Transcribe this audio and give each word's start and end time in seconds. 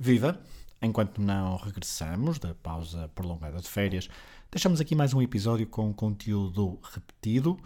Viva! 0.00 0.40
Enquanto 0.80 1.20
não 1.20 1.56
regressamos 1.56 2.38
da 2.38 2.54
pausa 2.54 3.10
prolongada 3.16 3.60
de 3.60 3.68
férias, 3.68 4.08
deixamos 4.48 4.80
aqui 4.80 4.94
mais 4.94 5.12
um 5.12 5.20
episódio 5.20 5.66
com 5.66 5.92
conteúdo 5.92 6.78
repetido, 6.94 7.58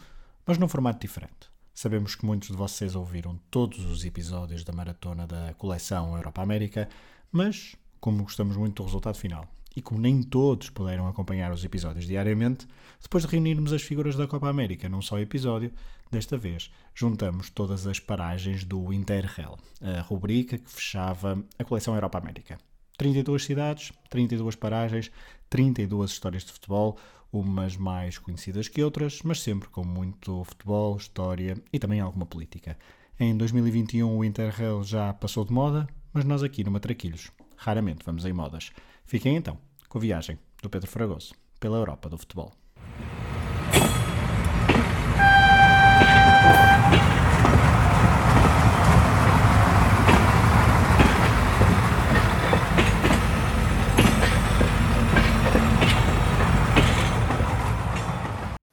mas 0.46 0.56
num 0.56 0.66
formato 0.66 0.98
diferente. 0.98 1.52
Sabemos 1.74 2.14
que 2.14 2.24
muitos 2.24 2.48
de 2.48 2.56
vocês 2.56 2.96
ouviram 2.96 3.38
todos 3.50 3.84
os 3.84 4.02
episódios 4.06 4.64
da 4.64 4.72
maratona 4.72 5.26
da 5.26 5.52
coleção 5.58 6.16
Europa 6.16 6.40
América, 6.40 6.88
mas 7.30 7.76
como 8.02 8.24
gostamos 8.24 8.56
muito 8.56 8.82
do 8.82 8.86
resultado 8.86 9.16
final 9.16 9.46
e 9.76 9.80
como 9.80 10.00
nem 10.00 10.24
todos 10.24 10.68
puderam 10.68 11.06
acompanhar 11.06 11.52
os 11.52 11.64
episódios 11.64 12.04
diariamente, 12.04 12.66
depois 13.00 13.24
de 13.24 13.30
reunirmos 13.30 13.72
as 13.72 13.80
figuras 13.80 14.16
da 14.16 14.26
Copa 14.26 14.48
América 14.48 14.88
num 14.88 15.00
só 15.00 15.20
episódio, 15.20 15.72
desta 16.10 16.36
vez 16.36 16.68
juntamos 16.92 17.48
todas 17.48 17.86
as 17.86 18.00
paragens 18.00 18.64
do 18.64 18.92
Interrail, 18.92 19.56
a 19.80 20.00
rubrica 20.00 20.58
que 20.58 20.68
fechava 20.68 21.42
a 21.56 21.64
coleção 21.64 21.94
Europa 21.94 22.18
América. 22.18 22.58
32 22.98 23.44
cidades, 23.44 23.92
32 24.10 24.56
paragens, 24.56 25.10
32 25.48 26.10
histórias 26.10 26.44
de 26.44 26.52
futebol, 26.52 26.98
umas 27.32 27.76
mais 27.76 28.18
conhecidas 28.18 28.66
que 28.66 28.82
outras, 28.82 29.22
mas 29.22 29.40
sempre 29.40 29.68
com 29.68 29.84
muito 29.84 30.42
futebol, 30.44 30.96
história 30.96 31.56
e 31.72 31.78
também 31.78 32.00
alguma 32.00 32.26
política. 32.26 32.76
Em 33.18 33.34
2021 33.36 34.18
o 34.18 34.24
Interrail 34.24 34.82
já 34.82 35.14
passou 35.14 35.44
de 35.44 35.52
moda, 35.52 35.88
mas 36.12 36.24
nós 36.24 36.42
aqui 36.42 36.62
no 36.64 36.72
Matraquilhos 36.72 37.30
raramente 37.62 38.04
vamos 38.04 38.24
em 38.24 38.32
modas. 38.32 38.70
Fiquem 39.04 39.36
então 39.36 39.56
com 39.88 39.98
a 39.98 40.00
viagem 40.00 40.38
do 40.62 40.68
Pedro 40.68 40.90
Fragoso 40.90 41.34
pela 41.60 41.76
Europa 41.76 42.08
do 42.08 42.18
futebol. 42.18 42.52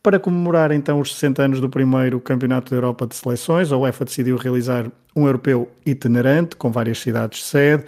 Para 0.01 0.17
comemorar 0.17 0.71
então 0.71 0.99
os 0.99 1.13
60 1.13 1.43
anos 1.43 1.61
do 1.61 1.69
primeiro 1.69 2.19
Campeonato 2.19 2.71
da 2.71 2.77
Europa 2.77 3.05
de 3.05 3.15
Seleções, 3.15 3.71
a 3.71 3.77
UEFA 3.77 4.05
decidiu 4.05 4.37
realizar 4.37 4.89
um 5.15 5.27
europeu 5.27 5.69
itinerante 5.85 6.55
com 6.55 6.71
várias 6.71 6.97
cidades 6.99 7.43
sede, 7.43 7.85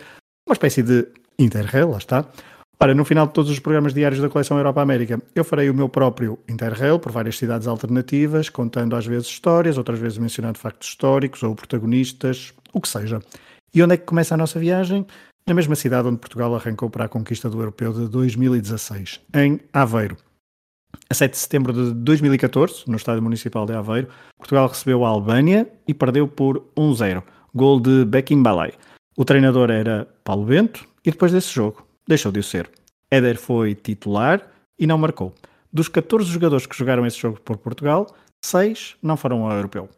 uma 0.51 0.55
espécie 0.55 0.83
de 0.83 1.07
Interrail, 1.39 1.89
lá 1.89 1.97
está. 1.97 2.25
Ora, 2.77 2.93
no 2.93 3.05
final 3.05 3.25
de 3.25 3.33
todos 3.33 3.49
os 3.49 3.59
programas 3.59 3.93
diários 3.93 4.19
da 4.19 4.27
coleção 4.27 4.57
Europa 4.57 4.81
América, 4.81 5.21
eu 5.33 5.45
farei 5.45 5.69
o 5.69 5.73
meu 5.73 5.87
próprio 5.87 6.37
Interrail 6.49 6.99
por 6.99 7.11
várias 7.11 7.37
cidades 7.37 7.67
alternativas, 7.67 8.49
contando 8.49 8.95
às 8.95 9.05
vezes 9.05 9.27
histórias, 9.27 9.77
outras 9.77 9.97
vezes 9.97 10.17
mencionando 10.17 10.59
factos 10.59 10.89
históricos 10.89 11.41
ou 11.43 11.55
protagonistas, 11.55 12.53
o 12.73 12.81
que 12.81 12.89
seja. 12.89 13.21
E 13.73 13.81
onde 13.81 13.93
é 13.93 13.97
que 13.97 14.05
começa 14.05 14.33
a 14.33 14.37
nossa 14.37 14.59
viagem? 14.59 15.05
Na 15.47 15.53
mesma 15.53 15.75
cidade 15.75 16.07
onde 16.07 16.17
Portugal 16.17 16.53
arrancou 16.53 16.89
para 16.89 17.05
a 17.05 17.07
conquista 17.07 17.49
do 17.49 17.59
europeu 17.59 17.93
de 17.93 18.09
2016, 18.09 19.21
em 19.33 19.59
Aveiro. 19.71 20.17
A 21.09 21.13
7 21.13 21.31
de 21.31 21.37
setembro 21.37 21.71
de 21.71 21.93
2014, 21.93 22.83
no 22.87 22.97
Estádio 22.97 23.23
Municipal 23.23 23.65
de 23.65 23.73
Aveiro, 23.73 24.09
Portugal 24.37 24.67
recebeu 24.67 25.05
a 25.05 25.09
Albânia 25.09 25.65
e 25.87 25.93
perdeu 25.93 26.27
por 26.27 26.61
1-0, 26.75 27.23
gol 27.55 27.79
de 27.79 28.03
Bekim 28.03 28.43
Balai. 28.43 28.73
O 29.17 29.25
treinador 29.25 29.69
era 29.69 30.07
Paulo 30.23 30.45
Bento 30.45 30.87
e 31.05 31.11
depois 31.11 31.33
desse 31.33 31.53
jogo 31.53 31.85
deixou 32.07 32.31
de 32.31 32.39
o 32.39 32.43
ser. 32.43 32.69
Éder 33.09 33.37
foi 33.37 33.75
titular 33.75 34.41
e 34.79 34.87
não 34.87 34.97
marcou. 34.97 35.33
Dos 35.71 35.89
14 35.89 36.29
jogadores 36.31 36.65
que 36.65 36.77
jogaram 36.77 37.05
esse 37.05 37.17
jogo 37.17 37.39
por 37.41 37.57
Portugal, 37.57 38.07
6 38.43 38.95
não 39.01 39.17
foram 39.17 39.45
ao 39.45 39.51
europeu. 39.51 39.89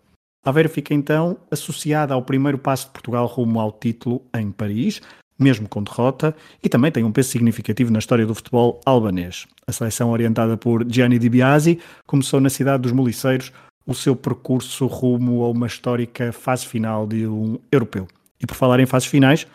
Aveiro 0.43 0.67
fica 0.67 0.95
então 0.95 1.37
associada 1.51 2.13
ao 2.13 2.23
primeiro 2.23 2.57
passo 2.57 2.87
de 2.87 2.91
Portugal 2.91 3.27
rumo 3.27 3.59
ao 3.59 3.71
título 3.71 4.21
em 4.35 4.51
Paris, 4.51 4.99
mesmo 5.39 5.69
com 5.69 5.83
derrota, 5.83 6.35
e 6.61 6.67
também 6.67 6.91
tem 6.91 7.03
um 7.03 7.11
peso 7.11 7.29
significativo 7.29 7.91
na 7.91 7.99
história 7.99 8.25
do 8.25 8.35
futebol 8.35 8.81
albanês. 8.83 9.45
A 9.67 9.71
seleção 9.71 10.09
orientada 10.09 10.57
por 10.57 10.85
Gianni 10.89 11.19
Di 11.19 11.29
Biasi 11.29 11.79
começou 12.05 12.41
na 12.41 12.49
cidade 12.49 12.83
dos 12.83 12.91
Moliceiros 12.91 13.51
o 13.85 13.93
seu 13.93 14.15
percurso 14.15 14.87
rumo 14.87 15.43
a 15.43 15.49
uma 15.49 15.67
histórica 15.67 16.31
fase 16.31 16.65
final 16.65 17.05
de 17.05 17.27
um 17.27 17.59
europeu. 17.71 18.07
E 18.43 18.45
por 18.45 18.55
falar 18.55 18.81
em 18.81 18.85
fases 18.85 19.07
finais, 19.07 19.47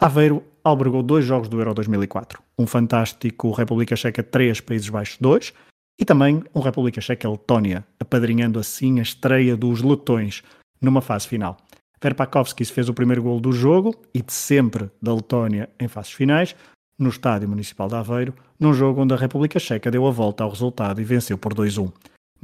Aveiro 0.00 0.42
albergou 0.64 1.02
dois 1.02 1.24
jogos 1.24 1.48
do 1.48 1.60
Euro 1.60 1.72
2004. 1.72 2.42
Um 2.58 2.66
fantástico 2.66 3.52
República 3.52 3.94
Checa 3.94 4.24
3, 4.24 4.60
Países 4.60 4.88
Baixos 4.88 5.18
2 5.20 5.52
e 6.00 6.04
também 6.04 6.42
um 6.52 6.60
República 6.60 7.00
Checa-Letónia, 7.00 7.86
apadrinhando 8.00 8.58
assim 8.58 8.98
a 8.98 9.02
estreia 9.02 9.56
dos 9.56 9.82
letões 9.82 10.42
numa 10.80 11.00
fase 11.00 11.28
final. 11.28 11.56
Verpakovskis 12.02 12.70
fez 12.70 12.88
o 12.88 12.94
primeiro 12.94 13.22
gol 13.22 13.40
do 13.40 13.52
jogo 13.52 13.94
e 14.12 14.20
de 14.20 14.32
sempre 14.32 14.90
da 15.00 15.14
Letónia 15.14 15.70
em 15.78 15.86
fases 15.86 16.12
finais, 16.12 16.56
no 16.98 17.08
Estádio 17.08 17.48
Municipal 17.48 17.88
de 17.88 17.94
Aveiro, 17.94 18.34
num 18.58 18.74
jogo 18.74 19.02
onde 19.02 19.14
a 19.14 19.16
República 19.16 19.58
Checa 19.58 19.90
deu 19.90 20.06
a 20.06 20.10
volta 20.10 20.44
ao 20.44 20.50
resultado 20.50 21.00
e 21.00 21.04
venceu 21.04 21.38
por 21.38 21.54
2-1. 21.54 21.92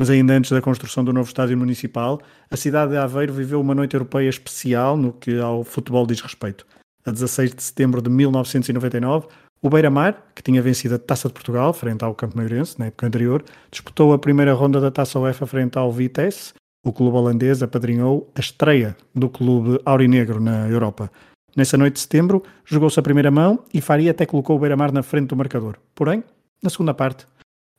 Mas 0.00 0.08
ainda 0.08 0.32
antes 0.32 0.50
da 0.50 0.62
construção 0.62 1.04
do 1.04 1.12
novo 1.12 1.28
estádio 1.28 1.58
municipal, 1.58 2.22
a 2.50 2.56
cidade 2.56 2.92
de 2.92 2.96
Aveiro 2.96 3.34
viveu 3.34 3.60
uma 3.60 3.74
noite 3.74 3.92
europeia 3.92 4.30
especial 4.30 4.96
no 4.96 5.12
que 5.12 5.38
ao 5.38 5.62
futebol 5.62 6.06
diz 6.06 6.22
respeito. 6.22 6.66
A 7.04 7.10
16 7.10 7.54
de 7.54 7.62
setembro 7.62 8.00
de 8.00 8.08
1999, 8.08 9.26
o 9.60 9.68
Beira-Mar, 9.68 10.16
que 10.34 10.42
tinha 10.42 10.62
vencido 10.62 10.94
a 10.94 10.98
Taça 10.98 11.28
de 11.28 11.34
Portugal 11.34 11.74
frente 11.74 12.02
ao 12.02 12.14
Campo 12.14 12.38
Meirense 12.38 12.78
na 12.78 12.86
época 12.86 13.06
anterior, 13.06 13.44
disputou 13.70 14.14
a 14.14 14.18
primeira 14.18 14.54
ronda 14.54 14.80
da 14.80 14.90
Taça 14.90 15.18
UEFA 15.18 15.46
frente 15.46 15.76
ao 15.76 15.92
Vitesse. 15.92 16.54
O 16.82 16.94
clube 16.94 17.18
holandês 17.18 17.62
apadrinhou 17.62 18.32
a 18.34 18.40
estreia 18.40 18.96
do 19.14 19.28
clube 19.28 19.82
aurinegro 19.84 20.40
na 20.40 20.66
Europa. 20.66 21.12
Nessa 21.54 21.76
noite 21.76 21.96
de 21.96 22.00
setembro, 22.00 22.42
jogou-se 22.64 22.98
a 22.98 23.02
primeira 23.02 23.30
mão 23.30 23.62
e 23.74 23.82
Faria 23.82 24.12
até 24.12 24.24
colocou 24.24 24.56
o 24.56 24.60
Beira-Mar 24.60 24.92
na 24.92 25.02
frente 25.02 25.28
do 25.28 25.36
marcador. 25.36 25.76
Porém, 25.94 26.24
na 26.62 26.70
segunda 26.70 26.94
parte, 26.94 27.26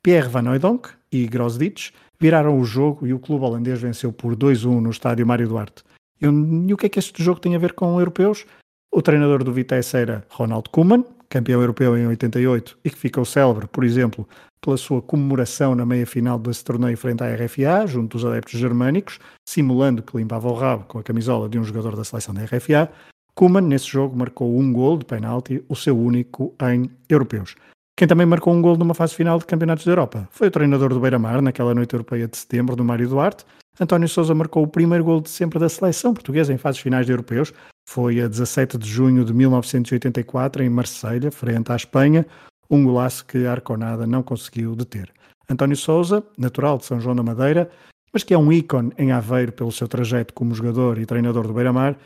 Pierre 0.03 0.29
Van 0.29 0.47
Hooydonk 0.47 0.89
e 1.11 1.27
Grosditch 1.27 1.91
viraram 2.21 2.59
o 2.59 2.63
jogo 2.63 3.07
e 3.07 3.13
o 3.13 3.19
clube 3.19 3.43
holandês 3.43 3.81
venceu 3.81 4.13
por 4.13 4.35
2-1 4.35 4.79
no 4.79 4.91
estádio 4.91 5.25
Mário 5.25 5.47
Duarte. 5.47 5.83
E, 6.21 6.25
e 6.25 6.73
o 6.73 6.77
que 6.77 6.85
é 6.85 6.89
que 6.89 6.99
este 6.99 7.23
jogo 7.23 7.39
tem 7.39 7.55
a 7.55 7.59
ver 7.59 7.73
com 7.73 7.99
europeus? 7.99 8.45
O 8.93 9.01
treinador 9.01 9.43
do 9.43 9.51
Vitesse 9.51 9.97
era 9.97 10.23
Ronald 10.29 10.69
Koeman, 10.69 11.03
campeão 11.27 11.59
europeu 11.59 11.97
em 11.97 12.05
88 12.05 12.77
e 12.85 12.91
que 12.91 12.97
ficou 12.97 13.25
célebre, 13.25 13.65
por 13.65 13.83
exemplo, 13.83 14.27
pela 14.61 14.77
sua 14.77 15.01
comemoração 15.01 15.73
na 15.73 15.83
meia-final 15.83 16.37
desse 16.37 16.63
torneio 16.63 16.95
frente 16.95 17.23
à 17.23 17.33
RFA, 17.33 17.87
junto 17.87 18.17
dos 18.17 18.25
adeptos 18.25 18.59
germânicos, 18.59 19.17
simulando 19.49 20.03
que 20.03 20.15
limpava 20.15 20.47
o 20.47 20.53
rabo 20.53 20.83
com 20.83 20.99
a 20.99 21.03
camisola 21.03 21.49
de 21.49 21.57
um 21.57 21.63
jogador 21.63 21.95
da 21.95 22.03
seleção 22.03 22.35
da 22.35 22.43
RFA. 22.43 22.91
Koeman, 23.33 23.61
nesse 23.61 23.87
jogo, 23.87 24.15
marcou 24.15 24.55
um 24.55 24.71
gol 24.71 24.99
de 24.99 25.05
penalti, 25.05 25.63
o 25.67 25.75
seu 25.75 25.97
único 25.97 26.53
em 26.61 26.91
europeus. 27.09 27.55
Quem 27.95 28.07
também 28.07 28.25
marcou 28.25 28.53
um 28.53 28.61
gol 28.61 28.77
numa 28.77 28.93
fase 28.93 29.13
final 29.13 29.37
de 29.37 29.45
Campeonatos 29.45 29.85
da 29.85 29.91
Europa 29.91 30.27
foi 30.31 30.47
o 30.47 30.51
treinador 30.51 30.89
do 30.89 30.99
Beira-Mar, 30.99 31.41
naquela 31.41 31.75
noite 31.75 31.93
europeia 31.93 32.27
de 32.27 32.37
setembro, 32.37 32.75
do 32.75 32.83
Mário 32.83 33.07
Duarte. 33.07 33.45
António 33.79 34.07
Sousa 34.07 34.33
marcou 34.33 34.63
o 34.63 34.67
primeiro 34.67 35.03
gol 35.03 35.21
de 35.21 35.29
sempre 35.29 35.59
da 35.59 35.69
seleção 35.69 36.13
portuguesa 36.13 36.53
em 36.53 36.57
fases 36.57 36.81
finais 36.81 37.05
de 37.05 37.11
europeus. 37.11 37.53
Foi 37.87 38.21
a 38.21 38.27
17 38.27 38.77
de 38.77 38.87
junho 38.87 39.23
de 39.23 39.33
1984, 39.33 40.63
em 40.63 40.69
Marselha, 40.69 41.31
frente 41.31 41.71
à 41.71 41.75
Espanha, 41.75 42.25
um 42.69 42.83
golaço 42.83 43.25
que 43.25 43.45
a 43.45 43.51
Arconada 43.51 44.07
não 44.07 44.23
conseguiu 44.23 44.75
deter. 44.75 45.11
António 45.49 45.75
Sousa, 45.75 46.23
natural 46.37 46.77
de 46.77 46.85
São 46.85 46.99
João 46.99 47.15
da 47.15 47.23
Madeira, 47.23 47.69
mas 48.13 48.23
que 48.23 48.33
é 48.33 48.37
um 48.37 48.51
ícone 48.51 48.91
em 48.97 49.11
Aveiro 49.11 49.51
pelo 49.51 49.71
seu 49.71 49.87
trajeto 49.87 50.33
como 50.33 50.55
jogador 50.55 50.97
e 50.97 51.05
treinador 51.05 51.47
do 51.47 51.53
Beira-Mar, 51.53 51.97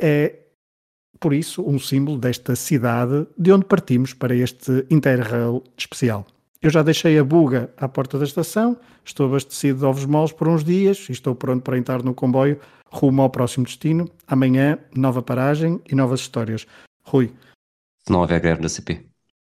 é 0.00 0.43
por 1.24 1.32
isso, 1.32 1.62
um 1.66 1.78
símbolo 1.78 2.18
desta 2.18 2.54
cidade 2.54 3.26
de 3.38 3.50
onde 3.50 3.64
partimos 3.64 4.12
para 4.12 4.34
este 4.34 4.84
Interrail 4.90 5.64
especial. 5.74 6.26
Eu 6.60 6.68
já 6.68 6.82
deixei 6.82 7.18
a 7.18 7.24
buga 7.24 7.72
à 7.78 7.88
porta 7.88 8.18
da 8.18 8.26
estação, 8.26 8.76
estou 9.02 9.28
abastecido 9.28 9.78
de 9.78 9.84
ovos 9.86 10.04
moles 10.04 10.32
por 10.32 10.48
uns 10.48 10.62
dias 10.62 11.06
e 11.08 11.12
estou 11.12 11.34
pronto 11.34 11.62
para 11.62 11.78
entrar 11.78 12.02
no 12.02 12.12
comboio 12.12 12.60
rumo 12.92 13.22
ao 13.22 13.30
próximo 13.30 13.64
destino. 13.64 14.06
Amanhã, 14.26 14.78
nova 14.94 15.22
paragem 15.22 15.80
e 15.90 15.94
novas 15.94 16.20
histórias. 16.20 16.66
Rui. 17.06 17.32
Se 18.06 18.12
não 18.12 18.20
houver 18.20 18.38
greve 18.38 18.60
na 18.60 18.68
CP. 18.68 19.00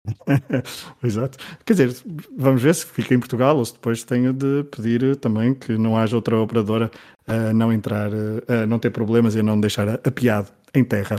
Exato. 1.02 1.36
Quer 1.64 1.72
dizer, 1.72 1.96
vamos 2.38 2.62
ver 2.62 2.76
se 2.76 2.86
fica 2.86 3.12
em 3.12 3.18
Portugal 3.18 3.56
ou 3.56 3.64
se 3.64 3.72
depois 3.72 4.04
tenho 4.04 4.32
de 4.32 4.62
pedir 4.70 5.16
também 5.16 5.52
que 5.52 5.76
não 5.76 5.96
haja 5.96 6.14
outra 6.14 6.38
operadora 6.38 6.92
a 7.26 7.52
não 7.52 7.72
entrar, 7.72 8.12
a 8.46 8.64
não 8.68 8.78
ter 8.78 8.90
problemas 8.90 9.34
e 9.34 9.40
a 9.40 9.42
não 9.42 9.58
deixar 9.58 9.88
a 9.88 10.10
piada 10.12 10.46
em 10.72 10.84
terra. 10.84 11.16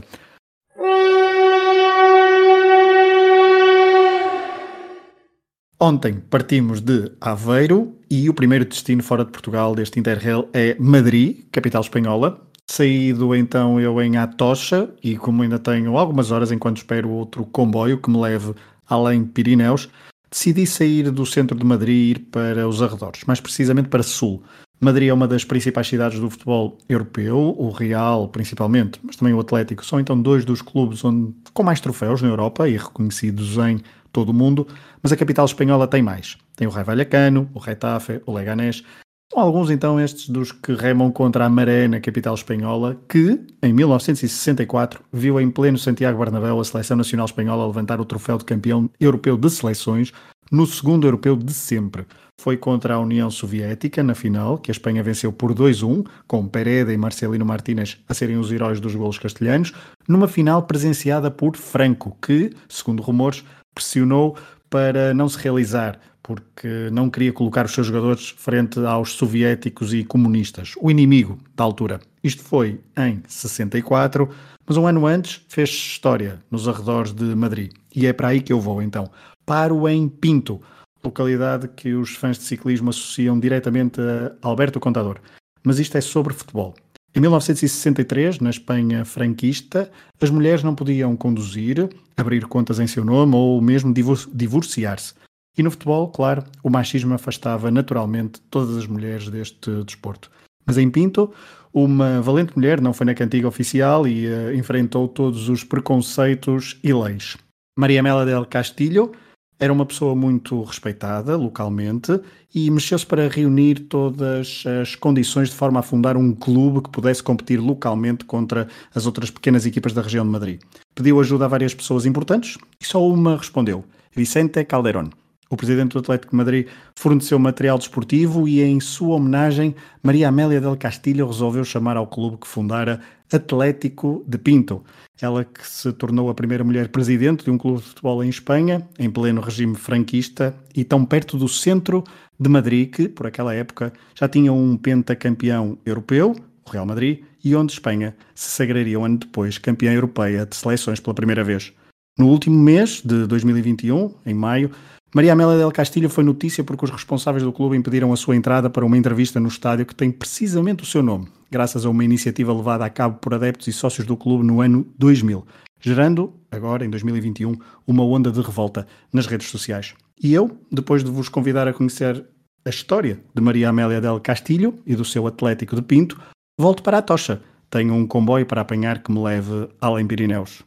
Ontem 5.79 6.15
partimos 6.27 6.81
de 6.81 7.12
Aveiro 7.21 7.95
e 8.09 8.27
o 8.27 8.33
primeiro 8.33 8.65
destino 8.65 9.03
fora 9.03 9.24
de 9.24 9.29
Portugal 9.29 9.75
deste 9.75 10.00
Interrail 10.00 10.50
é 10.51 10.75
Madrid, 10.79 11.45
capital 11.51 11.83
espanhola. 11.83 12.41
Saído 12.68 13.35
então 13.35 13.79
eu 13.79 14.01
em 14.01 14.18
Atocha 14.18 14.89
e 15.03 15.15
como 15.15 15.44
ainda 15.44 15.59
tenho 15.59 15.95
algumas 15.95 16.31
horas 16.31 16.51
enquanto 16.51 16.77
espero 16.77 17.12
outro 17.12 17.45
comboio 17.45 18.00
que 18.00 18.09
me 18.09 18.18
leve 18.18 18.56
além 18.89 19.24
Pirineus, 19.24 19.88
decidi 20.31 20.65
sair 20.65 21.12
do 21.12 21.27
centro 21.27 21.56
de 21.56 21.63
Madrid 21.63 21.95
e 21.95 22.12
ir 22.12 22.19
para 22.31 22.68
os 22.68 22.81
arredores, 22.81 23.24
mais 23.25 23.39
precisamente 23.39 23.88
para 23.88 24.01
sul, 24.01 24.44
Madrid 24.79 25.09
é 25.09 25.13
uma 25.13 25.27
das 25.27 25.44
principais 25.44 25.88
cidades 25.88 26.19
do 26.19 26.29
futebol 26.29 26.77
europeu, 26.88 27.56
o 27.57 27.71
Real 27.71 28.27
principalmente, 28.29 29.00
mas 29.03 29.15
também 29.15 29.33
o 29.33 29.39
Atlético, 29.39 29.83
são 29.83 30.00
então 30.00 30.19
dois 30.21 30.45
dos 30.45 30.62
clubes 30.62 31.03
onde, 31.03 31.33
com 31.51 31.63
mais 31.63 31.81
troféus 31.81 32.21
na 32.21 32.27
Europa 32.27 32.69
e 32.69 32.77
reconhecidos 32.77 33.57
em 33.57 33.81
todo 34.17 34.29
o 34.29 34.33
mundo, 34.33 34.65
mas 35.03 35.11
a 35.11 35.15
capital 35.15 35.45
espanhola 35.45 35.87
tem 35.87 36.01
mais. 36.01 36.39
Tem 36.55 36.67
o 36.67 36.71
Raio 36.71 36.87
Vallecano, 36.87 37.47
o 37.53 37.59
Retafe, 37.59 38.19
o 38.25 38.33
Leganés. 38.33 38.83
São 39.31 39.43
alguns 39.43 39.69
então 39.69 39.99
estes 39.99 40.27
dos 40.27 40.51
que 40.51 40.73
remam 40.73 41.11
contra 41.11 41.45
a 41.45 41.49
maré 41.49 41.87
na 41.87 41.99
capital 41.99 42.33
espanhola, 42.33 42.97
que 43.07 43.39
em 43.61 43.71
1964 43.71 45.03
viu 45.13 45.39
em 45.39 45.51
pleno 45.51 45.77
Santiago 45.77 46.17
Bernabéu 46.17 46.59
a 46.59 46.65
seleção 46.65 46.97
nacional 46.97 47.27
espanhola 47.27 47.67
levantar 47.67 48.01
o 48.01 48.05
troféu 48.05 48.39
de 48.39 48.45
campeão 48.45 48.89
europeu 48.99 49.37
de 49.37 49.51
seleções 49.51 50.11
no 50.51 50.65
segundo 50.65 51.05
europeu 51.05 51.35
de 51.35 51.53
sempre. 51.53 52.07
Foi 52.39 52.55
contra 52.55 52.93
a 52.93 52.99
União 52.99 53.31
Soviética 53.31 54.03
na 54.03 54.13
final, 54.13 54.59
que 54.59 54.69
a 54.69 54.73
Espanha 54.73 55.01
venceu 55.01 55.33
por 55.33 55.53
2-1, 55.53 56.05
com 56.27 56.47
Pereda 56.47 56.93
e 56.93 56.97
Marcelino 56.97 57.45
Martínez 57.45 57.97
a 58.07 58.13
serem 58.13 58.37
os 58.37 58.51
heróis 58.51 58.79
dos 58.79 58.95
golos 58.95 59.17
castelhanos, 59.17 59.73
numa 60.07 60.27
final 60.27 60.63
presenciada 60.63 61.31
por 61.31 61.57
Franco, 61.57 62.15
que, 62.21 62.51
segundo 62.69 63.01
rumores, 63.01 63.43
pressionou 63.77 64.35
para 64.69 65.13
não 65.13 65.29
se 65.29 65.38
realizar, 65.38 66.00
porque 66.21 66.89
não 66.91 67.09
queria 67.09 67.31
colocar 67.31 67.65
os 67.65 67.71
seus 67.71 67.88
jogadores 67.88 68.29
frente 68.29 68.79
aos 68.79 69.13
soviéticos 69.13 69.94
e 69.94 70.03
comunistas, 70.03 70.74
o 70.81 70.91
inimigo 70.91 71.38
da 71.56 71.63
altura. 71.63 72.00
Isto 72.24 72.44
foi 72.44 72.81
em 72.97 73.21
64, 73.27 74.29
mas 74.65 74.75
um 74.75 74.85
ano 74.85 75.06
antes 75.06 75.41
fez 75.47 75.69
história 75.69 76.39
nos 76.51 76.68
arredores 76.68 77.13
de 77.13 77.24
Madrid. 77.35 77.71
E 77.95 78.06
é 78.06 78.12
para 78.12 78.29
aí 78.29 78.41
que 78.41 78.51
eu 78.51 78.59
vou 78.59 78.81
então. 78.81 79.09
Paro 79.45 79.88
em 79.88 80.09
Pinto, 80.09 80.59
localidade 81.03 81.69
que 81.69 81.94
os 81.94 82.15
fãs 82.15 82.38
de 82.38 82.44
ciclismo 82.44 82.89
associam 82.89 83.39
diretamente 83.39 84.01
a 84.01 84.47
Alberto 84.47 84.79
Contador. 84.79 85.19
Mas 85.63 85.79
isto 85.79 85.97
é 85.97 86.01
sobre 86.01 86.33
futebol. 86.33 86.75
Em 87.17 87.19
1963, 87.19 88.39
na 88.41 88.51
Espanha 88.51 89.03
franquista, 89.03 89.89
as 90.21 90.29
mulheres 90.29 90.61
não 90.61 90.75
podiam 90.75 91.17
conduzir, 91.17 91.89
abrir 92.15 92.45
contas 92.45 92.79
em 92.79 92.85
seu 92.85 93.03
nome 93.03 93.33
ou 93.33 93.59
mesmo 93.59 93.91
divorciar-se. 93.91 95.15
E 95.57 95.63
no 95.63 95.71
futebol, 95.71 96.09
claro, 96.09 96.43
o 96.61 96.69
machismo 96.69 97.15
afastava 97.15 97.71
naturalmente 97.71 98.39
todas 98.51 98.77
as 98.77 98.85
mulheres 98.85 99.29
deste 99.29 99.83
desporto. 99.83 100.29
Mas 100.63 100.77
em 100.77 100.91
Pinto, 100.91 101.33
uma 101.73 102.21
valente 102.21 102.55
mulher 102.55 102.79
não 102.79 102.93
foi 102.93 103.07
na 103.07 103.15
cantiga 103.15 103.47
oficial 103.47 104.07
e 104.07 104.27
uh, 104.27 104.53
enfrentou 104.53 105.07
todos 105.07 105.49
os 105.49 105.63
preconceitos 105.63 106.79
e 106.83 106.93
leis. 106.93 107.35
Maria 107.75 108.03
Mela 108.03 108.27
del 108.27 108.45
Castillo 108.45 109.11
era 109.59 109.74
uma 109.74 109.86
pessoa 109.86 110.15
muito 110.15 110.62
respeitada 110.63 111.36
localmente 111.36 112.19
e 112.54 112.69
mexeu-se 112.69 113.06
para 113.06 113.27
reunir 113.27 113.80
todas 113.88 114.63
as 114.81 114.95
condições 114.95 115.50
de 115.50 115.56
forma 115.56 115.80
a 115.80 115.83
fundar 115.83 116.15
um 116.15 116.33
clube 116.33 116.81
que 116.81 116.89
pudesse 116.89 117.24
competir 117.24 117.59
localmente 117.59 118.25
contra 118.25 118.68
as 118.94 119.06
outras 119.06 119.31
pequenas 119.31 119.65
equipas 119.65 119.94
da 119.94 120.01
região 120.01 120.25
de 120.25 120.31
Madrid. 120.31 120.62
Pediu 120.94 121.19
ajuda 121.19 121.45
a 121.45 121.48
várias 121.48 121.74
pessoas 121.74 122.06
importantes 122.06 122.57
e 122.80 122.86
só 122.86 123.06
uma 123.06 123.38
respondeu: 123.38 123.83
Vicente 124.15 124.63
Calderón. 124.63 125.09
O 125.49 125.55
presidente 125.55 125.94
do 125.94 125.99
Atlético 125.99 126.31
de 126.31 126.38
Madrid 126.38 126.67
forneceu 126.95 127.39
material 127.39 127.77
desportivo 127.77 128.47
e, 128.47 128.61
em 128.61 128.79
sua 128.79 129.15
homenagem, 129.15 129.75
Maria 130.03 130.27
Amélia 130.27 130.59
del 130.59 130.75
Castillo 130.75 131.27
resolveu 131.27 131.63
chamar 131.63 131.95
ao 131.95 132.07
clube 132.07 132.38
que 132.38 132.47
fundara 132.47 132.99
Atlético 133.31 134.23
de 134.27 134.38
Pinto. 134.38 134.83
Ela 135.21 135.44
que 135.44 135.65
se 135.65 135.91
tornou 135.94 136.29
a 136.29 136.33
primeira 136.33 136.63
mulher 136.63 136.89
presidente 136.89 137.44
de 137.44 137.51
um 137.51 137.57
clube 137.57 137.81
de 137.81 137.88
futebol 137.88 138.23
em 138.23 138.29
Espanha, 138.29 138.88
em 138.99 139.09
pleno 139.09 139.41
regime 139.41 139.75
franquista 139.75 140.55
e 140.75 140.83
tão 140.83 141.03
perto 141.05 141.38
do 141.38 141.47
centro 141.47 142.03
de 142.39 142.50
Madrid, 142.50 142.89
que, 142.89 143.09
por 143.09 143.25
aquela 143.25 143.53
época, 143.53 143.91
já 144.15 144.27
tinha 144.27 144.53
um 144.53 144.77
pentacampeão 144.77 145.77
europeu, 145.85 146.35
o 146.65 146.69
Real 146.69 146.85
Madrid, 146.85 147.23
e 147.43 147.55
onde 147.55 147.73
Espanha 147.73 148.15
se 148.35 148.50
sagraria 148.50 149.00
um 149.00 149.05
ano 149.05 149.17
depois 149.17 149.57
campeã 149.57 149.93
europeia 149.93 150.45
de 150.45 150.55
seleções 150.55 151.00
pela 151.00 151.13
primeira 151.13 151.43
vez. 151.43 151.73
No 152.17 152.27
último 152.27 152.57
mês 152.57 153.01
de 153.03 153.27
2021, 153.27 154.13
em 154.25 154.33
maio, 154.33 154.71
Maria 155.15 155.31
Amélia 155.31 155.57
del 155.57 155.71
Castilho 155.71 156.09
foi 156.09 156.24
notícia 156.24 156.63
porque 156.63 156.83
os 156.83 156.92
responsáveis 156.92 157.42
do 157.42 157.54
clube 157.54 157.77
impediram 157.77 158.12
a 158.12 158.18
sua 158.18 158.36
entrada 158.36 158.69
para 158.69 158.86
uma 158.86 158.98
entrevista 158.98 159.39
no 159.39 159.48
estádio 159.48 159.86
que 159.86 159.95
tem 159.95 160.12
precisamente 160.12 160.83
o 160.83 160.86
seu 160.86 161.01
nome, 161.01 161.30
graças 161.50 161.86
a 161.86 161.89
uma 161.89 162.04
iniciativa 162.04 162.54
levada 162.54 162.83
a 162.83 162.89
cabo 162.89 163.18
por 163.19 163.33
adeptos 163.33 163.68
e 163.68 163.74
sócios 163.74 164.06
do 164.06 164.18
clube 164.18 164.45
no 164.45 164.59
ano 164.59 164.86
2000, 164.98 165.45
gerando, 165.80 166.33
agora 166.51 166.86
em 166.86 166.89
2021, 166.89 167.57
uma 167.88 168.04
onda 168.04 168.30
de 168.30 168.42
revolta 168.42 168.86
nas 169.13 169.27
redes 169.27 169.48
sociais. 169.48 169.94
E 170.21 170.33
eu, 170.33 170.57
depois 170.69 171.06
de 171.06 171.10
vos 171.10 171.30
convidar 171.30 171.69
a 171.69 171.74
conhecer 171.74 172.25
a 172.65 172.69
história 172.69 173.18
de 173.33 173.42
Maria 173.42 173.69
Amélia 173.69 174.01
del 174.01 174.19
Castilho 174.19 174.74
e 174.86 174.94
do 174.94 175.06
seu 175.06 175.25
Atlético 175.25 175.74
de 175.77 175.83
Pinto, 175.83 176.19
volto 176.60 176.83
para 176.83 176.98
a 176.98 177.01
tocha. 177.01 177.42
Tenho 177.69 177.94
um 177.94 178.06
comboio 178.06 178.45
para 178.45 178.62
apanhar 178.62 179.01
que 179.01 179.12
me 179.12 179.24
leve 179.24 179.69
além 179.80 180.06
Pirineus. 180.06 180.63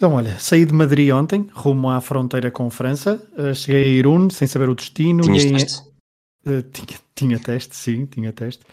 Então, 0.00 0.14
olha, 0.14 0.38
saí 0.38 0.64
de 0.64 0.72
Madrid 0.72 1.12
ontem, 1.12 1.46
rumo 1.52 1.90
à 1.90 2.00
fronteira 2.00 2.50
com 2.50 2.70
França. 2.70 3.22
Uh, 3.36 3.54
cheguei 3.54 3.84
a 3.84 3.86
Irún 3.86 4.30
sem 4.30 4.48
saber 4.48 4.70
o 4.70 4.74
destino. 4.74 5.22
Tinhas 5.22 5.44
em... 5.44 5.52
teste? 5.52 5.82
Uh, 6.46 6.62
tinha, 6.72 6.98
tinha 7.14 7.38
teste, 7.38 7.76
sim, 7.76 8.06
tinha 8.06 8.32
teste. 8.32 8.64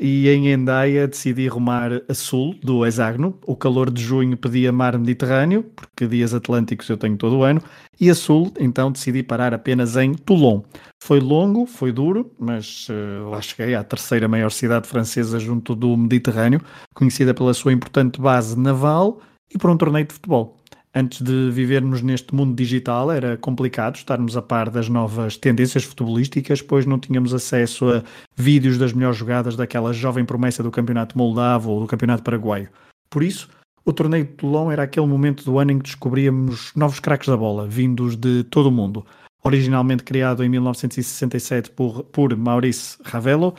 E 0.00 0.28
em 0.28 0.52
Endaia 0.52 1.06
decidi 1.06 1.46
rumar 1.46 2.02
a 2.08 2.14
sul 2.14 2.56
do 2.64 2.84
hexágono. 2.84 3.38
O 3.46 3.54
calor 3.54 3.92
de 3.92 4.02
junho 4.02 4.36
pedia 4.36 4.72
mar 4.72 4.98
Mediterrâneo, 4.98 5.62
porque 5.62 6.08
dias 6.08 6.34
atlânticos 6.34 6.88
eu 6.88 6.96
tenho 6.96 7.16
todo 7.16 7.36
o 7.36 7.44
ano. 7.44 7.62
E 8.00 8.10
a 8.10 8.14
sul, 8.16 8.52
então, 8.58 8.90
decidi 8.90 9.22
parar 9.22 9.54
apenas 9.54 9.96
em 9.96 10.14
Toulon. 10.14 10.62
Foi 11.00 11.20
longo, 11.20 11.64
foi 11.64 11.92
duro, 11.92 12.32
mas 12.40 12.88
uh, 12.88 13.30
lá 13.30 13.40
cheguei 13.40 13.76
à 13.76 13.84
terceira 13.84 14.26
maior 14.26 14.50
cidade 14.50 14.88
francesa 14.88 15.38
junto 15.38 15.76
do 15.76 15.96
Mediterrâneo, 15.96 16.60
conhecida 16.92 17.32
pela 17.32 17.54
sua 17.54 17.72
importante 17.72 18.20
base 18.20 18.58
naval 18.58 19.20
e 19.48 19.56
por 19.56 19.70
um 19.70 19.76
torneio 19.76 20.06
de 20.06 20.14
futebol 20.14 20.60
antes 20.94 21.22
de 21.22 21.50
vivermos 21.50 22.02
neste 22.02 22.34
mundo 22.34 22.54
digital, 22.54 23.10
era 23.10 23.36
complicado 23.36 23.96
estarmos 23.96 24.36
a 24.36 24.42
par 24.42 24.70
das 24.70 24.88
novas 24.88 25.36
tendências 25.36 25.84
futebolísticas, 25.84 26.60
pois 26.60 26.84
não 26.84 26.98
tínhamos 26.98 27.32
acesso 27.32 27.88
a 27.88 28.02
vídeos 28.36 28.78
das 28.78 28.92
melhores 28.92 29.16
jogadas 29.16 29.56
daquela 29.56 29.92
jovem 29.92 30.24
promessa 30.24 30.62
do 30.62 30.70
campeonato 30.70 31.16
moldavo 31.16 31.70
ou 31.70 31.80
do 31.80 31.86
campeonato 31.86 32.22
paraguaio. 32.22 32.68
Por 33.08 33.22
isso, 33.22 33.48
o 33.84 33.92
torneio 33.92 34.24
de 34.24 34.32
Toulon 34.32 34.70
era 34.70 34.84
aquele 34.84 35.06
momento 35.06 35.44
do 35.44 35.58
ano 35.58 35.72
em 35.72 35.78
que 35.78 35.84
descobríamos 35.84 36.72
novos 36.76 37.00
craques 37.00 37.28
da 37.28 37.36
bola, 37.36 37.66
vindos 37.66 38.16
de 38.16 38.44
todo 38.44 38.66
o 38.66 38.72
mundo. 38.72 39.04
Originalmente 39.42 40.04
criado 40.04 40.44
em 40.44 40.48
1967 40.48 41.70
por, 41.70 42.04
por 42.04 42.36
Maurice 42.36 42.96
Ravello, 43.02 43.54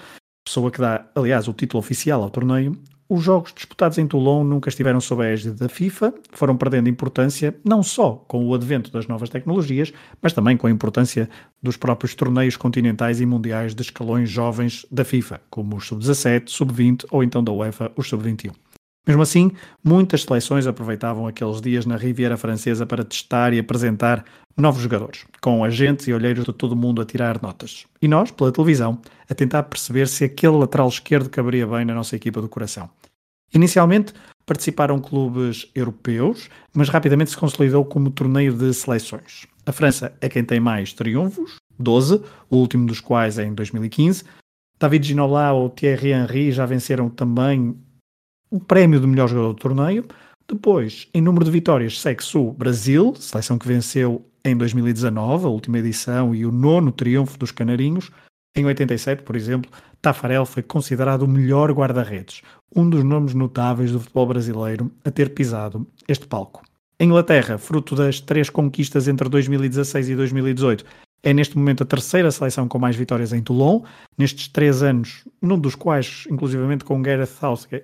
pessoa 0.45 0.71
que 0.71 0.79
dá, 0.79 1.05
aliás, 1.13 1.47
o 1.47 1.53
título 1.53 1.79
oficial 1.79 2.23
ao 2.23 2.29
torneio, 2.29 2.77
os 3.13 3.23
jogos 3.23 3.53
disputados 3.53 3.99
em 3.99 4.07
Toulon 4.07 4.43
nunca 4.43 4.69
estiveram 4.69 4.99
sob 4.99 5.23
a 5.23 5.27
égide 5.27 5.51
da 5.51 5.69
FIFA, 5.69 6.15
foram 6.31 6.57
perdendo 6.57 6.89
importância 6.89 7.55
não 7.63 7.83
só 7.83 8.13
com 8.27 8.47
o 8.47 8.55
advento 8.55 8.91
das 8.91 9.05
novas 9.05 9.29
tecnologias, 9.29 9.93
mas 10.19 10.33
também 10.33 10.57
com 10.57 10.65
a 10.65 10.71
importância 10.71 11.29
dos 11.61 11.77
próprios 11.77 12.15
torneios 12.15 12.57
continentais 12.57 13.21
e 13.21 13.25
mundiais 13.27 13.75
de 13.75 13.83
escalões 13.83 14.31
jovens 14.31 14.83
da 14.89 15.05
FIFA, 15.05 15.39
como 15.47 15.75
os 15.75 15.85
sub-17, 15.85 16.49
sub-20 16.49 17.05
ou 17.11 17.23
então 17.23 17.43
da 17.43 17.51
UEFA, 17.51 17.91
os 17.95 18.09
sub-21. 18.09 18.51
Mesmo 19.05 19.21
assim, 19.21 19.51
muitas 19.83 20.23
seleções 20.23 20.65
aproveitavam 20.65 21.27
aqueles 21.27 21.61
dias 21.61 21.85
na 21.85 21.97
Riviera 21.97 22.37
Francesa 22.37 22.85
para 22.85 23.03
testar 23.03 23.53
e 23.53 23.59
apresentar 23.59 24.25
novos 24.55 24.81
jogadores, 24.81 25.25
com 25.41 25.63
agentes 25.63 26.07
e 26.07 26.13
olheiros 26.13 26.45
de 26.45 26.53
todo 26.53 26.73
o 26.73 26.75
mundo 26.75 27.01
a 27.01 27.05
tirar 27.05 27.41
notas. 27.41 27.85
E 28.01 28.07
nós, 28.07 28.31
pela 28.31 28.51
televisão, 28.51 28.99
a 29.29 29.33
tentar 29.33 29.63
perceber 29.63 30.07
se 30.07 30.23
aquele 30.23 30.57
lateral 30.57 30.87
esquerdo 30.87 31.29
caberia 31.29 31.65
bem 31.65 31.85
na 31.85 31.95
nossa 31.95 32.15
equipa 32.15 32.41
do 32.41 32.49
coração. 32.49 32.89
Inicialmente 33.53 34.13
participaram 34.45 34.99
clubes 34.99 35.69
europeus, 35.73 36.49
mas 36.73 36.89
rapidamente 36.89 37.31
se 37.31 37.37
consolidou 37.37 37.85
como 37.85 38.11
torneio 38.11 38.53
de 38.53 38.73
seleções. 38.73 39.47
A 39.65 39.71
França 39.71 40.13
é 40.19 40.27
quem 40.27 40.43
tem 40.43 40.59
mais 40.59 40.93
triunfos, 40.93 41.55
12, 41.79 42.21
o 42.49 42.57
último 42.57 42.85
dos 42.85 42.99
quais 42.99 43.37
é 43.37 43.45
em 43.45 43.53
2015. 43.53 44.23
David 44.79 45.07
Ginola 45.07 45.53
ou 45.53 45.69
Thierry 45.69 46.11
Henry 46.11 46.51
já 46.51 46.65
venceram 46.65 47.09
também 47.09 47.77
o 48.49 48.59
prémio 48.59 48.99
de 48.99 49.07
melhor 49.07 49.29
jogador 49.29 49.53
do 49.53 49.59
torneio. 49.59 50.05
Depois, 50.47 51.07
em 51.13 51.21
número 51.21 51.45
de 51.45 51.51
vitórias, 51.51 51.99
segue-se 51.99 52.37
o 52.37 52.51
Brasil, 52.51 53.13
seleção 53.15 53.57
que 53.57 53.67
venceu 53.67 54.25
em 54.45 54.57
2019, 54.57 55.45
a 55.45 55.49
última 55.49 55.79
edição 55.79 56.35
e 56.35 56.45
o 56.45 56.51
nono 56.51 56.91
triunfo 56.91 57.37
dos 57.37 57.51
Canarinhos. 57.51 58.11
Em 58.55 58.65
87, 58.65 59.23
por 59.23 59.35
exemplo, 59.35 59.71
Tafarel 60.01 60.45
foi 60.45 60.61
considerado 60.61 61.23
o 61.23 61.27
melhor 61.27 61.71
guarda-redes, 61.71 62.41
um 62.75 62.87
dos 62.87 63.03
nomes 63.03 63.33
notáveis 63.33 63.91
do 63.91 63.99
futebol 63.99 64.27
brasileiro 64.27 64.91
a 65.03 65.09
ter 65.09 65.33
pisado 65.33 65.87
este 66.07 66.27
palco. 66.27 66.61
A 66.99 67.03
Inglaterra, 67.03 67.57
fruto 67.57 67.95
das 67.95 68.19
três 68.19 68.49
conquistas 68.49 69.07
entre 69.07 69.27
2016 69.27 70.09
e 70.09 70.15
2018, 70.15 70.85
é 71.23 71.33
neste 71.33 71.57
momento 71.57 71.83
a 71.83 71.85
terceira 71.85 72.29
seleção 72.29 72.67
com 72.67 72.77
mais 72.77 72.95
vitórias 72.95 73.31
em 73.31 73.41
Toulon, 73.41 73.81
nestes 74.17 74.49
três 74.49 74.83
anos, 74.83 75.23
num 75.41 75.57
dos 75.57 75.73
quais, 75.73 76.25
inclusivamente 76.29 76.83
com 76.83 77.01
Gareth 77.01 77.29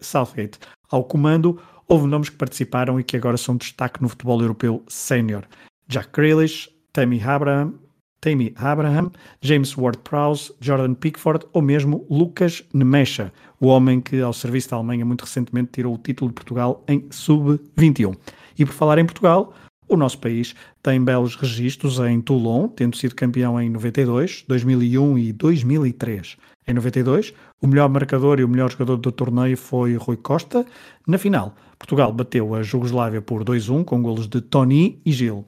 Southgate 0.01 0.59
ao 0.91 1.05
comando, 1.05 1.59
houve 1.87 2.05
nomes 2.05 2.29
que 2.29 2.35
participaram 2.35 2.99
e 2.99 3.03
que 3.03 3.15
agora 3.15 3.37
são 3.37 3.55
destaque 3.55 4.01
no 4.01 4.09
futebol 4.09 4.41
europeu 4.41 4.83
sénior. 4.87 5.45
Jack 5.89 6.09
Grealish, 6.13 6.69
Tammy 6.93 7.21
Abraham, 7.21 7.73
Tammy 8.21 8.53
Abraham, 8.57 9.11
James 9.41 9.75
Ward-Prowse, 9.75 10.53
Jordan 10.61 10.93
Pickford 10.93 11.45
ou 11.51 11.61
mesmo 11.61 12.05
Lucas 12.09 12.63
Nemesha, 12.73 13.33
o 13.59 13.67
homem 13.67 13.99
que 13.99 14.21
ao 14.21 14.33
serviço 14.33 14.69
da 14.69 14.77
Alemanha 14.77 15.05
muito 15.05 15.23
recentemente 15.23 15.71
tirou 15.73 15.95
o 15.95 15.97
título 15.97 16.29
de 16.29 16.35
Portugal 16.35 16.83
em 16.87 17.07
sub-21. 17.09 18.15
E 18.57 18.65
por 18.65 18.73
falar 18.73 18.99
em 18.99 19.05
Portugal, 19.05 19.53
o 19.87 19.97
nosso 19.97 20.19
país 20.19 20.53
tem 20.83 21.03
belos 21.03 21.35
registros 21.35 21.99
em 21.99 22.21
Toulon, 22.21 22.67
tendo 22.67 22.95
sido 22.95 23.15
campeão 23.15 23.59
em 23.59 23.69
92, 23.69 24.45
2001 24.47 25.17
e 25.17 25.33
2003. 25.33 26.37
Em 26.69 26.73
92, 26.73 27.33
o 27.59 27.65
melhor 27.65 27.89
marcador 27.89 28.39
e 28.39 28.43
o 28.43 28.47
melhor 28.47 28.69
jogador 28.69 28.97
do 28.97 29.11
torneio 29.11 29.57
foi 29.57 29.95
Rui 29.95 30.15
Costa. 30.17 30.63
Na 31.07 31.17
final, 31.17 31.55
Portugal 31.79 32.13
bateu 32.13 32.53
a 32.53 32.61
Jugoslávia 32.61 33.23
por 33.23 33.43
2-1 33.43 33.83
com 33.83 34.03
golos 34.03 34.27
de 34.27 34.39
Tony 34.39 35.01
e 35.03 35.11
Gil. 35.11 35.43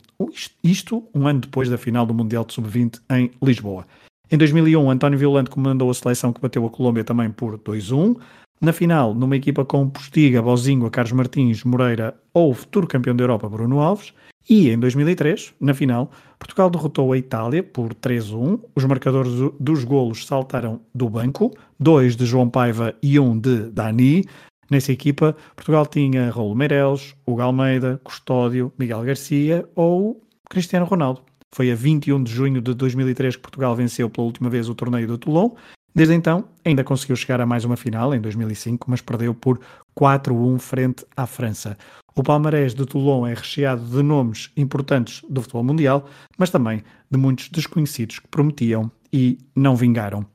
Isto 0.63 1.07
um 1.13 1.27
ano 1.27 1.41
depois 1.41 1.69
da 1.69 1.77
final 1.77 2.07
do 2.07 2.13
Mundial 2.15 2.43
de 2.43 2.53
Sub-20 2.53 3.01
em 3.11 3.29
Lisboa. 3.39 3.85
Em 4.31 4.37
2001, 4.37 4.89
António 4.89 5.19
Violante 5.19 5.51
comandou 5.51 5.91
a 5.91 5.93
seleção 5.93 6.33
que 6.33 6.41
bateu 6.41 6.65
a 6.65 6.69
Colômbia 6.71 7.03
também 7.03 7.29
por 7.29 7.55
2-1. 7.59 8.17
Na 8.61 8.71
final, 8.71 9.15
numa 9.15 9.35
equipa 9.35 9.65
com 9.65 9.89
Postiga, 9.89 10.39
Bozinho, 10.39 10.87
Carlos 10.91 11.13
Martins, 11.13 11.63
Moreira 11.63 12.15
ou 12.31 12.53
futuro 12.53 12.85
campeão 12.85 13.15
da 13.15 13.23
Europa, 13.23 13.49
Bruno 13.49 13.79
Alves. 13.79 14.13
E 14.47 14.69
em 14.69 14.77
2003, 14.77 15.55
na 15.59 15.73
final, 15.73 16.11
Portugal 16.37 16.69
derrotou 16.69 17.11
a 17.11 17.17
Itália 17.17 17.63
por 17.63 17.95
3-1. 17.95 18.59
Os 18.75 18.85
marcadores 18.85 19.33
dos 19.59 19.83
golos 19.83 20.27
saltaram 20.27 20.79
do 20.93 21.09
banco, 21.09 21.51
dois 21.79 22.15
de 22.15 22.23
João 22.27 22.47
Paiva 22.47 22.93
e 23.01 23.19
um 23.19 23.35
de 23.35 23.71
Dani. 23.71 24.25
Nessa 24.69 24.91
equipa, 24.91 25.35
Portugal 25.55 25.87
tinha 25.87 26.29
Raul 26.29 26.53
Meireles, 26.53 27.15
Hugo 27.25 27.41
Almeida, 27.41 27.99
Custódio, 28.03 28.71
Miguel 28.77 29.01
Garcia 29.01 29.67
ou 29.75 30.21
Cristiano 30.47 30.85
Ronaldo. 30.85 31.23
Foi 31.51 31.71
a 31.71 31.75
21 31.75 32.23
de 32.23 32.31
junho 32.31 32.61
de 32.61 32.75
2003 32.75 33.37
que 33.37 33.41
Portugal 33.41 33.75
venceu 33.75 34.07
pela 34.07 34.27
última 34.27 34.51
vez 34.51 34.69
o 34.69 34.75
torneio 34.75 35.07
do 35.07 35.17
Toulon. 35.17 35.49
Desde 35.93 36.13
então, 36.13 36.45
ainda 36.63 36.83
conseguiu 36.83 37.15
chegar 37.17 37.41
a 37.41 37.45
mais 37.45 37.65
uma 37.65 37.75
final, 37.75 38.15
em 38.15 38.21
2005, 38.21 38.89
mas 38.89 39.01
perdeu 39.01 39.33
por 39.33 39.59
4-1 39.97 40.57
frente 40.57 41.05
à 41.15 41.27
França. 41.27 41.77
O 42.15 42.23
palmarés 42.23 42.73
de 42.73 42.85
Toulon 42.85 43.27
é 43.27 43.33
recheado 43.33 43.83
de 43.83 44.01
nomes 44.01 44.51
importantes 44.55 45.21
do 45.29 45.41
futebol 45.41 45.63
mundial, 45.63 46.07
mas 46.37 46.49
também 46.49 46.83
de 47.09 47.17
muitos 47.17 47.49
desconhecidos 47.49 48.19
que 48.19 48.27
prometiam 48.27 48.89
e 49.11 49.37
não 49.55 49.75
vingaram. 49.75 50.25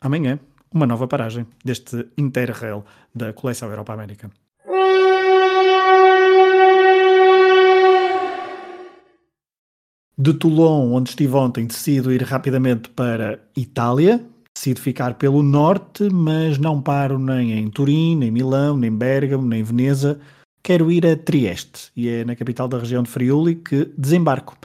Amanhã, 0.00 0.40
uma 0.72 0.86
nova 0.86 1.06
paragem 1.06 1.46
deste 1.64 2.06
Interrail 2.18 2.84
da 3.14 3.32
coleção 3.32 3.68
Europa 3.68 3.92
América. 3.92 4.30
De 10.18 10.32
Toulon, 10.32 10.94
onde 10.94 11.10
estive 11.10 11.34
ontem, 11.34 11.66
decido 11.66 12.10
ir 12.10 12.22
rapidamente 12.22 12.88
para 12.88 13.38
Itália, 13.54 14.24
decido 14.66 14.80
ficar 14.80 15.14
pelo 15.14 15.42
norte, 15.42 16.08
mas 16.12 16.58
não 16.58 16.82
paro 16.82 17.18
nem 17.18 17.52
em 17.52 17.70
Turim, 17.70 18.16
nem 18.16 18.32
Milão, 18.32 18.76
nem 18.76 18.90
Bergamo, 18.90 19.46
nem 19.46 19.62
Veneza, 19.62 20.18
quero 20.60 20.90
ir 20.90 21.06
a 21.06 21.16
Trieste, 21.16 21.92
e 21.94 22.08
é 22.08 22.24
na 22.24 22.34
capital 22.34 22.66
da 22.66 22.78
região 22.78 23.02
de 23.04 23.08
Friuli 23.08 23.54
que 23.54 23.88
desembarco. 23.96 24.56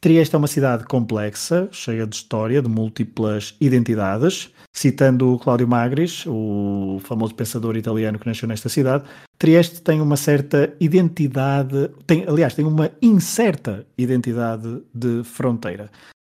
Trieste 0.00 0.34
é 0.34 0.38
uma 0.38 0.46
cidade 0.46 0.84
complexa, 0.84 1.68
cheia 1.72 2.06
de 2.06 2.14
história, 2.14 2.60
de 2.60 2.68
múltiplas 2.68 3.54
identidades. 3.60 4.50
Citando 4.72 5.40
Cláudio 5.42 5.66
Magris, 5.66 6.24
o 6.26 7.00
famoso 7.02 7.34
pensador 7.34 7.76
italiano 7.76 8.18
que 8.18 8.26
nasceu 8.26 8.46
nesta 8.46 8.68
cidade, 8.68 9.04
Trieste 9.38 9.82
tem 9.82 10.00
uma 10.00 10.16
certa 10.16 10.72
identidade, 10.78 11.90
tem, 12.06 12.24
aliás, 12.28 12.54
tem 12.54 12.64
uma 12.64 12.90
incerta 13.00 13.86
identidade 13.96 14.82
de 14.94 15.24
fronteira. 15.24 15.90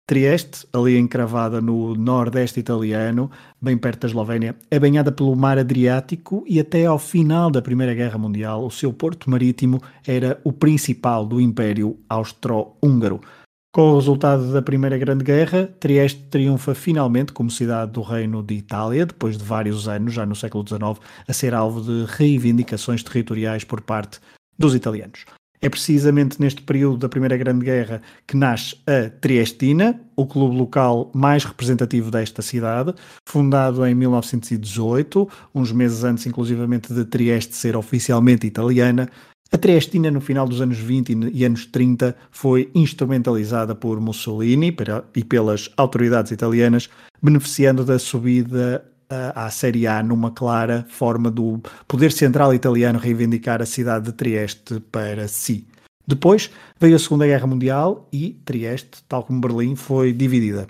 Trieste, 0.08 0.68
ali 0.72 1.00
encravada 1.00 1.60
no 1.60 1.96
nordeste 1.96 2.60
italiano, 2.60 3.32
bem 3.60 3.76
perto 3.76 4.02
da 4.02 4.08
Eslovénia, 4.08 4.56
é 4.70 4.80
banhada 4.80 5.12
pelo 5.12 5.36
mar 5.36 5.58
Adriático 5.58 6.44
e 6.48 6.60
até 6.60 6.86
ao 6.86 7.00
final 7.00 7.50
da 7.50 7.60
Primeira 7.60 7.96
Guerra 7.96 8.16
Mundial 8.16 8.64
o 8.64 8.70
seu 8.70 8.94
porto 8.94 9.32
marítimo 9.32 9.82
era 10.06 10.40
o 10.44 10.54
principal 10.54 11.26
do 11.26 11.42
Império 11.42 11.98
Austro-Húngaro. 12.08 13.20
Com 13.74 13.94
o 13.94 13.96
resultado 13.96 14.54
da 14.54 14.62
Primeira 14.62 14.96
Grande 15.00 15.24
Guerra, 15.24 15.68
Trieste 15.80 16.22
triunfa 16.30 16.76
finalmente 16.76 17.34
como 17.34 17.50
cidade 17.50 17.92
do 17.92 18.04
Reino 18.04 18.44
de 18.44 18.54
Itália, 18.54 19.08
depois 19.08 19.40
de 19.40 19.44
vários 19.44 19.88
anos, 19.88 20.14
já 20.14 20.24
no 20.24 20.36
século 20.36 20.64
XIX, 20.68 21.04
a 21.28 21.34
ser 21.34 21.56
alvo 21.56 21.82
de 21.82 22.06
reivindicações 22.12 23.02
territoriais 23.02 23.64
por 23.64 23.82
parte 23.82 24.20
dos 24.56 24.76
italianos. 24.76 25.26
É 25.62 25.70
precisamente 25.70 26.40
neste 26.40 26.62
período 26.62 26.98
da 26.98 27.10
Primeira 27.10 27.38
Grande 27.38 27.66
Guerra 27.66 28.02
que 28.28 28.38
nasce 28.38 28.76
a 28.86 29.10
Triestina, 29.10 30.00
o 30.16 30.26
clube 30.26 30.56
local 30.56 31.12
mais 31.14 31.44
representativo 31.44 32.12
desta 32.12 32.42
cidade, 32.42 32.94
fundado 33.28 33.86
em 33.86 33.96
1918, 33.96 35.28
uns 35.54 35.72
meses 35.72 36.04
antes, 36.04 36.26
inclusivamente, 36.26 36.94
de 36.94 37.06
Trieste 37.06 37.56
ser 37.56 37.76
oficialmente 37.76 38.46
italiana. 38.46 39.10
A 39.52 39.58
Triestina, 39.58 40.12
no 40.12 40.20
final 40.20 40.48
dos 40.48 40.60
anos 40.60 40.78
20 40.78 41.32
e 41.34 41.46
anos 41.46 41.66
30, 41.66 42.16
foi 42.32 42.70
instrumentalizada 42.74 43.76
por 43.76 44.02
Mussolini 44.02 44.76
e 45.16 45.24
pelas 45.24 45.70
autoridades 45.78 46.32
italianas, 46.32 46.90
beneficiando 47.22 47.86
da 47.86 47.98
subida 47.98 48.84
à 49.10 49.50
Série 49.50 49.88
A 49.88 50.02
numa 50.02 50.32
clara 50.32 50.86
forma 50.90 51.30
do 51.30 51.62
poder 51.88 52.12
central 52.12 52.54
italiano 52.54 53.00
reivindicar 53.00 53.62
a 53.62 53.66
cidade 53.66 54.06
de 54.06 54.14
Trieste 54.14 54.80
para 54.92 55.28
si. 55.28 55.68
Depois 56.08 56.52
veio 56.80 56.96
a 56.96 57.00
Segunda 57.00 57.26
Guerra 57.26 57.48
Mundial 57.48 58.08
e 58.12 58.40
Trieste, 58.46 59.04
tal 59.08 59.24
como 59.24 59.42
Berlim, 59.42 59.76
foi 59.76 60.14
dividida. 60.14 60.68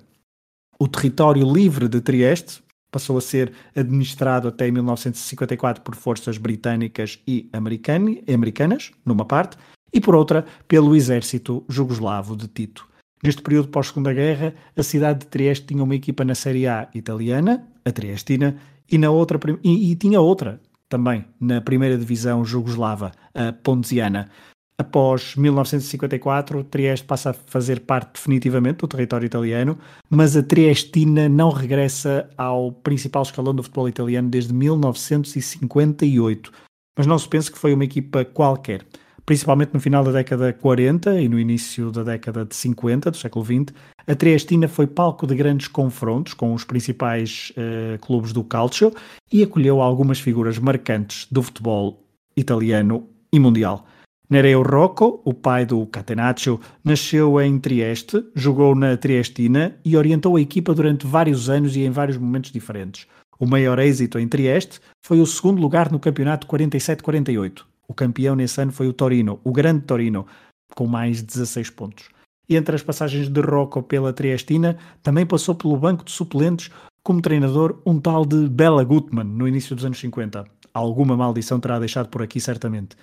O 0.79 0.87
território 0.87 1.51
livre 1.51 1.87
de 1.87 2.01
Trieste 2.01 2.63
passou 2.91 3.17
a 3.17 3.21
ser 3.21 3.51
administrado 3.75 4.47
até 4.47 4.71
1954 4.71 5.83
por 5.83 5.95
forças 5.95 6.37
britânicas 6.37 7.19
e 7.27 7.49
americanas, 7.51 8.91
numa 9.05 9.25
parte, 9.25 9.57
e 9.93 9.99
por 9.99 10.15
outra 10.15 10.45
pelo 10.67 10.95
exército 10.95 11.65
jugoslavo 11.67 12.35
de 12.35 12.47
Tito. 12.47 12.87
Neste 13.25 13.41
período 13.41 13.69
pós-Segunda 13.69 14.13
Guerra, 14.13 14.53
a 14.77 14.83
cidade 14.83 15.21
de 15.21 15.25
Trieste 15.25 15.65
tinha 15.65 15.83
uma 15.83 15.95
equipa 15.95 16.23
na 16.23 16.35
Série 16.35 16.67
A 16.67 16.87
italiana, 16.93 17.67
a 17.83 17.91
Triestina, 17.91 18.55
e, 18.91 18.99
na 18.99 19.09
outra, 19.09 19.39
e, 19.63 19.91
e 19.91 19.95
tinha 19.95 20.21
outra 20.21 20.61
também 20.87 21.25
na 21.41 21.59
primeira 21.59 21.97
divisão 21.97 22.45
jugoslava, 22.45 23.11
a 23.33 23.51
Ponziana. 23.51 24.29
Após 24.77 25.35
1954, 25.35 26.65
Trieste 26.65 27.07
passa 27.07 27.31
a 27.31 27.33
fazer 27.33 27.79
parte 27.79 28.13
definitivamente 28.13 28.77
do 28.77 28.87
território 28.87 29.25
italiano, 29.25 29.75
mas 30.07 30.37
a 30.37 30.43
Triestina 30.43 31.27
não 31.27 31.49
regressa 31.49 32.29
ao 32.37 32.71
principal 32.71 33.23
escalão 33.23 33.55
do 33.55 33.63
futebol 33.63 33.89
italiano 33.89 34.29
desde 34.29 34.53
1958. 34.53 36.51
Mas 36.95 37.07
não 37.07 37.17
se 37.17 37.27
pense 37.27 37.51
que 37.51 37.57
foi 37.57 37.73
uma 37.73 37.85
equipa 37.85 38.23
qualquer 38.23 38.85
principalmente 39.25 39.73
no 39.73 39.79
final 39.79 40.03
da 40.03 40.11
década 40.11 40.53
40 40.53 41.19
e 41.19 41.27
no 41.27 41.39
início 41.39 41.91
da 41.91 42.03
década 42.03 42.45
de 42.45 42.55
50 42.55 43.11
do 43.11 43.17
século 43.17 43.43
XX, 43.43 43.73
a 44.07 44.13
Triestina 44.15 44.67
foi 44.67 44.85
palco 44.85 45.25
de 45.25 45.35
grandes 45.35 45.67
confrontos 45.67 46.33
com 46.33 46.53
os 46.53 46.63
principais 46.63 47.51
uh, 47.57 47.97
clubes 47.99 48.31
do 48.31 48.43
calcio 48.43 48.93
e 49.31 49.41
acolheu 49.41 49.81
algumas 49.81 50.19
figuras 50.19 50.59
marcantes 50.59 51.27
do 51.31 51.41
futebol 51.41 52.03
italiano 52.37 53.07
e 53.33 53.39
mundial. 53.39 53.87
Nereo 54.29 54.63
Rocco, 54.63 55.21
o 55.23 55.33
pai 55.33 55.65
do 55.65 55.85
Catenaccio, 55.85 56.59
nasceu 56.83 57.39
em 57.39 57.59
Trieste, 57.59 58.23
jogou 58.35 58.75
na 58.75 58.97
Triestina 58.97 59.75
e 59.85 59.95
orientou 59.95 60.35
a 60.35 60.41
equipa 60.41 60.73
durante 60.73 61.05
vários 61.05 61.49
anos 61.49 61.75
e 61.75 61.81
em 61.81 61.91
vários 61.91 62.17
momentos 62.17 62.51
diferentes. 62.51 63.07
O 63.39 63.45
maior 63.45 63.77
êxito 63.79 64.17
em 64.17 64.27
Trieste 64.27 64.79
foi 65.05 65.19
o 65.19 65.25
segundo 65.25 65.61
lugar 65.61 65.91
no 65.91 65.99
campeonato 65.99 66.47
47-48. 66.47 67.63
O 67.87 67.93
campeão 67.93 68.35
nesse 68.35 68.61
ano 68.61 68.71
foi 68.71 68.87
o 68.87 68.93
Torino, 68.93 69.39
o 69.43 69.51
grande 69.51 69.81
Torino, 69.81 70.25
com 70.73 70.87
mais 70.87 71.21
16 71.21 71.69
pontos. 71.69 72.09
Entre 72.49 72.75
as 72.75 72.83
passagens 72.83 73.27
de 73.27 73.41
Rocco 73.41 73.81
pela 73.81 74.13
Triestina, 74.13 74.77
também 75.01 75.25
passou 75.25 75.55
pelo 75.55 75.77
banco 75.77 76.05
de 76.05 76.11
suplentes 76.11 76.69
como 77.03 77.21
treinador 77.21 77.79
um 77.85 77.99
tal 77.99 78.25
de 78.25 78.47
Bela 78.47 78.83
Gutmann, 78.83 79.27
no 79.27 79.47
início 79.47 79.75
dos 79.75 79.85
anos 79.85 79.99
50. 79.99 80.45
Alguma 80.73 81.15
maldição 81.15 81.59
terá 81.59 81.79
deixado 81.79 82.09
por 82.09 82.21
aqui, 82.21 82.39
certamente. 82.39 82.95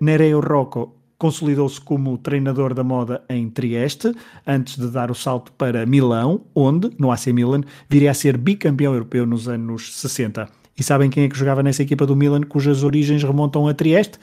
Nereo 0.00 0.40
Rocco 0.40 0.94
consolidou-se 1.18 1.80
como 1.80 2.18
treinador 2.18 2.74
da 2.74 2.84
moda 2.84 3.24
em 3.28 3.48
Trieste, 3.48 4.14
antes 4.46 4.76
de 4.76 4.88
dar 4.88 5.10
o 5.10 5.14
salto 5.14 5.52
para 5.52 5.86
Milão, 5.86 6.42
onde, 6.54 6.90
no 6.98 7.10
AC 7.10 7.28
Milan, 7.28 7.62
viria 7.88 8.10
a 8.10 8.14
ser 8.14 8.36
bicampeão 8.36 8.92
europeu 8.92 9.24
nos 9.24 9.48
anos 9.48 9.96
60. 9.96 10.48
E 10.78 10.82
sabem 10.82 11.08
quem 11.08 11.24
é 11.24 11.28
que 11.28 11.38
jogava 11.38 11.62
nessa 11.62 11.82
equipa 11.82 12.04
do 12.04 12.14
Milan, 12.14 12.42
cujas 12.42 12.82
origens 12.82 13.22
remontam 13.22 13.66
a 13.66 13.72
Trieste? 13.72 14.18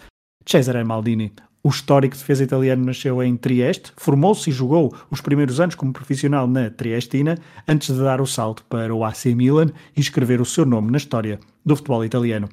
Cesare 0.45 0.83
Maldini. 0.83 1.33
O 1.63 1.69
histórico 1.69 2.15
defesa 2.15 2.43
italiano 2.43 2.85
nasceu 2.85 3.23
em 3.23 3.37
Trieste, 3.37 3.93
formou-se 3.95 4.49
e 4.49 4.53
jogou 4.53 4.93
os 5.09 5.21
primeiros 5.21 5.59
anos 5.59 5.75
como 5.75 5.93
profissional 5.93 6.45
na 6.45 6.69
Triestina, 6.69 7.39
antes 7.67 7.95
de 7.95 8.01
dar 8.01 8.19
o 8.19 8.27
salto 8.27 8.63
para 8.65 8.93
o 8.93 9.03
AC 9.03 9.27
Milan 9.27 9.67
e 9.95 10.01
escrever 10.01 10.41
o 10.41 10.45
seu 10.45 10.65
nome 10.65 10.91
na 10.91 10.97
história 10.97 11.39
do 11.65 11.75
futebol 11.75 12.03
italiano. 12.03 12.49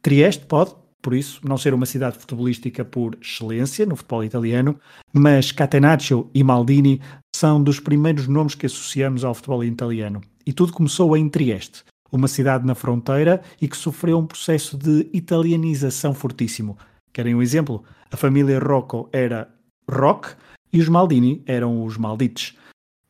Trieste 0.00 0.46
pode, 0.46 0.74
por 1.02 1.12
isso, 1.12 1.40
não 1.46 1.58
ser 1.58 1.74
uma 1.74 1.86
cidade 1.86 2.18
futebolística 2.18 2.84
por 2.84 3.18
excelência 3.20 3.84
no 3.84 3.96
futebol 3.96 4.24
italiano, 4.24 4.78
mas 5.12 5.50
Catenaccio 5.50 6.30
e 6.32 6.44
Maldini 6.44 7.02
são 7.34 7.62
dos 7.62 7.80
primeiros 7.80 8.28
nomes 8.28 8.54
que 8.54 8.66
associamos 8.66 9.24
ao 9.24 9.34
futebol 9.34 9.64
italiano. 9.64 10.22
E 10.46 10.52
tudo 10.52 10.72
começou 10.72 11.16
em 11.16 11.28
Trieste, 11.28 11.82
uma 12.12 12.28
cidade 12.28 12.66
na 12.66 12.74
fronteira 12.74 13.42
e 13.60 13.66
que 13.66 13.76
sofreu 13.76 14.18
um 14.18 14.26
processo 14.26 14.76
de 14.76 15.08
italianização 15.12 16.14
fortíssimo. 16.14 16.76
Querem 17.12 17.34
um 17.34 17.42
exemplo? 17.42 17.82
A 18.10 18.16
família 18.16 18.58
Rocco 18.58 19.08
era 19.10 19.48
Rock 19.90 20.34
e 20.72 20.80
os 20.80 20.88
Maldini 20.88 21.42
eram 21.46 21.84
os 21.84 21.96
Maldites. 21.96 22.56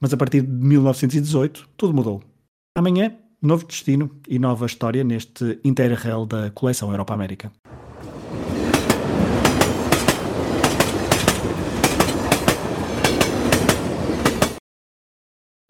Mas 0.00 0.14
a 0.14 0.16
partir 0.16 0.42
de 0.42 0.48
1918 0.48 1.68
tudo 1.76 1.92
mudou. 1.92 2.22
Amanhã, 2.76 3.14
novo 3.40 3.66
destino 3.66 4.10
e 4.28 4.38
nova 4.38 4.66
história 4.66 5.04
neste 5.04 5.58
Interrail 5.64 6.24
da 6.24 6.50
coleção 6.50 6.90
Europa 6.90 7.12
América. 7.12 7.52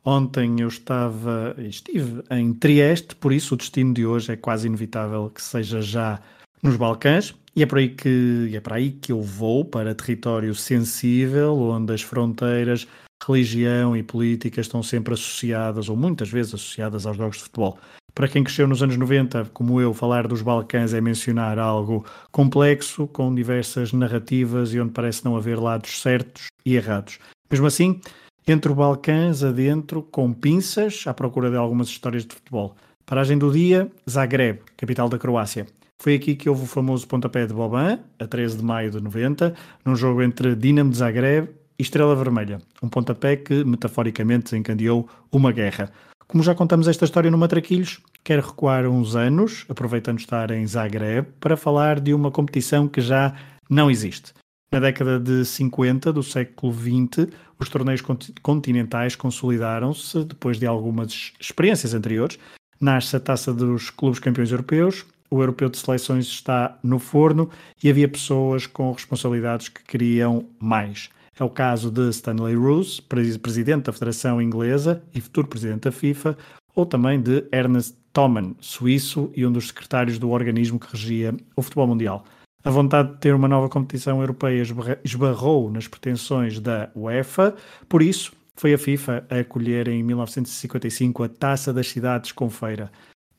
Ontem 0.05 0.61
eu 0.61 0.67
estava, 0.67 1.55
estive 1.59 2.25
em 2.31 2.53
Trieste, 2.53 3.15
por 3.15 3.33
isso 3.33 3.55
o 3.55 3.57
destino 3.57 3.95
de 3.95 4.05
hoje 4.05 4.33
é 4.33 4.37
quase 4.37 4.67
inevitável 4.67 5.31
que 5.31 5.41
seja 5.41 5.81
já 5.81 6.21
nos 6.61 6.77
Balcãs, 6.77 7.35
e 7.55 7.63
é 7.63 7.67
por 7.67 7.79
aí 7.79 7.91
que 7.91 8.51
é 8.53 8.61
para 8.61 8.77
aí 8.77 8.91
que 8.91 9.13
eu 9.13 9.23
vou 9.23 9.65
para 9.65 9.95
território 9.95 10.55
sensível, 10.57 11.57
onde 11.57 11.93
as 11.93 12.03
fronteiras, 12.03 12.89
religião 13.25 13.97
e 13.97 14.03
política 14.03 14.61
estão 14.61 14.83
sempre 14.83 15.15
associadas 15.15 15.89
ou 15.89 15.97
muitas 15.97 16.29
vezes 16.29 16.55
associadas 16.55 17.07
aos 17.07 17.17
jogos 17.17 17.37
de 17.37 17.45
futebol. 17.45 17.79
Para 18.15 18.29
quem 18.29 18.43
cresceu 18.43 18.67
nos 18.67 18.83
anos 18.83 18.97
90, 18.97 19.51
como 19.55 19.81
eu, 19.81 19.95
falar 19.95 20.27
dos 20.27 20.43
Balcãs 20.43 20.93
é 20.93 21.01
mencionar 21.01 21.59
algo 21.59 22.05
complexo, 22.31 23.07
com 23.07 23.35
diversas 23.35 23.93
narrativas 23.93 24.75
e 24.75 24.81
onde 24.81 24.93
parece 24.93 25.25
não 25.25 25.37
haver 25.37 25.59
lados 25.59 26.03
certos 26.03 26.47
e 26.67 26.75
errados. 26.75 27.19
Mesmo 27.51 27.67
assim, 27.67 28.01
entre 28.47 28.73
o 28.73 28.75
Balcãs 28.75 29.45
adentro, 29.45 30.03
com 30.03 30.33
pinças, 30.33 31.05
à 31.07 31.15
procura 31.15 31.51
de 31.51 31.57
algumas 31.57 31.89
histórias 31.89 32.25
de 32.25 32.35
futebol. 32.35 32.75
Paragem 33.07 33.39
do 33.39 33.53
dia, 33.53 33.91
Zagreb, 34.09 34.61
capital 34.77 35.09
da 35.09 35.19
Croácia. 35.19 35.67
Foi 35.99 36.15
aqui 36.15 36.35
que 36.35 36.49
houve 36.49 36.65
o 36.65 36.67
famoso 36.67 37.07
pontapé 37.07 37.47
de 37.47 37.55
Boban, 37.55 38.01
a 38.19 38.27
13 38.27 38.57
de 38.57 38.65
maio 38.65 38.91
de 38.91 39.01
90, 39.01 39.55
num 39.85 39.95
jogo 39.95 40.23
entre 40.23 40.57
Dinamo 40.57 40.91
de 40.91 40.97
Zagreb 40.97 41.49
e 41.79 41.83
Estrela 41.83 42.17
Vermelha. 42.17 42.59
Um 42.83 42.89
pontapé 42.89 43.37
que, 43.37 43.63
metaforicamente, 43.65 44.45
desencadeou 44.45 45.09
uma 45.31 45.53
guerra. 45.53 45.93
Como 46.27 46.43
já 46.43 46.55
contamos 46.55 46.89
esta 46.89 47.05
história 47.05 47.31
no 47.31 47.39
Matraquilhos, 47.39 48.01
quero 48.25 48.43
recuar 48.43 48.87
uns 48.87 49.15
anos, 49.15 49.65
aproveitando 49.69 50.19
estar 50.19 50.51
em 50.51 50.67
Zagreb, 50.67 51.29
para 51.39 51.57
falar 51.57 52.01
de 52.01 52.13
uma 52.13 52.31
competição 52.31 52.89
que 52.89 53.01
já 53.01 53.35
não 53.71 53.91
existe. 53.91 54.33
Na 54.73 54.81
década 54.81 55.21
de 55.21 55.45
50 55.45 56.11
do 56.15 56.23
século 56.23 56.73
XX, 56.73 57.29
os 57.61 57.69
torneios 57.69 58.03
continentais 58.41 59.15
consolidaram-se 59.15 60.25
depois 60.25 60.59
de 60.59 60.67
algumas 60.67 61.35
experiências 61.39 61.93
anteriores. 61.93 62.39
Nasce 62.81 63.15
a 63.15 63.21
taça 63.21 63.53
dos 63.53 63.91
clubes 63.91 64.19
campeões 64.19 64.51
europeus, 64.51 65.05
o 65.31 65.43
europeu 65.43 65.69
de 65.69 65.77
seleções 65.77 66.25
está 66.25 66.79
no 66.83 66.99
forno 66.99 67.51
e 67.85 67.91
havia 67.91 68.09
pessoas 68.09 68.67
com 68.67 68.91
responsabilidades 68.93 69.69
que 69.69 69.85
queriam 69.85 70.47
mais. 70.59 71.11
É 71.39 71.45
o 71.45 71.51
caso 71.51 71.91
de 71.91 72.09
Stanley 72.09 72.55
Roos, 72.55 72.99
presidente 72.99 73.85
da 73.85 73.93
Federação 73.93 74.41
Inglesa 74.41 75.03
e 75.15 75.21
futuro 75.21 75.49
presidente 75.49 75.83
da 75.83 75.93
FIFA, 75.93 76.35
ou 76.75 76.87
também 76.87 77.21
de 77.21 77.45
Ernest 77.53 77.95
Thoman, 78.11 78.55
suíço 78.59 79.31
e 79.37 79.45
um 79.47 79.53
dos 79.53 79.69
secretários 79.69 80.19
do 80.19 80.31
organismo 80.31 80.81
que 80.81 80.91
regia 80.91 81.35
o 81.55 81.61
futebol 81.61 81.87
mundial. 81.87 82.25
A 82.65 82.71
vontade 82.71 83.13
de 83.13 83.19
ter 83.19 83.35
uma 83.35 83.49
nova 83.49 83.69
competição 83.69 84.21
europeia 84.21 84.63
esbarrou 85.05 85.71
nas 85.71 85.89
pretensões 85.89 86.61
da 86.61 86.91
UEFA, 86.95 87.57
por 87.89 88.03
isso 88.03 88.33
foi 88.55 88.73
a 88.73 88.79
FIFA 88.79 89.27
a 89.29 89.41
acolher 89.41 89.89
em 89.89 90.03
1955 90.03 91.25
a 91.25 91.29
Taça 91.29 91.73
das 91.73 91.89
Cidades 91.89 92.31
com 92.31 92.49
feira. 92.49 92.91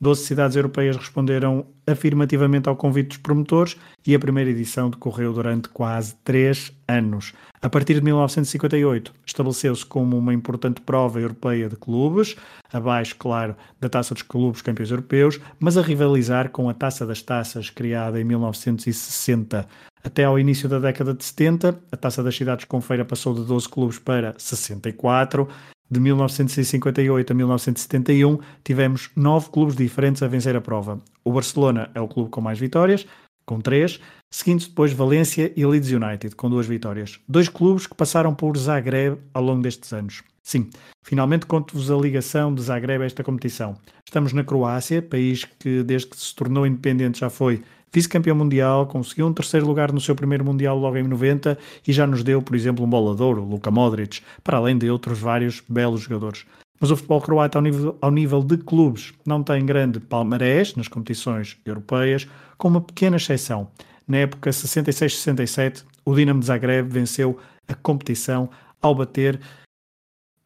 Doze 0.04 0.26
cidades 0.26 0.54
europeias 0.54 0.98
responderam 0.98 1.64
afirmativamente 1.86 2.68
ao 2.68 2.76
convite 2.76 3.08
dos 3.08 3.16
promotores 3.16 3.74
e 4.06 4.14
a 4.14 4.18
primeira 4.18 4.50
edição 4.50 4.90
decorreu 4.90 5.32
durante 5.32 5.70
quase 5.70 6.14
três 6.22 6.70
anos. 6.86 7.32
A 7.62 7.70
partir 7.70 7.94
de 7.94 8.02
1958, 8.02 9.14
estabeleceu-se 9.24 9.86
como 9.86 10.18
uma 10.18 10.34
importante 10.34 10.82
prova 10.82 11.22
europeia 11.22 11.70
de 11.70 11.76
clubes, 11.76 12.36
abaixo, 12.70 13.16
claro, 13.18 13.56
da 13.80 13.88
Taça 13.88 14.12
dos 14.12 14.22
Clubes 14.22 14.60
Campeões 14.60 14.90
Europeus, 14.90 15.40
mas 15.58 15.78
a 15.78 15.80
rivalizar 15.80 16.50
com 16.50 16.68
a 16.68 16.74
Taça 16.74 17.06
das 17.06 17.22
Taças, 17.22 17.70
criada 17.70 18.20
em 18.20 18.24
1960. 18.24 19.66
Até 20.04 20.24
ao 20.24 20.38
início 20.38 20.68
da 20.68 20.78
década 20.78 21.14
de 21.14 21.24
70, 21.24 21.78
a 21.90 21.96
Taça 21.96 22.22
das 22.22 22.36
Cidades 22.36 22.66
com 22.66 22.78
Feira 22.82 23.06
passou 23.06 23.32
de 23.32 23.42
12 23.42 23.66
clubes 23.70 23.98
para 23.98 24.34
64 24.36 25.48
de 25.90 26.00
1958 26.00 27.32
a 27.32 27.34
1971, 27.34 28.38
tivemos 28.62 29.10
nove 29.14 29.50
clubes 29.50 29.76
diferentes 29.76 30.22
a 30.22 30.28
vencer 30.28 30.56
a 30.56 30.60
prova. 30.60 31.00
O 31.24 31.32
Barcelona 31.32 31.90
é 31.94 32.00
o 32.00 32.08
clube 32.08 32.30
com 32.30 32.40
mais 32.40 32.58
vitórias, 32.58 33.06
com 33.46 33.60
três, 33.60 34.00
seguindo 34.30 34.66
depois 34.66 34.92
Valência 34.92 35.52
e 35.56 35.64
Leeds 35.64 35.90
United, 35.90 36.34
com 36.34 36.48
duas 36.48 36.66
vitórias. 36.66 37.20
Dois 37.28 37.48
clubes 37.48 37.86
que 37.86 37.94
passaram 37.94 38.34
por 38.34 38.56
Zagreb 38.56 39.18
ao 39.32 39.42
longo 39.42 39.62
destes 39.62 39.92
anos. 39.92 40.22
Sim, 40.42 40.68
finalmente 41.02 41.46
conto-vos 41.46 41.90
a 41.90 41.96
ligação 41.96 42.54
de 42.54 42.62
Zagreb 42.62 43.02
a 43.02 43.06
esta 43.06 43.24
competição. 43.24 43.76
Estamos 44.06 44.32
na 44.32 44.44
Croácia, 44.44 45.00
país 45.00 45.44
que 45.44 45.82
desde 45.82 46.08
que 46.08 46.16
se 46.16 46.34
tornou 46.34 46.66
independente 46.66 47.20
já 47.20 47.30
foi 47.30 47.62
vice-campeão 47.94 48.34
mundial, 48.34 48.86
conseguiu 48.88 49.26
um 49.28 49.32
terceiro 49.32 49.64
lugar 49.64 49.92
no 49.92 50.00
seu 50.00 50.16
primeiro 50.16 50.44
mundial 50.44 50.76
logo 50.76 50.96
em 50.96 51.04
90 51.04 51.56
e 51.86 51.92
já 51.92 52.06
nos 52.06 52.24
deu, 52.24 52.42
por 52.42 52.56
exemplo, 52.56 52.84
um 52.84 52.88
bolador, 52.88 53.38
o 53.38 53.44
Luka 53.44 53.70
Modric, 53.70 54.20
para 54.42 54.58
além 54.58 54.76
de 54.76 54.90
outros 54.90 55.20
vários 55.20 55.62
belos 55.68 56.00
jogadores. 56.00 56.44
Mas 56.80 56.90
o 56.90 56.96
futebol 56.96 57.20
croata, 57.20 57.56
ao 57.56 57.62
nível, 57.62 57.96
ao 58.00 58.10
nível 58.10 58.42
de 58.42 58.58
clubes, 58.58 59.14
não 59.24 59.44
tem 59.44 59.64
grande 59.64 60.00
palmarés 60.00 60.74
nas 60.74 60.88
competições 60.88 61.56
europeias, 61.64 62.26
com 62.58 62.66
uma 62.66 62.80
pequena 62.80 63.16
exceção. 63.16 63.70
Na 64.08 64.18
época 64.18 64.50
66-67, 64.50 65.84
o 66.04 66.14
Dinamo 66.14 66.40
de 66.40 66.46
Zagreb 66.46 66.88
venceu 66.88 67.38
a 67.68 67.74
competição 67.74 68.50
ao 68.82 68.94
bater. 68.94 69.40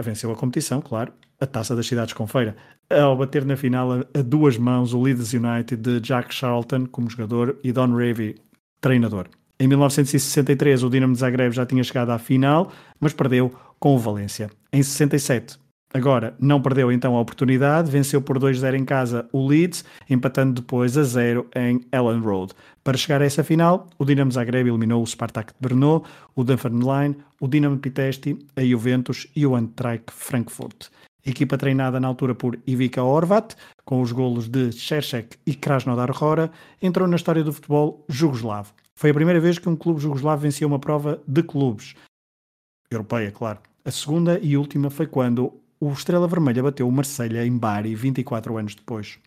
Venceu 0.00 0.30
a 0.30 0.36
competição, 0.36 0.82
claro, 0.82 1.12
a 1.40 1.46
taça 1.46 1.74
das 1.74 1.86
cidades 1.86 2.12
com 2.12 2.26
feira, 2.26 2.54
ao 2.90 3.16
bater 3.16 3.44
na 3.44 3.56
final 3.56 3.92
a, 3.92 4.04
a, 4.18 4.22
duas 4.22 4.56
mãos 4.56 4.92
o 4.92 5.02
Leeds 5.02 5.32
United 5.32 5.76
de 5.76 6.00
Jack 6.00 6.34
Charlton 6.34 6.86
como 6.86 7.10
jogador 7.10 7.58
e 7.62 7.72
Don 7.72 7.94
Revy, 7.94 8.36
treinador. 8.80 9.26
Em 9.60 9.66
1963 9.66 10.82
o 10.82 10.90
Dinamo 10.90 11.14
de 11.14 11.20
Zagreb 11.20 11.54
já 11.54 11.66
tinha 11.66 11.82
chegado 11.82 12.10
à 12.10 12.18
final, 12.18 12.72
mas 13.00 13.12
perdeu 13.12 13.52
com 13.78 13.94
o 13.94 13.98
Valência. 13.98 14.50
Em 14.72 14.82
67 14.82 15.58
Agora, 15.92 16.34
não 16.38 16.60
perdeu 16.60 16.92
então 16.92 17.16
a 17.16 17.20
oportunidade, 17.20 17.90
venceu 17.90 18.20
por 18.20 18.38
2-0 18.38 18.74
em 18.74 18.84
casa 18.84 19.26
o 19.32 19.46
Leeds, 19.46 19.86
empatando 20.08 20.60
depois 20.60 20.98
a 20.98 21.02
0 21.02 21.46
em 21.56 21.80
Ellen 21.90 22.20
Road. 22.20 22.52
Para 22.84 22.98
chegar 22.98 23.22
a 23.22 23.24
essa 23.24 23.42
final, 23.42 23.86
o 23.98 24.04
Dinamo 24.04 24.30
Zagreb 24.30 24.68
eliminou 24.68 25.02
o 25.02 25.06
Spartak 25.06 25.54
de 25.54 25.58
Brno, 25.66 26.04
o 26.36 26.44
Dunfermline, 26.44 27.16
o 27.40 27.48
Dinamo 27.48 27.78
Pitesti, 27.78 28.38
a 28.54 28.62
Juventus 28.62 29.26
e 29.34 29.46
o 29.46 29.56
Eintracht 29.56 30.12
Frankfurt 30.12 30.88
equipa 31.24 31.58
treinada 31.58 32.00
na 32.00 32.08
altura 32.08 32.34
por 32.34 32.58
Ivica 32.66 33.02
Horvat, 33.02 33.54
com 33.84 34.00
os 34.00 34.12
golos 34.12 34.48
de 34.48 34.72
Šeršek 34.72 35.36
e 35.46 35.54
Krasnodar 35.54 36.10
Hora, 36.22 36.50
entrou 36.80 37.06
na 37.06 37.16
história 37.16 37.44
do 37.44 37.52
futebol 37.52 38.04
jugoslavo. 38.08 38.72
Foi 38.94 39.10
a 39.10 39.14
primeira 39.14 39.40
vez 39.40 39.58
que 39.58 39.68
um 39.68 39.76
clube 39.76 40.00
jugoslavo 40.00 40.42
vencia 40.42 40.66
uma 40.66 40.78
prova 40.78 41.22
de 41.26 41.42
clubes. 41.42 41.94
Europeia, 42.90 43.30
claro. 43.30 43.58
A 43.84 43.90
segunda 43.90 44.38
e 44.42 44.56
última 44.56 44.90
foi 44.90 45.06
quando 45.06 45.52
o 45.80 45.92
Estrela 45.92 46.26
Vermelha 46.26 46.62
bateu 46.62 46.88
o 46.88 46.92
Marselha 46.92 47.46
em 47.46 47.56
Bari 47.56 47.94
24 47.94 48.56
anos 48.56 48.74
depois. 48.74 49.18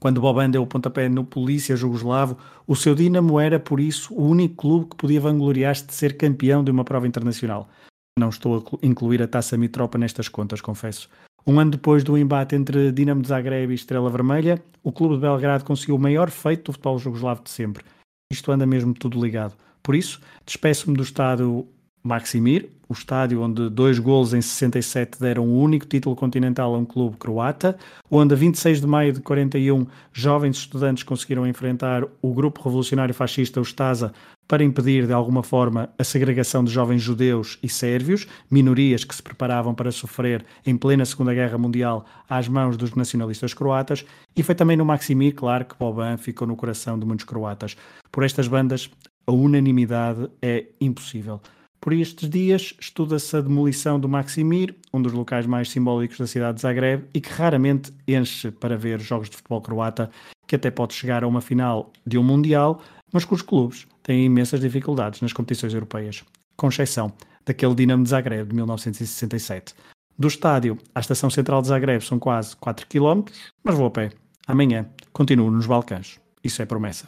Quando 0.00 0.20
Boban 0.20 0.50
deu 0.50 0.62
o 0.62 0.66
pontapé 0.66 1.08
no 1.08 1.24
Polícia 1.24 1.76
Jugoslavo, 1.76 2.36
o 2.66 2.74
seu 2.74 2.94
Dinamo 2.94 3.38
era, 3.38 3.58
por 3.60 3.80
isso, 3.80 4.12
o 4.14 4.26
único 4.26 4.56
clube 4.56 4.90
que 4.90 4.96
podia 4.96 5.20
vangloriar-se 5.20 5.86
de 5.86 5.94
ser 5.94 6.16
campeão 6.16 6.64
de 6.64 6.70
uma 6.70 6.84
prova 6.84 7.06
internacional. 7.06 7.68
Não 8.16 8.28
estou 8.28 8.56
a 8.80 8.86
incluir 8.86 9.20
a 9.20 9.26
Taça 9.26 9.56
Mitropa 9.56 9.98
nestas 9.98 10.28
contas, 10.28 10.60
confesso. 10.60 11.08
Um 11.44 11.58
ano 11.58 11.72
depois 11.72 12.04
do 12.04 12.16
embate 12.16 12.54
entre 12.54 12.92
Dinamo 12.92 13.20
de 13.20 13.26
Zagreb 13.26 13.72
e 13.72 13.74
Estrela 13.74 14.08
Vermelha, 14.08 14.62
o 14.84 14.92
clube 14.92 15.16
de 15.16 15.22
Belgrado 15.22 15.64
conseguiu 15.64 15.96
o 15.96 15.98
maior 15.98 16.30
feito 16.30 16.66
do 16.66 16.72
futebol 16.72 16.96
jugoslavo 16.96 17.42
de 17.42 17.50
sempre. 17.50 17.84
Isto 18.32 18.52
anda 18.52 18.64
mesmo 18.64 18.94
tudo 18.94 19.20
ligado. 19.20 19.54
Por 19.82 19.96
isso, 19.96 20.20
despeço-me 20.46 20.96
do 20.96 21.02
estado 21.02 21.66
Maximir, 22.04 22.70
o 22.88 22.92
estádio 22.92 23.42
onde 23.42 23.68
dois 23.68 23.98
golos 23.98 24.32
em 24.32 24.40
67 24.40 25.18
deram 25.18 25.48
o 25.48 25.58
único 25.58 25.84
título 25.84 26.14
continental 26.14 26.72
a 26.72 26.78
um 26.78 26.84
clube 26.84 27.16
croata, 27.16 27.76
onde 28.08 28.32
a 28.32 28.36
26 28.36 28.80
de 28.80 28.86
maio 28.86 29.12
de 29.12 29.20
41 29.20 29.86
jovens 30.12 30.58
estudantes 30.58 31.02
conseguiram 31.02 31.46
enfrentar 31.46 32.04
o 32.22 32.32
grupo 32.32 32.62
revolucionário 32.62 33.14
fascista 33.14 33.60
Ustasa 33.60 34.12
para 34.46 34.64
impedir 34.64 35.06
de 35.06 35.12
alguma 35.12 35.42
forma 35.42 35.90
a 35.98 36.04
segregação 36.04 36.62
de 36.64 36.70
jovens 36.70 37.02
judeus 37.02 37.58
e 37.62 37.68
sérvios, 37.68 38.26
minorias 38.50 39.04
que 39.04 39.14
se 39.14 39.22
preparavam 39.22 39.74
para 39.74 39.90
sofrer 39.90 40.44
em 40.66 40.76
plena 40.76 41.04
Segunda 41.04 41.34
Guerra 41.34 41.58
Mundial 41.58 42.04
às 42.28 42.48
mãos 42.48 42.76
dos 42.76 42.94
nacionalistas 42.94 43.54
croatas, 43.54 44.04
e 44.36 44.42
foi 44.42 44.54
também 44.54 44.76
no 44.76 44.84
Maximir, 44.84 45.34
claro, 45.34 45.64
que 45.64 45.76
Boban 45.78 46.16
ficou 46.16 46.46
no 46.46 46.56
coração 46.56 46.98
de 46.98 47.06
muitos 47.06 47.24
croatas. 47.24 47.76
Por 48.10 48.24
estas 48.24 48.48
bandas, 48.48 48.90
a 49.26 49.32
unanimidade 49.32 50.28
é 50.42 50.66
impossível. 50.80 51.40
Por 51.80 51.92
estes 51.92 52.30
dias 52.30 52.74
estuda-se 52.80 53.36
a 53.36 53.42
demolição 53.42 54.00
do 54.00 54.08
Maximir, 54.08 54.74
um 54.90 55.02
dos 55.02 55.12
locais 55.12 55.44
mais 55.44 55.70
simbólicos 55.70 56.16
da 56.16 56.26
cidade 56.26 56.56
de 56.56 56.62
Zagreb 56.62 57.04
e 57.12 57.20
que 57.20 57.28
raramente 57.28 57.92
enche 58.08 58.50
para 58.50 58.74
ver 58.74 59.00
jogos 59.00 59.28
de 59.28 59.36
futebol 59.36 59.60
croata, 59.60 60.10
que 60.46 60.56
até 60.56 60.70
pode 60.70 60.94
chegar 60.94 61.22
a 61.22 61.28
uma 61.28 61.42
final 61.42 61.92
de 62.06 62.16
um 62.16 62.22
Mundial, 62.22 62.80
mas 63.14 63.24
cujos 63.24 63.46
clubes 63.46 63.86
têm 64.02 64.24
imensas 64.24 64.60
dificuldades 64.60 65.20
nas 65.20 65.32
competições 65.32 65.72
europeias, 65.72 66.24
com 66.56 66.66
exceção 66.66 67.12
daquele 67.46 67.72
Dinamo 67.72 68.02
de 68.02 68.10
Zagreb 68.10 68.48
de 68.48 68.54
1967. 68.56 69.72
Do 70.18 70.26
estádio 70.26 70.76
à 70.92 70.98
estação 70.98 71.30
central 71.30 71.62
de 71.62 71.68
Zagreb 71.68 72.04
são 72.04 72.18
quase 72.18 72.56
4 72.56 72.86
km, 72.88 73.22
mas 73.62 73.76
vou 73.76 73.86
a 73.86 73.90
pé. 73.90 74.10
Amanhã 74.48 74.90
continuo 75.12 75.48
nos 75.48 75.64
Balcãs. 75.64 76.18
Isso 76.42 76.60
é 76.60 76.66
promessa. 76.66 77.06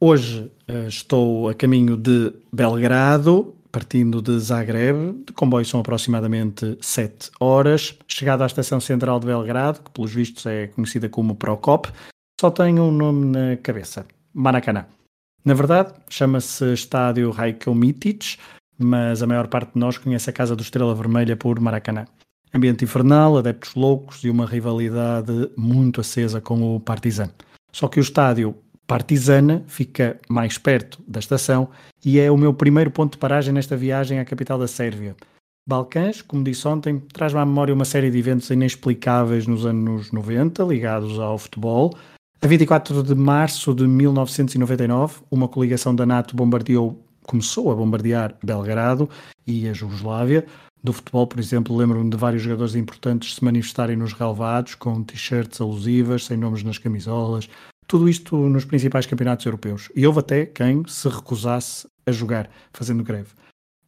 Hoje 0.00 0.50
uh, 0.70 0.88
estou 0.88 1.50
a 1.50 1.54
caminho 1.54 1.96
de 1.96 2.32
Belgrado, 2.52 3.55
partindo 3.76 4.22
de 4.22 4.38
Zagreb. 4.38 5.22
De 5.26 5.34
comboio 5.34 5.66
são 5.66 5.80
aproximadamente 5.80 6.78
7 6.80 7.30
horas. 7.38 7.94
Chegada 8.08 8.42
à 8.42 8.46
estação 8.46 8.80
central 8.80 9.20
de 9.20 9.26
Belgrado, 9.26 9.82
que 9.82 9.90
pelos 9.90 10.14
vistos 10.14 10.46
é 10.46 10.68
conhecida 10.68 11.10
como 11.10 11.34
Procop, 11.34 11.90
só 12.40 12.50
tenho 12.50 12.84
um 12.84 12.90
nome 12.90 13.26
na 13.26 13.56
cabeça: 13.58 14.06
Maracanã. 14.32 14.86
Na 15.44 15.52
verdade, 15.52 15.92
chama-se 16.08 16.72
Estádio 16.72 17.30
Rajko 17.30 17.74
Mitic, 17.74 18.38
mas 18.78 19.22
a 19.22 19.26
maior 19.26 19.46
parte 19.46 19.74
de 19.74 19.78
nós 19.78 19.98
conhece 19.98 20.30
a 20.30 20.32
Casa 20.32 20.56
do 20.56 20.62
Estrela 20.62 20.94
Vermelha 20.94 21.36
por 21.36 21.60
Maracanã. 21.60 22.06
Ambiente 22.54 22.84
infernal, 22.84 23.36
adeptos 23.36 23.74
loucos 23.74 24.24
e 24.24 24.30
uma 24.30 24.46
rivalidade 24.46 25.50
muito 25.54 26.00
acesa 26.00 26.40
com 26.40 26.74
o 26.74 26.80
Partizan. 26.80 27.28
Só 27.70 27.88
que 27.88 28.00
o 28.00 28.02
estádio 28.02 28.56
Partizana 28.86 29.64
fica 29.66 30.18
mais 30.28 30.58
perto 30.58 31.02
da 31.08 31.18
estação 31.18 31.68
e 32.04 32.20
é 32.20 32.30
o 32.30 32.36
meu 32.36 32.54
primeiro 32.54 32.90
ponto 32.90 33.12
de 33.12 33.18
paragem 33.18 33.52
nesta 33.52 33.76
viagem 33.76 34.20
à 34.20 34.24
capital 34.24 34.58
da 34.58 34.68
Sérvia. 34.68 35.16
Balcãs, 35.68 36.22
como 36.22 36.44
disse 36.44 36.68
ontem, 36.68 37.00
traz-me 37.12 37.40
à 37.40 37.44
memória 37.44 37.74
uma 37.74 37.84
série 37.84 38.08
de 38.08 38.18
eventos 38.18 38.48
inexplicáveis 38.50 39.48
nos 39.48 39.66
anos 39.66 40.12
90 40.12 40.62
ligados 40.62 41.18
ao 41.18 41.36
futebol. 41.36 41.92
A 42.40 42.46
24 42.46 43.02
de 43.02 43.14
março 43.16 43.74
de 43.74 43.84
1999, 43.88 45.22
uma 45.28 45.48
coligação 45.48 45.92
da 45.92 46.06
NATO 46.06 46.36
bombardeou, 46.36 47.02
começou 47.24 47.72
a 47.72 47.74
bombardear 47.74 48.36
Belgrado 48.44 49.10
e 49.44 49.68
a 49.68 49.72
Jugoslávia. 49.72 50.46
Do 50.84 50.92
futebol, 50.92 51.26
por 51.26 51.40
exemplo, 51.40 51.76
lembro-me 51.76 52.08
de 52.08 52.16
vários 52.16 52.42
jogadores 52.42 52.76
importantes 52.76 53.34
se 53.34 53.44
manifestarem 53.44 53.96
nos 53.96 54.12
relevados 54.12 54.76
com 54.76 55.02
t-shirts 55.02 55.60
alusivas, 55.60 56.26
sem 56.26 56.36
nomes 56.36 56.62
nas 56.62 56.78
camisolas, 56.78 57.48
tudo 57.86 58.08
isto 58.08 58.36
nos 58.48 58.64
principais 58.64 59.06
campeonatos 59.06 59.46
europeus. 59.46 59.88
E 59.94 60.06
houve 60.06 60.20
até 60.20 60.46
quem 60.46 60.82
se 60.86 61.08
recusasse 61.08 61.88
a 62.04 62.12
jogar, 62.12 62.50
fazendo 62.72 63.02
greve. 63.02 63.30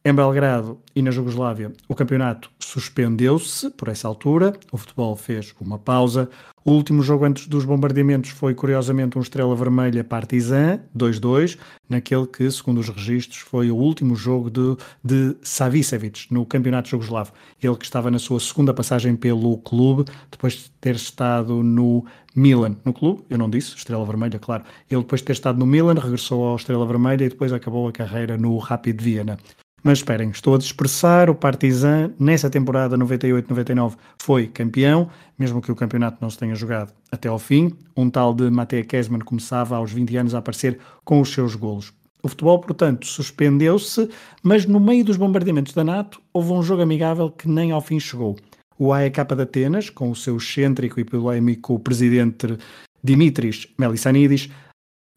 Em 0.03 0.13
Belgrado 0.13 0.79
e 0.95 1.01
na 1.01 1.11
Jugoslávia, 1.11 1.73
o 1.85 1.93
campeonato 1.93 2.49
suspendeu-se 2.57 3.69
por 3.71 3.89
essa 3.89 4.07
altura, 4.07 4.57
o 4.71 4.77
futebol 4.77 5.13
fez 5.13 5.53
uma 5.59 5.77
pausa. 5.77 6.29
O 6.63 6.71
último 6.71 7.03
jogo 7.03 7.25
antes 7.25 7.47
dos 7.47 7.65
bombardeamentos 7.65 8.29
foi, 8.29 8.55
curiosamente, 8.55 9.17
um 9.17 9.21
Estrela 9.21 9.53
Vermelha 9.57 10.01
Partizan, 10.01 10.79
2-2, 10.97 11.57
naquele 11.89 12.25
que, 12.27 12.49
segundo 12.49 12.79
os 12.79 12.87
registros, 12.87 13.39
foi 13.39 13.71
o 13.71 13.75
último 13.75 14.15
jogo 14.15 14.49
de, 14.49 14.77
de 15.03 15.35
Savicevic 15.41 16.27
no 16.31 16.45
campeonato 16.45 16.87
jugoslavo. 16.87 17.33
Ele 17.61 17.75
que 17.75 17.83
estava 17.83 18.09
na 18.09 18.19
sua 18.19 18.39
segunda 18.39 18.73
passagem 18.73 19.17
pelo 19.17 19.57
clube, 19.57 20.09
depois 20.31 20.53
de 20.53 20.71
ter 20.79 20.95
estado 20.95 21.61
no 21.61 22.05
Milan, 22.33 22.77
no 22.85 22.93
clube, 22.93 23.25
eu 23.29 23.37
não 23.37 23.49
disse, 23.49 23.75
Estrela 23.75 24.05
Vermelha, 24.05 24.39
claro. 24.39 24.63
Ele 24.89 25.01
depois 25.01 25.19
de 25.19 25.25
ter 25.25 25.33
estado 25.33 25.59
no 25.59 25.65
Milan, 25.65 25.95
regressou 25.95 26.45
ao 26.45 26.55
Estrela 26.55 26.85
Vermelha 26.85 27.25
e 27.25 27.29
depois 27.29 27.51
acabou 27.51 27.85
a 27.89 27.91
carreira 27.91 28.37
no 28.37 28.57
Rapid 28.59 29.01
Viena. 29.01 29.37
Mas 29.83 29.99
esperem, 29.99 30.29
estou 30.29 30.55
a 30.55 30.57
dispersar. 30.57 31.29
O 31.29 31.35
Partizan, 31.35 32.11
nessa 32.19 32.49
temporada 32.49 32.97
98-99, 32.97 33.95
foi 34.21 34.47
campeão, 34.47 35.09
mesmo 35.37 35.61
que 35.61 35.71
o 35.71 35.75
campeonato 35.75 36.17
não 36.21 36.29
se 36.29 36.37
tenha 36.37 36.55
jogado 36.55 36.93
até 37.11 37.29
ao 37.29 37.39
fim. 37.39 37.73
Um 37.95 38.09
tal 38.09 38.33
de 38.33 38.49
Matej 38.49 38.85
Kesman 38.85 39.19
começava 39.19 39.75
aos 39.77 39.91
20 39.91 40.17
anos 40.17 40.35
a 40.35 40.39
aparecer 40.39 40.79
com 41.03 41.21
os 41.21 41.29
seus 41.33 41.55
golos. 41.55 41.93
O 42.21 42.27
futebol, 42.27 42.59
portanto, 42.59 43.07
suspendeu-se, 43.07 44.09
mas 44.43 44.65
no 44.65 44.79
meio 44.79 45.05
dos 45.05 45.15
bombardeamentos 45.15 45.73
da 45.73 45.85
NATO 45.85 46.21
houve 46.33 46.51
um 46.51 46.61
jogo 46.61 46.81
amigável 46.81 47.29
que 47.29 47.47
nem 47.47 47.71
ao 47.71 47.79
fim 47.79 47.99
chegou. 47.99 48.35
O 48.77 48.91
AEK 48.91 49.23
de 49.35 49.41
Atenas, 49.41 49.89
com 49.89 50.11
o 50.11 50.15
seu 50.15 50.35
excêntrico 50.37 50.99
e 50.99 51.05
polémico 51.05 51.79
presidente 51.79 52.57
Dimitris 53.01 53.67
Melissanidis, 53.77 54.49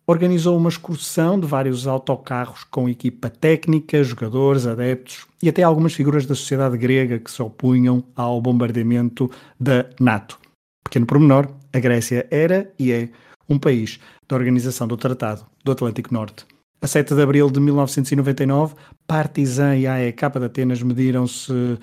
organizou 0.07 0.57
uma 0.57 0.69
excursão 0.69 1.38
de 1.38 1.47
vários 1.47 1.87
autocarros 1.87 2.65
com 2.65 2.88
equipa 2.88 3.31
técnica, 3.31 4.03
jogadores, 4.03 4.67
adeptos 4.67 5.27
e 5.43 5.49
até 5.49 5.62
algumas 5.62 5.95
figuras 5.95 6.27
da 6.27 6.35
sociedade 6.35 6.77
grega 6.77 7.19
que 7.19 7.31
se 7.31 7.43
opunham 7.43 8.05
ao 8.17 8.41
bombardeamento 8.41 9.31
da 9.59 9.87
NATO. 10.01 10.38
Pequeno 10.85 11.07
pormenor, 11.07 11.49
a 11.73 11.79
Grécia 11.79 12.27
era 12.31 12.71
e 12.79 12.93
é 12.93 13.09
um 13.49 13.59
país 13.59 13.99
da 14.29 14.37
Organização 14.37 14.87
do 14.87 14.97
Tratado 14.97 15.47
do 15.65 15.73
Atlântico 15.73 16.12
Norte. 16.12 16.45
A 16.81 16.87
7 16.87 17.15
de 17.15 17.23
abril 17.23 17.49
de 17.49 17.61
1999, 17.61 18.75
Partizan 19.07 19.77
e 19.77 19.87
AEK 19.87 20.31
de 20.38 20.45
Atenas 20.45 20.83
mediram-se 20.83 21.79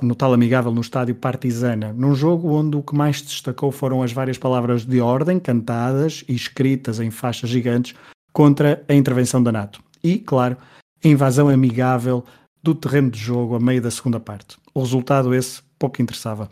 no 0.00 0.14
tal 0.14 0.32
amigável 0.32 0.72
no 0.72 0.80
estádio 0.80 1.14
Partizana, 1.14 1.92
num 1.92 2.14
jogo 2.14 2.52
onde 2.52 2.76
o 2.76 2.82
que 2.82 2.94
mais 2.94 3.18
se 3.18 3.24
destacou 3.24 3.70
foram 3.70 4.02
as 4.02 4.12
várias 4.12 4.38
palavras 4.38 4.84
de 4.84 5.00
ordem 5.00 5.38
cantadas 5.38 6.24
e 6.28 6.34
escritas 6.34 7.00
em 7.00 7.10
faixas 7.10 7.50
gigantes 7.50 7.94
contra 8.32 8.84
a 8.88 8.94
intervenção 8.94 9.42
da 9.42 9.52
NATO. 9.52 9.82
E, 10.02 10.18
claro, 10.18 10.56
a 11.04 11.08
invasão 11.08 11.48
amigável 11.48 12.24
do 12.62 12.74
terreno 12.74 13.10
de 13.10 13.18
jogo 13.18 13.54
a 13.54 13.60
meio 13.60 13.82
da 13.82 13.90
segunda 13.90 14.20
parte. 14.20 14.56
O 14.74 14.80
resultado 14.80 15.34
esse 15.34 15.62
pouco 15.78 16.00
interessava. 16.00 16.48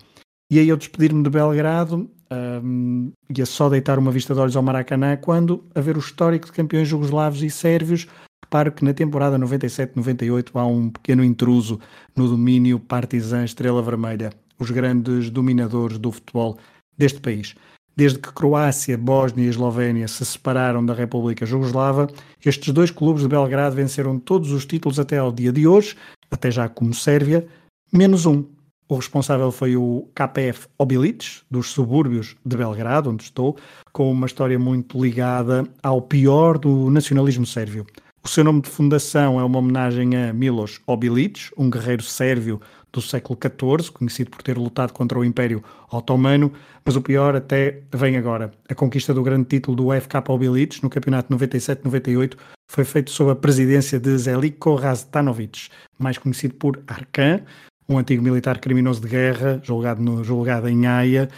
E 0.50 0.58
aí 0.58 0.68
eu 0.68 0.76
despedir-me 0.76 1.22
de 1.22 1.30
Belgrado 1.30 2.10
um, 2.30 3.10
ia 3.34 3.46
só 3.46 3.68
deitar 3.68 3.98
uma 3.98 4.10
vista 4.10 4.34
de 4.34 4.40
olhos 4.40 4.56
ao 4.56 4.62
Maracanã 4.62 5.16
quando, 5.16 5.64
a 5.74 5.80
ver 5.80 5.96
o 5.96 6.00
histórico 6.00 6.46
de 6.46 6.52
campeões 6.52 6.88
jugoslavos 6.88 7.42
e 7.42 7.50
sérvios, 7.50 8.06
Reparo 8.44 8.72
que 8.72 8.84
na 8.84 8.94
temporada 8.94 9.38
97-98 9.38 10.50
há 10.54 10.66
um 10.66 10.90
pequeno 10.90 11.22
intruso 11.22 11.78
no 12.16 12.28
domínio 12.28 12.80
Partizan 12.80 13.44
Estrela 13.44 13.82
Vermelha, 13.82 14.32
os 14.58 14.70
grandes 14.70 15.30
dominadores 15.30 15.98
do 15.98 16.10
futebol 16.10 16.58
deste 16.96 17.20
país. 17.20 17.54
Desde 17.96 18.18
que 18.18 18.32
Croácia, 18.32 18.96
Bósnia 18.96 19.44
e 19.44 19.48
Eslovénia 19.48 20.06
se 20.06 20.24
separaram 20.24 20.86
da 20.86 20.94
República 20.94 21.44
Jugoslava, 21.44 22.06
estes 22.44 22.72
dois 22.72 22.90
clubes 22.90 23.22
de 23.22 23.28
Belgrado 23.28 23.74
venceram 23.74 24.18
todos 24.18 24.52
os 24.52 24.64
títulos 24.64 25.00
até 25.00 25.18
ao 25.18 25.32
dia 25.32 25.52
de 25.52 25.66
hoje, 25.66 25.96
até 26.30 26.50
já 26.50 26.68
como 26.68 26.94
Sérvia, 26.94 27.46
menos 27.92 28.24
um. 28.24 28.44
O 28.88 28.94
responsável 28.94 29.52
foi 29.52 29.76
o 29.76 30.08
KPF 30.14 30.68
Obilic, 30.78 31.42
dos 31.50 31.70
subúrbios 31.70 32.36
de 32.46 32.56
Belgrado, 32.56 33.10
onde 33.10 33.24
estou, 33.24 33.56
com 33.92 34.10
uma 34.10 34.26
história 34.26 34.58
muito 34.58 34.98
ligada 35.02 35.64
ao 35.82 36.00
pior 36.00 36.56
do 36.56 36.88
nacionalismo 36.88 37.44
sérvio. 37.44 37.84
O 38.22 38.28
seu 38.28 38.44
nome 38.44 38.60
de 38.60 38.68
fundação 38.68 39.40
é 39.40 39.44
uma 39.44 39.58
homenagem 39.58 40.16
a 40.16 40.32
Milos 40.32 40.80
Obilic, 40.86 41.50
um 41.56 41.70
guerreiro 41.70 42.02
sérvio 42.02 42.60
do 42.92 43.00
século 43.00 43.38
XIV, 43.40 43.92
conhecido 43.92 44.30
por 44.30 44.42
ter 44.42 44.58
lutado 44.58 44.92
contra 44.92 45.18
o 45.18 45.24
Império 45.24 45.62
Otomano, 45.90 46.52
mas 46.84 46.96
o 46.96 47.02
pior 47.02 47.36
até 47.36 47.82
vem 47.92 48.16
agora. 48.16 48.50
A 48.68 48.74
conquista 48.74 49.14
do 49.14 49.22
grande 49.22 49.46
título 49.46 49.76
do 49.76 50.00
FK 50.00 50.16
Obilic 50.28 50.82
no 50.82 50.90
campeonato 50.90 51.32
97-98 51.32 52.36
foi 52.70 52.84
feito 52.84 53.10
sob 53.10 53.30
a 53.30 53.36
presidência 53.36 53.98
de 53.98 54.16
Zeliko 54.18 54.74
Raztanovic, 54.74 55.68
mais 55.98 56.18
conhecido 56.18 56.54
por 56.54 56.82
Arkan, 56.86 57.40
um 57.88 57.98
antigo 57.98 58.22
militar 58.22 58.58
criminoso 58.58 59.00
de 59.00 59.08
guerra, 59.08 59.60
julgado, 59.62 60.02
no, 60.02 60.22
julgado 60.22 60.68
em 60.68 60.86
Haia, 60.86 61.28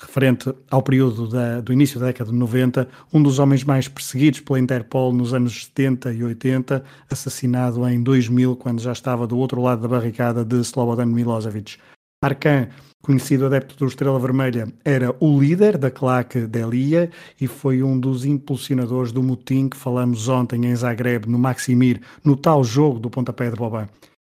referente 0.00 0.52
ao 0.70 0.82
período 0.82 1.28
da, 1.28 1.60
do 1.60 1.72
início 1.72 2.00
da 2.00 2.06
década 2.06 2.30
de 2.30 2.36
90, 2.36 2.88
um 3.12 3.22
dos 3.22 3.38
homens 3.38 3.62
mais 3.62 3.86
perseguidos 3.86 4.40
pela 4.40 4.58
Interpol 4.58 5.12
nos 5.12 5.34
anos 5.34 5.66
70 5.66 6.12
e 6.14 6.24
80, 6.24 6.82
assassinado 7.10 7.86
em 7.86 8.02
2000, 8.02 8.56
quando 8.56 8.80
já 8.80 8.92
estava 8.92 9.26
do 9.26 9.36
outro 9.36 9.60
lado 9.60 9.82
da 9.82 9.88
barricada 9.88 10.44
de 10.44 10.56
Slobodan 10.60 11.06
Milosevic. 11.06 11.76
Arcan, 12.22 12.68
conhecido 13.02 13.46
adepto 13.46 13.76
do 13.76 13.86
Estrela 13.86 14.18
Vermelha, 14.18 14.68
era 14.84 15.14
o 15.20 15.38
líder 15.38 15.78
da 15.78 15.90
claque 15.90 16.40
Delia 16.40 17.10
e 17.40 17.46
foi 17.46 17.82
um 17.82 17.98
dos 17.98 18.24
impulsionadores 18.24 19.12
do 19.12 19.22
motim 19.22 19.68
que 19.68 19.76
falamos 19.76 20.28
ontem 20.28 20.66
em 20.66 20.76
Zagreb, 20.76 21.26
no 21.26 21.38
Maximir, 21.38 22.00
no 22.24 22.36
tal 22.36 22.62
jogo 22.64 22.98
do 22.98 23.08
pontapé 23.08 23.50
de 23.50 23.56
Boban. 23.56 23.88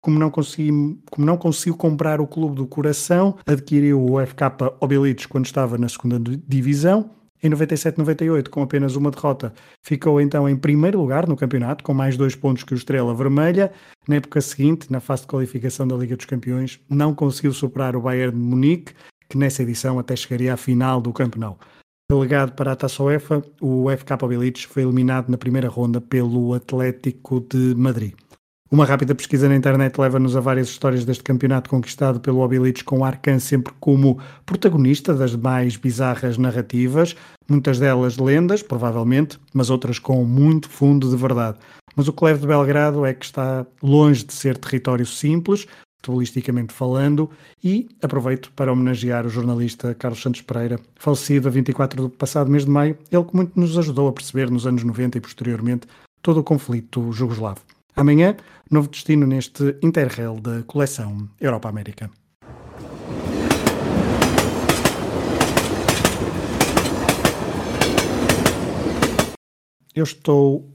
Como 0.02 0.18
não, 0.18 0.32
consegui, 0.32 0.72
como 1.12 1.26
não 1.26 1.38
conseguiu 1.38 1.78
comprar 1.78 2.20
o 2.20 2.28
clube 2.28 2.56
do 2.56 2.66
coração, 2.66 3.38
adquiriu 3.46 4.04
o 4.04 4.26
FK 4.26 4.42
Obilic 4.80 5.28
quando 5.28 5.46
estava 5.46 5.78
na 5.78 5.88
segunda 5.88 6.20
divisão 6.48 7.10
em 7.44 7.50
97-98, 7.50 8.50
com 8.50 8.62
apenas 8.62 8.96
uma 8.96 9.10
derrota, 9.10 9.54
ficou 9.82 10.22
então 10.22 10.48
em 10.48 10.56
primeiro 10.56 11.00
lugar 11.00 11.28
no 11.28 11.36
campeonato, 11.36 11.84
com 11.84 11.94
mais 11.94 12.16
dois 12.16 12.36
pontos 12.36 12.64
que 12.64 12.74
o 12.74 12.76
Estrela 12.76 13.16
Vermelha. 13.16 13.72
Na 14.08 14.18
época 14.18 14.40
seguinte, 14.42 14.92
na 14.92 15.00
fase 15.00 15.24
de 15.24 15.28
qualificação 15.28 15.88
da 15.88 15.96
Liga 15.96 16.16
dos 16.16 16.26
Campeões, 16.26 16.80
não 16.88 17.16
conseguiu 17.16 17.52
superar 17.52 17.96
o 17.96 18.02
Bayern 18.02 18.38
de 18.38 18.44
Munique, 18.44 18.94
que 19.28 19.38
nessa 19.38 19.64
edição 19.64 19.98
até 19.98 20.16
chegaria 20.16 20.54
à 20.54 20.58
final 20.58 21.02
do 21.02 21.12
campeonato. 21.12 21.66
Delegado 22.10 22.52
para 22.54 22.74
a 22.74 22.76
Taça 22.76 23.02
UEFA, 23.02 23.42
o 23.62 23.90
FK 23.90 24.24
Obilic 24.24 24.68
foi 24.68 24.84
eliminado 24.84 25.30
na 25.30 25.38
primeira 25.38 25.70
ronda 25.70 26.00
pelo 26.00 26.54
Atlético 26.54 27.40
de 27.40 27.74
Madrid. 27.76 28.14
Uma 28.74 28.86
rápida 28.86 29.14
pesquisa 29.14 29.50
na 29.50 29.56
internet 29.58 30.00
leva-nos 30.00 30.34
a 30.34 30.40
várias 30.40 30.70
histórias 30.70 31.04
deste 31.04 31.26
campeonato 31.26 31.70
conquistado 31.70 32.22
pelo 32.22 32.40
Obilic 32.40 32.86
com 32.86 33.04
Arcan 33.04 33.38
sempre 33.38 33.74
como 33.82 34.18
protagonista 34.46 35.14
das 35.14 35.36
mais 35.36 35.76
bizarras 35.76 36.38
narrativas, 36.38 37.14
muitas 37.50 37.78
delas 37.80 38.16
lendas, 38.18 38.64
provavelmente, 38.64 39.38
mas 39.54 39.70
outras 39.70 40.00
com 40.00 40.24
muito 40.24 40.70
fundo 40.70 41.10
de 41.10 41.18
verdade. 41.18 41.58
Mas 41.98 42.08
o 42.08 42.16
leva 42.22 42.40
de 42.40 42.48
Belgrado 42.48 43.06
é 43.06 43.14
que 43.14 43.26
está 43.26 43.68
longe 43.84 44.24
de 44.24 44.32
ser 44.32 44.58
território 44.58 45.06
simples, 45.06 45.68
futebolisticamente 45.98 46.72
falando, 46.72 47.30
e 47.62 47.90
aproveito 48.02 48.54
para 48.56 48.72
homenagear 48.72 49.26
o 49.26 49.30
jornalista 49.30 49.94
Carlos 49.96 50.22
Santos 50.22 50.40
Pereira, 50.40 50.80
falecido 50.96 51.50
a 51.50 51.52
24 51.52 52.04
do 52.04 52.10
passado 52.10 52.50
mês 52.50 52.64
de 52.64 52.72
maio, 52.72 52.98
ele 53.12 53.26
que 53.26 53.36
muito 53.36 53.60
nos 53.60 53.78
ajudou 53.78 54.08
a 54.08 54.14
perceber 54.14 54.50
nos 54.50 54.66
anos 54.66 54.86
90 54.86 55.18
e 55.18 55.22
posteriormente 55.22 55.88
todo 56.22 56.40
o 56.40 56.44
conflito 56.44 57.12
jugoslavo. 57.12 57.60
Amanhã, 57.96 58.38
novo 58.70 58.88
destino 58.88 59.28
neste 59.28 59.78
Interrail 59.84 60.40
da 60.40 60.64
coleção 60.64 61.30
Europa-América. 61.40 62.10
Eu 69.94 70.04
estou 70.06 70.74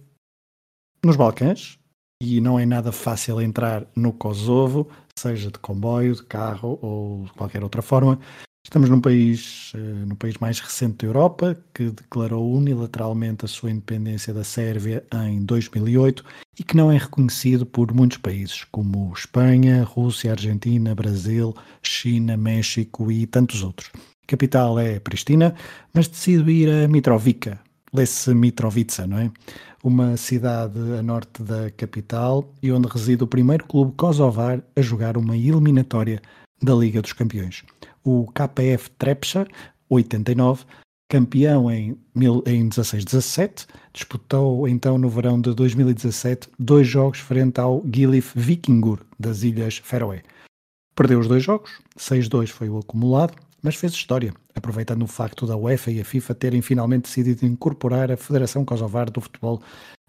nos 1.03 1.17
Balcãs 1.17 1.79
e 2.23 2.39
não 2.41 2.59
é 2.59 2.67
nada 2.67 2.93
fácil 2.93 3.41
entrar 3.41 3.87
no 3.97 4.13
Kosovo, 4.13 4.89
seja 5.19 5.51
de 5.51 5.59
comboio, 5.59 6.15
de 6.15 6.23
carro 6.23 6.79
ou 6.83 7.25
de 7.25 7.33
qualquer 7.33 7.63
outra 7.63 7.81
forma. 7.81 8.21
Estamos 8.67 8.91
num 8.91 9.01
país, 9.01 9.71
eh, 9.77 9.79
no 9.79 10.17
país 10.17 10.39
mais 10.39 10.59
recente 10.59 10.97
da 10.97 11.07
Europa, 11.07 11.57
que 11.73 11.89
declarou 11.89 12.53
unilateralmente 12.53 13.45
a 13.45 13.49
sua 13.49 13.71
independência 13.71 14.35
da 14.35 14.43
Sérvia 14.43 15.05
em 15.29 15.45
2008 15.45 16.25
e 16.59 16.65
que 16.65 16.77
não 16.77 16.91
é 16.91 16.99
reconhecido 16.99 17.65
por 17.65 17.95
muitos 17.95 18.19
países, 18.19 18.65
como 18.73 19.13
Espanha, 19.15 19.85
Rússia, 19.85 20.33
Argentina, 20.33 20.97
Brasil, 20.97 21.55
China, 21.81 22.37
México 22.37 23.13
e 23.13 23.25
tantos 23.25 23.63
outros. 23.63 23.93
A 23.95 24.27
capital 24.27 24.81
é 24.81 24.99
Pristina, 24.99 25.55
mas 25.95 26.09
decido 26.09 26.51
ir 26.51 26.69
a 26.69 26.89
Mitrovica, 26.89 27.61
lê-se 27.95 28.35
Mitrovica, 28.35 29.07
não 29.07 29.19
é? 29.19 29.31
Uma 29.85 30.17
cidade 30.17 30.77
a 30.99 31.03
norte 31.05 31.41
da 31.41 31.71
capital 31.71 32.53
e 32.61 32.73
onde 32.73 32.89
reside 32.89 33.23
o 33.23 33.29
primeiro 33.29 33.65
clube 33.65 33.93
kosovar 33.97 34.61
a 34.75 34.83
jogar 34.83 35.17
uma 35.17 35.37
eliminatória 35.37 36.21
da 36.61 36.75
Liga 36.75 37.01
dos 37.01 37.13
Campeões 37.13 37.63
o 38.07 38.31
KPF 38.33 38.89
Trepcha, 38.91 39.47
89, 39.91 40.65
campeão 41.09 41.71
em, 41.71 41.99
em 42.47 42.69
16-17, 42.69 43.67
disputou 43.93 44.69
então 44.69 44.97
no 44.97 45.11
verão 45.11 45.41
de 45.41 45.53
2017 45.53 46.49
dois 46.57 46.87
jogos 46.87 47.19
frente 47.19 47.61
ao 47.61 47.83
Gilif 47.93 48.33
Vikingur 48.35 49.01
das 49.19 49.43
Ilhas 49.43 49.79
Feroé. 49.79 50.23
Perdeu 50.95 51.19
os 51.19 51.27
dois 51.27 51.43
jogos, 51.43 51.81
6-2 51.99 52.49
foi 52.49 52.69
o 52.69 52.79
acumulado, 52.79 53.35
mas 53.61 53.75
fez 53.75 53.93
história, 53.93 54.33
aproveitando 54.55 55.03
o 55.03 55.09
facto 55.09 55.47
da 55.47 55.57
UEFA 55.57 55.91
e 55.91 56.01
a 56.01 56.05
FIFA 56.05 56.35
terem 56.35 56.63
finalmente 56.63 57.03
decidido 57.03 57.45
incorporar 57.45 58.11
a 58.13 58.17
Federação 58.17 58.65
Kosovar 58.65 59.11
do 59.11 59.21
Futebol 59.21 59.61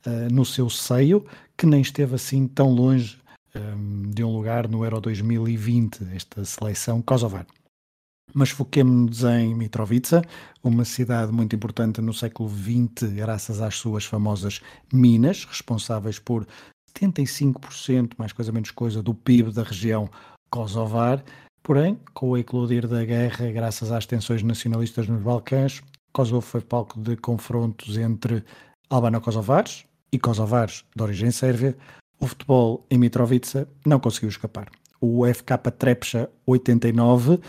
uh, 0.05 0.33
no 0.33 0.45
seu 0.45 0.69
seio, 0.69 1.25
que 1.57 1.65
nem 1.65 1.81
esteve 1.81 2.15
assim 2.15 2.47
tão 2.47 2.69
longe 2.69 3.17
um, 3.55 3.59
ehm, 3.59 4.09
de 4.11 4.23
um 4.23 4.31
lugar 4.31 4.67
no 4.67 4.83
Euro 4.83 5.01
2020, 5.01 6.07
esta 6.13 6.45
seleção 6.45 7.01
kosovar 7.01 7.45
mas 8.33 8.49
foquemos-nos 8.49 9.23
em 9.23 9.55
Mitrovica, 9.55 10.21
uma 10.63 10.85
cidade 10.85 11.31
muito 11.31 11.55
importante 11.55 12.01
no 12.01 12.13
século 12.13 12.49
XX, 12.49 13.11
graças 13.13 13.61
às 13.61 13.75
suas 13.75 14.05
famosas 14.05 14.61
minas, 14.91 15.45
responsáveis 15.45 16.19
por 16.19 16.45
75%, 16.97 18.11
mais 18.17 18.31
coisa 18.33 18.51
menos 18.51 18.71
coisa, 18.71 19.01
do 19.01 19.13
PIB 19.13 19.51
da 19.51 19.63
região 19.63 20.09
kosovar. 20.49 21.23
Porém, 21.61 21.99
com 22.13 22.29
o 22.29 22.37
eclodir 22.37 22.87
da 22.87 23.03
guerra, 23.03 23.51
graças 23.51 23.91
às 23.91 24.05
tensões 24.05 24.41
nacionalistas 24.41 25.07
nos 25.07 25.21
Balcãs, 25.21 25.81
Kosovo 26.17 26.41
foi 26.41 26.61
palco 26.61 26.99
de 26.99 27.15
confrontos 27.15 27.95
entre 27.97 28.43
albano-kosovares 28.89 29.85
e 30.11 30.17
kosovares 30.17 30.83
de 30.95 31.03
origem 31.03 31.29
sérvia. 31.29 31.77
O 32.19 32.25
futebol 32.25 32.83
em 32.89 32.97
Mitrovica 32.97 33.67
não 33.85 33.99
conseguiu 33.99 34.29
escapar. 34.29 34.67
O 34.99 35.23
FK 35.27 35.57
Trepcha 35.77 36.27
89 36.45 37.39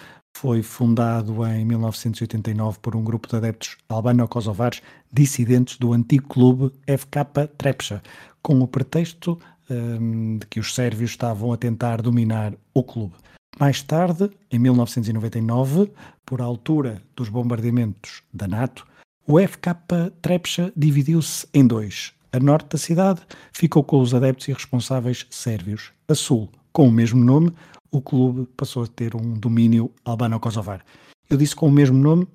foi 0.40 0.62
fundado 0.62 1.44
em 1.44 1.64
1989 1.64 2.78
por 2.80 2.94
um 2.94 3.02
grupo 3.02 3.26
de 3.26 3.34
adeptos 3.34 3.76
albano-kosovares 3.88 4.80
dissidentes 5.12 5.78
do 5.78 5.92
antigo 5.92 6.28
clube 6.28 6.72
FK 6.86 7.48
Trepcha, 7.58 8.00
com 8.40 8.60
o 8.60 8.68
pretexto 8.68 9.36
um, 9.68 10.38
de 10.38 10.46
que 10.46 10.60
os 10.60 10.76
sérvios 10.76 11.10
estavam 11.10 11.52
a 11.52 11.56
tentar 11.56 12.00
dominar 12.00 12.54
o 12.72 12.84
clube. 12.84 13.14
Mais 13.58 13.82
tarde, 13.82 14.30
em 14.48 14.60
1999, 14.60 15.90
por 16.24 16.40
altura 16.40 17.02
dos 17.16 17.28
bombardeamentos 17.28 18.22
da 18.32 18.46
NATO, 18.46 18.86
o 19.26 19.40
FK 19.40 19.74
Trepcha 20.22 20.72
dividiu-se 20.76 21.48
em 21.52 21.66
dois. 21.66 22.12
A 22.32 22.38
norte 22.38 22.68
da 22.68 22.78
cidade 22.78 23.22
ficou 23.52 23.82
com 23.82 24.00
os 24.00 24.14
adeptos 24.14 24.46
e 24.46 24.52
responsáveis 24.52 25.26
sérvios. 25.30 25.90
A 26.06 26.14
sul, 26.14 26.48
com 26.72 26.86
o 26.86 26.92
mesmo 26.92 27.24
nome, 27.24 27.52
o 27.90 28.00
clube 28.00 28.46
passou 28.56 28.84
a 28.84 28.86
ter 28.86 29.14
um 29.16 29.34
domínio 29.34 29.92
albano-kosovar. 30.04 30.84
Eu 31.28 31.36
disse 31.36 31.54
com 31.54 31.66
o 31.66 31.72
mesmo 31.72 31.98
nome, 31.98 32.26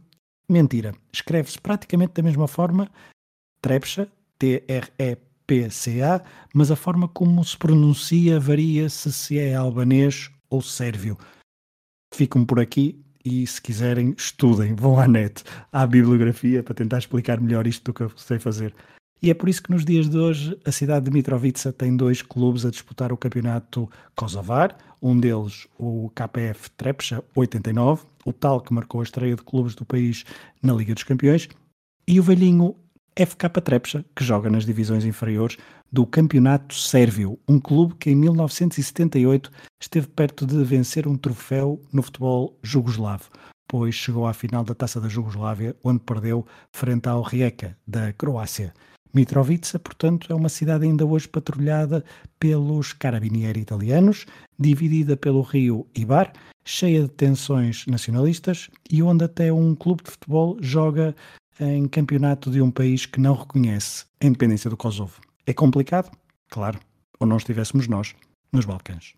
mentira. 0.49 0.93
Escreve-se 1.11 1.59
praticamente 1.59 2.13
da 2.13 2.23
mesma 2.23 2.47
forma, 2.47 2.89
Trepcha, 3.61 4.07
T-R-E-P-C-A, 4.37 6.21
mas 6.53 6.71
a 6.71 6.75
forma 6.75 7.07
como 7.07 7.43
se 7.43 7.57
pronuncia 7.57 8.39
varia 8.39 8.89
se 8.89 9.11
se 9.11 9.39
é 9.39 9.55
albanês 9.55 10.29
ou 10.49 10.61
sérvio. 10.61 11.17
Ficam 12.13 12.45
por 12.45 12.59
aqui 12.59 13.03
e 13.25 13.47
se 13.47 13.61
quiserem 13.61 14.13
estudem, 14.17 14.75
vão 14.75 14.99
à 14.99 15.07
net, 15.07 15.43
à 15.71 15.87
bibliografia 15.87 16.61
para 16.61 16.75
tentar 16.75 16.97
explicar 16.97 17.39
melhor 17.39 17.65
isto 17.65 17.85
do 17.85 17.93
que 17.93 18.01
eu 18.01 18.09
sei 18.17 18.37
fazer. 18.37 18.75
E 19.23 19.29
é 19.29 19.33
por 19.33 19.47
isso 19.47 19.63
que 19.63 19.71
nos 19.71 19.85
dias 19.85 20.09
de 20.09 20.17
hoje 20.17 20.59
a 20.65 20.71
cidade 20.71 21.05
de 21.05 21.11
Mitrovica 21.11 21.71
tem 21.71 21.95
dois 21.95 22.21
clubes 22.21 22.65
a 22.65 22.69
disputar 22.69 23.13
o 23.13 23.15
campeonato 23.15 23.89
kosovar, 24.17 24.77
um 25.01 25.17
deles 25.17 25.65
o 25.79 26.11
KPF 26.13 26.69
Trepcha 26.71 27.23
89, 27.33 28.03
o 28.25 28.33
tal 28.33 28.59
que 28.59 28.73
marcou 28.73 28.99
a 28.99 29.03
estreia 29.05 29.33
de 29.33 29.41
clubes 29.41 29.75
do 29.75 29.85
país 29.85 30.25
na 30.61 30.73
Liga 30.73 30.93
dos 30.93 31.05
Campeões, 31.05 31.47
e 32.05 32.19
o 32.19 32.23
velhinho 32.23 32.75
FK 33.17 33.61
Trepcha, 33.63 34.05
que 34.13 34.25
joga 34.25 34.49
nas 34.49 34.65
divisões 34.65 35.05
inferiores 35.05 35.55
do 35.89 36.05
Campeonato 36.05 36.75
Sérvio, 36.75 37.39
um 37.47 37.61
clube 37.61 37.95
que 37.95 38.09
em 38.09 38.15
1978 38.15 39.49
esteve 39.81 40.07
perto 40.07 40.45
de 40.45 40.61
vencer 40.65 41.07
um 41.07 41.15
troféu 41.15 41.81
no 41.93 42.03
futebol 42.03 42.59
jugoslavo, 42.61 43.29
pois 43.69 43.95
chegou 43.95 44.27
à 44.27 44.33
final 44.33 44.65
da 44.65 44.75
Taça 44.75 44.99
da 44.99 45.07
Jugoslávia, 45.07 45.77
onde 45.81 46.01
perdeu 46.01 46.45
frente 46.73 47.07
ao 47.07 47.21
Rijeka, 47.21 47.77
da 47.87 48.11
Croácia. 48.11 48.73
Mitrovica, 49.13 49.77
portanto, 49.77 50.31
é 50.31 50.35
uma 50.35 50.49
cidade 50.49 50.85
ainda 50.85 51.05
hoje 51.05 51.27
patrulhada 51.27 52.03
pelos 52.39 52.93
carabinieri 52.93 53.59
italianos, 53.59 54.25
dividida 54.57 55.15
pelo 55.15 55.41
rio 55.41 55.85
Ibar, 55.93 56.33
cheia 56.65 57.03
de 57.03 57.09
tensões 57.09 57.85
nacionalistas 57.85 58.69
e 58.89 59.03
onde 59.03 59.23
até 59.23 59.53
um 59.53 59.75
clube 59.75 60.03
de 60.03 60.11
futebol 60.11 60.57
joga 60.59 61.15
em 61.59 61.87
campeonato 61.87 62.49
de 62.49 62.61
um 62.61 62.71
país 62.71 63.05
que 63.05 63.19
não 63.19 63.35
reconhece 63.35 64.05
a 64.19 64.25
independência 64.25 64.69
do 64.69 64.77
Kosovo. 64.77 65.21
É 65.45 65.53
complicado? 65.53 66.09
Claro, 66.49 66.79
ou 67.19 67.27
não 67.27 67.37
estivéssemos 67.37 67.87
nós 67.87 68.15
nos 68.51 68.65
Balcãs. 68.65 69.13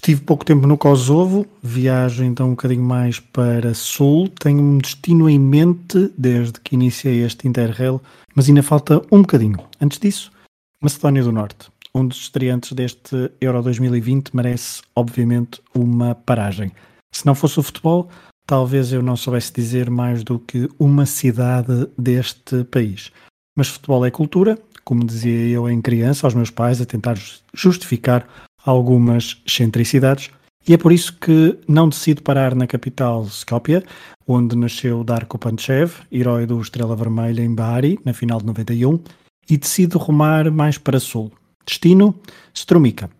Estive 0.00 0.22
pouco 0.22 0.46
tempo 0.46 0.66
no 0.66 0.78
Kosovo, 0.78 1.46
viajo 1.62 2.24
então 2.24 2.46
um 2.46 2.50
bocadinho 2.52 2.82
mais 2.82 3.20
para 3.20 3.74
sul. 3.74 4.28
Tenho 4.28 4.62
um 4.62 4.78
destino 4.78 5.28
em 5.28 5.38
mente 5.38 6.10
desde 6.16 6.58
que 6.58 6.74
iniciei 6.74 7.22
este 7.22 7.46
Interrail, 7.46 8.00
mas 8.34 8.48
ainda 8.48 8.62
falta 8.62 9.02
um 9.12 9.20
bocadinho. 9.20 9.58
Antes 9.78 9.98
disso, 9.98 10.32
Macedónia 10.82 11.22
do 11.22 11.30
Norte, 11.30 11.68
um 11.94 12.06
dos 12.06 12.16
estreantes 12.16 12.72
deste 12.72 13.30
Euro 13.42 13.62
2020, 13.62 14.34
merece, 14.34 14.80
obviamente, 14.96 15.60
uma 15.74 16.14
paragem. 16.14 16.72
Se 17.12 17.26
não 17.26 17.34
fosse 17.34 17.60
o 17.60 17.62
futebol, 17.62 18.08
talvez 18.46 18.94
eu 18.94 19.02
não 19.02 19.16
soubesse 19.16 19.52
dizer 19.52 19.90
mais 19.90 20.24
do 20.24 20.38
que 20.38 20.66
uma 20.78 21.04
cidade 21.04 21.86
deste 21.98 22.64
país. 22.64 23.12
Mas 23.54 23.68
futebol 23.68 24.06
é 24.06 24.10
cultura, 24.10 24.58
como 24.82 25.04
dizia 25.04 25.48
eu 25.48 25.68
em 25.68 25.82
criança 25.82 26.26
aos 26.26 26.32
meus 26.32 26.48
pais, 26.50 26.80
a 26.80 26.86
tentar 26.86 27.18
justificar 27.52 28.26
algumas 28.64 29.40
excentricidades. 29.46 30.30
E 30.68 30.74
é 30.74 30.76
por 30.76 30.92
isso 30.92 31.16
que 31.18 31.58
não 31.66 31.88
decido 31.88 32.22
parar 32.22 32.54
na 32.54 32.66
capital 32.66 33.24
Skopje, 33.24 33.82
onde 34.26 34.54
nasceu 34.56 35.02
Darko 35.02 35.38
Panchev, 35.38 35.92
herói 36.12 36.46
do 36.46 36.60
Estrela 36.60 36.94
Vermelha 36.94 37.42
em 37.42 37.54
Bari, 37.54 37.98
na 38.04 38.12
final 38.12 38.38
de 38.38 38.46
91, 38.46 39.00
e 39.48 39.56
decido 39.56 39.98
rumar 39.98 40.50
mais 40.50 40.78
para 40.78 41.00
sul. 41.00 41.32
Destino: 41.66 42.14
Strumica, 42.54 43.10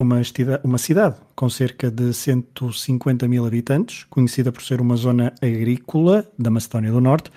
uma, 0.00 0.20
uma 0.62 0.78
cidade 0.78 1.16
com 1.34 1.48
cerca 1.48 1.90
de 1.90 2.12
150 2.12 3.26
mil 3.28 3.46
habitantes, 3.46 4.04
conhecida 4.10 4.52
por 4.52 4.62
ser 4.62 4.80
uma 4.80 4.96
zona 4.96 5.32
agrícola 5.40 6.26
da 6.38 6.50
Macedónia 6.50 6.92
do 6.92 7.00
Norte 7.00 7.30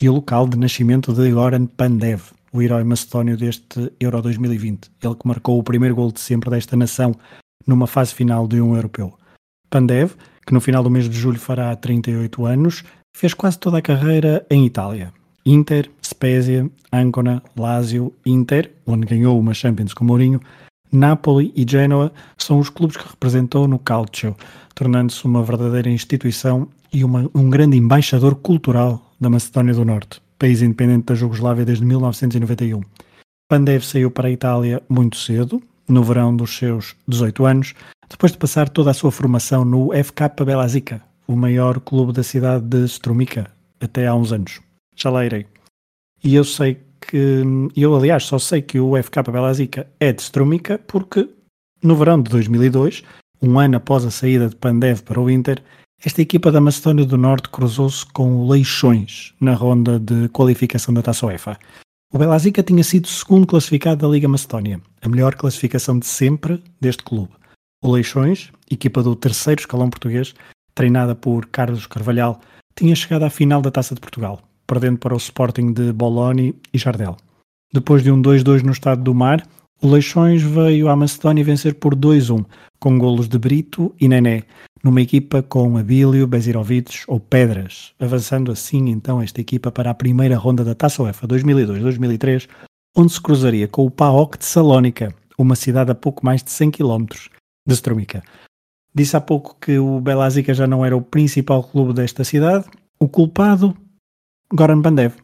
e 0.00 0.08
o 0.08 0.14
local 0.14 0.48
de 0.48 0.58
nascimento 0.58 1.12
de 1.12 1.30
Goran 1.30 1.66
Pandev, 1.66 2.32
o 2.54 2.62
herói 2.62 2.84
macedónio 2.84 3.36
deste 3.36 3.92
Euro 3.98 4.22
2020. 4.22 4.88
Ele 5.02 5.14
que 5.16 5.26
marcou 5.26 5.58
o 5.58 5.62
primeiro 5.64 5.96
gol 5.96 6.12
de 6.12 6.20
sempre 6.20 6.48
desta 6.50 6.76
nação 6.76 7.12
numa 7.66 7.88
fase 7.88 8.14
final 8.14 8.46
de 8.46 8.60
um 8.60 8.76
europeu. 8.76 9.18
Pandev, 9.68 10.12
que 10.46 10.54
no 10.54 10.60
final 10.60 10.80
do 10.80 10.88
mês 10.88 11.08
de 11.10 11.18
julho 11.18 11.38
fará 11.38 11.74
38 11.74 12.46
anos, 12.46 12.84
fez 13.16 13.34
quase 13.34 13.58
toda 13.58 13.78
a 13.78 13.82
carreira 13.82 14.46
em 14.48 14.64
Itália. 14.64 15.12
Inter, 15.44 15.90
Spezia, 16.00 16.70
Ancona, 16.92 17.42
Lazio, 17.58 18.14
Inter, 18.24 18.72
onde 18.86 19.04
ganhou 19.04 19.38
uma 19.38 19.52
Champions 19.52 19.92
com 19.92 20.04
Mourinho, 20.04 20.40
Napoli 20.92 21.52
e 21.56 21.66
Genoa 21.68 22.12
são 22.38 22.60
os 22.60 22.70
clubes 22.70 22.96
que 22.96 23.08
representou 23.08 23.66
no 23.66 23.80
Calcio, 23.80 24.36
tornando-se 24.76 25.24
uma 25.24 25.42
verdadeira 25.42 25.90
instituição 25.90 26.68
e 26.92 27.02
uma, 27.02 27.28
um 27.34 27.50
grande 27.50 27.76
embaixador 27.76 28.36
cultural 28.36 29.12
da 29.20 29.28
Macedónia 29.28 29.74
do 29.74 29.84
Norte, 29.84 30.22
país 30.38 30.62
independente 30.62 31.06
da 31.06 31.14
Jugoslávia 31.14 31.64
desde 31.64 31.84
1991. 31.84 32.82
Pandev 33.48 33.82
saiu 33.82 34.10
para 34.10 34.28
a 34.28 34.30
Itália 34.30 34.82
muito 34.88 35.16
cedo, 35.16 35.62
no 35.88 36.02
verão 36.02 36.34
dos 36.34 36.56
seus 36.56 36.96
18 37.06 37.44
anos, 37.44 37.74
depois 38.08 38.32
de 38.32 38.38
passar 38.38 38.68
toda 38.68 38.90
a 38.90 38.94
sua 38.94 39.10
formação 39.10 39.64
no 39.64 39.90
FK 39.92 40.44
Belazica, 40.44 41.02
o 41.26 41.36
maior 41.36 41.80
clube 41.80 42.12
da 42.12 42.22
cidade 42.22 42.64
de 42.64 42.84
Strumica, 42.84 43.50
até 43.80 44.06
há 44.06 44.14
uns 44.14 44.32
anos. 44.32 44.60
Já 44.96 45.10
lá 45.10 45.24
irei. 45.24 45.46
E 46.22 46.34
eu 46.34 46.44
sei 46.44 46.80
que, 47.00 47.42
eu 47.76 47.94
aliás 47.94 48.24
só 48.24 48.38
sei 48.38 48.62
que 48.62 48.80
o 48.80 49.00
FK 49.02 49.30
Belazica 49.30 49.86
é 50.00 50.12
de 50.12 50.22
Strumica 50.22 50.78
porque 50.78 51.28
no 51.82 51.96
verão 51.96 52.20
de 52.22 52.30
2002, 52.30 53.02
um 53.42 53.58
ano 53.58 53.76
após 53.76 54.04
a 54.06 54.10
saída 54.10 54.48
de 54.48 54.56
Pandev 54.56 55.02
para 55.02 55.20
o 55.20 55.30
Inter, 55.30 55.62
esta 56.04 56.20
equipa 56.20 56.52
da 56.52 56.60
Macedónia 56.60 57.06
do 57.06 57.16
Norte 57.16 57.48
cruzou-se 57.48 58.04
com 58.04 58.36
o 58.36 58.50
Leixões 58.50 59.32
na 59.40 59.54
ronda 59.54 59.98
de 59.98 60.28
qualificação 60.28 60.92
da 60.92 61.00
Taça 61.00 61.24
UEFA. 61.24 61.58
O 62.12 62.18
Belazica 62.18 62.62
tinha 62.62 62.84
sido 62.84 63.08
segundo 63.08 63.46
classificado 63.46 64.02
da 64.02 64.12
Liga 64.12 64.28
Macedónia, 64.28 64.82
a 65.00 65.08
melhor 65.08 65.34
classificação 65.34 65.98
de 65.98 66.04
sempre 66.04 66.62
deste 66.78 67.02
clube. 67.02 67.32
O 67.82 67.90
Leixões, 67.90 68.52
equipa 68.70 69.02
do 69.02 69.16
terceiro 69.16 69.62
escalão 69.62 69.88
português, 69.88 70.34
treinada 70.74 71.14
por 71.14 71.46
Carlos 71.46 71.86
Carvalhal, 71.86 72.38
tinha 72.76 72.94
chegado 72.94 73.22
à 73.22 73.30
final 73.30 73.62
da 73.62 73.70
Taça 73.70 73.94
de 73.94 74.00
Portugal, 74.02 74.42
perdendo 74.66 74.98
para 74.98 75.14
o 75.14 75.18
Sporting 75.18 75.72
de 75.72 75.90
Boloni 75.90 76.54
e 76.70 76.76
Jardel. 76.76 77.16
Depois 77.72 78.02
de 78.02 78.10
um 78.10 78.20
2-2 78.20 78.62
no 78.62 78.72
Estado 78.72 79.02
do 79.02 79.14
Mar, 79.14 79.42
o 79.82 79.88
Leixões 79.88 80.42
veio 80.42 80.88
à 80.88 80.96
Macedónia 80.96 81.44
vencer 81.44 81.74
por 81.74 81.94
2-1, 81.94 82.44
com 82.78 82.98
golos 82.98 83.28
de 83.28 83.38
Brito 83.38 83.94
e 84.00 84.08
Nené, 84.08 84.44
numa 84.82 85.00
equipa 85.00 85.42
com 85.42 85.76
Abílio, 85.76 86.26
Bezirovic 86.26 87.02
ou 87.06 87.18
Pedras, 87.18 87.92
avançando 87.98 88.52
assim 88.52 88.88
então 88.88 89.20
esta 89.20 89.40
equipa 89.40 89.70
para 89.70 89.90
a 89.90 89.94
primeira 89.94 90.36
ronda 90.36 90.64
da 90.64 90.74
Taça 90.74 91.02
UEFA 91.02 91.26
2002-2003, 91.26 92.48
onde 92.96 93.12
se 93.12 93.20
cruzaria 93.20 93.66
com 93.66 93.84
o 93.84 93.90
PAOK 93.90 94.38
de 94.38 94.44
Salónica, 94.44 95.14
uma 95.38 95.56
cidade 95.56 95.90
a 95.90 95.94
pouco 95.94 96.24
mais 96.24 96.42
de 96.42 96.50
100 96.50 96.70
km 96.70 97.06
de 97.66 97.74
Strumica. 97.74 98.22
Disse 98.94 99.16
há 99.16 99.20
pouco 99.20 99.56
que 99.60 99.78
o 99.78 100.00
Belazica 100.00 100.54
já 100.54 100.66
não 100.66 100.84
era 100.84 100.96
o 100.96 101.02
principal 101.02 101.64
clube 101.64 101.92
desta 101.92 102.22
cidade. 102.22 102.64
O 103.00 103.08
culpado, 103.08 103.76
Goran 104.52 104.80
Bandev. 104.80 105.14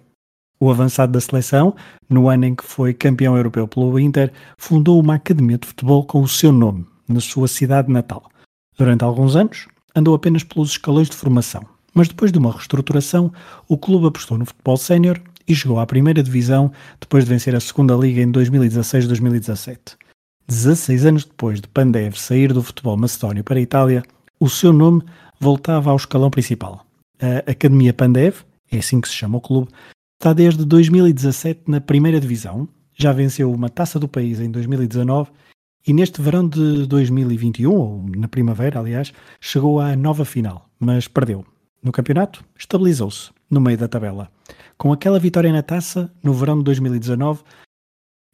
O 0.62 0.70
avançado 0.70 1.12
da 1.12 1.20
seleção, 1.20 1.75
no 2.07 2.29
ano 2.29 2.44
em 2.44 2.55
que 2.55 2.62
foi 2.62 2.92
campeão 2.92 3.35
europeu 3.35 3.66
pelo 3.66 3.99
Inter, 3.99 4.31
fundou 4.59 5.01
uma 5.01 5.14
academia 5.14 5.57
de 5.57 5.66
futebol 5.66 6.05
com 6.05 6.20
o 6.20 6.29
seu 6.29 6.53
nome, 6.53 6.87
na 7.09 7.18
sua 7.18 7.49
cidade 7.49 7.90
natal. 7.90 8.31
Durante 8.77 9.03
alguns 9.03 9.37
anos, 9.37 9.66
andou 9.96 10.14
apenas 10.14 10.44
pelos 10.44 10.73
escalões 10.73 11.09
de 11.09 11.16
formação, 11.16 11.64
mas 11.94 12.09
depois 12.09 12.31
de 12.31 12.38
uma 12.38 12.53
reestruturação, 12.53 13.33
o 13.68 13.79
clube 13.79 14.07
apostou 14.07 14.37
no 14.37 14.44
futebol 14.44 14.77
sénior 14.77 15.18
e 15.49 15.55
chegou 15.55 15.81
à 15.81 15.87
primeira 15.87 16.23
divisão 16.23 16.70
depois 17.01 17.25
de 17.25 17.31
vencer 17.31 17.57
a 17.57 17.61
segunda 17.61 17.94
liga 17.94 18.20
em 18.20 18.31
2016-2017. 18.31 19.96
16 20.46 21.07
anos 21.07 21.25
depois 21.25 21.61
de 21.61 21.68
Pandev 21.68 22.16
sair 22.16 22.53
do 22.53 22.62
futebol 22.62 22.96
macedónio 22.99 23.42
para 23.42 23.59
a 23.59 23.62
Itália, 23.62 24.03
o 24.38 24.49
seu 24.51 24.73
nome 24.73 25.03
voltava 25.38 25.90
ao 25.90 25.96
escalão 25.96 26.31
principal. 26.31 26.85
A 27.18 27.51
Academia 27.51 27.94
Pandev, 27.94 28.42
é 28.70 28.79
assim 28.79 29.01
que 29.01 29.09
se 29.09 29.14
chama 29.14 29.38
o 29.38 29.40
clube, 29.40 29.68
está 30.20 30.35
desde 30.35 30.66
2017 30.66 31.62
na 31.66 31.80
primeira 31.80 32.20
divisão, 32.20 32.68
já 32.94 33.11
venceu 33.11 33.50
uma 33.50 33.70
taça 33.70 33.98
do 33.98 34.06
país 34.06 34.38
em 34.38 34.50
2019 34.50 35.30
e 35.87 35.94
neste 35.94 36.20
verão 36.20 36.46
de 36.46 36.87
2021, 36.87 37.72
ou 37.72 38.06
na 38.14 38.28
primavera, 38.28 38.78
aliás, 38.78 39.14
chegou 39.40 39.80
à 39.80 39.96
nova 39.96 40.26
final, 40.26 40.68
mas 40.78 41.09
perdeu. 41.09 41.42
No 41.83 41.90
campeonato, 41.90 42.44
estabilizou-se 42.54 43.30
no 43.50 43.62
meio 43.62 43.78
da 43.78 43.88
tabela. 43.88 44.30
Com 44.76 44.92
aquela 44.92 45.18
vitória 45.18 45.50
na 45.50 45.62
taça, 45.62 46.12
no 46.22 46.35
verão 46.35 46.59
de 46.59 46.64
2019, 46.64 47.42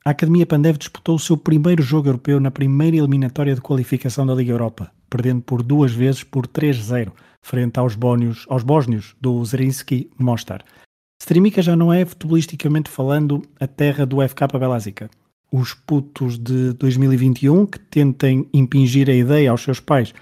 a 0.04 0.10
Academia 0.10 0.44
Pandev 0.44 0.78
disputou 0.78 1.14
o 1.14 1.20
seu 1.20 1.36
primeiro 1.36 1.84
jogo 1.84 2.08
europeu 2.08 2.40
na 2.40 2.50
primeira 2.50 2.96
eliminatória 2.96 3.54
de 3.54 3.60
qualificação 3.60 4.26
da 4.26 4.34
Liga 4.34 4.50
Europa, 4.50 4.90
perdendo 5.08 5.40
por 5.40 5.62
duas 5.62 5.92
vezes 5.92 6.24
por 6.24 6.48
3-0, 6.48 7.12
frente 7.40 7.78
aos, 7.78 7.94
bónios, 7.94 8.44
aos 8.48 8.64
bósnios 8.64 9.14
do 9.20 9.44
Zrinski 9.44 10.10
Mostar. 10.18 10.64
Strimica 11.20 11.62
já 11.62 11.74
não 11.74 11.92
é, 11.92 12.04
futebolisticamente 12.04 12.90
falando, 12.90 13.42
a 13.58 13.66
terra 13.66 14.04
do 14.04 14.16
FK 14.26 14.58
Belazica 14.58 15.10
os 15.50 15.74
putos 15.74 16.38
de 16.38 16.72
2021 16.74 17.66
que 17.66 17.78
tentem 17.78 18.48
impingir 18.52 19.08
a 19.08 19.14
ideia 19.14 19.50
aos 19.50 19.62
seus 19.62 19.80
pais 19.80 20.12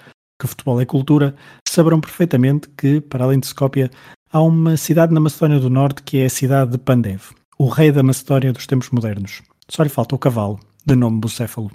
que 0.40 0.48
futebol 0.48 0.80
é 0.80 0.84
cultura, 0.84 1.34
saberão 1.66 2.00
perfeitamente 2.00 2.68
que, 2.76 3.00
para 3.00 3.24
além 3.24 3.38
de 3.38 3.46
Skopje, 3.46 3.88
há 4.32 4.42
uma 4.42 4.76
cidade 4.76 5.14
na 5.14 5.20
Macedónia 5.20 5.60
do 5.60 5.70
Norte 5.70 6.02
que 6.02 6.18
é 6.18 6.26
a 6.26 6.30
cidade 6.30 6.72
de 6.72 6.78
Pandev, 6.78 7.22
o 7.56 7.68
rei 7.68 7.92
da 7.92 8.02
Macedónia 8.02 8.52
dos 8.52 8.66
tempos 8.66 8.90
modernos. 8.90 9.42
Só 9.68 9.82
lhe 9.84 9.88
falta 9.88 10.14
o 10.14 10.18
cavalo, 10.18 10.58
de 10.84 10.96
nome 10.96 11.20
Bucéfalo. 11.20 11.70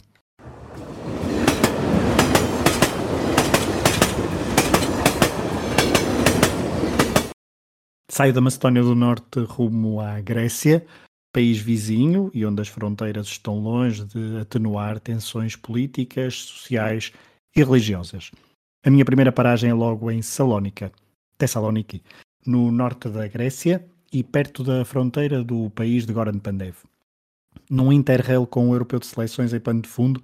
Saio 8.20 8.34
da 8.34 8.42
Macedónia 8.42 8.84
do 8.84 8.94
Norte 8.96 9.40
rumo 9.40 10.02
à 10.02 10.20
Grécia, 10.20 10.86
país 11.32 11.58
vizinho 11.58 12.30
e 12.34 12.46
onde 12.46 12.62
as 12.62 12.68
fronteiras 12.68 13.28
estão 13.28 13.58
longe 13.62 14.04
de 14.04 14.40
atenuar 14.42 15.00
tensões 15.00 15.56
políticas, 15.56 16.36
sociais 16.36 17.14
e 17.56 17.64
religiosas. 17.64 18.30
A 18.86 18.90
minha 18.90 19.06
primeira 19.06 19.32
paragem 19.32 19.70
é 19.70 19.74
logo 19.74 20.12
em 20.12 20.22
Salónica, 20.22 20.92
Tessaloniki, 21.38 22.04
no 22.46 22.70
norte 22.74 23.08
da 23.08 23.26
Grécia 23.26 23.88
e 24.12 24.22
perto 24.22 24.66
da 24.66 24.84
fronteira 24.84 25.42
do 25.42 25.70
país 25.70 26.06
de 26.06 26.12
Goran 26.12 26.40
Pandev. 26.40 26.76
Num 27.70 27.90
interrail 27.90 28.46
com 28.46 28.70
o 28.70 28.74
europeu 28.74 29.00
de 29.00 29.08
seleções 29.08 29.54
em 29.54 29.62
pano 29.62 29.82
de 29.82 29.88
fundo, 29.88 30.22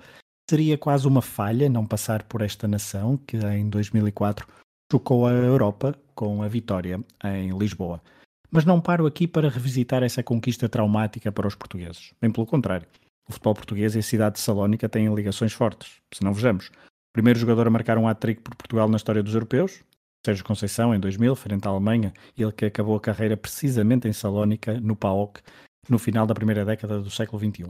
seria 0.49 0.77
quase 0.77 1.07
uma 1.07 1.21
falha 1.21 1.69
não 1.69 1.85
passar 1.85 2.23
por 2.23 2.41
esta 2.41 2.67
nação 2.67 3.15
que 3.15 3.37
em 3.37 3.69
2004 3.69 4.45
chocou 4.91 5.25
a 5.25 5.31
Europa 5.31 5.97
com 6.15 6.41
a 6.41 6.47
vitória 6.47 6.99
em 7.23 7.55
Lisboa. 7.57 8.01
Mas 8.49 8.65
não 8.65 8.79
paro 8.79 9.05
aqui 9.05 9.27
para 9.27 9.49
revisitar 9.49 10.01
essa 10.01 10.23
conquista 10.23 10.69
traumática 10.69 11.31
para 11.31 11.47
os 11.47 11.55
portugueses. 11.55 12.13
Bem 12.21 12.31
pelo 12.31 12.47
contrário. 12.47 12.87
O 13.27 13.33
futebol 13.33 13.55
português 13.55 13.95
e 13.95 13.99
a 13.99 14.03
cidade 14.03 14.35
de 14.35 14.41
Salónica 14.41 14.87
têm 14.87 15.13
ligações 15.13 15.51
fortes. 15.51 15.99
Se 16.13 16.23
não 16.23 16.33
vejamos. 16.33 16.67
O 16.67 17.13
primeiro 17.13 17.39
jogador 17.39 17.67
a 17.67 17.69
marcar 17.69 17.97
um 17.97 18.07
hat-trick 18.07 18.41
por 18.41 18.55
Portugal 18.55 18.87
na 18.87 18.97
história 18.97 19.21
dos 19.21 19.33
europeus, 19.33 19.83
Sérgio 20.25 20.43
Conceição, 20.43 20.93
em 20.93 20.99
2000, 20.99 21.35
frente 21.35 21.67
à 21.67 21.69
Alemanha, 21.69 22.11
ele 22.35 22.51
que 22.51 22.65
acabou 22.65 22.95
a 22.95 22.99
carreira 22.99 23.37
precisamente 23.37 24.07
em 24.07 24.13
Salónica, 24.13 24.79
no 24.79 24.95
PAOK, 24.95 25.39
no 25.87 25.99
final 25.99 26.25
da 26.25 26.33
primeira 26.33 26.65
década 26.65 26.99
do 26.99 27.11
século 27.11 27.39
XXI. 27.39 27.69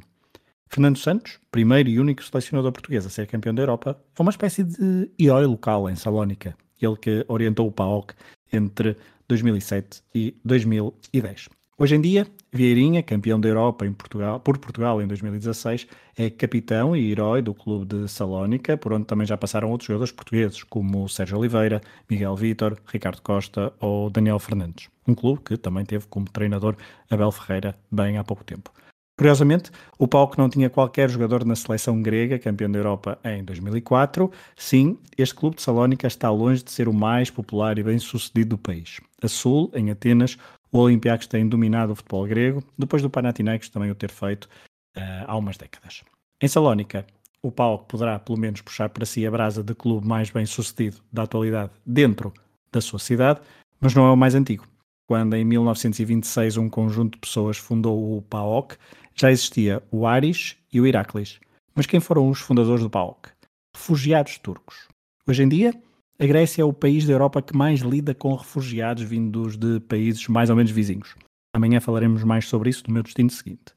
Fernando 0.69 0.97
Santos, 0.97 1.39
primeiro 1.51 1.89
e 1.89 1.99
único 1.99 2.23
selecionador 2.23 2.71
português 2.71 3.05
a 3.05 3.09
ser 3.09 3.27
campeão 3.27 3.53
da 3.53 3.61
Europa, 3.61 4.01
foi 4.13 4.25
uma 4.25 4.31
espécie 4.31 4.63
de 4.63 5.11
herói 5.19 5.45
local 5.45 5.89
em 5.89 5.95
Salónica, 5.95 6.55
ele 6.81 6.95
que 6.95 7.25
orientou 7.27 7.67
o 7.67 7.71
PAOK 7.71 8.13
entre 8.51 8.97
2007 9.27 10.01
e 10.13 10.35
2010. 10.43 11.49
Hoje 11.77 11.93
em 11.93 11.99
dia, 11.99 12.25
Vieirinha, 12.53 13.03
campeão 13.03 13.37
da 13.37 13.49
Europa 13.49 13.85
em 13.85 13.91
Portugal, 13.91 14.39
por 14.39 14.57
Portugal 14.57 15.01
em 15.01 15.07
2016, 15.07 15.87
é 16.17 16.29
capitão 16.29 16.95
e 16.95 17.11
herói 17.11 17.41
do 17.41 17.53
clube 17.53 17.85
de 17.85 18.07
Salónica, 18.07 18.77
por 18.77 18.93
onde 18.93 19.05
também 19.05 19.27
já 19.27 19.35
passaram 19.35 19.69
outros 19.69 19.87
jogadores 19.87 20.13
portugueses, 20.13 20.63
como 20.63 21.09
Sérgio 21.09 21.37
Oliveira, 21.37 21.81
Miguel 22.09 22.33
Vítor, 22.37 22.77
Ricardo 22.87 23.21
Costa 23.21 23.73
ou 23.81 24.09
Daniel 24.09 24.39
Fernandes. 24.39 24.87
Um 25.05 25.13
clube 25.13 25.41
que 25.43 25.57
também 25.57 25.83
teve 25.83 26.07
como 26.07 26.29
treinador 26.29 26.77
Abel 27.09 27.31
Ferreira 27.31 27.75
bem 27.91 28.17
há 28.17 28.23
pouco 28.23 28.45
tempo. 28.45 28.71
Curiosamente, 29.17 29.71
o 29.97 30.07
PAOK 30.07 30.37
não 30.37 30.49
tinha 30.49 30.69
qualquer 30.69 31.09
jogador 31.09 31.45
na 31.45 31.55
seleção 31.55 32.01
grega, 32.01 32.37
campeão 32.37 32.69
da 32.69 32.79
Europa 32.79 33.17
em 33.23 33.43
2004. 33.45 34.29
Sim, 34.57 34.97
este 35.17 35.33
clube 35.33 35.55
de 35.55 35.61
Salónica 35.61 36.05
está 36.05 36.29
longe 36.29 36.61
de 36.61 36.71
ser 36.71 36.89
o 36.89 36.93
mais 36.93 37.29
popular 37.29 37.77
e 37.79 37.83
bem 37.83 37.97
sucedido 37.97 38.49
do 38.49 38.57
país. 38.57 38.99
A 39.21 39.29
Sul, 39.29 39.71
em 39.73 39.89
Atenas, 39.89 40.37
o 40.69 40.79
Olympiacos 40.79 41.27
tem 41.27 41.47
dominado 41.47 41.93
o 41.93 41.95
futebol 41.95 42.27
grego, 42.27 42.63
depois 42.77 43.01
do 43.01 43.09
Panathinaikos 43.09 43.69
também 43.69 43.89
o 43.89 43.95
ter 43.95 44.11
feito 44.11 44.49
uh, 44.97 45.23
há 45.25 45.37
umas 45.37 45.55
décadas. 45.55 46.03
Em 46.41 46.47
Salónica, 46.49 47.05
o 47.41 47.49
PAOK 47.49 47.85
poderá 47.87 48.19
pelo 48.19 48.37
menos 48.37 48.59
puxar 48.59 48.89
para 48.89 49.05
si 49.05 49.25
a 49.25 49.31
brasa 49.31 49.63
de 49.63 49.73
clube 49.73 50.05
mais 50.05 50.29
bem 50.29 50.45
sucedido 50.45 50.97
da 51.13 51.23
atualidade 51.23 51.71
dentro 51.85 52.33
da 52.69 52.81
sua 52.81 52.99
cidade, 52.99 53.39
mas 53.79 53.95
não 53.95 54.05
é 54.05 54.11
o 54.11 54.17
mais 54.17 54.35
antigo. 54.35 54.67
Quando 55.07 55.35
em 55.35 55.45
1926 55.45 56.57
um 56.57 56.67
conjunto 56.67 57.13
de 57.13 57.19
pessoas 57.19 57.57
fundou 57.57 58.17
o 58.17 58.21
PAOK, 58.23 58.75
já 59.15 59.31
existia 59.31 59.81
o 59.89 60.05
Aris 60.05 60.57
e 60.71 60.79
o 60.79 60.85
Heracles. 60.85 61.39
Mas 61.73 61.85
quem 61.85 61.99
foram 61.99 62.29
os 62.29 62.39
fundadores 62.39 62.83
do 62.83 62.89
PAOK? 62.89 63.29
Refugiados 63.73 64.37
turcos. 64.37 64.87
Hoje 65.25 65.43
em 65.43 65.49
dia, 65.49 65.73
a 66.19 66.25
Grécia 66.25 66.61
é 66.61 66.65
o 66.65 66.73
país 66.73 67.05
da 67.05 67.13
Europa 67.13 67.41
que 67.41 67.55
mais 67.55 67.79
lida 67.79 68.13
com 68.13 68.35
refugiados 68.35 69.03
vindos 69.03 69.57
de 69.57 69.79
países 69.79 70.27
mais 70.27 70.49
ou 70.49 70.55
menos 70.55 70.71
vizinhos. 70.71 71.15
Amanhã 71.53 71.79
falaremos 71.79 72.23
mais 72.23 72.47
sobre 72.47 72.69
isso 72.69 72.83
no 72.87 72.93
meu 72.93 73.03
destino 73.03 73.29
seguinte. 73.29 73.73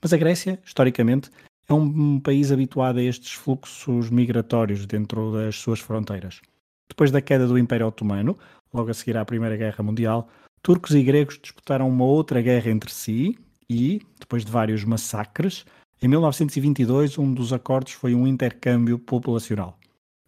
Mas 0.00 0.12
a 0.12 0.16
Grécia, 0.16 0.60
historicamente, 0.64 1.30
é 1.68 1.72
um 1.72 2.20
país 2.20 2.52
habituado 2.52 2.98
a 2.98 3.02
estes 3.02 3.32
fluxos 3.32 4.10
migratórios 4.10 4.84
dentro 4.84 5.32
das 5.32 5.56
suas 5.56 5.80
fronteiras. 5.80 6.40
Depois 6.88 7.10
da 7.10 7.22
queda 7.22 7.46
do 7.46 7.58
Império 7.58 7.86
Otomano, 7.86 8.38
logo 8.72 8.90
a 8.90 8.94
seguir 8.94 9.16
à 9.16 9.24
Primeira 9.24 9.56
Guerra 9.56 9.82
Mundial, 9.82 10.28
turcos 10.62 10.94
e 10.94 11.02
gregos 11.02 11.38
disputaram 11.40 11.88
uma 11.88 12.04
outra 12.04 12.42
guerra 12.42 12.70
entre 12.70 12.92
si, 12.92 13.38
e, 13.74 14.00
depois 14.18 14.44
de 14.44 14.50
vários 14.50 14.84
massacres, 14.84 15.64
em 16.00 16.08
1922 16.08 17.18
um 17.18 17.32
dos 17.32 17.52
acordos 17.52 17.92
foi 17.92 18.14
um 18.14 18.26
intercâmbio 18.26 18.98
populacional. 18.98 19.78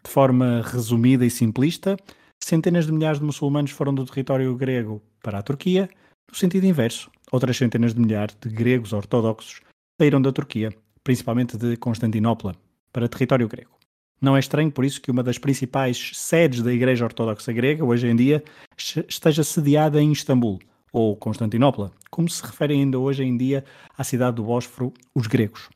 De 0.05 0.11
forma 0.11 0.63
resumida 0.65 1.25
e 1.25 1.31
simplista, 1.31 1.97
centenas 2.43 2.87
de 2.87 2.93
milhares 2.93 3.19
de 3.19 3.25
muçulmanos 3.25 3.71
foram 3.71 3.95
do 3.95 4.05
território 4.05 4.55
grego 4.57 5.03
para 5.23 5.39
a 5.39 5.43
Turquia, 5.43 5.89
no 6.29 6.37
sentido 6.37 6.67
inverso. 6.67 7.11
Outras 7.31 7.57
centenas 7.57 7.95
de 7.95 8.01
milhares 8.01 8.37
de 8.41 8.49
gregos 8.49 8.93
ortodoxos 8.93 9.61
saíram 10.01 10.23
da 10.23 10.33
Turquia, 10.33 10.73
principalmente 11.03 11.57
de 11.57 11.77
Constantinopla, 11.77 12.55
para 12.93 13.09
território 13.09 13.49
grego. 13.49 13.77
Não 14.21 14.37
é 14.37 14.41
estranho, 14.41 14.71
por 14.71 14.85
isso, 14.85 15.01
que 15.01 15.11
uma 15.11 15.23
das 15.23 15.39
principais 15.39 16.13
sedes 16.15 16.63
da 16.63 16.73
Igreja 16.73 17.05
Ortodoxa 17.05 17.53
Grega, 17.53 17.85
hoje 17.85 18.07
em 18.07 18.17
dia, 18.17 18.43
esteja 18.77 19.45
sediada 19.45 20.01
em 20.01 20.11
Istambul, 20.11 20.59
ou 20.93 21.17
Constantinopla, 21.17 21.93
como 22.11 22.29
se 22.29 22.43
refere 22.43 22.75
ainda 22.75 22.99
hoje 22.99 23.23
em 23.23 23.37
dia 23.37 23.65
à 23.97 24.05
cidade 24.05 24.37
do 24.37 24.45
Bósforo, 24.45 24.93
os 25.15 25.27
gregos. 25.27 25.69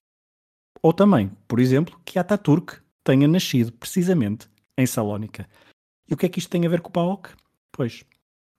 Ou 0.83 0.93
também, 0.93 1.31
por 1.47 1.61
exemplo, 1.61 2.01
que 2.05 2.19
Ataturk 2.19 2.79
tenha 3.05 3.29
nascido 3.29 3.73
precisamente 3.73 4.49
em 4.77 4.87
Salónica. 4.87 5.49
E 6.09 6.15
o 6.15 6.17
que 6.17 6.27
é 6.27 6.29
que 6.29 6.39
isto 6.39 6.51
tem 6.51 6.65
a 6.67 6.69
ver 6.69 6.81
com 6.81 6.89
o 6.89 6.93
PAOK? 6.93 7.31
Pois, 7.71 8.05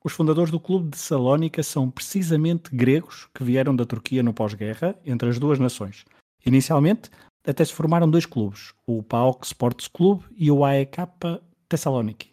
os 0.03 0.13
fundadores 0.13 0.51
do 0.51 0.59
clube 0.59 0.89
de 0.89 0.97
Salónica 0.97 1.63
são 1.63 1.89
precisamente 1.89 2.75
gregos 2.75 3.27
que 3.33 3.43
vieram 3.43 3.75
da 3.75 3.85
Turquia 3.85 4.23
no 4.23 4.33
pós-guerra, 4.33 4.95
entre 5.05 5.29
as 5.29 5.39
duas 5.39 5.59
nações. 5.59 6.05
Inicialmente, 6.45 7.09
até 7.45 7.65
se 7.65 7.73
formaram 7.73 8.09
dois 8.09 8.25
clubes, 8.25 8.73
o 8.85 9.01
PAOK 9.01 9.45
Sports 9.45 9.87
Club 9.87 10.23
e 10.35 10.51
o 10.51 10.63
AEK 10.63 10.97
Thessaloniki 11.67 12.30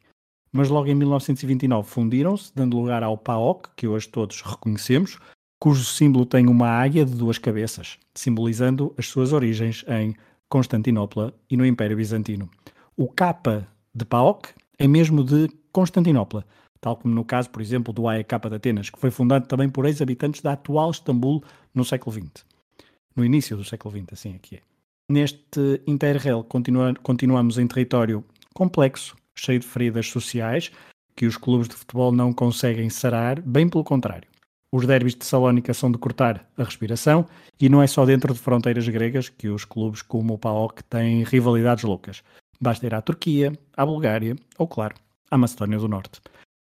mas 0.53 0.69
logo 0.69 0.89
em 0.89 0.95
1929 0.95 1.89
fundiram-se, 1.89 2.53
dando 2.55 2.79
lugar 2.79 3.03
ao 3.03 3.17
PAOK, 3.17 3.71
que 3.77 3.87
hoje 3.87 4.09
todos 4.09 4.43
reconhecemos, 4.43 5.19
cujo 5.61 5.85
símbolo 5.85 6.25
tem 6.25 6.47
uma 6.47 6.69
águia 6.69 7.05
de 7.05 7.15
duas 7.15 7.39
cabeças, 7.39 7.99
simbolizando 8.15 8.95
as 8.97 9.07
suas 9.09 9.33
origens 9.33 9.85
em 9.89 10.15
Constantinopla 10.49 11.35
e 11.51 11.57
no 11.57 11.67
Império 11.67 11.97
Bizantino. 11.97 12.49
O 12.97 13.09
K 13.09 13.67
de 13.95 14.05
PAOK 14.05 14.51
é 14.79 14.89
mesmo 14.89 15.23
de 15.23 15.49
Constantinopla, 15.73 16.45
tal 16.81 16.97
como 16.97 17.15
no 17.15 17.25
caso, 17.25 17.51
por 17.51 17.61
exemplo, 17.61 17.93
do 17.93 18.09
AEK 18.09 18.39
de 18.49 18.55
Atenas, 18.57 18.91
que 18.91 18.99
foi 18.99 19.11
fundado 19.11 19.47
também 19.47 19.69
por 19.69 19.85
ex-habitantes 19.85 20.41
da 20.41 20.53
atual 20.53 20.91
Istambul 20.91 21.43
no 21.75 21.85
século 21.85 22.15
XX. 22.15 22.45
No 23.15 23.25
início 23.25 23.57
do 23.57 23.65
século 23.65 23.97
XX, 23.97 24.13
assim 24.13 24.35
aqui 24.35 24.57
é. 24.57 24.61
Neste 25.11 25.83
Interrail 25.87 26.45
continua, 26.45 26.95
continuamos 27.03 27.59
em 27.59 27.67
território 27.67 28.25
complexo, 28.55 29.17
cheio 29.39 29.61
de 29.61 29.67
feridas 29.67 30.09
sociais 30.09 30.71
que 31.17 31.27
os 31.27 31.37
clubes 31.37 31.69
de 31.69 31.75
futebol 31.75 32.13
não 32.13 32.33
conseguem 32.33 32.89
sarar, 32.91 33.41
bem 33.41 33.69
pelo 33.69 33.83
contrário. 33.83 34.29
Os 34.71 34.87
derbys 34.87 35.15
de 35.15 35.25
Salónica 35.25 35.73
são 35.73 35.91
de 35.91 35.99
cortar 35.99 36.47
a 36.57 36.63
respiração 36.63 37.27
e 37.59 37.69
não 37.69 37.83
é 37.83 37.87
só 37.87 38.05
dentro 38.05 38.35
de 38.35 38.39
fronteiras 38.39 38.87
gregas 38.89 39.29
que 39.29 39.49
os 39.49 39.65
clubes 39.65 40.03
como 40.03 40.35
o 40.35 40.39
PAOK 40.39 40.85
têm 40.85 41.25
rivalidades 41.25 41.85
loucas. 41.85 42.23
Basta 42.61 42.87
ir 42.87 42.95
à 42.95 43.01
Turquia, 43.01 43.53
à 43.77 43.87
Bulgária 43.87 44.37
ou, 44.59 44.69
claro, 44.69 44.95
à 45.31 45.39
Macedónia 45.39 45.79
do 45.79 45.89
Norte. 45.89 46.21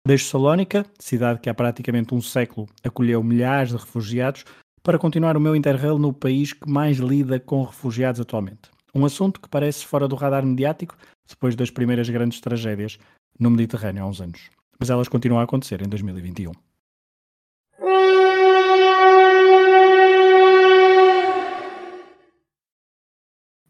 Deixo 0.06 0.28
Salónica, 0.28 0.84
cidade 0.98 1.38
que 1.38 1.48
há 1.48 1.54
praticamente 1.54 2.12
um 2.12 2.20
século 2.20 2.68
acolheu 2.82 3.22
milhares 3.22 3.70
de 3.70 3.76
refugiados, 3.76 4.44
para 4.82 4.98
continuar 4.98 5.36
o 5.36 5.40
meu 5.40 5.54
interrail 5.54 5.96
no 5.96 6.12
país 6.12 6.52
que 6.52 6.68
mais 6.68 6.98
lida 6.98 7.38
com 7.38 7.62
refugiados 7.62 8.20
atualmente. 8.20 8.68
Um 8.92 9.04
assunto 9.04 9.40
que 9.40 9.48
parece 9.48 9.86
fora 9.86 10.08
do 10.08 10.16
radar 10.16 10.44
mediático 10.44 10.96
depois 11.32 11.54
das 11.56 11.70
primeiras 11.70 12.08
grandes 12.08 12.40
tragédias 12.40 12.98
no 13.38 13.50
Mediterrâneo 13.50 14.04
há 14.04 14.06
uns 14.06 14.20
anos. 14.20 14.50
Mas 14.78 14.90
elas 14.90 15.08
continuam 15.08 15.40
a 15.40 15.44
acontecer 15.44 15.82
em 15.82 15.88
2021. 15.88 16.52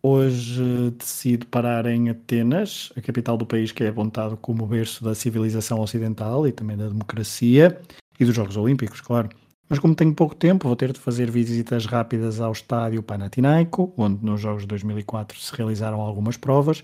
Hoje 0.04 0.90
decido 0.98 1.46
parar 1.46 1.86
em 1.86 2.10
Atenas, 2.10 2.92
a 2.96 3.00
capital 3.00 3.36
do 3.36 3.46
país 3.46 3.70
que 3.70 3.84
é 3.84 3.88
apontado 3.88 4.36
como 4.36 4.66
berço 4.66 5.04
da 5.04 5.14
civilização 5.14 5.78
ocidental 5.80 6.46
e 6.46 6.50
também 6.50 6.76
da 6.76 6.88
democracia 6.88 7.80
e 8.18 8.24
dos 8.24 8.34
Jogos 8.34 8.56
Olímpicos, 8.56 9.00
claro. 9.00 9.28
Mas 9.68 9.78
como 9.78 9.94
tenho 9.94 10.12
pouco 10.12 10.34
tempo, 10.34 10.66
vou 10.66 10.76
ter 10.76 10.92
de 10.92 10.98
fazer 10.98 11.30
visitas 11.30 11.86
rápidas 11.86 12.40
ao 12.40 12.50
estádio 12.50 13.02
Panathinaiko, 13.02 13.94
onde 13.96 14.24
nos 14.24 14.40
Jogos 14.40 14.62
de 14.62 14.68
2004 14.68 15.38
se 15.38 15.54
realizaram 15.54 16.00
algumas 16.00 16.36
provas, 16.36 16.82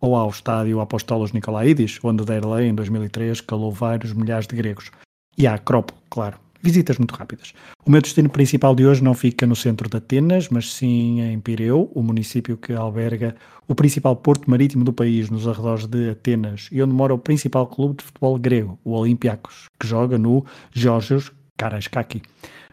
ou 0.00 0.14
ao 0.14 0.30
estádio 0.30 0.80
Apostolos 0.80 1.32
Nicolaidis, 1.32 1.98
onde 2.02 2.24
Derlei, 2.24 2.68
em 2.68 2.74
2003, 2.74 3.40
calou 3.40 3.72
vários 3.72 4.12
milhares 4.12 4.46
de 4.46 4.56
gregos. 4.56 4.90
E 5.36 5.46
à 5.46 5.54
Acrópole, 5.54 6.00
claro. 6.08 6.38
Visitas 6.62 6.96
muito 6.96 7.12
rápidas. 7.12 7.52
O 7.84 7.90
meu 7.90 8.00
destino 8.00 8.30
principal 8.30 8.74
de 8.74 8.86
hoje 8.86 9.04
não 9.04 9.12
fica 9.12 9.46
no 9.46 9.54
centro 9.54 9.86
de 9.86 9.98
Atenas, 9.98 10.48
mas 10.48 10.72
sim 10.72 11.20
em 11.20 11.38
Pireu, 11.38 11.90
o 11.94 12.02
município 12.02 12.56
que 12.56 12.72
alberga 12.72 13.36
o 13.68 13.74
principal 13.74 14.16
porto 14.16 14.50
marítimo 14.50 14.82
do 14.82 14.92
país, 14.92 15.28
nos 15.28 15.46
arredores 15.46 15.86
de 15.86 16.08
Atenas, 16.08 16.70
e 16.72 16.82
onde 16.82 16.94
mora 16.94 17.12
o 17.12 17.18
principal 17.18 17.66
clube 17.66 17.98
de 17.98 18.04
futebol 18.04 18.38
grego, 18.38 18.78
o 18.82 18.92
Olympiacos, 18.92 19.66
que 19.78 19.86
joga 19.86 20.16
no 20.16 20.46
Georgios 20.72 21.30
Karaiskaki. 21.58 22.22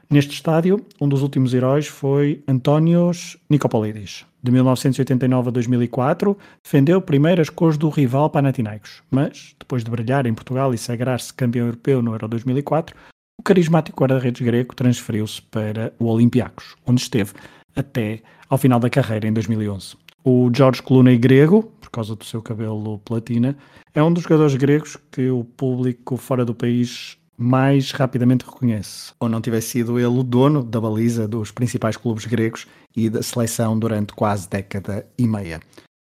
Neste 0.10 0.34
estádio, 0.34 0.86
um 1.00 1.10
dos 1.10 1.22
últimos 1.22 1.54
heróis 1.54 1.88
foi 1.88 2.44
Antónios 2.48 3.38
Nicopolidis. 3.50 4.26
De 4.44 4.52
1989 4.52 5.50
a 5.50 5.52
2004, 5.52 6.36
defendeu 6.64 7.00
primeiro 7.00 7.42
as 7.42 7.50
cores 7.50 7.78
do 7.78 7.90
rival 7.90 8.28
Panathinaikos, 8.28 9.04
mas, 9.12 9.56
depois 9.60 9.84
de 9.84 9.92
brilhar 9.92 10.26
em 10.26 10.34
Portugal 10.34 10.74
e 10.74 10.80
sagrar-se 10.80 11.32
campeão 11.32 11.68
europeu 11.68 12.02
no 12.02 12.12
Euro 12.14 12.28
2004, 12.28 12.96
o 13.40 13.44
carismático 13.44 14.00
guarda-redes 14.00 14.42
grego 14.42 14.76
transferiu-se 14.76 15.42
para 15.44 15.94
o 16.00 16.06
Olympiacos, 16.06 16.76
onde 16.88 17.02
esteve 17.02 17.34
até 17.76 18.22
ao 18.50 18.58
final 18.58 18.80
da 18.80 18.90
carreira, 18.90 19.28
em 19.28 19.34
2011. 19.34 19.96
O 20.24 20.52
George 20.56 20.82
Clooney 20.82 21.18
grego, 21.18 21.64
por 21.80 21.92
causa 21.92 22.16
do 22.16 22.26
seu 22.26 22.42
cabelo 22.42 23.00
platina, 23.00 23.56
é 23.94 24.02
um 24.02 24.12
dos 24.12 24.24
jogadores 24.24 24.56
gregos 24.56 24.98
que 25.12 25.30
o 25.30 25.44
público 25.44 26.18
fora 26.18 26.44
do 26.44 26.56
país 26.56 27.18
mais 27.38 27.92
rapidamente 27.92 28.46
reconhece, 28.46 29.14
ou 29.20 29.28
não 29.28 29.42
tivesse 29.42 29.70
sido 29.70 29.98
ele 29.98 30.08
o 30.08 30.24
dono 30.24 30.64
da 30.64 30.80
baliza 30.80 31.28
dos 31.28 31.50
principais 31.50 31.98
clubes 31.98 32.26
gregos 32.26 32.68
e 32.96 33.10
da 33.10 33.24
seleção 33.24 33.78
durante 33.78 34.14
quase 34.14 34.50
década 34.50 35.06
e 35.18 35.28
meia. 35.28 35.60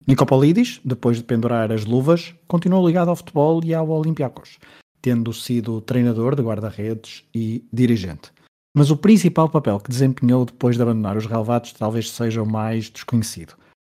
Nicopolidis, 0.07 0.81
depois 0.85 1.19
de 1.19 1.25
pendurar 1.25 1.71
as 1.71 1.85
luvas, 1.85 2.35
continuou 2.47 2.87
ligado 2.87 3.09
ao 3.11 3.17
futebol 3.17 3.61
e 3.63 3.75
ao 3.75 3.91
Olympiacos, 3.91 4.59
tendo 5.03 5.33
sido 5.35 5.83
treinador 5.83 6.35
de 6.35 6.43
guarda-redes 6.43 7.25
e 7.35 7.63
dirigente. 7.71 8.33
Mas 8.75 8.91
o 8.91 8.97
principal 8.97 9.49
papel 9.49 9.79
que 9.81 9.91
desempenhou 9.91 10.45
depois 10.45 10.77
de 10.77 10.83
abandonar 10.83 11.17
os 11.17 11.27
relevados 11.27 11.73
talvez 11.73 12.11
seja 12.11 12.43
o 12.43 12.51
mais 12.51 12.89
desconhecido. 12.89 13.55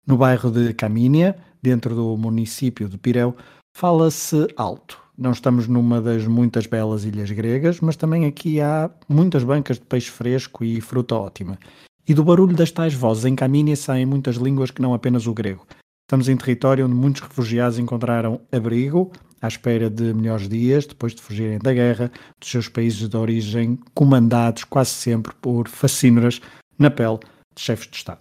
No 0.06 0.16
bairro 0.16 0.50
de 0.50 0.74
Camínia, 0.74 1.36
dentro 1.62 1.94
do 1.94 2.16
município 2.16 2.88
de 2.88 2.98
Pireu, 2.98 3.36
fala-se 3.76 4.48
alto 4.56 5.00
Não 5.16 5.30
estamos 5.30 5.68
numa 5.68 6.00
das 6.00 6.26
muitas 6.26 6.66
belas 6.66 7.04
ilhas 7.04 7.30
gregas, 7.30 7.78
mas 7.80 7.94
também 7.94 8.24
aqui 8.24 8.60
há 8.60 8.90
muitas 9.08 9.44
bancas 9.44 9.78
de 9.78 9.84
peixe 9.84 10.10
fresco 10.10 10.64
e 10.64 10.80
fruta 10.80 11.14
ótima. 11.14 11.58
E 12.06 12.14
do 12.14 12.24
barulho 12.24 12.56
das 12.56 12.70
tais 12.70 12.94
vozes 12.94 13.24
em 13.24 13.34
Camínia 13.34 13.76
saem 13.76 14.06
muitas 14.06 14.36
línguas 14.36 14.70
que 14.70 14.82
não 14.82 14.94
apenas 14.94 15.26
o 15.26 15.34
grego. 15.34 15.66
Estamos 16.10 16.28
em 16.28 16.36
território 16.36 16.86
onde 16.86 16.94
muitos 16.94 17.22
refugiados 17.22 17.78
encontraram 17.78 18.40
abrigo, 18.50 19.12
à 19.40 19.46
espera 19.46 19.88
de 19.88 20.12
melhores 20.12 20.48
dias, 20.48 20.86
depois 20.86 21.14
de 21.14 21.22
fugirem 21.22 21.58
da 21.58 21.72
guerra, 21.72 22.10
dos 22.38 22.50
seus 22.50 22.68
países 22.68 23.08
de 23.08 23.16
origem, 23.16 23.78
comandados 23.94 24.64
quase 24.64 24.90
sempre 24.90 25.32
por 25.40 25.68
facínoras 25.68 26.40
na 26.78 26.90
pele 26.90 27.18
de 27.54 27.62
chefes 27.62 27.88
de 27.88 27.96
Estado. 27.96 28.20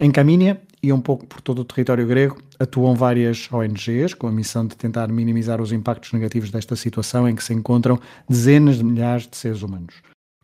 Em 0.00 0.10
Camínia 0.10 0.60
e 0.82 0.92
um 0.92 1.00
pouco 1.00 1.26
por 1.26 1.40
todo 1.40 1.60
o 1.60 1.64
território 1.64 2.06
grego 2.06 2.38
atuam 2.58 2.94
várias 2.94 3.48
ONGs 3.52 4.14
com 4.14 4.28
a 4.28 4.32
missão 4.32 4.66
de 4.66 4.76
tentar 4.76 5.08
minimizar 5.08 5.60
os 5.60 5.72
impactos 5.72 6.12
negativos 6.12 6.50
desta 6.50 6.76
situação 6.76 7.28
em 7.28 7.34
que 7.34 7.42
se 7.42 7.52
encontram 7.52 7.98
dezenas 8.28 8.78
de 8.78 8.84
milhares 8.84 9.26
de 9.26 9.36
seres 9.36 9.62
humanos. 9.62 9.96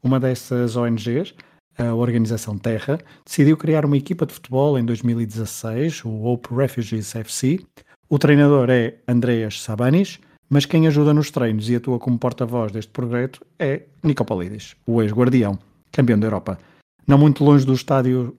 Uma 0.03 0.19
dessas 0.19 0.77
ONGs, 0.77 1.35
a 1.77 1.95
organização 1.95 2.57
Terra, 2.57 2.99
decidiu 3.25 3.57
criar 3.57 3.85
uma 3.85 3.97
equipa 3.97 4.27
de 4.27 4.33
futebol 4.33 4.79
em 4.79 4.85
2016, 4.85 6.05
o 6.05 6.25
Hope 6.25 6.55
Refugees 6.55 7.15
FC. 7.15 7.61
O 8.09 8.19
treinador 8.19 8.71
é 8.71 8.97
Andreas 9.09 9.61
Sabanis, 9.61 10.21
mas 10.49 10.67
quem 10.67 10.87
ajuda 10.87 11.13
nos 11.13 11.31
treinos 11.31 11.69
e 11.69 11.77
atua 11.77 11.99
como 11.99 12.19
porta-voz 12.19 12.71
deste 12.71 12.93
projeto 12.93 13.45
é 13.59 13.83
Nicopolidis, 14.03 14.77
o 14.87 15.03
ex-guardião, 15.03 15.59
campeão 15.91 16.19
da 16.19 16.27
Europa. 16.27 16.59
Não 17.07 17.19
muito 17.19 17.45
longe 17.45 17.67
do 17.67 17.75
estádio 17.75 18.37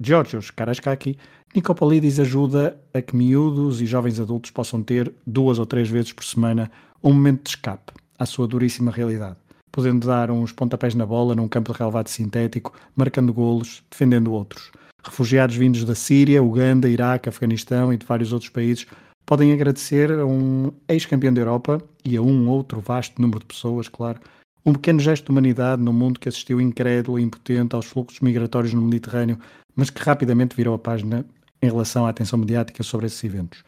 Georgios 0.00 0.50
Karaskaki, 0.50 1.18
Nicopolidis 1.54 2.20
ajuda 2.20 2.80
a 2.94 3.02
que 3.02 3.16
miúdos 3.16 3.82
e 3.82 3.86
jovens 3.86 4.20
adultos 4.20 4.50
possam 4.50 4.82
ter 4.82 5.12
duas 5.26 5.58
ou 5.58 5.66
três 5.66 5.88
vezes 5.88 6.12
por 6.12 6.24
semana 6.24 6.70
um 7.02 7.12
momento 7.12 7.44
de 7.44 7.50
escape 7.50 7.92
à 8.18 8.24
sua 8.24 8.46
duríssima 8.46 8.90
realidade, 8.90 9.36
podendo 9.72 10.06
dar 10.06 10.30
uns 10.30 10.52
pontapés 10.52 10.94
na 10.94 11.06
bola 11.06 11.34
num 11.34 11.48
campo 11.48 11.72
de 11.72 11.78
relevado 11.78 12.08
sintético, 12.08 12.72
marcando 12.94 13.32
golos, 13.32 13.82
defendendo 13.90 14.32
outros. 14.32 14.70
Refugiados 15.02 15.56
vindos 15.56 15.84
da 15.84 15.94
Síria, 15.94 16.42
Uganda, 16.42 16.88
Iraque, 16.88 17.28
Afeganistão 17.28 17.92
e 17.92 17.96
de 17.96 18.06
vários 18.06 18.32
outros 18.32 18.50
países 18.50 18.86
podem 19.24 19.52
agradecer 19.52 20.10
a 20.10 20.26
um 20.26 20.72
ex-campeão 20.88 21.32
da 21.32 21.40
Europa 21.40 21.80
e 22.04 22.16
a 22.16 22.22
um 22.22 22.48
outro 22.48 22.80
vasto 22.80 23.20
número 23.22 23.38
de 23.38 23.46
pessoas, 23.46 23.88
claro, 23.88 24.20
um 24.64 24.72
pequeno 24.72 25.00
gesto 25.00 25.24
de 25.24 25.30
humanidade 25.30 25.82
no 25.82 25.92
mundo 25.92 26.20
que 26.20 26.28
assistiu 26.28 26.60
incrédulo 26.60 27.18
e 27.18 27.22
impotente 27.22 27.74
aos 27.74 27.86
fluxos 27.86 28.20
migratórios 28.20 28.74
no 28.74 28.82
Mediterrâneo, 28.82 29.38
mas 29.74 29.88
que 29.88 30.02
rapidamente 30.02 30.56
virou 30.56 30.74
a 30.74 30.78
página 30.78 31.24
em 31.62 31.66
relação 31.66 32.06
à 32.06 32.10
atenção 32.10 32.38
mediática 32.38 32.82
sobre 32.82 33.06
esses 33.06 33.22
eventos. 33.22 33.62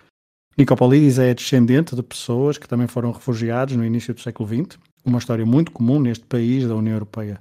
Nicopolidis 0.57 1.19
é 1.19 1.33
descendente 1.33 1.97
de 1.97 2.03
pessoas 2.03 2.59
que 2.59 2.69
também 2.69 2.87
foram 2.87 3.11
refugiados 3.11 3.75
no 3.75 3.85
início 3.85 4.13
do 4.13 4.21
século 4.21 4.49
XX, 4.49 4.79
uma 5.05 5.19
história 5.19 5.45
muito 5.45 5.73
comum 5.73 6.01
neste 6.01 6.25
país 6.25 6.67
da 6.67 6.75
União 6.75 6.95
Europeia. 6.95 7.39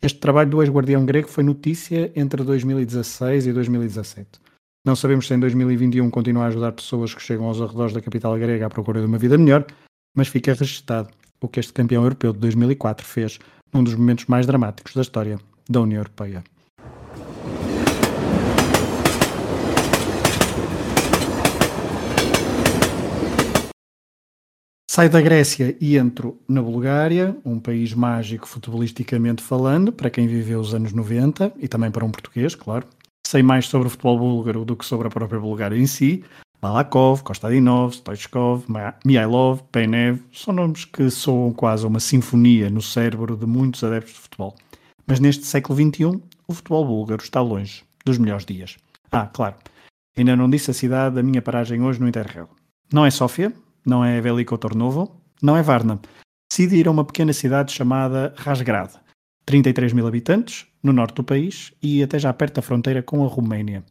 Este 0.00 0.20
trabalho 0.20 0.50
do 0.50 0.62
ex-guardião 0.62 1.04
grego 1.04 1.28
foi 1.28 1.42
notícia 1.42 2.12
entre 2.14 2.44
2016 2.44 3.46
e 3.46 3.52
2017. 3.52 4.28
Não 4.84 4.94
sabemos 4.94 5.26
se 5.26 5.34
em 5.34 5.40
2021 5.40 6.08
continua 6.10 6.44
a 6.44 6.46
ajudar 6.46 6.72
pessoas 6.72 7.12
que 7.12 7.22
chegam 7.22 7.46
aos 7.46 7.60
arredores 7.60 7.92
da 7.92 8.00
capital 8.00 8.38
grega 8.38 8.66
à 8.66 8.70
procura 8.70 9.00
de 9.00 9.06
uma 9.06 9.18
vida 9.18 9.36
melhor, 9.36 9.66
mas 10.16 10.28
fica 10.28 10.54
registado 10.54 11.08
o 11.40 11.48
que 11.48 11.60
este 11.60 11.72
campeão 11.72 12.02
europeu 12.02 12.32
de 12.32 12.38
2004 12.38 13.04
fez 13.04 13.38
num 13.72 13.82
dos 13.82 13.94
momentos 13.94 14.26
mais 14.26 14.46
dramáticos 14.46 14.94
da 14.94 15.02
história 15.02 15.38
da 15.68 15.80
União 15.80 15.98
Europeia. 15.98 16.42
Saio 24.90 25.10
da 25.10 25.20
Grécia 25.20 25.76
e 25.82 25.98
entro 25.98 26.40
na 26.48 26.62
Bulgária, 26.62 27.36
um 27.44 27.60
país 27.60 27.92
mágico 27.92 28.48
futebolisticamente 28.48 29.42
falando, 29.42 29.92
para 29.92 30.08
quem 30.08 30.26
viveu 30.26 30.58
os 30.58 30.72
anos 30.72 30.94
90 30.94 31.52
e 31.58 31.68
também 31.68 31.90
para 31.90 32.06
um 32.06 32.10
português, 32.10 32.54
claro. 32.54 32.86
Sei 33.26 33.42
mais 33.42 33.66
sobre 33.66 33.86
o 33.86 33.90
futebol 33.90 34.18
búlgaro 34.18 34.64
do 34.64 34.74
que 34.74 34.86
sobre 34.86 35.06
a 35.06 35.10
própria 35.10 35.38
Bulgária 35.38 35.76
em 35.76 35.86
si, 35.86 36.24
Balakov, 36.58 37.22
Kostadinov, 37.22 37.92
Stoichkov, 37.92 38.64
Mihailov, 39.04 39.60
Penev, 39.70 40.20
são 40.32 40.54
nomes 40.54 40.86
que 40.86 41.10
soam 41.10 41.52
quase 41.52 41.86
uma 41.86 42.00
sinfonia 42.00 42.70
no 42.70 42.80
cérebro 42.80 43.36
de 43.36 43.44
muitos 43.44 43.84
adeptos 43.84 44.14
de 44.14 44.20
futebol. 44.20 44.56
Mas 45.06 45.20
neste 45.20 45.44
século 45.44 45.78
XXI, 45.78 46.18
o 46.48 46.54
futebol 46.54 46.86
búlgaro 46.86 47.22
está 47.22 47.42
longe 47.42 47.84
dos 48.06 48.16
melhores 48.16 48.46
dias. 48.46 48.78
Ah, 49.12 49.26
claro, 49.26 49.56
ainda 50.16 50.34
não 50.34 50.48
disse 50.48 50.70
a 50.70 50.74
cidade 50.74 51.16
da 51.16 51.22
minha 51.22 51.42
paragem 51.42 51.82
hoje 51.82 52.00
no 52.00 52.08
Interrail. 52.08 52.48
Não 52.90 53.04
é 53.04 53.10
Sófia, 53.10 53.52
não 53.88 54.04
é 54.04 54.20
Veliko 54.20 54.58
Tornovo, 54.58 55.20
não 55.42 55.56
é 55.56 55.62
Varna. 55.62 55.98
Decidi 56.50 56.76
ir 56.76 56.88
a 56.88 56.90
uma 56.90 57.04
pequena 57.04 57.32
cidade 57.32 57.72
chamada 57.72 58.34
Razgrad, 58.36 58.92
33 59.46 59.92
mil 59.92 60.06
habitantes, 60.06 60.66
no 60.82 60.92
norte 60.92 61.14
do 61.14 61.24
país 61.24 61.72
e 61.82 62.02
até 62.02 62.18
já 62.18 62.32
perto 62.32 62.56
da 62.56 62.62
fronteira 62.62 63.02
com 63.02 63.24
a 63.24 63.28
Roménia. 63.28 63.82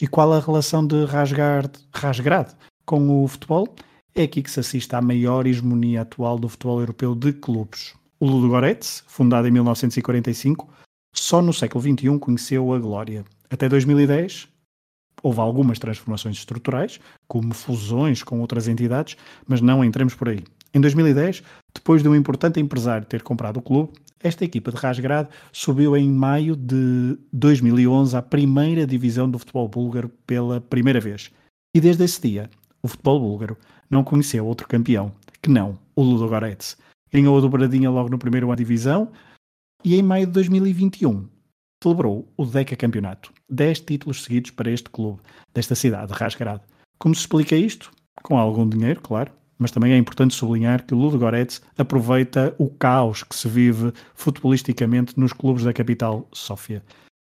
E 0.00 0.06
qual 0.06 0.32
a 0.32 0.40
relação 0.40 0.86
de 0.86 1.04
Rasgard, 1.04 1.70
Rasgrad 1.94 2.48
com 2.84 3.22
o 3.22 3.28
futebol? 3.28 3.68
É 4.14 4.22
aqui 4.22 4.42
que 4.42 4.50
se 4.50 4.60
assiste 4.60 4.94
à 4.94 5.00
maior 5.00 5.46
hegemonia 5.46 6.02
atual 6.02 6.38
do 6.38 6.48
futebol 6.48 6.80
europeu 6.80 7.14
de 7.14 7.32
clubes. 7.32 7.94
O 8.18 8.26
Ludogorets, 8.26 9.04
fundado 9.06 9.48
em 9.48 9.50
1945, 9.50 10.68
só 11.14 11.42
no 11.42 11.52
século 11.52 11.82
XXI 11.82 12.18
conheceu 12.18 12.72
a 12.72 12.78
glória. 12.78 13.24
Até 13.50 13.68
2010, 13.68 14.48
houve 15.22 15.40
algumas 15.40 15.78
transformações 15.78 16.36
estruturais, 16.36 16.98
como 17.28 17.54
fusões 17.54 18.22
com 18.22 18.40
outras 18.40 18.68
entidades, 18.68 19.16
mas 19.46 19.60
não 19.60 19.84
entremos 19.84 20.14
por 20.14 20.28
aí. 20.28 20.42
Em 20.74 20.80
2010, 20.80 21.42
depois 21.74 22.02
de 22.02 22.08
um 22.08 22.14
importante 22.14 22.58
empresário 22.58 23.06
ter 23.06 23.22
comprado 23.22 23.58
o 23.58 23.62
clube, 23.62 23.92
esta 24.20 24.44
equipa 24.44 24.70
de 24.70 24.76
Rasgrad 24.76 25.28
subiu 25.52 25.96
em 25.96 26.08
maio 26.08 26.56
de 26.56 27.18
2011 27.32 28.16
à 28.16 28.22
primeira 28.22 28.86
divisão 28.86 29.28
do 29.30 29.38
futebol 29.38 29.68
búlgaro 29.68 30.08
pela 30.26 30.60
primeira 30.60 31.00
vez. 31.00 31.30
E 31.74 31.80
desde 31.80 32.04
esse 32.04 32.20
dia, 32.22 32.48
o 32.82 32.88
futebol 32.88 33.20
búlgaro 33.20 33.56
não 33.90 34.04
conheceu 34.04 34.46
outro 34.46 34.68
campeão 34.68 35.12
que 35.42 35.50
não 35.50 35.78
o 35.96 36.02
Ludogorets. 36.02 36.76
Ganhou 37.12 37.36
a 37.36 37.40
dobradinha 37.40 37.90
logo 37.90 38.08
no 38.08 38.18
primeiro 38.18 38.46
ano 38.48 38.56
divisão 38.56 39.10
e 39.84 39.96
em 39.96 40.02
maio 40.02 40.26
de 40.26 40.32
2021 40.32 41.26
celebrou 41.82 42.32
o 42.36 42.46
Deca 42.46 42.76
Campeonato. 42.76 43.32
10 43.50 43.80
títulos 43.80 44.22
seguidos 44.22 44.50
para 44.50 44.70
este 44.70 44.88
clube 44.88 45.20
desta 45.52 45.74
cidade 45.74 46.12
de 46.12 46.18
Rasgrad. 46.18 46.60
Como 46.98 47.14
se 47.14 47.22
explica 47.22 47.56
isto? 47.56 47.90
Com 48.22 48.38
algum 48.38 48.68
dinheiro, 48.68 49.00
claro, 49.00 49.32
mas 49.58 49.70
também 49.70 49.92
é 49.92 49.96
importante 49.96 50.34
sublinhar 50.34 50.84
que 50.84 50.94
Ludogorets 50.94 51.60
aproveita 51.76 52.54
o 52.58 52.68
caos 52.68 53.22
que 53.22 53.34
se 53.34 53.48
vive 53.48 53.92
futebolisticamente 54.14 55.18
nos 55.18 55.32
clubes 55.32 55.64
da 55.64 55.72
capital, 55.72 56.28
Sófia. 56.32 56.82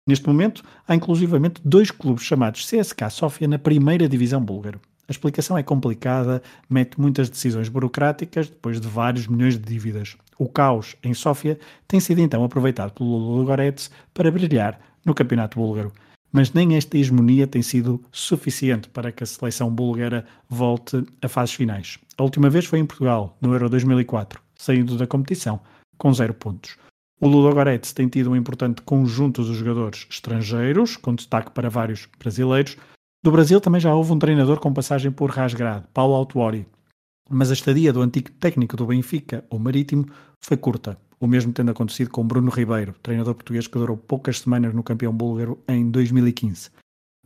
Neste 0.08 0.28
momento, 0.28 0.64
há 0.88 0.96
inclusivamente 0.96 1.62
dois 1.64 1.90
clubes 1.90 2.24
chamados 2.24 2.66
CSK 2.70 3.10
Sófia 3.10 3.48
na 3.48 3.58
primeira 3.58 4.08
divisão 4.08 4.44
búlgaro. 4.44 4.82
A 5.08 5.12
explicação 5.12 5.58
é 5.58 5.64
complicada, 5.64 6.42
mete 6.70 7.00
muitas 7.00 7.30
decisões 7.30 7.70
burocráticas 7.70 8.50
depois 8.50 8.80
de 8.80 8.88
vários 8.88 9.28
milhões 9.28 9.58
de 9.58 9.64
dívidas. 9.64 10.18
O 10.38 10.48
caos 10.48 10.96
em 11.04 11.14
Sófia 11.14 11.60
tem 11.88 12.00
sido 12.00 12.20
então 12.20 12.44
aproveitado 12.44 12.92
pelo 12.94 13.18
Ludogorets 13.18 13.92
para 14.14 14.32
brilhar 14.32 14.80
no 15.06 15.14
campeonato 15.14 15.60
búlgaro 15.60 15.92
mas 16.34 16.52
nem 16.52 16.76
esta 16.76 16.98
hegemonia 16.98 17.46
tem 17.46 17.62
sido 17.62 18.04
suficiente 18.12 18.90
para 18.90 19.12
que 19.12 19.24
a 19.24 19.28
seleção 19.28 19.70
búlgara 19.70 20.26
volte 20.50 21.06
a 21.22 21.30
fases 21.30 21.54
finais. 21.54 22.00
A 22.18 22.24
última 22.24 22.50
vez 22.50 22.66
foi 22.66 22.80
em 22.80 22.86
Portugal, 22.88 23.38
no 23.40 23.54
Euro 23.54 23.70
2004, 23.70 24.42
saindo 24.56 24.98
da 24.98 25.06
competição 25.06 25.62
com 25.96 26.12
zero 26.12 26.34
pontos. 26.34 26.76
O 27.22 27.28
Ludogorets 27.28 27.94
tem 27.94 28.08
tido 28.08 28.32
um 28.32 28.36
importante 28.36 28.82
conjunto 28.82 29.44
de 29.44 29.54
jogadores 29.54 30.08
estrangeiros, 30.10 30.98
com 30.98 31.14
destaque 31.14 31.52
para 31.52 31.70
vários 31.70 32.10
brasileiros. 32.20 32.76
Do 33.24 33.32
Brasil 33.32 33.62
também 33.62 33.80
já 33.80 33.94
houve 33.94 34.12
um 34.12 34.20
treinador 34.20 34.60
com 34.60 34.74
passagem 34.74 35.12
por 35.12 35.30
Rasgrad, 35.30 35.84
Paulo 35.94 36.16
Autuori, 36.16 36.66
mas 37.30 37.50
a 37.50 37.54
estadia 37.54 37.94
do 37.94 38.02
antigo 38.02 38.32
técnico 38.32 38.76
do 38.76 38.86
Benfica, 38.86 39.44
o 39.50 39.58
Marítimo, 39.58 40.06
foi 40.40 40.58
curta 40.58 40.98
o 41.24 41.28
mesmo 41.28 41.54
tendo 41.54 41.72
acontecido 41.72 42.10
com 42.10 42.28
Bruno 42.28 42.52
Ribeiro, 42.52 42.94
treinador 43.02 43.34
português 43.34 43.66
que 43.66 43.80
durou 43.80 43.96
poucas 43.96 44.42
semanas 44.42 44.74
no 44.74 44.84
campeão 44.84 45.14
búlgaro 45.14 45.58
em 45.70 45.90
2015. 45.90 46.70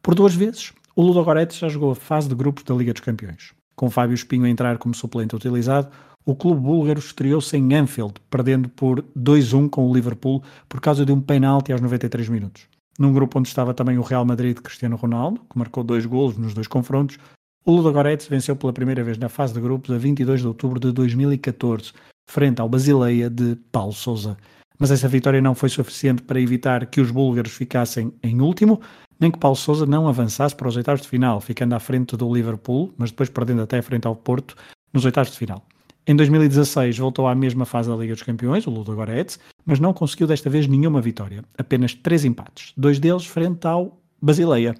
Por 0.03 0.13
duas 0.13 0.35
vezes, 0.35 0.71
o 0.95 1.01
Ludogorets 1.01 1.57
já 1.57 1.67
jogou 1.67 1.89
a 1.89 1.95
fase 1.95 2.29
de 2.29 2.35
grupos 2.35 2.63
da 2.63 2.75
Liga 2.75 2.93
dos 2.93 3.01
Campeões. 3.01 3.53
Com 3.75 3.89
Fábio 3.89 4.13
Espinho 4.13 4.45
a 4.45 4.49
entrar 4.49 4.77
como 4.77 4.93
suplente 4.93 5.35
utilizado, 5.35 5.89
o 6.23 6.35
clube 6.35 6.61
búlgaro 6.61 6.99
estreou-se 6.99 7.57
em 7.57 7.73
Anfield, 7.73 8.13
perdendo 8.29 8.69
por 8.69 9.03
2-1 9.17 9.67
com 9.67 9.89
o 9.89 9.93
Liverpool 9.93 10.43
por 10.69 10.79
causa 10.79 11.03
de 11.03 11.11
um 11.11 11.19
penalti 11.19 11.71
aos 11.71 11.81
93 11.81 12.29
minutos. 12.29 12.67
Num 12.99 13.11
grupo 13.11 13.39
onde 13.39 13.47
estava 13.47 13.73
também 13.73 13.97
o 13.97 14.03
Real 14.03 14.25
Madrid 14.25 14.55
de 14.55 14.61
Cristiano 14.61 14.95
Ronaldo, 14.95 15.41
que 15.49 15.57
marcou 15.57 15.83
dois 15.83 16.05
golos 16.05 16.37
nos 16.37 16.53
dois 16.53 16.67
confrontos, 16.67 17.17
o 17.67 17.75
Ludogorets 17.75 18.27
venceu 18.27 18.55
pela 18.55 18.71
primeira 18.71 19.03
vez 19.03 19.17
na 19.17 19.27
fase 19.27 19.53
de 19.53 19.59
grupos 19.59 19.93
a 19.93 19.97
22 19.97 20.39
de 20.39 20.47
outubro 20.47 20.79
de 20.79 20.89
2014, 20.93 21.91
frente 22.25 22.61
ao 22.61 22.69
Basileia 22.69 23.29
de 23.29 23.57
Paulo 23.73 23.91
Sousa. 23.91 24.37
Mas 24.79 24.89
essa 24.89 25.09
vitória 25.09 25.41
não 25.41 25.53
foi 25.53 25.67
suficiente 25.67 26.21
para 26.21 26.39
evitar 26.39 26.85
que 26.85 27.01
os 27.01 27.11
búlgaros 27.11 27.51
ficassem 27.51 28.13
em 28.23 28.39
último, 28.39 28.79
nem 29.19 29.29
que 29.29 29.37
Paulo 29.37 29.57
Sousa 29.57 29.85
não 29.85 30.07
avançasse 30.07 30.55
para 30.55 30.69
os 30.69 30.77
oitavos 30.77 31.01
de 31.01 31.09
final, 31.09 31.41
ficando 31.41 31.73
à 31.73 31.79
frente 31.79 32.15
do 32.15 32.33
Liverpool, 32.33 32.93
mas 32.97 33.11
depois 33.11 33.27
perdendo 33.27 33.63
até 33.63 33.81
frente 33.81 34.07
ao 34.07 34.15
Porto 34.15 34.55
nos 34.93 35.03
oitavos 35.03 35.33
de 35.33 35.37
final. 35.37 35.61
Em 36.07 36.15
2016 36.15 36.97
voltou 36.97 37.27
à 37.27 37.35
mesma 37.35 37.65
fase 37.65 37.89
da 37.89 37.97
Liga 37.97 38.13
dos 38.13 38.23
Campeões, 38.23 38.65
o 38.65 38.69
Ludogorets, 38.69 39.41
mas 39.65 39.77
não 39.77 39.91
conseguiu 39.91 40.25
desta 40.25 40.49
vez 40.49 40.67
nenhuma 40.67 41.01
vitória, 41.01 41.43
apenas 41.57 41.93
três 41.93 42.23
empates, 42.23 42.71
dois 42.77 42.97
deles 42.97 43.25
frente 43.25 43.67
ao 43.67 43.99
Basileia. 44.21 44.73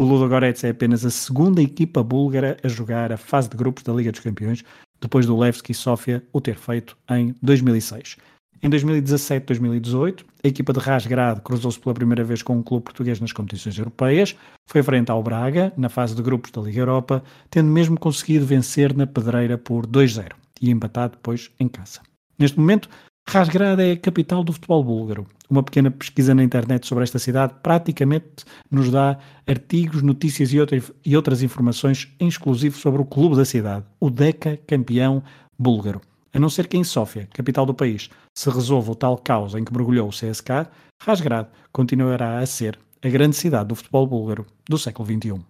O 0.00 0.02
Ludogorets 0.02 0.64
é 0.64 0.70
apenas 0.70 1.04
a 1.04 1.10
segunda 1.10 1.60
equipa 1.60 2.02
búlgara 2.02 2.56
a 2.64 2.68
jogar 2.68 3.12
a 3.12 3.18
fase 3.18 3.50
de 3.50 3.56
grupos 3.58 3.82
da 3.82 3.92
Liga 3.92 4.10
dos 4.10 4.22
Campeões, 4.22 4.64
depois 4.98 5.26
do 5.26 5.36
Levski 5.36 5.74
Sofia 5.74 6.24
o 6.32 6.40
ter 6.40 6.56
feito 6.56 6.96
em 7.10 7.34
2006. 7.42 8.16
Em 8.62 8.70
2017-2018, 8.70 10.24
a 10.42 10.48
equipa 10.48 10.72
de 10.72 10.78
Rasgrad 10.78 11.40
cruzou-se 11.40 11.78
pela 11.78 11.94
primeira 11.94 12.24
vez 12.24 12.42
com 12.42 12.56
um 12.56 12.62
clube 12.62 12.84
português 12.84 13.20
nas 13.20 13.30
competições 13.30 13.76
europeias, 13.76 14.34
foi 14.66 14.82
frente 14.82 15.10
ao 15.10 15.22
Braga, 15.22 15.70
na 15.76 15.90
fase 15.90 16.14
de 16.14 16.22
grupos 16.22 16.50
da 16.50 16.62
Liga 16.62 16.80
Europa, 16.80 17.22
tendo 17.50 17.68
mesmo 17.68 18.00
conseguido 18.00 18.46
vencer 18.46 18.96
na 18.96 19.06
pedreira 19.06 19.58
por 19.58 19.86
2-0 19.86 20.30
e 20.62 20.70
empatado 20.70 21.16
depois 21.16 21.50
em 21.60 21.68
casa. 21.68 22.00
Neste 22.38 22.58
momento, 22.58 22.88
Rasgrad 23.32 23.78
é 23.78 23.92
a 23.92 23.96
capital 23.96 24.42
do 24.42 24.52
futebol 24.52 24.82
búlgaro. 24.82 25.24
Uma 25.48 25.62
pequena 25.62 25.88
pesquisa 25.88 26.34
na 26.34 26.42
internet 26.42 26.84
sobre 26.84 27.04
esta 27.04 27.16
cidade 27.16 27.54
praticamente 27.62 28.44
nos 28.68 28.90
dá 28.90 29.18
artigos, 29.46 30.02
notícias 30.02 30.52
e, 30.52 30.58
outra, 30.58 30.82
e 31.06 31.16
outras 31.16 31.40
informações 31.40 32.12
em 32.18 32.26
exclusivo 32.26 32.76
sobre 32.76 33.00
o 33.00 33.04
clube 33.04 33.36
da 33.36 33.44
cidade, 33.44 33.84
o 34.00 34.10
Deca 34.10 34.58
campeão 34.66 35.22
búlgaro. 35.56 36.00
A 36.34 36.40
não 36.40 36.50
ser 36.50 36.66
que 36.66 36.76
em 36.76 36.82
Sófia, 36.82 37.28
capital 37.32 37.64
do 37.64 37.72
país, 37.72 38.10
se 38.34 38.50
resolva 38.50 38.90
o 38.90 38.96
tal 38.96 39.16
caos 39.16 39.54
em 39.54 39.62
que 39.62 39.72
mergulhou 39.72 40.08
o 40.08 40.12
CSK, 40.12 40.66
Rasgrad 41.00 41.46
continuará 41.70 42.40
a 42.40 42.46
ser 42.46 42.76
a 43.00 43.08
grande 43.08 43.36
cidade 43.36 43.68
do 43.68 43.76
futebol 43.76 44.08
búlgaro 44.08 44.44
do 44.68 44.76
século 44.76 45.06
XXI. 45.08 45.40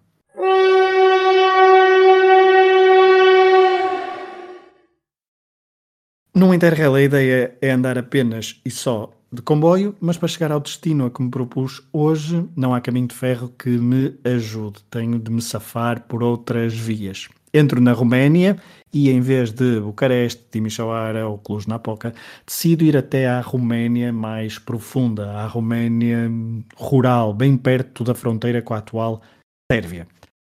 Num 6.33 6.53
Interrail 6.53 6.95
a 6.95 7.01
ideia 7.01 7.57
é 7.61 7.71
andar 7.71 7.97
apenas 7.97 8.61
e 8.63 8.71
só 8.71 9.11
de 9.33 9.41
comboio, 9.41 9.93
mas 9.99 10.17
para 10.17 10.29
chegar 10.29 10.49
ao 10.49 10.61
destino 10.61 11.05
a 11.05 11.11
que 11.11 11.21
me 11.21 11.29
propus 11.29 11.85
hoje, 11.91 12.47
não 12.55 12.73
há 12.73 12.79
caminho 12.79 13.07
de 13.07 13.15
ferro 13.15 13.49
que 13.49 13.69
me 13.69 14.17
ajude. 14.23 14.81
Tenho 14.89 15.19
de 15.19 15.29
me 15.29 15.41
safar 15.41 16.03
por 16.07 16.23
outras 16.23 16.73
vias. 16.73 17.27
Entro 17.53 17.81
na 17.81 17.91
Roménia 17.91 18.55
e, 18.93 19.09
em 19.09 19.19
vez 19.19 19.51
de 19.51 19.81
Bucareste, 19.81 20.45
Timișoara 20.49 21.27
ou 21.27 21.37
Cluj-Napoca, 21.37 22.13
decido 22.47 22.85
ir 22.85 22.95
até 22.95 23.27
à 23.27 23.41
Roménia 23.41 24.13
mais 24.13 24.57
profunda, 24.57 25.33
à 25.33 25.45
Roménia 25.47 26.31
rural, 26.77 27.33
bem 27.33 27.57
perto 27.57 28.05
da 28.05 28.15
fronteira 28.15 28.61
com 28.61 28.73
a 28.73 28.77
atual 28.77 29.21
Sérvia. 29.69 30.07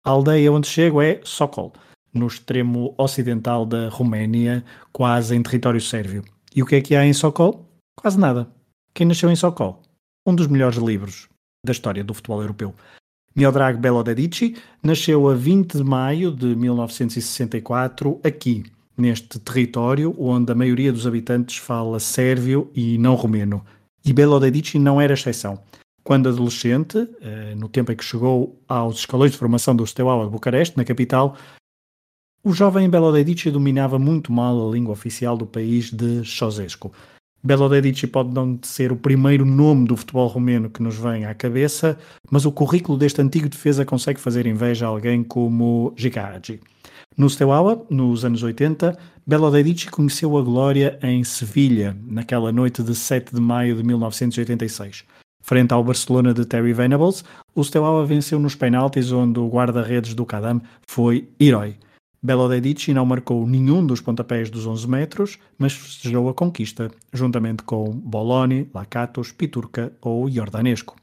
A 0.04 0.10
aldeia 0.10 0.52
onde 0.52 0.68
chego 0.68 1.04
é 1.04 1.22
Sokol 1.24 1.72
no 2.18 2.28
extremo 2.28 2.94
ocidental 2.98 3.66
da 3.66 3.90
Roménia, 3.90 4.64
quase 4.92 5.36
em 5.36 5.44
território 5.44 5.80
sérvio. 5.80 6.24
E 6.56 6.64
o 6.64 6.66
que 6.66 6.76
é 6.76 6.82
que 6.82 6.96
há 6.96 7.06
em 7.06 7.14
Sokol? 7.14 7.66
Quase 7.96 8.20
nada. 8.20 8.48
Quem 8.94 9.08
nasceu 9.08 9.30
em 9.30 9.36
Sokol? 9.36 9.82
Um 10.26 10.36
dos 10.36 10.48
melhores 10.48 10.78
livros 10.78 11.30
da 11.64 11.72
história 11.72 12.04
do 12.04 12.14
futebol 12.14 12.42
europeu. 12.42 12.74
Miodrag 13.36 13.78
Belodedici 13.78 14.56
nasceu 14.82 15.30
a 15.30 15.36
20 15.36 15.78
de 15.78 15.84
maio 15.84 16.32
de 16.32 16.56
1964 16.56 18.20
aqui, 18.24 18.64
neste 18.98 19.38
território 19.38 20.16
onde 20.18 20.52
a 20.52 20.56
maioria 20.56 20.92
dos 20.92 21.06
habitantes 21.06 21.58
fala 21.58 22.00
sérvio 22.00 22.72
e 22.76 22.98
não 22.98 23.14
romeno. 23.14 23.64
E 24.04 24.12
Belodedici 24.12 24.80
não 24.80 25.00
era 25.00 25.14
exceção. 25.14 25.60
Quando 26.04 26.30
adolescente, 26.30 27.08
eh, 27.22 27.54
no 27.56 27.68
tempo 27.68 27.92
em 27.92 27.96
que 27.96 28.04
chegou 28.04 28.60
aos 28.68 29.00
escalões 29.00 29.34
de 29.34 29.38
formação 29.38 29.76
do 29.76 29.86
Steaua 29.86 30.26
de 30.26 30.32
Bucareste, 30.32 30.78
na 30.78 30.86
capital, 30.86 31.36
o 32.44 32.54
jovem 32.54 32.90
Belodedici 32.90 33.52
dominava 33.52 34.00
muito 34.00 34.32
mal 34.32 34.68
a 34.68 34.72
língua 34.72 34.94
oficial 34.94 35.36
do 35.36 35.46
país 35.46 35.92
de 35.92 36.24
Ceausescu. 36.26 36.92
Belodedici 37.44 38.08
pode 38.08 38.34
não 38.34 38.60
ser 38.62 38.92
o 38.92 38.96
primeiro 38.96 39.46
nome 39.46 39.88
do 39.88 39.96
futebol 39.96 40.28
romeno 40.28 40.70
que 40.70 40.82
nos 40.82 40.98
vem 40.98 41.26
à 41.26 41.34
cabeça, 41.34 41.98
mas 42.30 42.46
o 42.46 42.52
currículo 42.52 42.98
deste 42.98 43.22
antigo 43.22 43.48
defesa 43.48 43.86
consegue 43.86 44.20
fazer 44.20 44.46
inveja 44.46 44.86
a 44.86 44.90
alguém 44.90 45.24
como 45.24 45.94
Gigardi. 45.96 46.60
No 47.18 47.30
Steaua, 47.30 47.86
nos 47.90 48.24
anos 48.24 48.44
80, 48.44 48.98
Belodedici 49.26 49.90
conheceu 49.90 50.38
a 50.38 50.42
glória 50.42 51.00
em 51.02 51.24
Sevilha, 51.24 51.98
naquela 52.06 52.52
noite 52.52 52.84
de 52.84 52.94
7 52.94 53.34
de 53.34 53.42
maio 53.42 53.76
de 53.76 53.84
1986. 53.84 55.04
Frente 55.42 55.74
ao 55.74 55.84
Barcelona 55.84 56.34
de 56.34 56.46
Terry 56.46 56.74
Venables, 56.74 57.24
o 57.56 57.64
Steaua 57.64 58.06
venceu 58.06 58.40
nos 58.40 58.56
penaltis 58.56 59.12
onde 59.12 59.40
o 59.40 59.48
guarda-redes 59.48 60.14
do 60.14 60.26
Cadam 60.26 60.62
foi 60.86 61.28
herói. 61.40 61.76
Belo 62.22 62.50
Dedici 62.50 62.94
não 62.94 63.06
marcou 63.06 63.46
nenhum 63.46 63.86
dos 63.86 64.02
pontapés 64.02 64.50
dos 64.50 64.66
11 64.66 64.88
metros, 64.88 65.38
mas 65.58 65.74
festejou 65.74 66.28
a 66.30 66.34
conquista, 66.34 66.90
juntamente 67.14 67.64
com 67.64 67.92
Boloni, 67.92 68.70
Lakatos, 68.74 69.32
Piturca 69.32 69.94
ou 70.02 70.30
Jordanesco. 70.30 70.96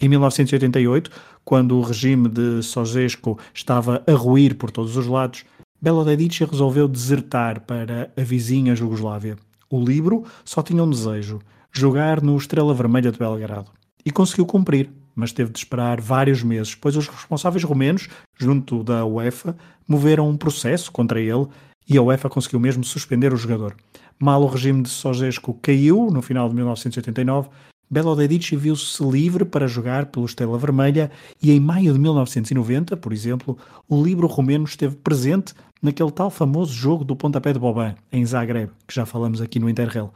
Em 0.00 0.08
1988, 0.08 1.10
quando 1.44 1.76
o 1.76 1.82
regime 1.82 2.28
de 2.28 2.62
Sosesco 2.62 3.38
estava 3.52 4.04
a 4.06 4.12
ruir 4.12 4.54
por 4.54 4.70
todos 4.70 4.96
os 4.96 5.06
lados, 5.06 5.44
Belo 5.80 6.04
Dedici 6.04 6.44
resolveu 6.44 6.86
desertar 6.86 7.60
para 7.60 8.12
a 8.16 8.22
vizinha 8.22 8.76
Jugoslávia. 8.76 9.36
O 9.70 9.82
livro 9.82 10.24
só 10.44 10.62
tinha 10.62 10.82
um 10.82 10.90
desejo, 10.90 11.40
jogar 11.72 12.22
no 12.22 12.36
Estrela 12.36 12.74
Vermelha 12.74 13.10
de 13.10 13.18
Belgrado. 13.18 13.70
E 14.04 14.10
conseguiu 14.10 14.46
cumprir, 14.46 14.90
mas 15.14 15.32
teve 15.32 15.50
de 15.50 15.58
esperar 15.58 16.00
vários 16.00 16.42
meses, 16.42 16.74
pois 16.74 16.96
os 16.96 17.08
responsáveis 17.08 17.64
romenos, 17.64 18.08
junto 18.38 18.84
da 18.84 19.04
UEFA, 19.04 19.56
moveram 19.88 20.28
um 20.28 20.36
processo 20.36 20.92
contra 20.92 21.20
ele 21.20 21.46
e 21.88 21.96
a 21.96 22.02
UEFA 22.02 22.28
conseguiu 22.28 22.60
mesmo 22.60 22.84
suspender 22.84 23.32
o 23.32 23.36
jogador. 23.36 23.74
Mal 24.18 24.42
o 24.42 24.46
regime 24.46 24.82
de 24.82 24.90
Sogesco 24.90 25.54
caiu, 25.62 26.10
no 26.10 26.20
final 26.20 26.48
de 26.48 26.54
1989, 26.54 27.48
Belo 27.90 28.14
viu-se 28.14 29.02
livre 29.02 29.46
para 29.46 29.66
jogar 29.66 30.06
pelo 30.06 30.26
Estrela 30.26 30.58
Vermelha 30.58 31.10
e 31.42 31.50
em 31.50 31.58
maio 31.58 31.94
de 31.94 31.98
1990, 31.98 32.98
por 32.98 33.14
exemplo, 33.14 33.56
o 33.88 34.02
livro 34.02 34.26
romeno 34.26 34.64
esteve 34.64 34.96
presente 34.96 35.54
naquele 35.80 36.10
tal 36.10 36.28
famoso 36.28 36.74
jogo 36.74 37.02
do 37.02 37.16
pontapé 37.16 37.54
de 37.54 37.58
Boban, 37.58 37.94
em 38.12 38.26
Zagreb, 38.26 38.70
que 38.86 38.94
já 38.94 39.06
falamos 39.06 39.40
aqui 39.40 39.58
no 39.58 39.70
Interrail. 39.70 40.10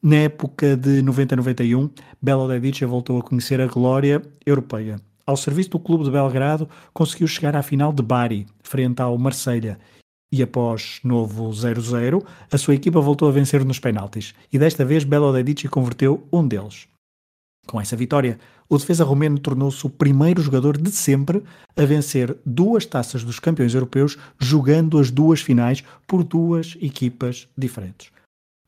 Na 0.00 0.16
época 0.16 0.76
de 0.76 1.02
90-91, 1.02 1.90
Belo 2.22 2.48
voltou 2.86 3.18
a 3.18 3.22
conhecer 3.22 3.60
a 3.60 3.66
glória 3.66 4.22
europeia. 4.46 5.00
Ao 5.30 5.36
serviço 5.36 5.70
do 5.70 5.78
clube 5.78 6.02
de 6.02 6.10
Belgrado, 6.10 6.68
conseguiu 6.92 7.28
chegar 7.28 7.54
à 7.54 7.62
final 7.62 7.92
de 7.92 8.02
Bari, 8.02 8.48
frente 8.64 9.00
ao 9.00 9.16
Marselha. 9.16 9.78
E 10.32 10.42
após 10.42 10.98
novo 11.04 11.50
0-0, 11.50 12.20
a 12.50 12.58
sua 12.58 12.74
equipa 12.74 13.00
voltou 13.00 13.28
a 13.28 13.30
vencer 13.30 13.64
nos 13.64 13.78
penaltis. 13.78 14.34
E 14.52 14.58
desta 14.58 14.84
vez 14.84 15.04
Belo 15.04 15.32
Dedice 15.32 15.68
converteu 15.68 16.26
um 16.32 16.44
deles. 16.44 16.88
Com 17.64 17.80
essa 17.80 17.94
vitória, 17.94 18.40
o 18.68 18.76
defesa 18.76 19.04
romeno 19.04 19.38
tornou-se 19.38 19.86
o 19.86 19.90
primeiro 19.90 20.42
jogador 20.42 20.76
de 20.76 20.90
sempre 20.90 21.44
a 21.76 21.84
vencer 21.84 22.36
duas 22.44 22.84
taças 22.84 23.22
dos 23.22 23.38
campeões 23.38 23.72
europeus 23.72 24.18
jogando 24.36 24.98
as 24.98 25.12
duas 25.12 25.40
finais 25.40 25.84
por 26.08 26.24
duas 26.24 26.76
equipas 26.82 27.46
diferentes. 27.56 28.10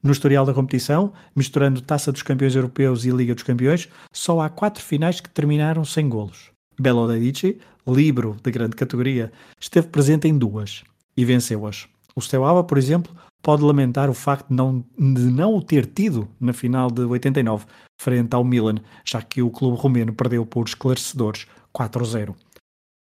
No 0.01 0.13
historial 0.13 0.47
da 0.47 0.55
competição, 0.55 1.13
misturando 1.35 1.81
Taça 1.81 2.13
dos 2.13 2.23
Campeões 2.23 2.55
Europeus 2.55 3.05
e 3.05 3.11
Liga 3.11 3.35
dos 3.35 3.43
Campeões, 3.43 3.89
só 4.13 4.41
há 4.41 4.49
quatro 4.49 4.81
finais 4.81 5.21
que 5.21 5.29
terminaram 5.29 5.85
sem 5.85 6.09
golos. 6.09 6.52
Belo 6.79 7.07
Dedici, 7.07 7.59
livro 7.87 8.37
de 8.43 8.51
grande 8.51 8.77
categoria, 8.77 9.33
esteve 9.61 9.89
presente 9.89 10.29
em 10.29 10.37
duas 10.37 10.83
e 11.17 11.25
venceu-as. 11.25 11.89
O 12.15 12.21
Steaua, 12.21 12.65
por 12.65 12.79
exemplo, 12.79 13.15
pode 13.43 13.63
lamentar 13.63 14.09
o 14.09 14.15
facto 14.15 14.49
de 14.49 14.55
não, 14.55 14.85
de 14.99 15.23
não 15.23 15.55
o 15.57 15.63
ter 15.63 15.87
tido 15.87 16.29
na 16.41 16.53
final 16.53 16.91
de 16.91 17.03
89, 17.03 17.67
frente 18.01 18.35
ao 18.35 18.45
Milan, 18.45 18.77
já 19.05 19.21
que 19.21 19.43
o 19.43 19.51
clube 19.51 19.77
romeno 19.77 20.13
perdeu 20.13 20.47
por 20.47 20.67
esclarecedores 20.67 21.47
4-0. 21.75 22.35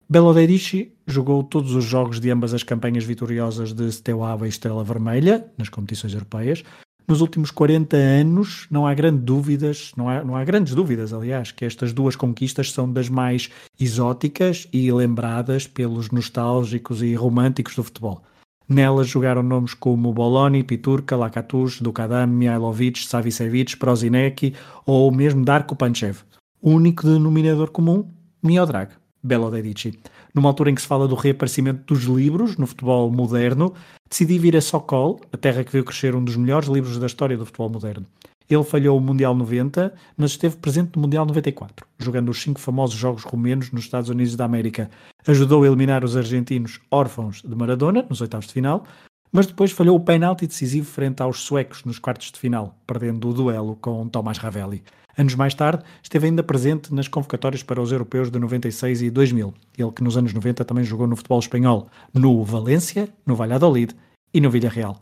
Belo 0.08 0.32
Dedici 0.32 0.92
jogou 1.06 1.42
todos 1.42 1.74
os 1.74 1.84
jogos 1.84 2.20
de 2.20 2.30
ambas 2.30 2.54
as 2.54 2.62
campanhas 2.62 3.04
vitoriosas 3.04 3.72
de 3.72 3.90
Steaua 3.90 4.38
e 4.44 4.48
Estrela 4.48 4.84
Vermelha 4.84 5.50
nas 5.58 5.68
competições 5.68 6.14
europeias. 6.14 6.62
Nos 7.06 7.20
últimos 7.20 7.52
40 7.52 7.96
anos 7.96 8.66
não 8.68 8.84
há 8.84 8.92
dúvidas, 9.12 9.92
não 9.96 10.08
há, 10.08 10.24
não 10.24 10.34
há 10.34 10.44
grandes 10.44 10.74
dúvidas, 10.74 11.12
aliás, 11.12 11.52
que 11.52 11.64
estas 11.64 11.92
duas 11.92 12.16
conquistas 12.16 12.72
são 12.72 12.92
das 12.92 13.08
mais 13.08 13.48
exóticas 13.78 14.66
e 14.72 14.90
lembradas 14.90 15.68
pelos 15.68 16.10
nostálgicos 16.10 17.02
e 17.02 17.14
românticos 17.14 17.76
do 17.76 17.84
futebol. 17.84 18.22
Nelas 18.68 19.06
jogaram 19.06 19.44
nomes 19.44 19.72
como 19.72 20.12
Boloni, 20.12 20.64
Piturka, 20.64 21.14
Lakatus, 21.14 21.80
Dukadam, 21.80 22.26
Mihailovic, 22.26 23.06
Savicevic, 23.06 23.76
Prozinecki 23.76 24.54
ou 24.84 25.12
mesmo 25.12 25.44
Darko 25.44 25.76
Panchev. 25.76 26.18
O 26.60 26.70
único 26.70 27.06
denominador 27.06 27.70
comum, 27.70 28.10
Miodrag. 28.42 28.90
Belo 29.22 29.50
Dedici. 29.50 29.98
Numa 30.36 30.50
altura 30.50 30.70
em 30.70 30.74
que 30.74 30.82
se 30.82 30.86
fala 30.86 31.08
do 31.08 31.14
reaparecimento 31.14 31.94
dos 31.94 32.04
livros 32.04 32.58
no 32.58 32.66
futebol 32.66 33.10
moderno, 33.10 33.72
decidi 34.06 34.38
vir 34.38 34.54
a 34.54 34.60
Sokol, 34.60 35.18
a 35.32 35.36
terra 35.38 35.64
que 35.64 35.72
viu 35.72 35.82
crescer 35.82 36.14
um 36.14 36.22
dos 36.22 36.36
melhores 36.36 36.68
livros 36.68 36.98
da 36.98 37.06
história 37.06 37.38
do 37.38 37.46
futebol 37.46 37.70
moderno. 37.70 38.04
Ele 38.48 38.62
falhou 38.62 38.98
o 38.98 39.00
Mundial 39.00 39.34
90, 39.34 39.94
mas 40.14 40.32
esteve 40.32 40.56
presente 40.56 40.94
no 40.94 41.02
Mundial 41.02 41.24
94, 41.24 41.86
jogando 41.98 42.28
os 42.28 42.42
cinco 42.42 42.60
famosos 42.60 42.96
jogos 42.98 43.24
romenos 43.24 43.72
nos 43.72 43.84
Estados 43.84 44.10
Unidos 44.10 44.36
da 44.36 44.44
América. 44.44 44.90
Ajudou 45.26 45.62
a 45.62 45.68
eliminar 45.68 46.04
os 46.04 46.14
argentinos 46.18 46.80
órfãos 46.90 47.40
de 47.40 47.56
Maradona, 47.56 48.04
nos 48.06 48.20
oitavos 48.20 48.46
de 48.46 48.52
final, 48.52 48.84
mas 49.32 49.46
depois 49.46 49.72
falhou 49.72 49.96
o 49.96 50.04
penalti 50.04 50.46
decisivo 50.46 50.86
frente 50.86 51.22
aos 51.22 51.40
suecos 51.40 51.82
nos 51.82 51.98
quartos 51.98 52.30
de 52.30 52.38
final, 52.38 52.76
perdendo 52.86 53.26
o 53.26 53.32
duelo 53.32 53.74
com 53.80 54.06
Tomás 54.06 54.36
Ravelli. 54.36 54.82
Anos 55.16 55.34
mais 55.34 55.54
tarde, 55.54 55.82
esteve 56.02 56.26
ainda 56.26 56.42
presente 56.42 56.92
nas 56.92 57.08
convocatórias 57.08 57.62
para 57.62 57.80
os 57.80 57.90
europeus 57.90 58.30
de 58.30 58.38
96 58.38 59.00
e 59.00 59.10
2000, 59.10 59.54
ele 59.78 59.92
que 59.92 60.04
nos 60.04 60.16
anos 60.16 60.34
90 60.34 60.64
também 60.64 60.84
jogou 60.84 61.06
no 61.06 61.16
futebol 61.16 61.38
espanhol, 61.38 61.88
no 62.12 62.44
Valência, 62.44 63.08
no 63.24 63.34
Valladolid 63.34 63.94
e 64.34 64.40
no 64.40 64.50
Villarreal. 64.50 65.00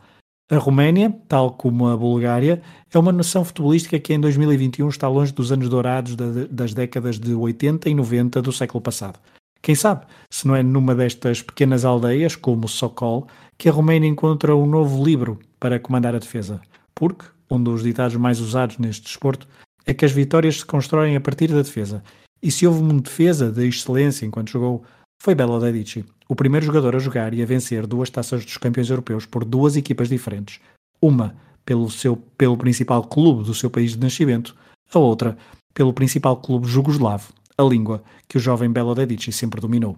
A 0.49 0.57
Roménia, 0.57 1.11
tal 1.27 1.51
como 1.51 1.87
a 1.87 1.97
Bulgária, 1.97 2.61
é 2.93 2.99
uma 2.99 3.11
nação 3.11 3.43
futebolística 3.43 3.99
que 3.99 4.13
em 4.13 4.19
2021 4.19 4.87
está 4.87 5.07
longe 5.09 5.33
dos 5.33 5.51
anos 5.51 5.67
dourados 5.67 6.15
das 6.15 6.73
décadas 6.73 7.19
de 7.19 7.33
80 7.33 7.89
e 7.89 7.95
90 7.95 8.41
do 8.41 8.51
século 8.53 8.79
passado. 8.79 9.19
Quem 9.61 9.73
sabe, 9.73 10.05
se 10.29 10.47
não 10.47 10.55
é 10.55 10.61
numa 10.61 10.93
destas 10.93 11.41
pequenas 11.41 11.83
aldeias, 11.83 12.35
como 12.35 12.67
Sokol, 12.67 13.27
que 13.57 13.67
a 13.67 13.71
Roménia 13.71 14.07
encontra 14.07 14.55
um 14.55 14.67
novo 14.67 15.03
livro 15.03 15.39
para 15.59 15.79
comandar 15.79 16.13
a 16.13 16.19
defesa. 16.19 16.61
Porque 16.93 17.25
um 17.49 17.61
dos 17.61 17.81
ditados 17.81 18.15
mais 18.15 18.39
usados 18.39 18.77
neste 18.77 19.05
desporto 19.05 19.47
é 19.85 19.93
que 19.93 20.05
as 20.05 20.11
vitórias 20.11 20.59
se 20.59 20.65
constroem 20.65 21.15
a 21.15 21.21
partir 21.21 21.47
da 21.47 21.61
defesa. 21.61 22.03
E 22.41 22.51
se 22.51 22.65
houve 22.65 22.81
uma 22.81 22.99
defesa 22.99 23.51
de 23.51 23.67
excelência 23.67 24.25
enquanto 24.25 24.51
jogou, 24.51 24.83
foi 25.21 25.33
Belo 25.33 25.59
Dedici, 25.59 26.05
o 26.27 26.35
primeiro 26.35 26.65
jogador 26.65 26.95
a 26.95 26.99
jogar 26.99 27.33
e 27.33 27.41
a 27.41 27.45
vencer 27.45 27.87
duas 27.87 28.09
taças 28.09 28.43
dos 28.43 28.57
campeões 28.57 28.89
europeus 28.89 29.25
por 29.25 29.45
duas 29.45 29.75
equipas 29.75 30.09
diferentes. 30.09 30.59
Uma 31.01 31.35
pelo, 31.65 31.89
seu, 31.89 32.15
pelo 32.15 32.57
principal 32.57 33.03
clube 33.03 33.43
do 33.43 33.53
seu 33.53 33.69
país 33.69 33.91
de 33.91 33.99
nascimento, 33.99 34.55
a 34.93 34.99
outra 34.99 35.37
pelo 35.73 35.93
principal 35.93 36.37
clube 36.37 36.67
jugoslavo, 36.67 37.33
a 37.57 37.63
língua 37.63 38.03
que 38.27 38.37
o 38.37 38.39
jovem 38.39 38.71
Belo 38.71 38.95
Dedici 38.95 39.31
sempre 39.31 39.59
dominou. 39.59 39.97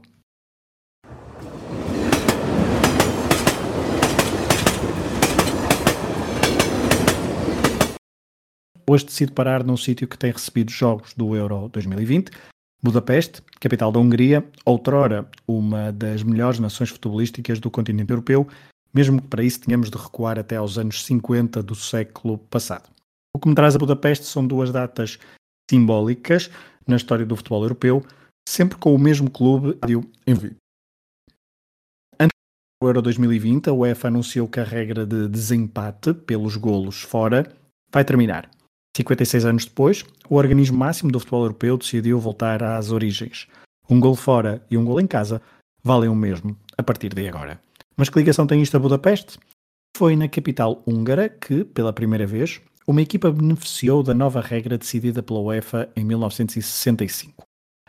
Hoje 8.89 9.05
decido 9.05 9.33
parar 9.33 9.65
num 9.65 9.75
sítio 9.75 10.07
que 10.07 10.17
tem 10.17 10.31
recebido 10.31 10.71
jogos 10.71 11.13
do 11.13 11.35
Euro 11.35 11.67
2020 11.69 12.31
Budapeste, 12.81 13.41
capital 13.59 13.91
da 13.91 13.99
Hungria, 13.99 14.47
outrora 14.63 15.27
uma 15.47 15.91
das 15.91 16.23
melhores 16.23 16.59
nações 16.59 16.89
futebolísticas 16.89 17.59
do 17.59 17.71
continente 17.71 18.11
europeu, 18.11 18.47
mesmo 18.93 19.21
que 19.21 19.27
para 19.27 19.43
isso 19.43 19.59
tenhamos 19.61 19.89
de 19.89 19.97
recuar 19.97 20.37
até 20.37 20.55
aos 20.55 20.77
anos 20.77 21.03
50 21.03 21.63
do 21.63 21.75
século 21.75 22.37
passado. 22.37 22.89
O 23.35 23.39
que 23.39 23.49
me 23.49 23.55
traz 23.55 23.75
a 23.75 23.79
Budapeste 23.79 24.25
são 24.25 24.45
duas 24.45 24.71
datas 24.71 25.17
simbólicas 25.69 26.49
na 26.87 26.95
história 26.95 27.25
do 27.25 27.35
futebol 27.35 27.63
europeu, 27.63 28.05
sempre 28.47 28.77
com 28.77 28.93
o 28.93 28.99
mesmo 28.99 29.29
clube 29.29 29.77
em 29.85 30.33
Antes 32.19 32.37
do 32.81 32.87
Euro 32.87 33.01
2020, 33.01 33.69
a 33.69 33.73
UEFA 33.73 34.07
anunciou 34.07 34.47
que 34.47 34.59
a 34.59 34.63
regra 34.63 35.05
de 35.05 35.27
desempate 35.27 36.13
pelos 36.13 36.55
golos 36.55 37.01
fora 37.01 37.51
vai 37.91 38.05
terminar. 38.05 38.49
56 38.97 39.45
anos 39.45 39.65
depois, 39.65 40.03
o 40.29 40.35
organismo 40.35 40.77
máximo 40.77 41.11
do 41.11 41.19
futebol 41.19 41.43
europeu 41.43 41.77
decidiu 41.77 42.19
voltar 42.19 42.63
às 42.63 42.91
origens. 42.91 43.47
Um 43.89 43.99
gol 43.99 44.15
fora 44.15 44.61
e 44.69 44.77
um 44.77 44.83
gol 44.83 44.99
em 44.99 45.07
casa 45.07 45.41
valem 45.83 46.09
o 46.09 46.15
mesmo 46.15 46.57
a 46.77 46.83
partir 46.83 47.13
de 47.13 47.27
agora. 47.27 47.59
Mas 47.95 48.09
que 48.09 48.19
ligação 48.19 48.45
tem 48.45 48.61
isto 48.61 48.75
a 48.75 48.79
Budapeste? 48.79 49.37
Foi 49.95 50.15
na 50.15 50.27
capital 50.27 50.83
húngara 50.85 51.29
que, 51.29 51.63
pela 51.63 51.93
primeira 51.93 52.27
vez, 52.27 52.61
uma 52.87 53.01
equipa 53.01 53.31
beneficiou 53.31 54.03
da 54.03 54.13
nova 54.13 54.41
regra 54.41 54.77
decidida 54.77 55.23
pela 55.23 55.39
UEFA 55.39 55.89
em 55.95 56.03
1965. 56.03 57.43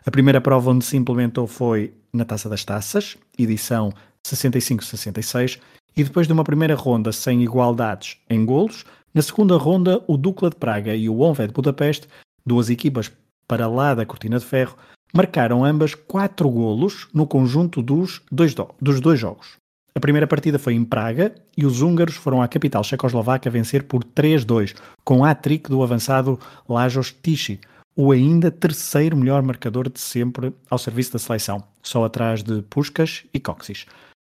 A 0.05 0.11
primeira 0.11 0.41
prova 0.41 0.71
onde 0.71 0.85
se 0.85 0.97
implementou 0.97 1.45
foi 1.45 1.93
na 2.13 2.25
Taça 2.25 2.49
das 2.49 2.63
Taças, 2.63 3.17
edição 3.37 3.93
65-66, 4.25 5.59
e 5.95 6.03
depois 6.03 6.27
de 6.27 6.33
uma 6.33 6.43
primeira 6.43 6.75
ronda 6.75 7.11
sem 7.11 7.43
igualdades 7.43 8.17
em 8.29 8.45
golos, 8.45 8.85
na 9.13 9.21
segunda 9.21 9.57
ronda, 9.57 10.03
o 10.07 10.17
Dukla 10.17 10.49
de 10.49 10.55
Praga 10.55 10.95
e 10.95 11.09
o 11.09 11.19
Honved 11.19 11.47
de 11.47 11.53
Budapeste, 11.53 12.07
duas 12.45 12.69
equipas 12.69 13.11
para 13.47 13.67
lá 13.67 13.95
da 13.95 14.05
cortina 14.05 14.37
de 14.37 14.45
ferro, 14.45 14.77
marcaram 15.13 15.65
ambas 15.65 15.95
quatro 15.95 16.49
golos 16.49 17.07
no 17.13 17.25
conjunto 17.25 17.81
dos 17.81 18.21
dois, 18.31 18.53
do, 18.53 18.69
dos 18.79 19.01
dois 19.01 19.19
jogos. 19.19 19.57
A 19.95 19.99
primeira 19.99 20.27
partida 20.27 20.59
foi 20.59 20.75
em 20.75 20.85
Praga 20.85 21.33
e 21.57 21.65
os 21.65 21.81
húngaros 21.81 22.15
foram 22.15 22.41
à 22.41 22.47
capital 22.47 22.83
checoslovaca 22.83 23.49
vencer 23.49 23.83
por 23.83 24.03
3-2, 24.03 24.75
com 25.03 25.25
a 25.25 25.33
trick 25.33 25.69
do 25.69 25.81
avançado 25.81 26.39
Lajos 26.67 27.11
Tichy, 27.11 27.59
o 27.95 28.11
ainda 28.11 28.51
terceiro 28.51 29.17
melhor 29.17 29.41
marcador 29.41 29.89
de 29.89 29.99
sempre 29.99 30.53
ao 30.69 30.77
serviço 30.77 31.13
da 31.13 31.19
seleção, 31.19 31.63
só 31.81 32.05
atrás 32.05 32.43
de 32.43 32.61
Puskas 32.61 33.25
e 33.33 33.39
Coxis. 33.39 33.85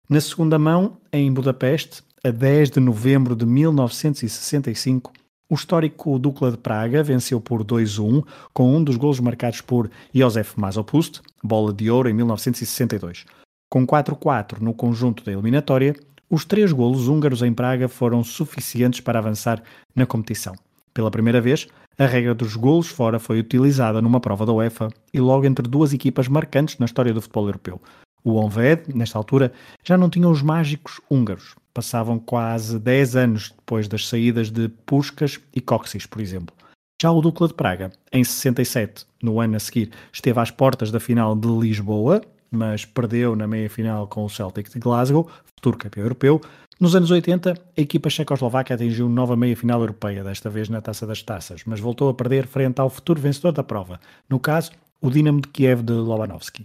Na 0.09 0.21
segunda 0.21 0.59
mão, 0.59 0.97
em 1.13 1.33
Budapeste, 1.33 2.03
a 2.25 2.31
10 2.31 2.71
de 2.71 2.79
novembro 2.79 3.35
de 3.35 3.45
1965, 3.45 5.13
o 5.51 5.55
histórico 5.57 6.21
Dukla 6.21 6.53
de 6.53 6.57
Praga 6.57 7.03
venceu 7.03 7.41
por 7.41 7.65
2-1, 7.65 8.25
com 8.55 8.77
um 8.77 8.83
dos 8.83 8.97
golos 8.97 9.19
marcados 9.19 9.61
por 9.61 9.91
Josef 10.15 10.59
Masopust, 10.59 11.21
bola 11.43 11.73
de 11.73 11.91
ouro 11.91 12.09
em 12.09 12.13
1962. 12.13 13.25
Com 13.69 13.85
4-4 13.85 14.61
no 14.61 14.73
conjunto 14.73 15.25
da 15.25 15.33
eliminatória, 15.33 15.97
os 16.31 16.45
três 16.45 16.71
golos 16.71 17.09
húngaros 17.09 17.43
em 17.43 17.53
Praga 17.53 17.89
foram 17.89 18.23
suficientes 18.23 19.01
para 19.01 19.19
avançar 19.19 19.61
na 19.93 20.07
competição. 20.07 20.55
Pela 20.95 21.11
primeira 21.11 21.41
vez, 21.41 21.67
a 21.99 22.07
regra 22.07 22.37
dos 22.37 22.55
golos 22.55 22.87
fora 22.87 23.19
foi 23.19 23.41
utilizada 23.41 24.01
numa 24.01 24.21
prova 24.21 24.47
da 24.47 24.53
UEFA 24.53 24.91
e 25.13 25.19
logo 25.19 25.45
entre 25.45 25.67
duas 25.67 25.93
equipas 25.93 26.29
marcantes 26.29 26.79
na 26.79 26.87
história 26.87 27.13
do 27.13 27.21
futebol 27.21 27.47
europeu. 27.47 27.83
O 28.23 28.35
Honved, 28.35 28.95
nesta 28.95 29.19
altura, 29.19 29.53
já 29.83 29.99
não 29.99 30.09
tinha 30.09 30.29
os 30.29 30.41
mágicos 30.41 31.01
húngaros, 31.11 31.57
passavam 31.73 32.19
quase 32.19 32.79
10 32.79 33.17
anos 33.17 33.53
depois 33.57 33.89
das 33.89 34.07
saídas 34.07 34.51
de 34.51 34.69
Puskas 34.69 35.41
e 35.55 35.61
Coxis, 35.61 36.07
por 36.07 36.21
exemplo. 36.21 36.55
Já 37.01 37.11
o 37.11 37.21
Dukla 37.21 37.49
de 37.49 37.55
Praga, 37.55 37.91
em 38.13 38.23
67, 38.23 39.07
no 39.23 39.41
ano 39.41 39.57
a 39.57 39.59
seguir, 39.59 39.91
esteve 40.13 40.39
às 40.39 40.51
portas 40.51 40.91
da 40.91 41.01
final 41.01 41.35
de 41.35 41.49
Lisboa, 41.49 42.23
mas 42.51 42.85
perdeu 42.85 43.35
na 43.35 43.47
meia-final 43.47 44.07
com 44.07 44.25
o 44.25 44.31
Celtic 44.31 44.71
de 44.71 44.79
Glasgow, 44.79 45.29
futuro 45.57 45.79
campeão 45.79 46.05
europeu. 46.05 46.41
Nos 46.79 46.95
anos 46.95 47.11
80, 47.11 47.53
a 47.53 47.81
equipa 47.81 48.11
checoslovaca 48.11 48.75
atingiu 48.75 49.09
nova 49.09 49.35
meia-final 49.35 49.81
europeia, 49.81 50.23
desta 50.23 50.51
vez 50.51 50.69
na 50.69 50.81
Taça 50.81 51.07
das 51.07 51.23
Taças, 51.23 51.63
mas 51.67 51.81
voltou 51.81 52.09
a 52.09 52.15
perder 52.15 52.47
frente 52.47 52.81
ao 52.81 52.91
futuro 52.91 53.21
vencedor 53.21 53.53
da 53.53 53.65
prova, 53.65 53.99
no 54.29 54.39
caso, 54.39 54.71
o 55.01 55.11
Dinamo 55.11 55.41
de 55.41 55.49
Kiev 55.49 55.83
de 55.83 55.93
Lobanovski. 55.93 56.65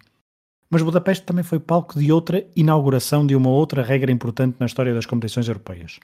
Mas 0.70 0.82
Budapeste 0.82 1.26
também 1.26 1.43
foi 1.43 1.59
palco 1.59 1.97
de 1.97 2.11
outra 2.11 2.45
inauguração 2.55 3.26
de 3.26 3.36
uma 3.36 3.49
outra 3.49 3.82
regra 3.82 4.11
importante 4.11 4.57
na 4.59 4.65
história 4.65 4.93
das 4.93 5.05
competições 5.05 5.47
europeias: 5.47 5.99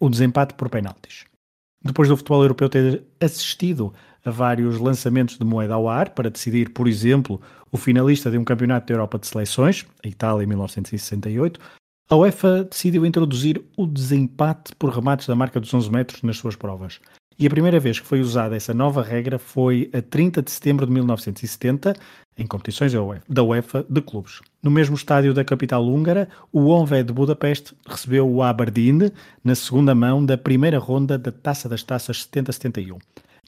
o 0.00 0.08
desempate 0.08 0.54
por 0.54 0.68
penaltis. 0.68 1.24
Depois 1.82 2.08
do 2.08 2.16
futebol 2.16 2.42
europeu 2.42 2.68
ter 2.68 3.04
assistido 3.20 3.94
a 4.24 4.30
vários 4.30 4.78
lançamentos 4.78 5.38
de 5.38 5.44
moeda 5.44 5.74
ao 5.74 5.88
ar 5.88 6.10
para 6.10 6.30
decidir, 6.30 6.70
por 6.70 6.88
exemplo, 6.88 7.40
o 7.70 7.76
finalista 7.76 8.30
de 8.30 8.36
um 8.36 8.44
campeonato 8.44 8.88
da 8.88 8.94
Europa 8.94 9.18
de 9.18 9.28
seleções, 9.28 9.86
a 10.04 10.08
Itália 10.08 10.42
em 10.42 10.46
1968, 10.48 11.60
a 12.10 12.16
UEFA 12.16 12.64
decidiu 12.64 13.06
introduzir 13.06 13.62
o 13.76 13.86
desempate 13.86 14.74
por 14.76 14.90
remates 14.90 15.26
da 15.26 15.36
marca 15.36 15.60
dos 15.60 15.72
11 15.72 15.90
metros 15.90 16.22
nas 16.22 16.38
suas 16.38 16.56
provas. 16.56 17.00
E 17.40 17.46
a 17.46 17.50
primeira 17.50 17.78
vez 17.78 18.00
que 18.00 18.06
foi 18.06 18.20
usada 18.20 18.56
essa 18.56 18.74
nova 18.74 19.00
regra 19.00 19.38
foi 19.38 19.88
a 19.94 20.02
30 20.02 20.42
de 20.42 20.50
setembro 20.50 20.84
de 20.84 20.92
1970, 20.92 21.94
em 22.36 22.44
competições 22.44 22.92
da 23.28 23.44
UEFA 23.44 23.86
de 23.88 24.00
clubes. 24.02 24.40
No 24.60 24.72
mesmo 24.72 24.96
estádio 24.96 25.32
da 25.32 25.44
capital 25.44 25.86
húngara, 25.86 26.28
o 26.52 26.66
Honved 26.66 27.04
de 27.04 27.12
Budapeste 27.12 27.76
recebeu 27.86 28.28
o 28.28 28.42
Aberdeen 28.42 29.12
na 29.44 29.54
segunda 29.54 29.94
mão 29.94 30.26
da 30.26 30.36
primeira 30.36 30.80
ronda 30.80 31.16
da 31.16 31.30
Taça 31.30 31.68
das 31.68 31.84
Taças 31.84 32.28
70-71. 32.28 32.98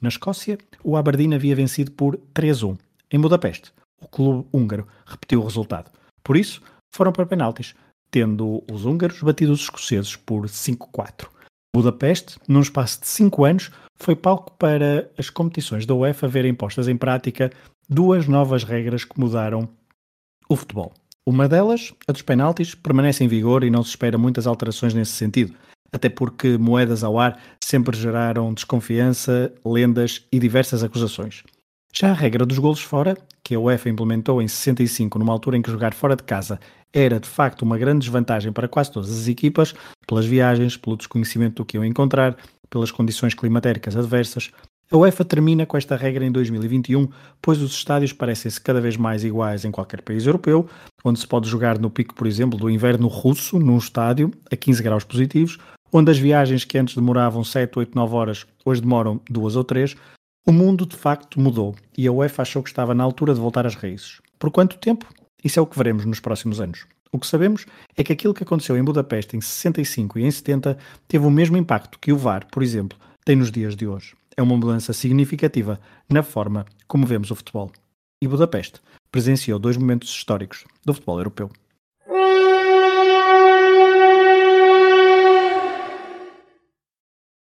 Na 0.00 0.08
Escócia, 0.08 0.56
o 0.84 0.96
Aberdeen 0.96 1.34
havia 1.34 1.56
vencido 1.56 1.90
por 1.90 2.16
3-1. 2.32 2.78
Em 3.10 3.18
Budapeste, 3.18 3.72
o 4.00 4.06
clube 4.06 4.46
húngaro 4.52 4.86
repetiu 5.04 5.40
o 5.40 5.44
resultado. 5.44 5.90
Por 6.22 6.36
isso, 6.36 6.62
foram 6.94 7.10
para 7.10 7.26
penaltis, 7.26 7.74
tendo 8.08 8.62
os 8.70 8.84
húngaros 8.84 9.20
batido 9.20 9.52
os 9.52 9.62
escoceses 9.62 10.14
por 10.14 10.46
5-4. 10.46 11.26
Budapeste, 11.74 12.36
num 12.48 12.60
espaço 12.60 13.00
de 13.00 13.06
cinco 13.06 13.44
anos, 13.44 13.70
foi 13.96 14.16
palco 14.16 14.52
para 14.58 15.10
as 15.16 15.30
competições 15.30 15.86
da 15.86 15.94
UEFA 15.94 16.26
verem 16.26 16.54
postas 16.54 16.88
em 16.88 16.96
prática 16.96 17.50
duas 17.88 18.26
novas 18.26 18.64
regras 18.64 19.04
que 19.04 19.18
mudaram 19.18 19.68
o 20.48 20.56
futebol. 20.56 20.92
Uma 21.26 21.48
delas, 21.48 21.92
a 22.08 22.12
dos 22.12 22.22
penaltis, 22.22 22.74
permanece 22.74 23.22
em 23.22 23.28
vigor 23.28 23.62
e 23.62 23.70
não 23.70 23.84
se 23.84 23.90
espera 23.90 24.18
muitas 24.18 24.46
alterações 24.46 24.94
nesse 24.94 25.12
sentido, 25.12 25.54
até 25.92 26.08
porque 26.08 26.58
moedas 26.58 27.04
ao 27.04 27.18
ar 27.18 27.40
sempre 27.62 27.96
geraram 27.96 28.52
desconfiança, 28.52 29.52
lendas 29.64 30.26
e 30.32 30.38
diversas 30.38 30.82
acusações. 30.82 31.44
Já 31.92 32.10
a 32.10 32.14
regra 32.14 32.46
dos 32.46 32.58
golos 32.58 32.82
fora, 32.82 33.16
que 33.44 33.54
a 33.54 33.60
UEFA 33.60 33.90
implementou 33.90 34.40
em 34.40 34.48
65, 34.48 35.18
numa 35.18 35.32
altura 35.32 35.56
em 35.56 35.62
que 35.62 35.70
jogar 35.70 35.92
fora 35.92 36.16
de 36.16 36.22
casa 36.22 36.58
era 36.92 37.20
de 37.20 37.28
facto 37.28 37.62
uma 37.62 37.78
grande 37.78 38.00
desvantagem 38.00 38.52
para 38.52 38.68
quase 38.68 38.90
todas 38.92 39.10
as 39.10 39.28
equipas, 39.28 39.74
pelas 40.06 40.26
viagens, 40.26 40.76
pelo 40.76 40.96
desconhecimento 40.96 41.56
do 41.56 41.64
que 41.64 41.76
iam 41.76 41.84
encontrar, 41.84 42.36
pelas 42.68 42.90
condições 42.90 43.34
climatéricas 43.34 43.96
adversas, 43.96 44.50
A 44.92 44.96
UEFA 44.96 45.24
termina 45.24 45.64
com 45.64 45.76
esta 45.76 45.94
regra 45.94 46.24
em 46.24 46.32
2021, 46.32 47.08
pois 47.40 47.62
os 47.62 47.72
estádios 47.72 48.12
parecem-se 48.12 48.60
cada 48.60 48.80
vez 48.80 48.96
mais 48.96 49.22
iguais 49.22 49.64
em 49.64 49.70
qualquer 49.70 50.02
país 50.02 50.26
europeu, 50.26 50.68
onde 51.04 51.20
se 51.20 51.28
pode 51.28 51.48
jogar 51.48 51.78
no 51.78 51.88
pico, 51.88 52.12
por 52.12 52.26
exemplo, 52.26 52.58
do 52.58 52.68
inverno 52.68 53.06
russo, 53.06 53.60
num 53.60 53.78
estádio, 53.78 54.32
a 54.50 54.56
15 54.56 54.82
graus 54.82 55.04
positivos, 55.04 55.58
onde 55.92 56.10
as 56.10 56.18
viagens 56.18 56.64
que 56.64 56.76
antes 56.76 56.96
demoravam 56.96 57.44
7, 57.44 57.78
8, 57.78 57.94
9 57.94 58.14
horas, 58.16 58.46
hoje 58.64 58.80
demoram 58.80 59.20
2 59.30 59.54
ou 59.54 59.62
3, 59.62 59.94
o 60.44 60.50
mundo 60.50 60.84
de 60.84 60.96
facto 60.96 61.38
mudou 61.38 61.76
e 61.96 62.08
a 62.08 62.12
UEFA 62.12 62.42
achou 62.42 62.60
que 62.60 62.70
estava 62.70 62.92
na 62.92 63.04
altura 63.04 63.32
de 63.32 63.38
voltar 63.38 63.66
às 63.66 63.76
raízes. 63.76 64.20
Por 64.40 64.50
quanto 64.50 64.76
tempo? 64.76 65.06
Isso 65.42 65.58
é 65.58 65.62
o 65.62 65.66
que 65.66 65.76
veremos 65.76 66.04
nos 66.04 66.20
próximos 66.20 66.60
anos. 66.60 66.86
O 67.12 67.18
que 67.18 67.26
sabemos 67.26 67.66
é 67.96 68.04
que 68.04 68.12
aquilo 68.12 68.34
que 68.34 68.42
aconteceu 68.42 68.76
em 68.76 68.84
Budapeste 68.84 69.36
em 69.36 69.40
65 69.40 70.18
e 70.18 70.24
em 70.24 70.30
70 70.30 70.78
teve 71.08 71.26
o 71.26 71.30
mesmo 71.30 71.56
impacto 71.56 71.98
que 71.98 72.12
o 72.12 72.16
VAR, 72.16 72.46
por 72.50 72.62
exemplo, 72.62 72.98
tem 73.24 73.36
nos 73.36 73.50
dias 73.50 73.74
de 73.74 73.86
hoje 73.86 74.14
é 74.40 74.42
uma 74.42 74.56
mudança 74.56 74.92
significativa 74.92 75.78
na 76.08 76.22
forma 76.22 76.64
como 76.88 77.06
vemos 77.06 77.30
o 77.30 77.34
futebol. 77.34 77.70
E 78.22 78.26
Budapeste 78.26 78.80
presenciou 79.12 79.58
dois 79.58 79.76
momentos 79.76 80.08
históricos 80.08 80.64
do 80.84 80.94
futebol 80.94 81.18
europeu. 81.18 81.50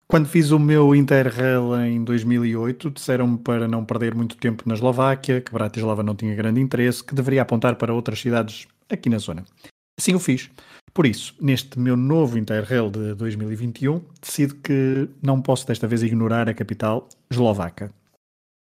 Quando 0.09 0.29
fiz 0.29 0.51
o 0.51 0.59
meu 0.59 0.95
Interrail 0.95 1.75
em 1.81 2.01
2008, 2.01 2.91
disseram-me 2.91 3.37
para 3.37 3.67
não 3.67 3.83
perder 3.83 4.15
muito 4.15 4.37
tempo 4.37 4.63
na 4.65 4.73
Eslováquia, 4.73 5.41
que 5.41 5.51
Bratislava 5.51 6.01
não 6.01 6.15
tinha 6.15 6.33
grande 6.33 6.61
interesse, 6.61 7.03
que 7.03 7.13
deveria 7.13 7.41
apontar 7.41 7.75
para 7.75 7.93
outras 7.93 8.21
cidades 8.21 8.69
aqui 8.89 9.09
na 9.09 9.17
zona. 9.17 9.43
Assim 9.99 10.15
o 10.15 10.19
fiz. 10.19 10.49
Por 10.93 11.05
isso, 11.05 11.35
neste 11.41 11.77
meu 11.77 11.97
novo 11.97 12.37
Interrail 12.37 12.89
de 12.89 13.15
2021, 13.15 14.01
decido 14.21 14.55
que 14.55 15.09
não 15.21 15.41
posso 15.41 15.67
desta 15.67 15.87
vez 15.87 16.01
ignorar 16.01 16.47
a 16.47 16.53
capital 16.53 17.09
eslovaca. 17.29 17.93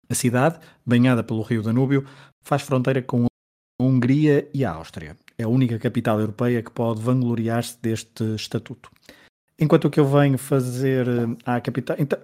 A 0.10 0.16
cidade, 0.16 0.60
banhada 0.84 1.24
pelo 1.24 1.44
rio 1.44 1.62
Danúbio, 1.62 2.04
faz 2.44 2.64
fronteira 2.64 3.04
com 3.04 3.26
a 3.26 3.84
Hungria 3.84 4.50
e 4.56 4.66
a 4.66 4.72
Áustria. 4.72 5.16
É 5.38 5.44
a 5.44 5.48
única 5.48 5.78
capital 5.78 6.20
europeia 6.20 6.64
que 6.64 6.72
pode 6.72 7.00
vangloriar-se 7.00 7.78
deste 7.80 8.24
estatuto. 8.34 8.90
Enquanto 9.60 9.90
que 9.90 10.00
eu 10.00 10.06
venho 10.06 10.38
fazer 10.38 11.08
eh, 11.08 11.38
à 11.46 11.60
capital. 11.60 11.98
Então, 12.00 12.20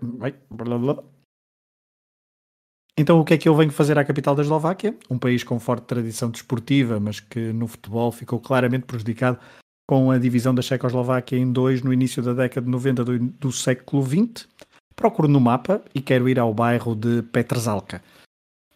então, 2.96 3.20
o 3.20 3.26
que 3.26 3.34
é 3.34 3.38
que 3.38 3.50
eu 3.50 3.56
venho 3.56 3.72
fazer 3.72 3.98
à 3.98 4.06
capital 4.06 4.36
da 4.36 4.44
Eslováquia? 4.44 4.96
Um 5.10 5.18
país 5.18 5.44
com 5.44 5.60
forte 5.60 5.86
tradição 5.86 6.30
desportiva, 6.30 7.00
mas 7.00 7.20
que 7.20 7.52
no 7.52 7.68
futebol 7.68 8.12
ficou 8.12 8.40
claramente 8.40 8.86
prejudicado 8.86 9.40
com 9.88 10.12
a 10.12 10.18
divisão 10.20 10.54
da 10.54 10.62
Checoslováquia 10.62 11.38
em 11.38 11.52
dois 11.52 11.82
no 11.82 11.92
início 11.92 12.22
da 12.22 12.34
década 12.34 12.66
de 12.66 12.72
90 12.72 13.04
do, 13.04 13.20
do 13.20 13.52
século 13.52 14.04
XX. 14.04 14.48
Procuro 14.96 15.28
no 15.28 15.40
mapa 15.40 15.84
e 15.94 16.02
quero 16.02 16.30
ir 16.30 16.38
ao 16.38 16.54
bairro 16.54 16.96
de 16.96 17.24
Petrzalka. 17.24 18.02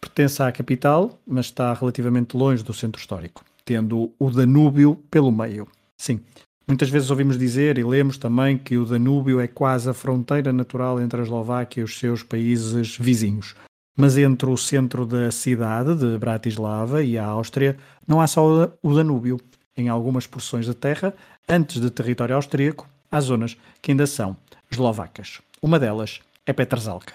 Pertence 0.02 0.42
à 0.42 0.52
capital, 0.52 1.20
mas 1.26 1.46
está 1.46 1.72
relativamente 1.74 2.36
longe 2.36 2.64
do 2.64 2.74
centro 2.74 3.00
histórico, 3.00 3.46
tendo 3.64 4.12
o 4.18 4.32
Danúbio 4.32 4.96
pelo 5.12 5.32
meio. 5.32 5.68
Sim, 5.96 6.20
muitas 6.68 6.90
vezes 6.90 7.10
ouvimos 7.10 7.38
dizer 7.38 7.78
e 7.78 7.84
lemos 7.84 8.18
também 8.18 8.58
que 8.58 8.78
o 8.78 8.86
Danúbio 8.86 9.40
é 9.40 9.48
quase 9.48 9.90
a 9.90 9.94
fronteira 9.94 10.52
natural 10.52 11.00
entre 11.02 11.22
a 11.22 11.24
Eslováquia 11.24 11.82
e 11.82 11.84
os 11.84 11.98
seus 11.98 12.22
países 12.22 12.98
vizinhos. 12.98 13.56
Mas 13.96 14.18
entre 14.18 14.50
o 14.50 14.58
centro 14.58 15.06
da 15.06 15.32
cidade 15.32 15.96
de 15.96 16.18
Bratislava 16.18 17.04
e 17.04 17.18
a 17.18 17.26
Áustria 17.26 17.78
não 18.08 18.22
há 18.22 18.28
só 18.28 18.72
o 18.84 18.94
Danúbio 18.94 19.40
em 19.76 19.90
algumas 19.90 20.28
porções 20.28 20.68
da 20.68 20.74
terra, 20.74 21.14
antes 21.48 21.80
de 21.80 21.90
território 21.90 22.36
austríaco, 22.36 22.90
há 23.12 23.22
zonas 23.22 23.56
que 23.82 23.92
ainda 23.92 24.06
são 24.08 24.36
eslovacas. 24.70 25.40
Uma 25.62 25.80
delas 25.80 26.20
é 26.46 26.52
Petrzalka. 26.52 27.14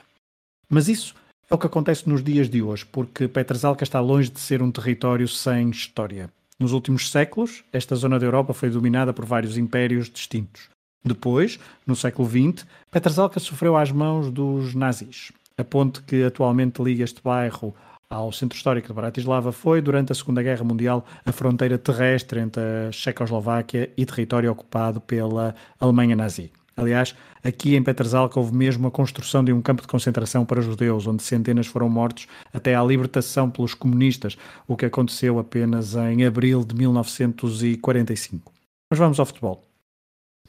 Mas 0.68 0.88
isso 0.88 1.14
é 1.50 1.54
o 1.54 1.58
que 1.58 1.66
acontece 1.66 2.08
nos 2.08 2.22
dias 2.22 2.48
de 2.48 2.62
hoje, 2.62 2.86
porque 2.86 3.28
Petrzalka 3.28 3.84
está 3.84 4.00
longe 4.00 4.30
de 4.30 4.40
ser 4.40 4.62
um 4.62 4.70
território 4.70 5.28
sem 5.28 5.70
história. 5.70 6.30
Nos 6.62 6.70
últimos 6.70 7.10
séculos, 7.10 7.64
esta 7.72 7.96
zona 7.96 8.20
da 8.20 8.24
Europa 8.24 8.54
foi 8.54 8.70
dominada 8.70 9.12
por 9.12 9.24
vários 9.24 9.58
impérios 9.58 10.08
distintos. 10.08 10.68
Depois, 11.04 11.58
no 11.84 11.96
século 11.96 12.28
XX, 12.28 12.64
Petrzalka 12.88 13.40
sofreu 13.40 13.76
às 13.76 13.90
mãos 13.90 14.30
dos 14.30 14.72
nazis. 14.72 15.32
A 15.58 15.64
ponte 15.64 16.00
que 16.02 16.22
atualmente 16.22 16.80
liga 16.80 17.02
este 17.02 17.20
bairro 17.20 17.74
ao 18.08 18.30
centro 18.30 18.56
histórico 18.56 18.86
de 18.86 18.94
Bratislava 18.94 19.50
foi, 19.50 19.82
durante 19.82 20.12
a 20.12 20.14
Segunda 20.14 20.40
Guerra 20.40 20.62
Mundial, 20.62 21.04
a 21.26 21.32
fronteira 21.32 21.76
terrestre 21.76 22.38
entre 22.38 22.62
a 22.62 22.92
Checoslováquia 22.92 23.90
e 23.96 24.06
território 24.06 24.52
ocupado 24.52 25.00
pela 25.00 25.56
Alemanha 25.80 26.14
nazi. 26.14 26.52
Aliás, 26.76 27.14
aqui 27.44 27.76
em 27.76 27.82
Petrzalka 27.82 28.40
houve 28.40 28.54
mesmo 28.54 28.86
a 28.86 28.90
construção 28.90 29.44
de 29.44 29.52
um 29.52 29.60
campo 29.60 29.82
de 29.82 29.88
concentração 29.88 30.44
para 30.44 30.62
judeus, 30.62 31.06
onde 31.06 31.22
centenas 31.22 31.66
foram 31.66 31.88
mortos 31.88 32.26
até 32.52 32.74
à 32.74 32.82
libertação 32.82 33.50
pelos 33.50 33.74
comunistas, 33.74 34.36
o 34.66 34.76
que 34.76 34.86
aconteceu 34.86 35.38
apenas 35.38 35.94
em 35.94 36.24
abril 36.24 36.64
de 36.64 36.74
1945. 36.74 38.52
Mas 38.90 38.98
vamos 38.98 39.20
ao 39.20 39.26
futebol. 39.26 39.62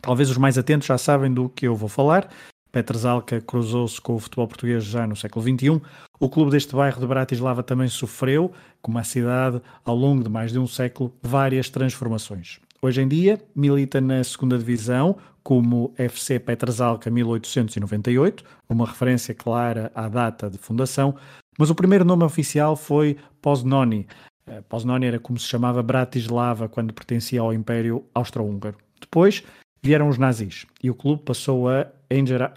Talvez 0.02 0.30
os 0.30 0.38
mais 0.38 0.58
atentos 0.58 0.88
já 0.88 0.98
sabem 0.98 1.34
do 1.34 1.48
que 1.50 1.68
eu 1.68 1.76
vou 1.76 1.90
falar. 1.90 2.30
Petrzalka 2.74 3.40
cruzou-se 3.40 4.02
com 4.02 4.16
o 4.16 4.20
futebol 4.20 4.48
português 4.48 4.84
já 4.84 5.06
no 5.06 5.16
século 5.16 5.46
XXI. 5.46 5.82
O 6.20 6.28
clube 6.28 6.52
deste 6.52 6.76
bairro 6.76 7.00
de 7.00 7.06
Bratislava 7.06 7.62
também 7.62 7.88
sofreu, 7.88 8.52
como 8.82 8.98
a 8.98 9.04
cidade, 9.04 9.62
ao 9.86 9.96
longo 9.96 10.24
de 10.24 10.30
mais 10.30 10.52
de 10.52 10.58
um 10.58 10.66
século, 10.66 11.14
várias 11.22 11.70
transformações. 11.70 12.60
Hoje 12.84 13.02
em 13.02 13.08
dia 13.08 13.40
milita 13.56 14.02
na 14.02 14.22
segunda 14.26 14.58
divisão 14.58 15.16
como 15.42 15.94
FC 15.98 16.38
Petrzalka 16.38 17.10
1898, 17.10 18.44
uma 18.68 18.86
referência 18.86 19.34
clara 19.34 19.90
à 19.96 20.10
data 20.10 20.50
de 20.50 20.58
fundação, 20.58 21.16
mas 21.58 21.70
o 21.70 21.76
primeiro 21.76 22.04
nome 22.04 22.26
oficial 22.26 22.76
foi 22.76 23.16
Poznoni. 23.42 24.06
Eh, 24.46 24.60
Poznoni 24.68 25.06
era 25.06 25.18
como 25.18 25.40
se 25.40 25.48
chamava 25.48 25.82
Bratislava 25.82 26.68
quando 26.68 26.94
pertencia 26.94 27.40
ao 27.40 27.54
Império 27.54 28.04
Austro-Húngaro. 28.14 28.76
Depois 29.00 29.46
vieram 29.82 30.10
os 30.10 30.18
nazis 30.18 30.66
e 30.84 30.90
o 30.90 30.94
clube 30.94 31.24
passou 31.24 31.70
a 31.70 31.88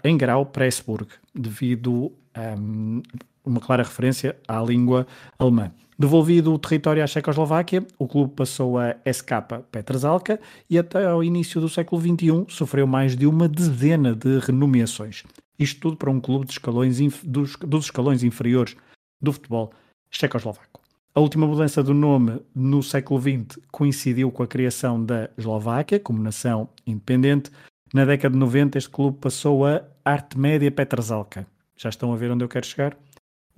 Engrau 0.03 0.45
Pressburg, 0.45 1.07
devido 1.33 2.11
a 2.33 2.53
um, 2.59 3.01
uma 3.45 3.61
clara 3.61 3.83
referência 3.83 4.35
à 4.45 4.61
língua 4.61 5.07
alemã. 5.39 5.71
Devolvido 5.99 6.53
o 6.53 6.59
território 6.59 7.03
à 7.03 7.07
Checoslováquia, 7.07 7.83
o 7.97 8.07
clube 8.07 8.33
passou 8.35 8.77
a 8.77 8.95
SK 9.03 9.31
Petrzalka 9.71 10.39
e 10.69 10.77
até 10.77 11.07
ao 11.07 11.23
início 11.23 11.59
do 11.59 11.67
século 11.67 11.99
XXI 11.99 12.45
sofreu 12.49 12.85
mais 12.85 13.15
de 13.15 13.25
uma 13.25 13.49
dezena 13.49 14.13
de 14.13 14.37
renomeações. 14.37 15.23
Isto 15.57 15.81
tudo 15.81 15.97
para 15.97 16.11
um 16.11 16.19
clube 16.19 16.45
escalões 16.51 16.99
dos, 17.23 17.55
dos 17.55 17.85
escalões 17.85 18.23
inferiores 18.23 18.75
do 19.19 19.33
futebol 19.33 19.71
checoslovaco. 20.11 20.79
A 21.15 21.19
última 21.19 21.47
mudança 21.47 21.81
do 21.81 21.95
nome 21.95 22.39
no 22.53 22.83
século 22.83 23.19
XX 23.19 23.57
coincidiu 23.71 24.31
com 24.31 24.43
a 24.43 24.47
criação 24.47 25.03
da 25.03 25.31
Eslováquia 25.35 25.99
como 25.99 26.21
nação 26.21 26.69
independente. 26.85 27.49
Na 27.91 28.05
década 28.05 28.33
de 28.33 28.39
90, 28.39 28.77
este 28.77 28.89
clube 28.91 29.17
passou 29.19 29.65
a 29.65 29.81
Arte 30.05 30.37
Média 30.37 30.71
Petrzalka. 30.71 31.47
Já 31.75 31.89
estão 31.89 32.13
a 32.13 32.15
ver 32.15 32.29
onde 32.29 32.43
eu 32.43 32.49
quero 32.49 32.67
chegar? 32.67 32.95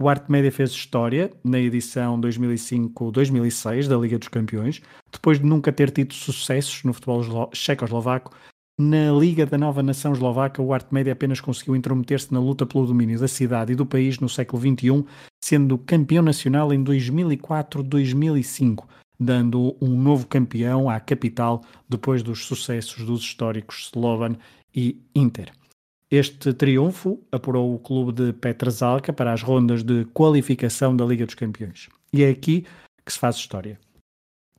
O 0.01 0.07
Arte 0.07 0.31
Média 0.31 0.49
fez 0.49 0.71
história 0.71 1.29
na 1.43 1.59
edição 1.59 2.21
2005-2006 2.21 3.85
da 3.85 3.97
Liga 3.97 4.17
dos 4.17 4.29
Campeões, 4.29 4.81
depois 5.11 5.41
de 5.41 5.45
nunca 5.45 5.73
ter 5.73 5.91
tido 5.91 6.13
sucessos 6.13 6.85
no 6.85 6.93
futebol 6.93 7.49
checoslovaco. 7.53 8.33
Na 8.79 9.11
Liga 9.11 9.45
da 9.45 9.57
Nova 9.57 9.83
Nação 9.83 10.13
Eslovaca, 10.13 10.61
o 10.61 10.73
Arte 10.73 10.93
Média 10.93 11.11
apenas 11.11 11.41
conseguiu 11.41 11.75
intrometer-se 11.75 12.33
na 12.33 12.39
luta 12.39 12.65
pelo 12.65 12.87
domínio 12.87 13.19
da 13.19 13.27
cidade 13.27 13.73
e 13.73 13.75
do 13.75 13.85
país 13.85 14.19
no 14.19 14.29
século 14.29 14.61
XXI, 14.61 15.03
sendo 15.43 15.77
campeão 15.77 16.23
nacional 16.23 16.71
em 16.71 16.81
2004-2005, 16.81 18.85
dando 19.19 19.75
um 19.81 20.01
novo 20.01 20.25
campeão 20.27 20.89
à 20.89 20.97
capital 21.01 21.61
depois 21.89 22.23
dos 22.23 22.45
sucessos 22.45 23.03
dos 23.03 23.19
históricos 23.19 23.91
Slovan 23.93 24.37
e 24.73 25.01
Inter. 25.13 25.58
Este 26.11 26.53
triunfo 26.55 27.21
apurou 27.31 27.71
o 27.71 27.77
clube 27.77 28.11
de 28.11 28.33
Petrazalka 28.33 29.13
para 29.13 29.31
as 29.31 29.43
rondas 29.43 29.83
de 29.83 30.05
qualificação 30.05 30.95
da 30.95 31.05
Liga 31.05 31.23
dos 31.23 31.35
Campeões. 31.35 31.87
E 32.11 32.23
é 32.23 32.29
aqui 32.31 32.65
que 33.05 33.13
se 33.13 33.19
faz 33.19 33.35
história. 33.35 33.79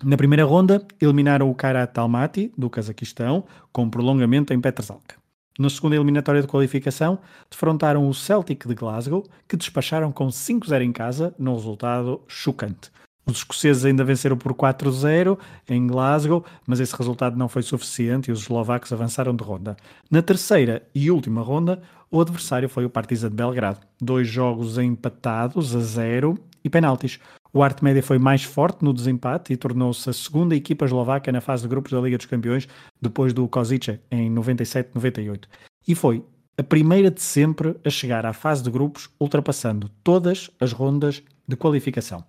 Na 0.04 0.16
primeira 0.16 0.44
ronda, 0.44 0.86
eliminaram 1.00 1.50
o 1.50 1.54
Kairat 1.54 1.98
Almaty, 1.98 2.52
do 2.56 2.70
Cazaquistão, 2.70 3.44
com 3.72 3.90
prolongamento 3.90 4.54
em 4.54 4.60
Petrazalka. 4.60 5.16
Na 5.58 5.68
segunda 5.68 5.96
eliminatória 5.96 6.40
de 6.40 6.46
qualificação, 6.46 7.18
defrontaram 7.50 8.08
o 8.08 8.14
Celtic 8.14 8.68
de 8.68 8.74
Glasgow, 8.76 9.26
que 9.48 9.56
despacharam 9.56 10.12
com 10.12 10.28
5-0 10.28 10.82
em 10.82 10.92
casa, 10.92 11.34
num 11.36 11.54
resultado 11.54 12.22
chocante. 12.28 12.92
Os 13.30 13.38
escoceses 13.38 13.84
ainda 13.84 14.02
venceram 14.02 14.36
por 14.36 14.52
4-0 14.52 15.38
em 15.68 15.86
Glasgow, 15.86 16.44
mas 16.66 16.80
esse 16.80 16.96
resultado 16.96 17.36
não 17.36 17.48
foi 17.48 17.62
suficiente 17.62 18.28
e 18.28 18.32
os 18.32 18.40
eslovacos 18.40 18.92
avançaram 18.92 19.34
de 19.34 19.44
ronda. 19.44 19.76
Na 20.10 20.20
terceira 20.20 20.82
e 20.92 21.10
última 21.12 21.40
ronda, 21.40 21.80
o 22.10 22.20
adversário 22.20 22.68
foi 22.68 22.84
o 22.84 22.90
Partizan 22.90 23.28
de 23.28 23.36
Belgrado. 23.36 23.78
Dois 24.00 24.26
jogos 24.26 24.78
empatados 24.78 25.76
a 25.76 25.78
zero 25.78 26.36
e 26.64 26.68
penaltis. 26.68 27.20
O 27.52 27.62
Arte 27.62 27.84
Média 27.84 28.02
foi 28.02 28.18
mais 28.18 28.42
forte 28.42 28.84
no 28.84 28.92
desempate 28.92 29.52
e 29.52 29.56
tornou-se 29.56 30.10
a 30.10 30.12
segunda 30.12 30.56
equipa 30.56 30.84
eslovaca 30.84 31.30
na 31.30 31.40
fase 31.40 31.62
de 31.62 31.68
grupos 31.68 31.92
da 31.92 32.00
Liga 32.00 32.16
dos 32.16 32.26
Campeões, 32.26 32.66
depois 33.00 33.32
do 33.32 33.46
Kozice 33.46 34.00
em 34.10 34.32
97-98. 34.34 35.44
E 35.86 35.94
foi 35.94 36.24
a 36.58 36.64
primeira 36.64 37.10
de 37.12 37.22
sempre 37.22 37.76
a 37.84 37.90
chegar 37.90 38.26
à 38.26 38.32
fase 38.32 38.62
de 38.62 38.70
grupos, 38.70 39.08
ultrapassando 39.20 39.88
todas 40.02 40.50
as 40.60 40.72
rondas 40.72 41.22
de 41.46 41.56
qualificação. 41.56 42.24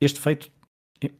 Este 0.00 0.18
feito 0.18 0.50
eh, 1.02 1.10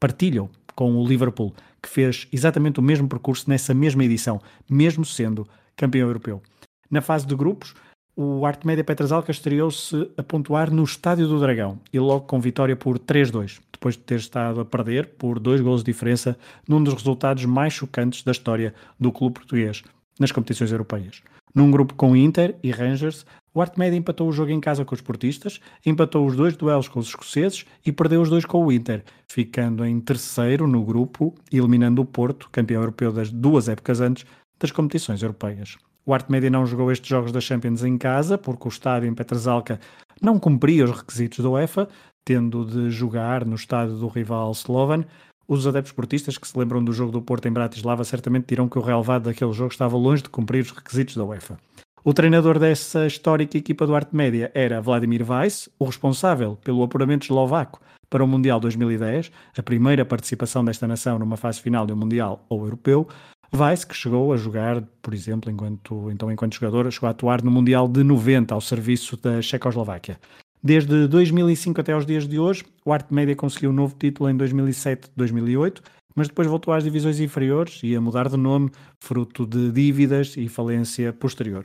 partilham 0.00 0.48
com 0.74 0.96
o 0.96 1.06
Liverpool, 1.06 1.54
que 1.82 1.88
fez 1.88 2.26
exatamente 2.32 2.80
o 2.80 2.82
mesmo 2.82 3.08
percurso 3.08 3.48
nessa 3.48 3.74
mesma 3.74 4.04
edição, 4.04 4.40
mesmo 4.68 5.04
sendo 5.04 5.46
campeão 5.76 6.08
europeu. 6.08 6.42
Na 6.90 7.00
fase 7.00 7.26
de 7.26 7.34
grupos, 7.34 7.74
o 8.16 8.44
Arte 8.44 8.66
Média 8.66 8.84
Petrasalca 8.84 9.30
estreou-se 9.30 10.10
a 10.16 10.22
pontuar 10.22 10.70
no 10.70 10.84
Estádio 10.84 11.26
do 11.26 11.40
Dragão 11.40 11.80
e 11.92 11.98
logo 11.98 12.26
com 12.26 12.40
vitória 12.40 12.76
por 12.76 12.98
3-2, 12.98 13.60
depois 13.72 13.96
de 13.96 14.02
ter 14.02 14.18
estado 14.18 14.60
a 14.60 14.64
perder 14.64 15.08
por 15.18 15.38
dois 15.38 15.60
gols 15.60 15.82
de 15.82 15.90
diferença 15.92 16.38
num 16.68 16.82
dos 16.82 16.94
resultados 16.94 17.44
mais 17.44 17.72
chocantes 17.72 18.22
da 18.22 18.32
história 18.32 18.74
do 19.00 19.10
clube 19.10 19.36
português 19.36 19.82
nas 20.20 20.30
competições 20.30 20.70
europeias. 20.70 21.22
Num 21.54 21.70
grupo 21.70 21.94
com 21.94 22.14
Inter 22.14 22.54
e 22.62 22.70
Rangers, 22.70 23.26
o 23.54 23.60
Arte 23.60 23.78
Média 23.78 23.96
empatou 23.96 24.28
o 24.28 24.32
jogo 24.32 24.50
em 24.50 24.60
casa 24.60 24.84
com 24.84 24.94
os 24.94 25.00
portistas, 25.00 25.60
empatou 25.84 26.26
os 26.26 26.34
dois 26.34 26.56
duelos 26.56 26.88
com 26.88 26.98
os 26.98 27.08
escoceses 27.08 27.66
e 27.84 27.92
perdeu 27.92 28.22
os 28.22 28.30
dois 28.30 28.46
com 28.46 28.64
o 28.64 28.72
Inter, 28.72 29.04
ficando 29.28 29.84
em 29.84 30.00
terceiro 30.00 30.66
no 30.66 30.82
grupo 30.82 31.34
eliminando 31.52 32.00
o 32.00 32.06
Porto, 32.06 32.48
campeão 32.50 32.80
europeu 32.80 33.12
das 33.12 33.30
duas 33.30 33.68
épocas 33.68 34.00
antes 34.00 34.24
das 34.58 34.70
competições 34.70 35.22
europeias. 35.22 35.76
O 36.04 36.14
Arte 36.14 36.32
Média 36.32 36.50
não 36.50 36.66
jogou 36.66 36.90
estes 36.90 37.08
jogos 37.08 37.30
da 37.30 37.40
Champions 37.40 37.84
em 37.84 37.98
casa, 37.98 38.38
porque 38.38 38.66
o 38.66 38.70
estádio 38.70 39.08
em 39.08 39.14
Petrezalca 39.14 39.78
não 40.20 40.38
cumpria 40.38 40.84
os 40.84 40.90
requisitos 40.90 41.44
da 41.44 41.50
UEFA, 41.50 41.88
tendo 42.24 42.64
de 42.64 42.90
jogar 42.90 43.44
no 43.44 43.54
estádio 43.54 43.96
do 43.96 44.08
rival 44.08 44.50
Slovan. 44.52 45.04
Os 45.46 45.66
adeptos 45.66 45.92
portistas 45.92 46.38
que 46.38 46.48
se 46.48 46.58
lembram 46.58 46.82
do 46.82 46.92
jogo 46.92 47.12
do 47.12 47.20
Porto 47.20 47.46
em 47.46 47.52
Bratislava 47.52 48.02
certamente 48.04 48.46
dirão 48.46 48.68
que 48.68 48.78
o 48.78 48.82
relevado 48.82 49.24
daquele 49.24 49.52
jogo 49.52 49.72
estava 49.72 49.96
longe 49.96 50.22
de 50.22 50.30
cumprir 50.30 50.62
os 50.62 50.70
requisitos 50.70 51.16
da 51.16 51.24
UEFA. 51.24 51.58
O 52.04 52.12
treinador 52.12 52.58
dessa 52.58 53.06
histórica 53.06 53.56
equipa 53.56 53.86
do 53.86 53.94
Arte 53.94 54.16
Média 54.16 54.50
era 54.54 54.80
Vladimir 54.80 55.22
Weiss, 55.22 55.68
o 55.78 55.84
responsável 55.84 56.56
pelo 56.56 56.82
apuramento 56.82 57.26
eslovaco 57.26 57.80
para 58.10 58.24
o 58.24 58.26
Mundial 58.26 58.58
2010, 58.58 59.30
a 59.56 59.62
primeira 59.62 60.04
participação 60.04 60.64
desta 60.64 60.88
nação 60.88 61.16
numa 61.16 61.36
fase 61.36 61.60
final 61.60 61.86
de 61.86 61.92
um 61.92 61.96
Mundial 61.96 62.44
ou 62.48 62.64
Europeu. 62.64 63.06
Weiss, 63.54 63.84
que 63.84 63.94
chegou 63.94 64.32
a 64.32 64.36
jogar, 64.36 64.82
por 65.00 65.14
exemplo, 65.14 65.48
enquanto, 65.48 66.10
então 66.10 66.32
enquanto 66.32 66.56
jogador, 66.56 66.90
chegou 66.90 67.06
a 67.06 67.10
atuar 67.10 67.40
no 67.40 67.52
Mundial 67.52 67.86
de 67.86 68.02
90 68.02 68.52
ao 68.52 68.60
serviço 68.60 69.16
da 69.16 69.40
Checoslováquia. 69.40 70.18
Desde 70.60 71.06
2005 71.06 71.80
até 71.80 71.92
aos 71.92 72.04
dias 72.04 72.26
de 72.26 72.36
hoje, 72.36 72.64
o 72.84 72.92
Arte 72.92 73.14
Média 73.14 73.36
conseguiu 73.36 73.70
um 73.70 73.74
novo 73.74 73.94
título 73.96 74.28
em 74.28 74.36
2007-2008, 74.36 75.80
mas 76.16 76.26
depois 76.26 76.48
voltou 76.48 76.74
às 76.74 76.82
divisões 76.82 77.20
inferiores 77.20 77.78
e 77.84 77.94
a 77.94 78.00
mudar 78.00 78.28
de 78.28 78.36
nome, 78.36 78.72
fruto 78.98 79.46
de 79.46 79.70
dívidas 79.70 80.36
e 80.36 80.48
falência 80.48 81.12
posterior. 81.12 81.64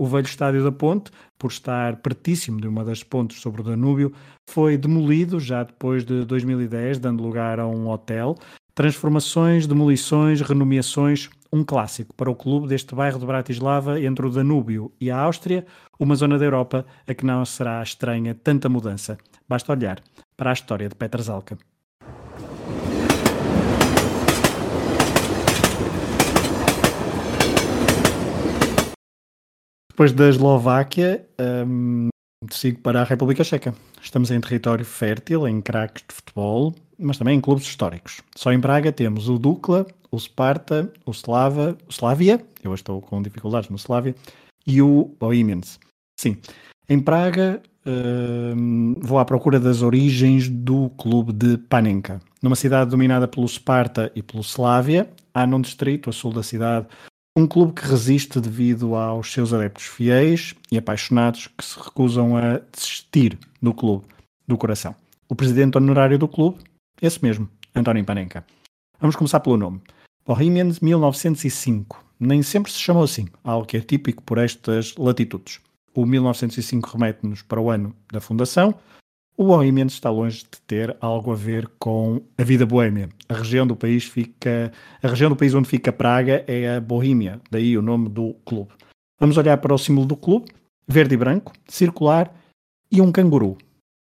O 0.00 0.06
velho 0.06 0.26
estádio 0.26 0.62
da 0.62 0.70
Ponte, 0.70 1.10
por 1.36 1.50
estar 1.50 1.96
pertíssimo 1.96 2.60
de 2.60 2.68
uma 2.68 2.84
das 2.84 3.02
pontes 3.02 3.40
sobre 3.40 3.62
o 3.62 3.64
Danúbio, 3.64 4.12
foi 4.48 4.76
demolido 4.76 5.40
já 5.40 5.64
depois 5.64 6.04
de 6.04 6.24
2010, 6.24 7.00
dando 7.00 7.20
lugar 7.20 7.58
a 7.58 7.66
um 7.66 7.88
hotel. 7.88 8.36
Transformações, 8.76 9.66
demolições, 9.66 10.40
renomeações, 10.40 11.28
um 11.52 11.64
clássico 11.64 12.14
para 12.14 12.30
o 12.30 12.36
clube 12.36 12.68
deste 12.68 12.94
bairro 12.94 13.18
de 13.18 13.26
Bratislava 13.26 14.00
entre 14.00 14.24
o 14.24 14.30
Danúbio 14.30 14.92
e 15.00 15.10
a 15.10 15.18
Áustria, 15.18 15.66
uma 15.98 16.14
zona 16.14 16.38
da 16.38 16.44
Europa 16.44 16.86
a 17.04 17.12
que 17.12 17.26
não 17.26 17.44
será 17.44 17.82
estranha 17.82 18.36
tanta 18.36 18.68
mudança. 18.68 19.18
Basta 19.48 19.72
olhar 19.72 20.00
para 20.36 20.50
a 20.50 20.52
história 20.52 20.88
de 20.88 20.94
Petrarzelka. 20.94 21.58
Depois 29.98 30.12
da 30.12 30.28
Eslováquia, 30.28 31.26
um, 31.66 32.08
sigo 32.52 32.78
para 32.78 33.00
a 33.00 33.04
República 33.04 33.42
Checa. 33.42 33.74
Estamos 34.00 34.30
em 34.30 34.40
território 34.40 34.84
fértil, 34.84 35.48
em 35.48 35.60
craques 35.60 36.04
de 36.08 36.14
futebol, 36.14 36.72
mas 36.96 37.18
também 37.18 37.36
em 37.36 37.40
clubes 37.40 37.64
históricos. 37.64 38.22
Só 38.36 38.52
em 38.52 38.60
Praga 38.60 38.92
temos 38.92 39.28
o 39.28 39.40
Dukla, 39.40 39.84
o 40.12 40.16
Sparta, 40.16 40.92
o 41.04 41.10
Slava, 41.10 41.76
o 41.88 41.90
Slavia, 41.90 42.40
eu 42.62 42.72
estou 42.74 43.00
com 43.00 43.20
dificuldades 43.20 43.70
no 43.70 43.76
Slavia, 43.76 44.14
e 44.64 44.80
o 44.80 45.16
Bohemians. 45.18 45.80
Sim, 46.16 46.36
em 46.88 47.00
Praga 47.00 47.60
um, 47.84 48.94
vou 49.00 49.18
à 49.18 49.24
procura 49.24 49.58
das 49.58 49.82
origens 49.82 50.48
do 50.48 50.90
clube 50.90 51.32
de 51.32 51.58
Panenka. 51.58 52.20
Numa 52.40 52.54
cidade 52.54 52.88
dominada 52.88 53.26
pelo 53.26 53.48
Sparta 53.48 54.12
e 54.14 54.22
pelo 54.22 54.44
Slavia, 54.44 55.10
há 55.34 55.44
num 55.44 55.60
distrito, 55.60 56.08
a 56.08 56.12
sul 56.12 56.32
da 56.32 56.44
cidade, 56.44 56.86
um 57.36 57.46
clube 57.46 57.72
que 57.72 57.86
resiste 57.86 58.40
devido 58.40 58.94
aos 58.94 59.32
seus 59.32 59.52
adeptos 59.52 59.84
fiéis 59.84 60.54
e 60.70 60.78
apaixonados 60.78 61.46
que 61.46 61.64
se 61.64 61.78
recusam 61.78 62.36
a 62.36 62.58
desistir 62.72 63.38
do 63.62 63.72
clube, 63.72 64.06
do 64.46 64.56
coração. 64.56 64.94
O 65.28 65.34
presidente 65.34 65.76
honorário 65.76 66.18
do 66.18 66.26
clube, 66.26 66.58
esse 67.00 67.22
mesmo, 67.22 67.48
António 67.74 68.04
Panenka. 68.04 68.44
Vamos 69.00 69.14
começar 69.14 69.40
pelo 69.40 69.56
nome. 69.56 69.80
Bohemians 70.26 70.80
1905. 70.80 72.04
Nem 72.18 72.42
sempre 72.42 72.72
se 72.72 72.78
chamou 72.78 73.04
assim, 73.04 73.28
algo 73.44 73.66
que 73.66 73.76
é 73.76 73.80
típico 73.80 74.22
por 74.22 74.38
estas 74.38 74.96
latitudes. 74.96 75.60
O 75.94 76.04
1905 76.04 76.90
remete-nos 76.90 77.42
para 77.42 77.60
o 77.60 77.70
ano 77.70 77.94
da 78.12 78.20
fundação, 78.20 78.74
o 79.38 79.44
Bohemians 79.44 79.92
está 79.92 80.10
longe 80.10 80.38
de 80.38 80.60
ter 80.66 80.96
algo 81.00 81.30
a 81.30 81.36
ver 81.36 81.70
com 81.78 82.20
a 82.36 82.42
vida 82.42 82.66
boêmia. 82.66 83.08
A 83.28 83.34
região 83.34 83.64
do 83.64 83.76
país 83.76 84.02
fica, 84.02 84.72
a 85.00 85.06
região 85.06 85.30
do 85.30 85.36
país 85.36 85.54
onde 85.54 85.68
fica 85.68 85.92
Praga 85.92 86.44
é 86.48 86.74
a 86.74 86.80
Bohemia, 86.80 87.40
daí 87.48 87.78
o 87.78 87.82
nome 87.82 88.08
do 88.08 88.34
clube. 88.44 88.72
Vamos 89.20 89.36
olhar 89.36 89.56
para 89.58 89.72
o 89.72 89.78
símbolo 89.78 90.08
do 90.08 90.16
clube, 90.16 90.50
verde 90.88 91.14
e 91.14 91.16
branco, 91.16 91.52
circular 91.68 92.34
e 92.90 93.00
um 93.00 93.12
canguru. 93.12 93.56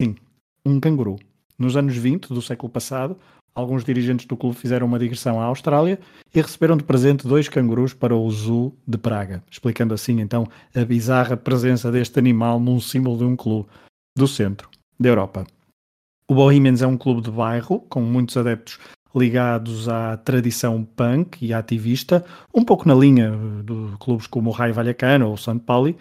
Sim, 0.01 0.17
um 0.65 0.81
canguru. 0.81 1.19
Nos 1.59 1.77
anos 1.77 1.95
20 1.95 2.29
do 2.29 2.41
século 2.41 2.73
passado, 2.73 3.15
alguns 3.55 3.85
dirigentes 3.85 4.25
do 4.25 4.37
clube 4.37 4.57
fizeram 4.57 4.87
uma 4.87 4.99
digressão 4.99 5.39
à 5.39 5.45
Austrália 5.45 6.01
e 6.35 6.41
receberam 6.41 6.75
de 6.75 6.85
presente 6.85 7.29
dois 7.29 7.51
cangurus 7.51 7.93
para 7.93 8.17
o 8.17 8.31
Zoo 8.31 8.75
de 8.87 8.97
Praga, 8.97 9.45
explicando 9.51 9.93
assim 9.93 10.23
então 10.23 10.47
a 10.75 10.83
bizarra 10.87 11.37
presença 11.37 11.93
deste 11.93 12.19
animal 12.19 12.59
num 12.59 12.81
símbolo 12.81 13.19
de 13.19 13.25
um 13.25 13.37
clube 13.37 13.69
do 14.17 14.27
centro 14.27 14.71
da 14.99 15.09
Europa. 15.09 15.47
O 16.29 16.35
Bohemians 16.35 16.83
é 16.83 16.87
um 16.87 16.97
clube 16.97 17.23
de 17.23 17.31
bairro 17.31 17.81
com 17.89 18.01
muitos 18.01 18.37
adeptos 18.37 18.79
ligados 19.15 19.89
à 19.89 20.17
tradição 20.17 20.85
punk 20.85 21.45
e 21.45 21.53
ativista, 21.53 22.25
um 22.55 22.65
pouco 22.65 22.87
na 22.87 22.95
linha 22.95 23.33
de 23.65 23.97
clubes 23.99 24.27
como 24.27 24.51
o 24.51 24.53
Raio 24.53 24.75
Vallecano 24.75 25.29
ou 25.29 25.35
o 25.35 25.39
São 25.39 25.59
Paulo, 25.59 25.95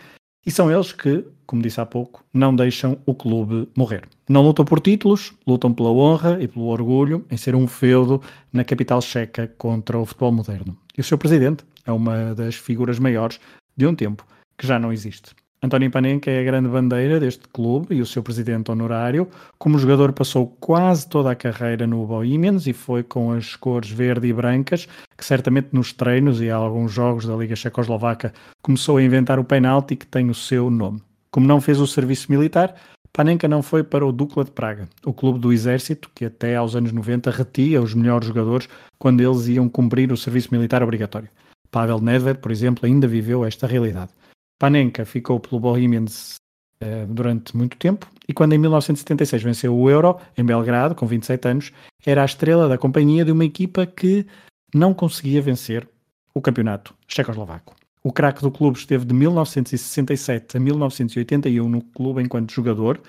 e 0.45 0.51
são 0.51 0.71
eles 0.71 0.93
que, 0.93 1.25
como 1.45 1.61
disse 1.61 1.81
há 1.81 1.85
pouco, 1.85 2.23
não 2.33 2.55
deixam 2.55 2.97
o 3.05 3.13
clube 3.13 3.67
morrer. 3.75 4.07
Não 4.29 4.43
lutam 4.43 4.63
por 4.63 4.79
títulos, 4.79 5.33
lutam 5.45 5.73
pela 5.73 5.91
honra 5.91 6.41
e 6.41 6.47
pelo 6.47 6.67
orgulho 6.67 7.25
em 7.29 7.35
ser 7.35 7.53
um 7.55 7.67
feudo 7.67 8.21
na 8.51 8.63
capital 8.63 9.01
checa 9.01 9.47
contra 9.57 9.97
o 9.97 10.05
futebol 10.05 10.31
moderno. 10.31 10.77
E 10.97 11.01
o 11.01 11.03
seu 11.03 11.17
presidente 11.17 11.65
é 11.85 11.91
uma 11.91 12.33
das 12.33 12.55
figuras 12.55 12.97
maiores 12.97 13.39
de 13.75 13.85
um 13.85 13.93
tempo 13.93 14.25
que 14.57 14.65
já 14.65 14.79
não 14.79 14.93
existe. 14.93 15.35
António 15.61 15.89
Panenka 15.89 16.29
é 16.29 16.39
a 16.39 16.43
grande 16.43 16.69
bandeira 16.69 17.19
deste 17.19 17.47
clube 17.47 17.95
e 17.95 18.01
o 18.01 18.05
seu 18.05 18.21
presidente 18.21 18.69
honorário. 18.69 19.27
Como 19.57 19.79
jogador 19.79 20.13
passou 20.13 20.55
quase 20.59 21.09
toda 21.09 21.31
a 21.31 21.35
carreira 21.35 21.87
no 21.87 22.05
Bohemians 22.05 22.67
e 22.67 22.73
foi 22.73 23.01
com 23.01 23.31
as 23.31 23.55
cores 23.55 23.89
verde 23.89 24.27
e 24.27 24.33
brancas 24.33 24.87
que 25.17 25.25
certamente 25.25 25.69
nos 25.71 25.91
treinos 25.91 26.39
e 26.41 26.51
alguns 26.51 26.91
jogos 26.91 27.25
da 27.25 27.35
Liga 27.35 27.55
Checoslovaca 27.55 28.31
começou 28.61 28.97
a 28.97 29.03
inventar 29.03 29.39
o 29.39 29.43
penalti 29.43 29.95
que 29.95 30.05
tem 30.05 30.29
o 30.29 30.35
seu 30.35 30.69
nome. 30.69 31.01
Como 31.31 31.47
não 31.47 31.59
fez 31.59 31.79
o 31.79 31.87
serviço 31.87 32.31
militar, 32.31 32.75
Panenka 33.11 33.47
não 33.47 33.63
foi 33.63 33.83
para 33.83 34.05
o 34.05 34.11
Dukla 34.11 34.43
de 34.43 34.51
Praga, 34.51 34.87
o 35.03 35.11
clube 35.11 35.39
do 35.39 35.51
exército 35.51 36.11
que 36.13 36.25
até 36.25 36.55
aos 36.55 36.75
anos 36.75 36.91
90 36.91 37.31
retia 37.31 37.81
os 37.81 37.95
melhores 37.95 38.27
jogadores 38.27 38.69
quando 38.99 39.21
eles 39.21 39.47
iam 39.47 39.67
cumprir 39.67 40.11
o 40.11 40.17
serviço 40.17 40.49
militar 40.51 40.83
obrigatório. 40.83 41.29
Pavel 41.71 41.99
Nedved, 41.99 42.39
por 42.41 42.51
exemplo, 42.51 42.85
ainda 42.85 43.07
viveu 43.07 43.43
esta 43.43 43.65
realidade. 43.65 44.11
Panenka 44.59 45.05
ficou 45.05 45.39
pelo 45.39 45.59
Bohemians 45.59 46.35
uh, 46.81 47.05
durante 47.07 47.55
muito 47.55 47.77
tempo 47.77 48.09
e 48.27 48.33
quando 48.33 48.53
em 48.53 48.57
1976 48.57 49.43
venceu 49.43 49.75
o 49.75 49.89
Euro 49.89 50.19
em 50.37 50.43
Belgrado, 50.43 50.95
com 50.95 51.05
27 51.05 51.47
anos, 51.47 51.71
era 52.05 52.21
a 52.21 52.25
estrela 52.25 52.67
da 52.67 52.77
companhia 52.77 53.23
de 53.23 53.31
uma 53.31 53.45
equipa 53.45 53.85
que 53.85 54.25
não 54.73 54.93
conseguia 54.93 55.41
vencer 55.41 55.87
o 56.33 56.41
campeonato 56.41 56.93
checoslovaco. 57.07 57.75
O 58.03 58.11
craque 58.11 58.41
do 58.41 58.51
clube 58.51 58.77
esteve 58.77 59.05
de 59.05 59.13
1967 59.13 60.55
a 60.55 60.59
1981 60.59 61.67
no 61.67 61.81
clube 61.81 62.21
enquanto 62.21 62.53
jogador. 62.53 63.01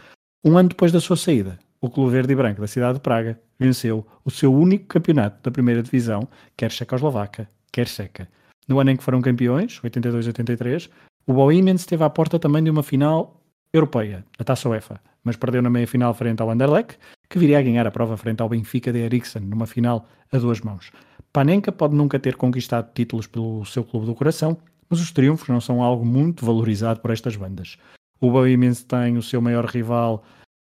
Um 0.44 0.56
ano 0.56 0.70
depois 0.70 0.90
da 0.90 1.00
sua 1.00 1.16
saída, 1.16 1.58
o 1.80 1.90
Clube 1.90 2.12
Verde 2.12 2.32
e 2.32 2.36
Branco 2.36 2.60
da 2.60 2.66
cidade 2.66 2.94
de 2.94 3.00
Praga 3.00 3.38
venceu 3.58 4.06
o 4.24 4.30
seu 4.30 4.52
único 4.52 4.86
campeonato 4.86 5.42
da 5.42 5.50
primeira 5.50 5.82
divisão, 5.82 6.28
quer 6.56 6.70
checoslovaca, 6.70 7.48
quer 7.70 7.86
checa. 7.86 8.28
No 8.66 8.80
ano 8.80 8.90
em 8.90 8.96
que 8.96 9.04
foram 9.04 9.20
campeões, 9.20 9.80
82-83, 9.80 10.90
o 11.28 11.34
Bohemians 11.34 11.82
esteve 11.82 12.02
à 12.02 12.08
porta 12.08 12.38
também 12.38 12.64
de 12.64 12.70
uma 12.70 12.82
final 12.82 13.42
europeia, 13.70 14.24
a 14.38 14.44
Taça 14.44 14.66
UEFA, 14.66 14.98
mas 15.22 15.36
perdeu 15.36 15.60
na 15.60 15.68
meia-final 15.68 16.14
frente 16.14 16.40
ao 16.40 16.50
Anderlecht, 16.50 16.98
que 17.28 17.38
viria 17.38 17.58
a 17.58 17.62
ganhar 17.62 17.86
a 17.86 17.90
prova 17.90 18.16
frente 18.16 18.40
ao 18.40 18.48
Benfica 18.48 18.90
de 18.90 19.00
Eriksen, 19.00 19.42
numa 19.42 19.66
final 19.66 20.08
a 20.32 20.38
duas 20.38 20.62
mãos. 20.62 20.90
Panenka 21.30 21.70
pode 21.70 21.94
nunca 21.94 22.18
ter 22.18 22.34
conquistado 22.36 22.90
títulos 22.94 23.26
pelo 23.26 23.62
seu 23.66 23.84
clube 23.84 24.06
do 24.06 24.14
coração, 24.14 24.56
mas 24.88 25.00
os 25.00 25.12
triunfos 25.12 25.48
não 25.48 25.60
são 25.60 25.82
algo 25.82 26.02
muito 26.02 26.46
valorizado 26.46 27.00
por 27.00 27.10
estas 27.10 27.36
bandas. 27.36 27.76
O 28.18 28.30
Bohemians 28.30 28.82
tem 28.82 29.18
o 29.18 29.22
seu 29.22 29.42
maior 29.42 29.66
rival, 29.66 30.24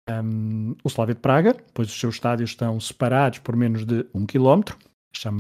um, 0.10 0.76
o 0.82 0.88
Slavia 0.88 1.14
de 1.14 1.20
Praga, 1.20 1.58
pois 1.74 1.90
os 1.90 2.00
seus 2.00 2.16
estádios 2.16 2.52
estão 2.52 2.80
separados 2.80 3.40
por 3.40 3.58
menos 3.58 3.84
de 3.84 4.06
um 4.14 4.26
quilómetro, 4.26 4.78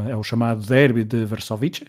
é 0.09 0.15
o 0.17 0.21
chamado 0.21 0.65
Derby 0.65 1.05
de 1.05 1.24
Varsovice. 1.24 1.86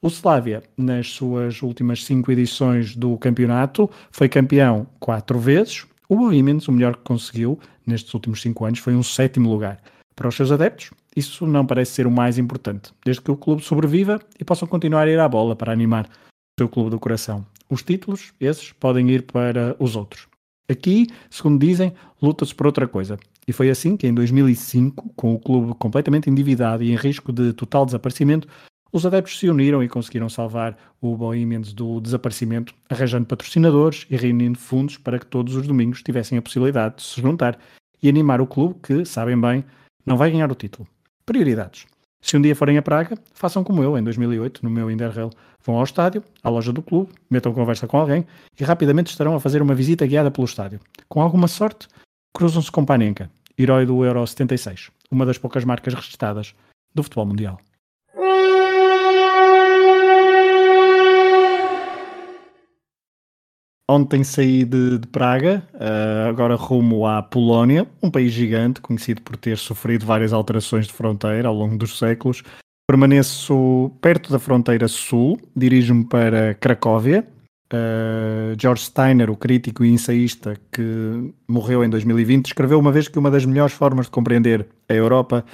O 0.00 0.06
Slavia, 0.06 0.62
nas 0.76 1.10
suas 1.10 1.60
últimas 1.60 2.04
cinco 2.04 2.30
edições 2.30 2.94
do 2.94 3.18
campeonato, 3.18 3.90
foi 4.12 4.28
campeão 4.28 4.86
quatro 5.00 5.40
vezes. 5.40 5.86
O 6.08 6.14
Bohemians, 6.14 6.68
o 6.68 6.72
melhor 6.72 6.96
que 6.96 7.02
conseguiu 7.02 7.58
nestes 7.84 8.14
últimos 8.14 8.40
cinco 8.40 8.64
anos, 8.64 8.78
foi 8.78 8.94
um 8.94 9.02
sétimo 9.02 9.50
lugar. 9.50 9.80
Para 10.14 10.28
os 10.28 10.36
seus 10.36 10.52
adeptos, 10.52 10.90
isso 11.16 11.46
não 11.46 11.66
parece 11.66 11.92
ser 11.92 12.06
o 12.06 12.12
mais 12.12 12.38
importante, 12.38 12.92
desde 13.04 13.22
que 13.22 13.30
o 13.30 13.36
clube 13.36 13.62
sobreviva 13.62 14.20
e 14.38 14.44
possam 14.44 14.68
continuar 14.68 15.08
a 15.08 15.10
ir 15.10 15.18
à 15.18 15.28
bola 15.28 15.56
para 15.56 15.72
animar 15.72 16.06
o 16.06 16.60
seu 16.60 16.68
clube 16.68 16.90
do 16.90 17.00
coração. 17.00 17.44
Os 17.68 17.82
títulos, 17.82 18.32
esses, 18.40 18.70
podem 18.70 19.10
ir 19.10 19.22
para 19.22 19.74
os 19.80 19.96
outros. 19.96 20.28
Aqui, 20.70 21.08
segundo 21.28 21.58
dizem, 21.58 21.92
luta-se 22.22 22.54
por 22.54 22.66
outra 22.66 22.86
coisa. 22.86 23.18
E 23.48 23.52
foi 23.52 23.68
assim 23.70 23.96
que 23.96 24.06
em 24.06 24.14
2005, 24.14 25.10
com 25.16 25.34
o 25.34 25.38
clube 25.38 25.74
completamente 25.78 26.30
endividado 26.30 26.84
e 26.84 26.92
em 26.92 26.96
risco 26.96 27.32
de 27.32 27.52
total 27.52 27.86
desaparecimento, 27.86 28.46
os 28.92 29.04
adeptos 29.04 29.38
se 29.38 29.48
uniram 29.48 29.82
e 29.82 29.88
conseguiram 29.88 30.28
salvar 30.28 30.76
o 31.00 31.16
Bohemians 31.16 31.72
do 31.72 32.00
desaparecimento, 32.00 32.74
arranjando 32.88 33.26
patrocinadores 33.26 34.06
e 34.10 34.16
reunindo 34.16 34.58
fundos 34.58 34.96
para 34.96 35.18
que 35.18 35.26
todos 35.26 35.54
os 35.54 35.66
domingos 35.66 36.02
tivessem 36.02 36.38
a 36.38 36.42
possibilidade 36.42 36.96
de 36.96 37.02
se 37.02 37.20
juntar 37.20 37.58
e 38.02 38.08
animar 38.08 38.40
o 38.40 38.46
clube 38.46 38.76
que, 38.82 39.04
sabem 39.04 39.38
bem, 39.38 39.64
não 40.06 40.16
vai 40.16 40.30
ganhar 40.30 40.50
o 40.50 40.54
título. 40.54 40.88
Prioridades. 41.26 41.86
Se 42.20 42.36
um 42.36 42.42
dia 42.42 42.56
forem 42.56 42.78
a 42.78 42.82
Praga, 42.82 43.16
façam 43.32 43.62
como 43.62 43.82
eu, 43.82 43.96
em 43.96 44.02
2008, 44.02 44.60
no 44.64 44.70
meu 44.70 44.90
Interrail. 44.90 45.30
Vão 45.64 45.76
ao 45.76 45.84
estádio, 45.84 46.24
à 46.42 46.48
loja 46.48 46.72
do 46.72 46.82
clube, 46.82 47.12
metam 47.30 47.52
conversa 47.52 47.86
com 47.86 47.98
alguém 47.98 48.26
e 48.58 48.64
rapidamente 48.64 49.10
estarão 49.10 49.34
a 49.34 49.40
fazer 49.40 49.60
uma 49.62 49.74
visita 49.74 50.06
guiada 50.06 50.30
pelo 50.30 50.46
estádio. 50.46 50.80
Com 51.08 51.20
alguma 51.20 51.46
sorte, 51.46 51.88
cruzam-se 52.34 52.72
com 52.72 52.84
Panenka, 52.84 53.30
herói 53.58 53.84
do 53.84 54.04
Euro 54.04 54.26
76, 54.26 54.90
uma 55.10 55.26
das 55.26 55.38
poucas 55.38 55.64
marcas 55.64 55.94
registadas 55.94 56.54
do 56.94 57.02
futebol 57.02 57.26
mundial. 57.26 57.60
Ontem 63.90 64.22
saí 64.22 64.66
de, 64.66 64.98
de 64.98 65.06
Praga, 65.06 65.66
uh, 65.72 66.28
agora 66.28 66.54
rumo 66.56 67.06
à 67.06 67.22
Polónia, 67.22 67.86
um 68.02 68.10
país 68.10 68.32
gigante, 68.32 68.82
conhecido 68.82 69.22
por 69.22 69.34
ter 69.34 69.56
sofrido 69.56 70.04
várias 70.04 70.30
alterações 70.30 70.86
de 70.86 70.92
fronteira 70.92 71.48
ao 71.48 71.54
longo 71.54 71.78
dos 71.78 71.98
séculos. 71.98 72.42
Permaneço 72.86 73.90
perto 74.02 74.30
da 74.30 74.38
fronteira 74.38 74.88
sul, 74.88 75.40
dirijo-me 75.56 76.04
para 76.04 76.54
Cracóvia. 76.54 77.26
Uh, 77.72 78.54
George 78.60 78.84
Steiner, 78.84 79.30
o 79.30 79.36
crítico 79.36 79.82
e 79.82 79.90
ensaísta 79.90 80.58
que 80.70 81.32
morreu 81.46 81.82
em 81.82 81.88
2020, 81.88 82.46
escreveu 82.46 82.78
uma 82.78 82.92
vez 82.92 83.08
que 83.08 83.18
uma 83.18 83.30
das 83.30 83.46
melhores 83.46 83.72
formas 83.72 84.04
de 84.04 84.12
compreender 84.12 84.66
a 84.86 84.92
Europa 84.92 85.46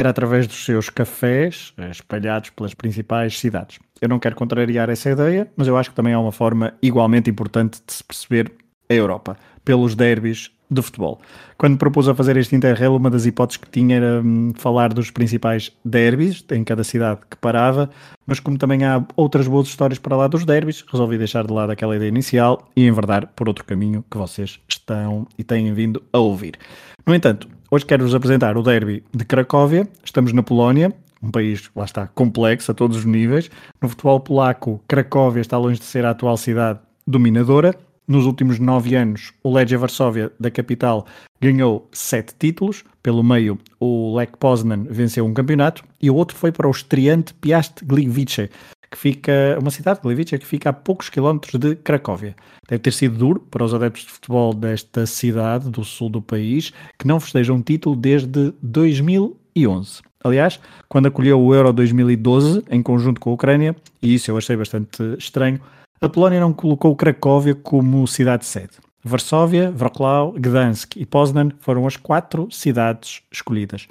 era 0.00 0.10
através 0.10 0.46
dos 0.46 0.64
seus 0.64 0.88
cafés 0.88 1.74
eh, 1.76 1.90
espalhados 1.90 2.50
pelas 2.50 2.72
principais 2.72 3.38
cidades. 3.38 3.78
Eu 4.00 4.08
não 4.08 4.18
quero 4.18 4.34
contrariar 4.34 4.88
essa 4.88 5.10
ideia, 5.10 5.46
mas 5.56 5.68
eu 5.68 5.76
acho 5.76 5.90
que 5.90 5.96
também 5.96 6.14
é 6.14 6.18
uma 6.18 6.32
forma 6.32 6.72
igualmente 6.82 7.28
importante 7.28 7.80
de 7.86 7.92
se 7.92 8.02
perceber 8.02 8.50
a 8.88 8.94
Europa, 8.94 9.36
pelos 9.64 9.94
derbys 9.94 10.50
de 10.70 10.80
futebol. 10.80 11.20
Quando 11.58 11.76
propus 11.76 12.08
a 12.08 12.14
fazer 12.14 12.36
este 12.36 12.54
Interrail, 12.56 12.94
uma 12.94 13.10
das 13.10 13.26
hipóteses 13.26 13.58
que 13.58 13.68
tinha 13.68 13.96
era 13.96 14.22
hum, 14.24 14.52
falar 14.54 14.92
dos 14.92 15.10
principais 15.10 15.72
derbys 15.84 16.44
em 16.50 16.64
cada 16.64 16.82
cidade 16.82 17.20
que 17.28 17.36
parava, 17.36 17.90
mas 18.26 18.40
como 18.40 18.56
também 18.56 18.84
há 18.84 19.04
outras 19.16 19.46
boas 19.48 19.66
histórias 19.66 19.98
para 19.98 20.16
lá 20.16 20.28
dos 20.28 20.44
derbys, 20.44 20.84
resolvi 20.90 21.18
deixar 21.18 21.46
de 21.46 21.52
lado 21.52 21.72
aquela 21.72 21.96
ideia 21.96 22.08
inicial 22.08 22.68
e 22.74 22.86
enverdar 22.86 23.26
por 23.34 23.48
outro 23.48 23.64
caminho 23.64 24.04
que 24.10 24.16
vocês 24.16 24.60
estão 24.68 25.26
e 25.36 25.44
têm 25.44 25.74
vindo 25.74 26.02
a 26.12 26.18
ouvir. 26.18 26.56
No 27.04 27.14
entanto, 27.14 27.48
Hoje 27.72 27.86
quero-vos 27.86 28.16
apresentar 28.16 28.56
o 28.56 28.64
derby 28.64 29.04
de 29.14 29.24
Cracóvia. 29.24 29.86
Estamos 30.02 30.32
na 30.32 30.42
Polónia, 30.42 30.92
um 31.22 31.30
país, 31.30 31.70
lá 31.76 31.84
está, 31.84 32.08
complexo 32.08 32.72
a 32.72 32.74
todos 32.74 32.96
os 32.96 33.04
níveis. 33.04 33.48
No 33.80 33.88
futebol 33.88 34.18
polaco, 34.18 34.82
Cracóvia 34.88 35.40
está 35.40 35.56
longe 35.56 35.78
de 35.78 35.84
ser 35.84 36.04
a 36.04 36.10
atual 36.10 36.36
cidade 36.36 36.80
dominadora. 37.06 37.72
Nos 38.08 38.26
últimos 38.26 38.58
nove 38.58 38.96
anos, 38.96 39.32
o 39.40 39.54
Legia 39.54 39.78
Varsóvia, 39.78 40.32
da 40.40 40.50
capital, 40.50 41.06
ganhou 41.40 41.88
sete 41.92 42.34
títulos. 42.36 42.82
Pelo 43.04 43.22
meio, 43.22 43.56
o 43.78 44.16
Lech 44.16 44.32
Poznan 44.36 44.86
venceu 44.90 45.24
um 45.24 45.32
campeonato 45.32 45.84
e 46.02 46.10
o 46.10 46.16
outro 46.16 46.36
foi 46.36 46.50
para 46.50 46.66
o 46.66 46.72
estreante 46.72 47.32
Piast 47.34 47.84
Gliwice, 47.84 48.50
que 48.90 48.98
fica, 48.98 49.56
uma 49.60 49.70
cidade, 49.70 50.00
Gliwice, 50.02 50.38
que 50.38 50.46
fica 50.46 50.70
a 50.70 50.72
poucos 50.72 51.08
quilómetros 51.08 51.58
de 51.60 51.76
Cracóvia. 51.76 52.34
Deve 52.68 52.82
ter 52.82 52.92
sido 52.92 53.16
duro 53.16 53.40
para 53.40 53.64
os 53.64 53.72
adeptos 53.72 54.04
de 54.04 54.10
futebol 54.10 54.52
desta 54.52 55.06
cidade, 55.06 55.70
do 55.70 55.84
sul 55.84 56.10
do 56.10 56.20
país, 56.20 56.72
que 56.98 57.06
não 57.06 57.20
festejam 57.20 57.56
um 57.56 57.62
título 57.62 57.94
desde 57.94 58.52
2011. 58.62 60.02
Aliás, 60.22 60.60
quando 60.88 61.06
acolheu 61.06 61.40
o 61.40 61.54
Euro 61.54 61.72
2012 61.72 62.64
em 62.70 62.82
conjunto 62.82 63.20
com 63.20 63.30
a 63.30 63.34
Ucrânia, 63.34 63.76
e 64.02 64.14
isso 64.14 64.30
eu 64.30 64.36
achei 64.36 64.56
bastante 64.56 65.02
estranho, 65.18 65.60
a 66.00 66.08
Polónia 66.08 66.40
não 66.40 66.52
colocou 66.52 66.96
Cracóvia 66.96 67.54
como 67.54 68.06
cidade-sede. 68.06 68.72
Varsóvia, 69.02 69.70
Wrocław, 69.70 70.32
Gdansk 70.32 70.96
e 70.96 71.06
Poznan 71.06 71.50
foram 71.60 71.86
as 71.86 71.96
quatro 71.96 72.48
cidades 72.50 73.22
escolhidas. 73.32 73.86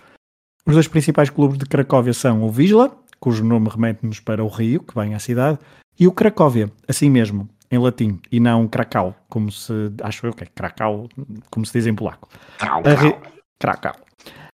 Os 0.66 0.74
dois 0.76 0.88
principais 0.88 1.30
clubes 1.30 1.58
de 1.58 1.66
Cracóvia 1.66 2.14
são 2.14 2.43
o 2.43 2.52
Wisla, 2.52 2.91
cujo 3.20 3.44
nome 3.44 3.70
remete-nos 3.70 4.20
para 4.20 4.44
o 4.44 4.48
rio 4.48 4.82
que 4.82 4.96
vem 4.96 5.14
à 5.14 5.20
cidade, 5.20 5.60
e 6.00 6.08
o 6.08 6.12
Cracóvia, 6.12 6.72
assim 6.88 7.10
mesmo, 7.10 7.50
em 7.70 7.78
latim, 7.78 8.20
e 8.32 8.40
não 8.40 8.68
Cracau, 8.68 9.16
como 9.30 9.52
se, 9.52 9.74
acho 10.02 10.26
eu 10.26 10.34
que 10.34 10.44
é 10.44 10.48
Cracau, 10.48 11.08
como 11.52 11.66
se 11.66 11.74
diz 11.74 11.88
em 11.88 11.94
polaco. 11.94 12.30
A, 12.60 12.80
ri... 12.94 13.16
Cracau. 13.60 13.96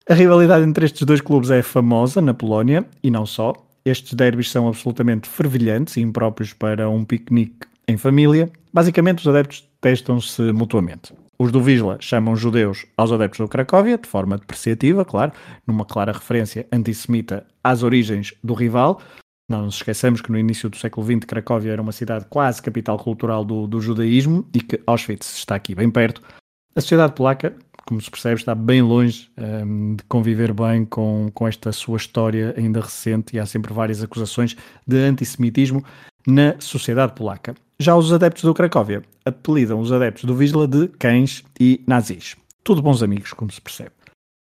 A 0.09 0.15
rivalidade 0.15 0.65
entre 0.65 0.85
estes 0.85 1.03
dois 1.03 1.21
clubes 1.21 1.51
é 1.51 1.63
famosa 1.63 2.21
na 2.21 2.33
Polónia, 2.33 2.87
e 3.03 3.11
não 3.11 3.27
só. 3.27 3.53
Estes 3.85 4.15
derbys 4.15 4.51
são 4.51 4.69
absolutamente 4.69 5.29
fervilhantes 5.29 5.97
e 5.97 6.01
impróprios 6.01 6.53
para 6.53 6.89
um 6.89 7.05
piquenique 7.05 7.67
em 7.89 7.97
família. 7.97 8.51
Basicamente, 8.73 9.19
os 9.19 9.29
adeptos 9.29 9.69
testam-se 9.81 10.41
mutuamente. 10.53 11.13
Os 11.43 11.51
do 11.51 11.61
Visla 11.61 11.97
chamam 11.99 12.37
judeus 12.37 12.87
aos 12.97 13.11
adeptos 13.11 13.41
do 13.41 13.49
Cracóvia, 13.49 13.99
de 13.99 14.09
forma 14.09 14.39
depreciativa, 14.39 15.05
claro, 15.05 15.33
numa 15.67 15.85
clara 15.85 16.13
referência 16.13 16.69
antissemita 16.71 17.45
às 17.65 17.83
origens 17.83 18.33
do 18.45 18.55
rival. 18.55 19.03
Não 19.51 19.65
nos 19.65 19.75
esqueçamos 19.75 20.21
que 20.21 20.31
no 20.31 20.39
início 20.39 20.71
do 20.71 20.77
século 20.77 21.05
XX 21.05 21.25
Cracóvia 21.27 21.73
era 21.73 21.83
uma 21.83 21.91
cidade 21.91 22.27
quase 22.31 22.63
capital 22.63 22.97
cultural 22.97 23.45
do, 23.45 23.67
do 23.67 23.81
judaísmo 23.81 24.49
e 24.55 24.61
que 24.61 24.81
Auschwitz 24.87 25.35
está 25.35 25.57
aqui 25.57 25.75
bem 25.75 25.91
perto. 25.91 26.23
A 26.77 26.81
sociedade 26.81 27.13
polaca, 27.13 27.57
como 27.87 28.01
se 28.01 28.09
percebe, 28.09 28.37
está 28.37 28.55
bem 28.55 28.81
longe 28.81 29.29
um, 29.37 29.97
de 29.97 30.05
conviver 30.05 30.53
bem 30.53 30.85
com, 30.85 31.29
com 31.35 31.49
esta 31.49 31.73
sua 31.73 31.97
história 31.97 32.55
ainda 32.57 32.81
recente 32.81 33.35
e 33.35 33.41
há 33.41 33.47
sempre 33.47 33.75
várias 33.75 34.01
acusações 34.01 34.57
de 34.87 34.97
antissemitismo 34.97 35.85
na 36.25 36.55
sociedade 36.61 37.15
polaca. 37.15 37.57
Já 37.83 37.97
os 37.97 38.13
adeptos 38.13 38.45
do 38.45 38.55
Cracóvia 38.55 39.03
apelidam 39.25 39.81
os 39.81 39.91
adeptos 39.91 40.23
do 40.23 40.37
Visla 40.37 40.69
de 40.69 40.87
cães 40.87 41.43
e 41.59 41.83
nazis. 41.85 42.37
Tudo 42.63 42.81
bons 42.81 43.03
amigos, 43.03 43.33
como 43.33 43.51
se 43.51 43.61
percebe. 43.61 43.91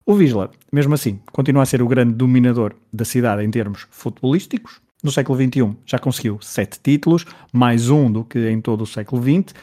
O 0.05 0.17
Visla, 0.17 0.51
mesmo 0.73 0.95
assim, 0.95 1.21
continua 1.31 1.63
a 1.63 1.67
ser 1.67 1.81
o 1.81 1.87
grande 1.87 2.15
dominador 2.15 2.75
da 2.93 3.05
cidade 3.05 3.45
em 3.45 3.51
termos 3.53 3.87
futebolísticos. 3.93 4.81
No 5.05 5.13
século 5.13 5.39
XXI 5.39 5.77
já 5.87 6.01
conseguiu 6.01 6.41
sete 6.41 6.81
títulos, 6.83 7.25
mais 7.53 7.89
um 7.89 8.11
do 8.11 8.25
que 8.25 8.51
em 8.51 8.61
todo 8.61 8.81
o 8.83 8.87
século 8.89 9.23
XX. 9.23 9.55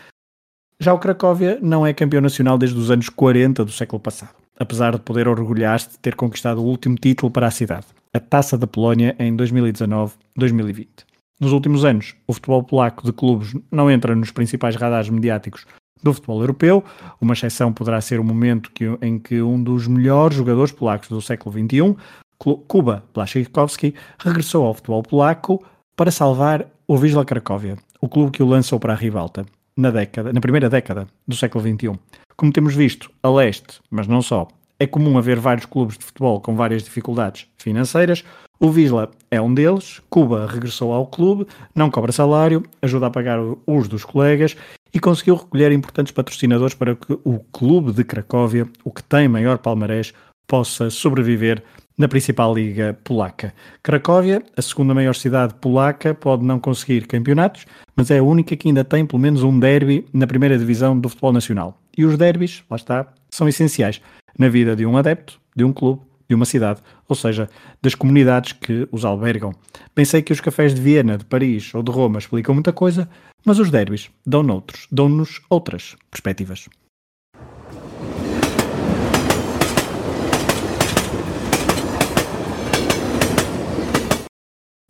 Já 0.80 0.94
o 0.94 1.00
Cracóvia 1.00 1.60
não 1.62 1.86
é 1.86 1.94
campeão 1.94 2.22
nacional 2.22 2.58
desde 2.58 2.80
os 2.80 2.90
anos 2.90 3.10
40 3.10 3.66
do 3.66 3.74
século 3.74 4.00
passado, 4.00 4.36
apesar 4.58 4.94
de 4.94 5.02
poder 5.02 5.28
orgulhar-se 5.28 5.90
de 5.90 6.00
ter 6.00 6.16
conquistado 6.16 6.62
o 6.62 6.66
último 6.66 6.96
título 6.96 7.30
para 7.30 7.48
a 7.48 7.52
cidade, 7.52 7.88
a 8.14 8.22
Taça 8.22 8.58
da 8.58 8.68
Polónia 8.68 9.18
em 9.20 9.36
2019-2020. 9.36 11.05
Nos 11.40 11.52
últimos 11.52 11.84
anos, 11.84 12.16
o 12.26 12.34
futebol 12.34 12.64
polaco 12.64 13.06
de 13.06 13.12
clubes 13.12 13.54
não 13.72 13.92
entra 13.92 14.16
nos 14.16 14.32
principais 14.32 14.76
radares 14.76 15.10
mediáticos 15.10 15.66
do 16.02 16.14
futebol 16.14 16.40
europeu. 16.40 16.84
Uma 17.20 17.34
exceção 17.34 17.74
poderá 17.74 18.00
ser 18.00 18.20
o 18.20 18.24
momento 18.24 18.72
que, 18.72 18.86
em 19.02 19.20
que 19.20 19.42
um 19.42 19.62
dos 19.62 19.88
melhores 19.88 20.38
jogadores 20.38 20.72
polacos 20.72 21.10
do 21.10 21.22
século 21.22 21.54
XXI, 21.54 21.96
Kuba 22.38 23.04
Blaszczykowski, 23.14 23.96
regressou 24.18 24.66
ao 24.66 24.74
futebol 24.74 25.04
polaco 25.04 25.64
para 25.96 26.12
salvar 26.12 26.68
o 26.88 26.96
Wisla 26.96 27.26
Cracóvia, 27.26 27.78
o 28.00 28.08
clube 28.08 28.32
que 28.32 28.44
o 28.44 28.48
lançou 28.48 28.80
para 28.80 28.94
a 28.94 28.96
rivalta 28.96 29.46
na, 29.76 29.92
década, 29.92 30.32
na 30.32 30.40
primeira 30.40 30.70
década 30.70 31.08
do 31.28 31.36
século 31.36 31.64
XXI. 31.64 32.00
Como 32.38 32.52
temos 32.52 32.76
visto 32.76 33.12
a 33.24 33.30
leste, 33.30 33.80
mas 33.90 34.08
não 34.08 34.22
só, 34.22 34.48
é 34.80 34.86
comum 34.86 35.18
haver 35.18 35.40
vários 35.40 35.66
clubes 35.66 35.98
de 35.98 36.06
futebol 36.06 36.40
com 36.40 36.56
várias 36.56 36.84
dificuldades 36.84 37.48
financeiras. 37.58 38.24
O 38.60 38.70
Visla 38.70 39.12
é 39.30 39.42
um 39.42 39.54
deles. 39.54 40.02
Cuba 40.10 40.48
regressou 40.48 40.94
ao 40.94 41.08
clube, 41.08 41.46
não 41.74 41.92
cobra 41.92 42.12
salário, 42.12 42.64
ajuda 42.82 43.08
a 43.08 43.12
pagar 43.12 43.40
os 43.68 43.88
dos 43.88 44.06
colegas 44.06 44.56
e 44.94 45.00
conseguiu 45.00 45.36
recolher 45.36 45.72
importantes 45.72 46.14
patrocinadores 46.14 46.74
para 46.74 46.96
que 46.96 47.14
o 47.24 47.40
clube 47.52 47.92
de 47.92 48.04
Cracóvia, 48.04 48.68
o 48.84 48.92
que 48.92 49.04
tem 49.04 49.28
maior 49.28 49.58
palmarés, 49.58 50.14
possa 50.48 50.90
sobreviver 50.90 51.62
na 51.98 52.08
principal 52.08 52.54
liga 52.54 52.98
polaca. 53.04 53.54
Cracóvia, 53.82 54.42
a 54.56 54.62
segunda 54.62 54.94
maior 54.94 55.16
cidade 55.16 55.54
polaca, 55.56 56.14
pode 56.14 56.44
não 56.44 56.60
conseguir 56.60 57.08
campeonatos, 57.08 57.66
mas 57.96 58.12
é 58.12 58.20
a 58.20 58.24
única 58.24 58.56
que 58.56 58.68
ainda 58.68 58.84
tem 58.84 59.06
pelo 59.06 59.22
menos 59.22 59.44
um 59.44 59.58
derby 59.58 60.06
na 60.14 60.28
primeira 60.28 60.58
divisão 60.58 60.98
do 60.98 61.10
futebol 61.10 61.34
nacional. 61.34 61.80
E 61.98 62.06
os 62.06 62.18
derbys, 62.18 62.64
lá 62.70 62.76
está, 62.76 63.08
são 63.30 63.48
essenciais 63.48 64.02
na 64.38 64.50
vida 64.50 64.76
de 64.76 64.86
um 64.86 64.98
adepto, 64.98 65.40
de 65.56 65.64
um 65.64 65.72
clube, 65.72 66.02
de 66.28 66.36
uma 66.36 66.46
cidade, 66.46 66.82
ou 67.08 67.16
seja, 67.16 67.50
das 67.82 67.96
comunidades 67.96 68.54
que 68.54 68.88
os 68.92 69.06
albergam. 69.06 69.54
Pensei 69.94 70.22
que 70.22 70.34
os 70.34 70.42
cafés 70.42 70.74
de 70.74 70.82
Viena, 70.82 71.18
de 71.18 71.26
Paris 71.26 71.74
ou 71.74 71.84
de 71.84 71.92
Roma 71.92 72.20
explicam 72.20 72.54
muita 72.54 72.74
coisa, 72.74 73.10
mas 73.46 73.60
os 73.60 73.70
derbys 73.70 74.10
dão-nos 74.26 74.88
dão 74.92 75.24
outras 75.50 75.96
perspectivas. 76.10 76.68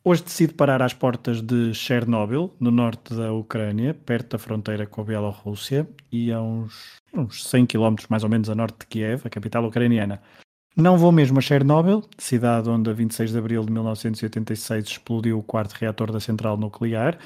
Hoje 0.08 0.22
decide 0.22 0.54
parar 0.54 0.84
às 0.84 0.94
portas 0.94 1.42
de 1.42 1.74
Chernobyl, 1.74 2.54
no 2.60 2.70
norte 2.70 3.16
da 3.16 3.34
Ucrânia, 3.34 3.92
perto 3.92 4.34
da 4.34 4.38
fronteira 4.38 4.86
com 4.86 5.02
a 5.02 5.04
Bielorrússia, 5.04 5.90
e 6.12 6.32
a 6.32 6.40
uns, 6.40 6.98
uns 7.12 7.44
100 7.44 7.66
km 7.66 7.96
mais 8.08 8.24
ou 8.24 8.30
menos 8.30 8.48
a 8.48 8.54
norte 8.54 8.82
de 8.82 8.86
Kiev, 8.86 9.24
a 9.26 9.30
capital 9.32 9.66
ucraniana. 9.66 10.22
Não 10.76 10.98
vou 10.98 11.10
mesmo 11.10 11.40
a 11.40 11.42
Chernobyl, 11.42 12.04
cidade 12.18 12.70
onde 12.70 12.90
a 12.90 12.94
26 12.94 13.32
de 13.32 13.38
abril 13.38 13.64
de 13.64 13.72
1986 13.72 14.86
explodiu 14.86 15.40
o 15.40 15.44
quarto 15.44 15.72
reator 15.72 16.12
da 16.12 16.20
central 16.20 16.58
nuclear 16.58 17.18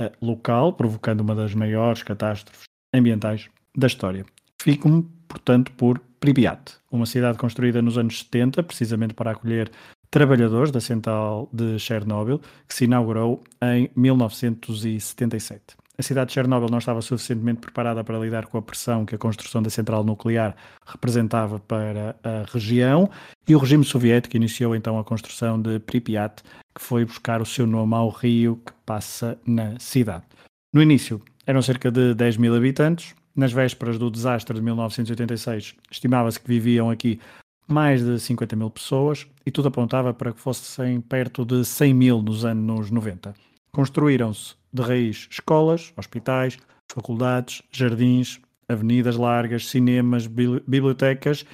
uh, 0.00 0.10
local, 0.20 0.72
provocando 0.72 1.20
uma 1.20 1.32
das 1.32 1.54
maiores 1.54 2.02
catástrofes 2.02 2.64
ambientais 2.92 3.48
da 3.76 3.86
história. 3.86 4.26
Fico-me, 4.60 5.04
portanto, 5.28 5.70
por 5.76 6.00
Pripyat, 6.18 6.78
uma 6.90 7.06
cidade 7.06 7.38
construída 7.38 7.80
nos 7.80 7.96
anos 7.96 8.18
70, 8.18 8.64
precisamente 8.64 9.14
para 9.14 9.30
acolher 9.30 9.70
trabalhadores 10.10 10.72
da 10.72 10.80
central 10.80 11.48
de 11.52 11.78
Chernobyl, 11.78 12.40
que 12.68 12.74
se 12.74 12.86
inaugurou 12.86 13.44
em 13.62 13.88
1977. 13.94 15.76
A 15.98 16.02
cidade 16.02 16.28
de 16.28 16.34
Chernobyl 16.34 16.68
não 16.70 16.78
estava 16.78 17.00
suficientemente 17.00 17.60
preparada 17.60 18.04
para 18.04 18.18
lidar 18.18 18.46
com 18.46 18.58
a 18.58 18.62
pressão 18.62 19.06
que 19.06 19.14
a 19.14 19.18
construção 19.18 19.62
da 19.62 19.70
central 19.70 20.04
nuclear 20.04 20.54
representava 20.84 21.58
para 21.58 22.14
a 22.22 22.44
região 22.52 23.08
e 23.48 23.54
o 23.54 23.58
regime 23.58 23.82
soviético 23.82 24.36
iniciou 24.36 24.76
então 24.76 24.98
a 24.98 25.04
construção 25.04 25.60
de 25.60 25.78
Pripyat, 25.78 26.42
que 26.74 26.82
foi 26.82 27.06
buscar 27.06 27.40
o 27.40 27.46
seu 27.46 27.66
nome 27.66 27.94
ao 27.94 28.10
rio 28.10 28.60
que 28.64 28.72
passa 28.84 29.38
na 29.46 29.78
cidade. 29.78 30.24
No 30.70 30.82
início 30.82 31.22
eram 31.46 31.62
cerca 31.62 31.90
de 31.90 32.12
10 32.12 32.36
mil 32.36 32.54
habitantes, 32.54 33.14
nas 33.34 33.52
vésperas 33.52 33.98
do 33.98 34.10
desastre 34.10 34.54
de 34.54 34.62
1986 34.62 35.76
estimava-se 35.90 36.38
que 36.38 36.48
viviam 36.48 36.90
aqui 36.90 37.18
mais 37.66 38.04
de 38.04 38.20
50 38.20 38.54
mil 38.54 38.70
pessoas 38.70 39.26
e 39.44 39.50
tudo 39.50 39.68
apontava 39.68 40.12
para 40.12 40.32
que 40.32 40.40
fossem 40.40 41.00
perto 41.00 41.44
de 41.44 41.64
100 41.64 41.94
mil 41.94 42.22
nos 42.22 42.44
anos 42.44 42.90
90. 42.90 43.34
Construíram-se 43.76 44.54
de 44.72 44.80
raiz 44.80 45.28
escolas, 45.30 45.92
hospitais, 45.98 46.56
faculdades, 46.90 47.62
jardins, 47.70 48.40
avenidas 48.66 49.16
largas, 49.16 49.68
cinemas, 49.68 50.26
bibliotecas 50.26 51.44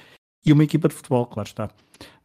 e 0.45 0.53
uma 0.53 0.63
equipa 0.63 0.87
de 0.87 0.95
futebol, 0.95 1.25
claro 1.25 1.49
está. 1.49 1.69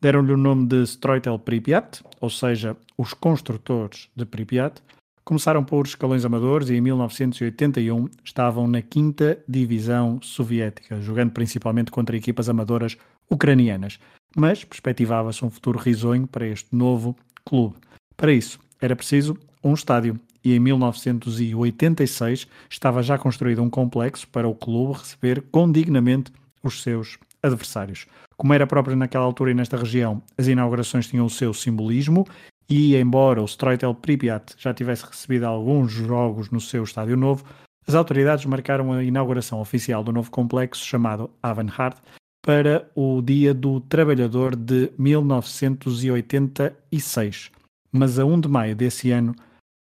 Deram-lhe 0.00 0.32
o 0.32 0.36
nome 0.36 0.68
de 0.68 0.86
Stroitel 0.86 1.36
Pripyat, 1.40 2.04
ou 2.20 2.30
seja, 2.30 2.76
os 2.96 3.12
construtores 3.12 4.08
de 4.14 4.24
Pripyat. 4.24 4.80
Começaram 5.24 5.64
por 5.64 5.84
escalões 5.84 6.24
amadores 6.24 6.68
e 6.68 6.76
em 6.76 6.80
1981 6.80 8.08
estavam 8.22 8.68
na 8.68 8.80
quinta 8.80 9.42
divisão 9.48 10.22
soviética, 10.22 11.00
jogando 11.00 11.32
principalmente 11.32 11.90
contra 11.90 12.16
equipas 12.16 12.48
amadoras 12.48 12.96
ucranianas. 13.28 13.98
Mas 14.36 14.62
perspectivava-se 14.62 15.44
um 15.44 15.50
futuro 15.50 15.76
risonho 15.76 16.28
para 16.28 16.46
este 16.46 16.68
novo 16.72 17.16
clube. 17.44 17.74
Para 18.16 18.32
isso, 18.32 18.60
era 18.80 18.94
preciso 18.94 19.36
um 19.62 19.74
estádio 19.74 20.18
e 20.44 20.54
em 20.54 20.60
1986 20.60 22.46
estava 22.70 23.02
já 23.02 23.18
construído 23.18 23.62
um 23.62 23.70
complexo 23.70 24.28
para 24.28 24.48
o 24.48 24.54
clube 24.54 24.98
receber 24.98 25.42
condignamente 25.50 26.32
os 26.62 26.82
seus 26.82 27.18
adversários. 27.42 28.06
Como 28.36 28.54
era 28.54 28.66
próprio 28.66 28.96
naquela 28.96 29.24
altura 29.24 29.50
e 29.50 29.54
nesta 29.54 29.76
região, 29.76 30.22
as 30.36 30.46
inaugurações 30.46 31.08
tinham 31.08 31.26
o 31.26 31.30
seu 31.30 31.52
simbolismo 31.52 32.24
e, 32.68 32.94
embora 32.96 33.42
o 33.42 33.46
Stroitel 33.46 33.94
Pripyat 33.94 34.54
já 34.58 34.72
tivesse 34.74 35.06
recebido 35.06 35.44
alguns 35.44 35.90
jogos 35.90 36.50
no 36.50 36.60
seu 36.60 36.84
estádio 36.84 37.16
novo, 37.16 37.44
as 37.86 37.94
autoridades 37.94 38.44
marcaram 38.44 38.92
a 38.92 39.02
inauguração 39.02 39.60
oficial 39.60 40.04
do 40.04 40.12
novo 40.12 40.30
complexo 40.30 40.84
chamado 40.84 41.30
Avanhard 41.42 41.96
para 42.42 42.86
o 42.94 43.22
Dia 43.22 43.54
do 43.54 43.80
Trabalhador 43.80 44.54
de 44.54 44.92
1986 44.98 47.50
mas 47.92 48.18
a 48.18 48.24
1 48.24 48.40
de 48.40 48.48
maio 48.48 48.76
desse 48.76 49.10
ano 49.10 49.34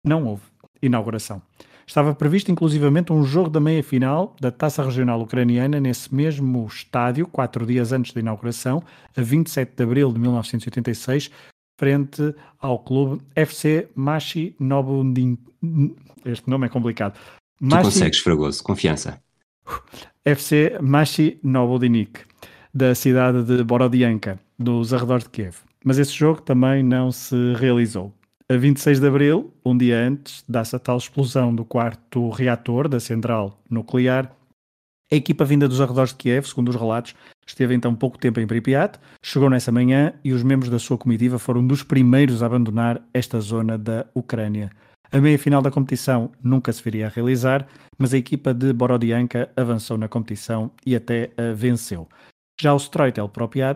não 0.08 0.26
houve 0.26 0.44
inauguração. 0.82 1.42
Estava 1.86 2.14
previsto 2.14 2.52
inclusivamente 2.52 3.14
um 3.14 3.24
jogo 3.24 3.50
da 3.50 3.60
meia-final 3.60 4.36
da 4.42 4.52
Taça 4.52 4.84
Regional 4.84 5.22
Ucraniana 5.22 5.80
nesse 5.80 6.14
mesmo 6.14 6.66
estádio, 6.68 7.26
quatro 7.28 7.66
dias 7.66 7.94
antes 7.94 8.12
da 8.12 8.20
inauguração, 8.20 8.84
a 9.16 9.22
27 9.22 9.74
de 9.76 9.84
abril 9.84 10.12
de 10.12 10.20
1986, 10.20 11.32
frente 11.80 12.36
ao 12.60 12.80
clube 12.80 13.22
FC 13.36 13.88
Machi 13.96 14.54
Nobundin. 14.60 15.38
Este 16.26 16.50
nome 16.50 16.66
é 16.66 16.70
complicado. 16.70 17.18
Machi... 17.60 17.84
Tu 17.84 17.86
consegues, 17.86 18.20
Fragoso, 18.20 18.62
confiança. 18.64 19.22
FC 20.26 20.78
Machi 20.82 21.40
Novodinik, 21.42 22.20
da 22.74 22.94
cidade 22.94 23.44
de 23.44 23.64
Borodianka, 23.64 24.38
nos 24.60 24.94
arredores 24.94 25.24
de 25.24 25.30
Kiev 25.30 25.56
mas 25.88 25.98
esse 25.98 26.12
jogo 26.12 26.42
também 26.42 26.84
não 26.84 27.14
se 27.14 27.54
realizou. 27.54 28.14
A 28.50 28.56
26 28.56 29.02
de 29.02 29.08
abril, 29.08 29.54
um 29.66 29.78
dia 29.78 30.00
antes, 30.00 30.42
dá-se 30.48 30.74
a 30.74 30.80
tal 30.80 30.98
explosão 30.98 31.54
do 31.54 31.66
quarto 31.66 32.30
reator 32.30 32.88
da 32.88 32.98
central 32.98 33.62
nuclear. 33.70 34.32
A 35.12 35.16
equipa 35.16 35.44
vinda 35.44 35.68
dos 35.68 35.82
arredores 35.82 36.12
de 36.12 36.16
Kiev, 36.16 36.48
segundo 36.48 36.70
os 36.70 36.76
relatos, 36.78 37.14
esteve 37.46 37.76
então 37.76 37.94
pouco 37.94 38.18
tempo 38.18 38.40
em 38.40 38.48
Pripyat, 38.48 39.00
chegou 39.22 39.50
nessa 39.50 39.70
manhã 39.70 40.14
e 40.24 40.32
os 40.32 40.44
membros 40.44 40.72
da 40.72 40.80
sua 40.80 40.98
comitiva 40.98 41.38
foram 41.38 41.68
dos 41.68 41.84
primeiros 41.84 42.42
a 42.42 42.46
abandonar 42.46 43.02
esta 43.14 43.38
zona 43.42 43.78
da 43.78 44.06
Ucrânia. 44.16 44.72
A 45.12 45.20
meia-final 45.20 45.62
da 45.62 45.70
competição 45.70 46.32
nunca 46.42 46.72
se 46.72 46.82
viria 46.82 47.08
a 47.08 47.10
realizar, 47.10 47.68
mas 47.98 48.14
a 48.14 48.18
equipa 48.18 48.54
de 48.54 48.72
Borodianka 48.72 49.50
avançou 49.58 49.98
na 49.98 50.08
competição 50.08 50.72
e 50.86 50.96
até 50.96 51.32
a 51.38 51.54
venceu. 51.54 52.08
Já 52.60 52.74
o 52.74 52.80
Stroitel 52.80 53.30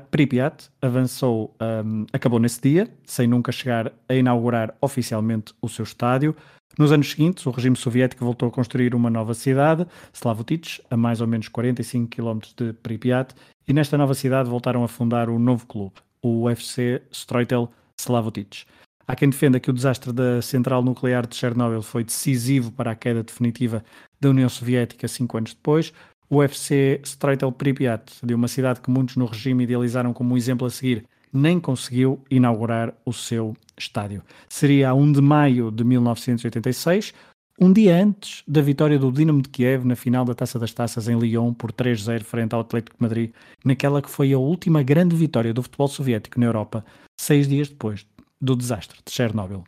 Pripyat 0.09 0.69
avançou, 0.81 1.55
um, 1.85 2.05
acabou 2.11 2.39
nesse 2.39 2.59
dia, 2.59 2.91
sem 3.05 3.27
nunca 3.27 3.51
chegar 3.51 3.93
a 4.09 4.15
inaugurar 4.15 4.75
oficialmente 4.81 5.53
o 5.61 5.69
seu 5.69 5.83
estádio. 5.83 6.35
Nos 6.79 6.91
anos 6.91 7.11
seguintes, 7.11 7.45
o 7.45 7.51
regime 7.51 7.75
soviético 7.75 8.25
voltou 8.25 8.49
a 8.49 8.51
construir 8.51 8.95
uma 8.95 9.09
nova 9.09 9.35
cidade, 9.35 9.85
Slavutich, 10.11 10.81
a 10.89 10.97
mais 10.97 11.21
ou 11.21 11.27
menos 11.27 11.47
45 11.47 12.09
km 12.09 12.39
de 12.57 12.73
Pripyat, 12.73 13.35
e 13.67 13.73
nesta 13.73 13.99
nova 13.99 14.15
cidade 14.15 14.49
voltaram 14.49 14.83
a 14.83 14.87
fundar 14.87 15.29
o 15.29 15.35
um 15.35 15.39
novo 15.39 15.67
clube, 15.67 15.95
o 16.19 16.45
UFC 16.45 17.03
Stroitel 17.11 17.71
Slavutich. 17.99 18.65
Há 19.07 19.15
quem 19.15 19.29
defenda 19.29 19.59
que 19.59 19.69
o 19.69 19.73
desastre 19.73 20.11
da 20.11 20.41
central 20.41 20.81
nuclear 20.81 21.27
de 21.27 21.35
Chernobyl 21.35 21.81
foi 21.81 22.03
decisivo 22.03 22.71
para 22.71 22.91
a 22.91 22.95
queda 22.95 23.21
definitiva 23.21 23.83
da 24.19 24.29
União 24.29 24.47
Soviética 24.47 25.07
cinco 25.07 25.37
anos 25.37 25.53
depois. 25.53 25.91
O 26.31 26.37
UFC 26.37 27.01
Straitel 27.03 27.51
Pripyat, 27.51 28.05
de 28.23 28.33
uma 28.33 28.47
cidade 28.47 28.79
que 28.79 28.89
muitos 28.89 29.17
no 29.17 29.25
regime 29.25 29.65
idealizaram 29.65 30.13
como 30.13 30.33
um 30.33 30.37
exemplo 30.37 30.65
a 30.65 30.69
seguir, 30.69 31.03
nem 31.33 31.59
conseguiu 31.59 32.23
inaugurar 32.31 32.93
o 33.05 33.11
seu 33.11 33.53
estádio. 33.77 34.23
Seria 34.47 34.91
a 34.91 34.93
1 34.93 35.11
de 35.11 35.21
maio 35.21 35.69
de 35.69 35.83
1986, 35.83 37.13
um 37.59 37.73
dia 37.73 38.01
antes 38.01 38.43
da 38.47 38.61
vitória 38.61 38.97
do 38.97 39.11
Dinamo 39.11 39.41
de 39.41 39.49
Kiev 39.49 39.85
na 39.85 39.93
final 39.97 40.23
da 40.23 40.33
Taça 40.33 40.57
das 40.57 40.71
Taças 40.71 41.09
em 41.09 41.19
Lyon 41.19 41.53
por 41.53 41.73
3-0 41.73 42.23
frente 42.23 42.55
ao 42.55 42.61
Atlético 42.61 42.95
de 42.95 43.03
Madrid, 43.03 43.33
naquela 43.65 44.01
que 44.01 44.09
foi 44.09 44.31
a 44.31 44.39
última 44.39 44.81
grande 44.81 45.17
vitória 45.17 45.53
do 45.53 45.61
futebol 45.61 45.89
soviético 45.89 46.39
na 46.39 46.45
Europa, 46.45 46.85
seis 47.19 47.45
dias 47.45 47.67
depois 47.67 48.07
do 48.39 48.55
desastre 48.55 48.99
de 49.05 49.11
Chernobyl. 49.11 49.65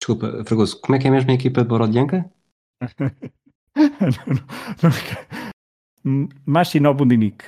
Desculpa, 0.00 0.42
Fragoso, 0.46 0.80
como 0.80 0.96
é 0.96 0.98
que 0.98 1.06
é 1.06 1.10
mesmo 1.10 1.30
a 1.30 1.34
equipa 1.34 1.60
de 1.60 1.68
Borodyanka? 1.68 2.30
não, 2.98 4.26
não, 4.82 4.90
Machino 4.90 5.45
Bundinik. 6.94 7.42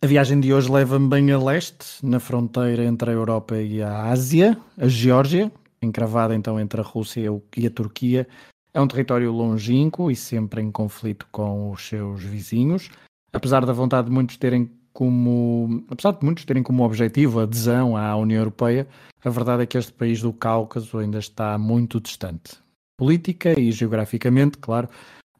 A 0.00 0.06
viagem 0.06 0.40
de 0.40 0.54
hoje 0.54 0.72
leva-me 0.72 1.06
bem 1.06 1.30
a 1.32 1.38
leste, 1.38 1.84
na 2.02 2.18
fronteira 2.18 2.82
entre 2.82 3.10
a 3.10 3.12
Europa 3.12 3.58
e 3.58 3.82
a 3.82 4.04
Ásia, 4.04 4.56
a 4.78 4.88
Geórgia, 4.88 5.52
encravada 5.82 6.34
então 6.34 6.58
entre 6.58 6.80
a 6.80 6.82
Rússia 6.84 7.30
e 7.54 7.66
a 7.66 7.70
Turquia. 7.70 8.26
É 8.72 8.80
um 8.80 8.88
território 8.88 9.30
longínquo 9.30 10.10
e 10.10 10.16
sempre 10.16 10.62
em 10.62 10.70
conflito 10.70 11.26
com 11.30 11.72
os 11.72 11.86
seus 11.86 12.22
vizinhos. 12.22 12.88
Apesar 13.34 13.66
da 13.66 13.74
vontade 13.74 14.08
de 14.08 14.14
muitos 14.14 14.38
terem 14.38 14.70
como, 14.94 15.84
apesar 15.90 16.12
de 16.12 16.24
muitos 16.24 16.46
terem 16.46 16.62
como 16.62 16.84
objetivo 16.84 17.40
a 17.40 17.42
adesão 17.42 17.98
à 17.98 18.16
União 18.16 18.38
Europeia, 18.38 18.88
a 19.22 19.28
verdade 19.28 19.64
é 19.64 19.66
que 19.66 19.76
este 19.76 19.92
país 19.92 20.22
do 20.22 20.32
Cáucaso 20.32 20.96
ainda 20.96 21.18
está 21.18 21.58
muito 21.58 22.00
distante 22.00 22.61
política 23.02 23.58
e 23.58 23.72
geograficamente, 23.72 24.58
claro, 24.58 24.88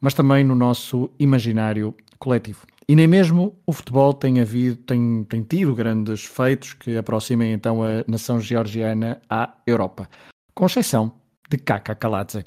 mas 0.01 0.15
também 0.15 0.43
no 0.43 0.57
nosso 0.57 1.09
imaginário 1.17 1.95
coletivo. 2.19 2.67
E 2.89 2.97
nem 2.97 3.07
mesmo 3.07 3.55
o 3.65 3.73
futebol 3.73 4.13
tem, 4.13 4.41
havido, 4.41 4.75
tem, 4.79 5.23
tem 5.29 5.45
tido 5.45 5.73
grandes 5.73 6.25
feitos 6.25 6.75
que 6.75 6.97
aproximem 6.97 7.53
então 7.53 7.85
a 7.85 8.05
nação 8.09 8.41
georgiana 8.41 9.23
à 9.31 9.55
Europa, 9.65 10.09
com 10.53 10.67
exceção 10.67 11.13
de 11.49 11.57
Kaka 11.57 11.95
Kaladze. 11.95 12.45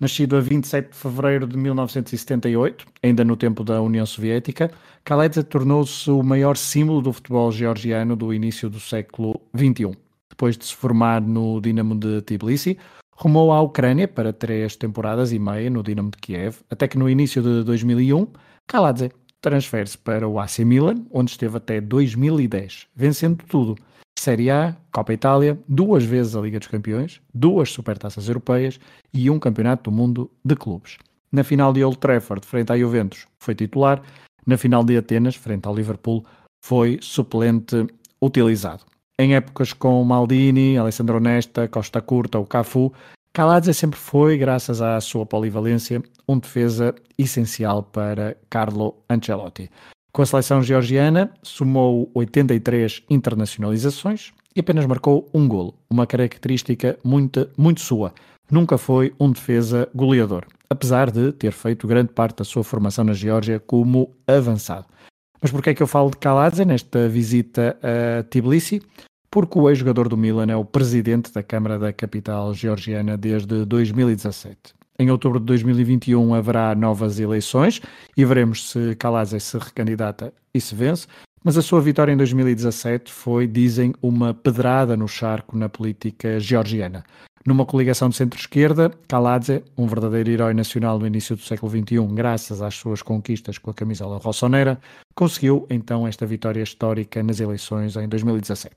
Nascido 0.00 0.36
a 0.36 0.40
27 0.40 0.90
de 0.90 0.96
fevereiro 0.96 1.46
de 1.46 1.56
1978, 1.56 2.86
ainda 3.04 3.24
no 3.24 3.36
tempo 3.36 3.62
da 3.62 3.80
União 3.80 4.04
Soviética, 4.04 4.72
Kaladze 5.04 5.44
tornou-se 5.44 6.10
o 6.10 6.24
maior 6.24 6.56
símbolo 6.56 7.00
do 7.00 7.12
futebol 7.12 7.52
georgiano 7.52 8.16
do 8.16 8.34
início 8.34 8.68
do 8.68 8.80
século 8.80 9.40
XXI. 9.56 9.96
Depois 10.28 10.58
de 10.58 10.66
se 10.66 10.74
formar 10.74 11.22
no 11.22 11.60
Dinamo 11.60 11.94
de 11.94 12.20
Tbilisi, 12.22 12.76
rumou 13.16 13.50
à 13.50 13.60
Ucrânia 13.60 14.06
para 14.06 14.32
três 14.32 14.76
temporadas 14.76 15.32
e 15.32 15.38
meia 15.38 15.70
no 15.70 15.82
Dinamo 15.82 16.10
de 16.10 16.18
Kiev, 16.18 16.58
até 16.70 16.86
que 16.86 16.98
no 16.98 17.08
início 17.08 17.42
de 17.42 17.64
2001, 17.64 18.28
Kaladze 18.66 19.10
transfere-se 19.40 19.96
para 19.96 20.28
o 20.28 20.38
AC 20.38 20.58
Milan, 20.60 21.04
onde 21.10 21.30
esteve 21.30 21.56
até 21.56 21.80
2010, 21.80 22.88
vencendo 22.94 23.42
tudo. 23.48 23.76
Série 24.18 24.50
A, 24.50 24.76
Copa 24.92 25.12
Itália, 25.12 25.58
duas 25.68 26.04
vezes 26.04 26.34
a 26.34 26.40
Liga 26.40 26.58
dos 26.58 26.68
Campeões, 26.68 27.20
duas 27.32 27.70
Supertaças 27.70 28.28
Europeias 28.28 28.78
e 29.12 29.30
um 29.30 29.38
Campeonato 29.38 29.90
do 29.90 29.96
Mundo 29.96 30.30
de 30.44 30.56
Clubes. 30.56 30.98
Na 31.30 31.44
final 31.44 31.72
de 31.72 31.84
Old 31.84 31.98
Trafford, 31.98 32.46
frente 32.46 32.72
à 32.72 32.78
Juventus, 32.78 33.26
foi 33.38 33.54
titular. 33.54 34.02
Na 34.46 34.56
final 34.56 34.84
de 34.84 34.96
Atenas, 34.96 35.36
frente 35.36 35.66
ao 35.66 35.74
Liverpool, 35.74 36.24
foi 36.64 36.98
suplente 37.02 37.86
utilizado. 38.20 38.84
Em 39.18 39.34
épocas 39.34 39.72
com 39.72 40.04
Maldini, 40.04 40.76
Alessandro 40.76 41.18
Nesta, 41.18 41.66
Costa 41.66 42.02
Curta 42.02 42.38
ou 42.38 42.44
Cafu, 42.44 42.92
Kaladze 43.32 43.72
sempre 43.72 43.98
foi, 43.98 44.36
graças 44.36 44.82
à 44.82 45.00
sua 45.00 45.24
polivalência, 45.24 46.02
um 46.28 46.38
defesa 46.38 46.94
essencial 47.16 47.82
para 47.82 48.36
Carlo 48.50 48.94
Ancelotti. 49.08 49.70
Com 50.12 50.20
a 50.20 50.26
seleção 50.26 50.62
georgiana, 50.62 51.30
somou 51.42 52.10
83 52.14 53.04
internacionalizações 53.08 54.32
e 54.54 54.60
apenas 54.60 54.84
marcou 54.84 55.28
um 55.32 55.48
golo, 55.48 55.74
uma 55.88 56.06
característica 56.06 56.98
muito, 57.02 57.48
muito 57.56 57.80
sua. 57.80 58.12
Nunca 58.50 58.76
foi 58.76 59.14
um 59.18 59.30
defesa 59.30 59.88
goleador, 59.94 60.44
apesar 60.68 61.10
de 61.10 61.32
ter 61.32 61.52
feito 61.52 61.86
grande 61.86 62.12
parte 62.12 62.38
da 62.38 62.44
sua 62.44 62.62
formação 62.62 63.04
na 63.04 63.14
Geórgia 63.14 63.60
como 63.60 64.14
avançado. 64.26 64.86
Mas 65.40 65.50
por 65.50 65.62
que 65.62 65.70
é 65.70 65.74
que 65.74 65.82
eu 65.82 65.86
falo 65.86 66.10
de 66.10 66.16
Kaladze 66.16 66.64
nesta 66.64 67.08
visita 67.08 67.76
a 67.82 68.22
Tbilisi? 68.24 68.80
porque 69.36 69.58
o 69.58 69.68
ex-jogador 69.68 70.08
do 70.08 70.16
Milan 70.16 70.46
é 70.46 70.56
o 70.56 70.64
presidente 70.64 71.30
da 71.30 71.42
Câmara 71.42 71.78
da 71.78 71.92
Capital 71.92 72.54
Georgiana 72.54 73.18
desde 73.18 73.66
2017. 73.66 74.56
Em 74.98 75.10
outubro 75.10 75.38
de 75.38 75.44
2021 75.44 76.32
haverá 76.32 76.74
novas 76.74 77.20
eleições 77.20 77.82
e 78.16 78.24
veremos 78.24 78.70
se 78.70 78.96
Kaladze 78.96 79.38
se 79.38 79.58
recandidata 79.58 80.32
e 80.54 80.60
se 80.60 80.74
vence, 80.74 81.06
mas 81.44 81.58
a 81.58 81.60
sua 81.60 81.82
vitória 81.82 82.12
em 82.12 82.16
2017 82.16 83.12
foi, 83.12 83.46
dizem, 83.46 83.92
uma 84.00 84.32
pedrada 84.32 84.96
no 84.96 85.06
charco 85.06 85.54
na 85.54 85.68
política 85.68 86.40
georgiana. 86.40 87.04
Numa 87.46 87.64
coligação 87.64 88.08
de 88.08 88.16
centro-esquerda, 88.16 88.90
Kaladze, 89.06 89.62
um 89.78 89.86
verdadeiro 89.86 90.28
herói 90.30 90.52
nacional 90.52 90.98
no 90.98 91.06
início 91.06 91.36
do 91.36 91.42
século 91.42 91.70
XXI, 91.70 92.04
graças 92.12 92.60
às 92.60 92.74
suas 92.74 93.02
conquistas 93.02 93.56
com 93.56 93.70
a 93.70 93.74
camisola 93.74 94.18
rossonera, 94.18 94.80
conseguiu 95.14 95.64
então 95.70 96.08
esta 96.08 96.26
vitória 96.26 96.60
histórica 96.60 97.22
nas 97.22 97.38
eleições 97.38 97.94
em 97.94 98.08
2017. 98.08 98.74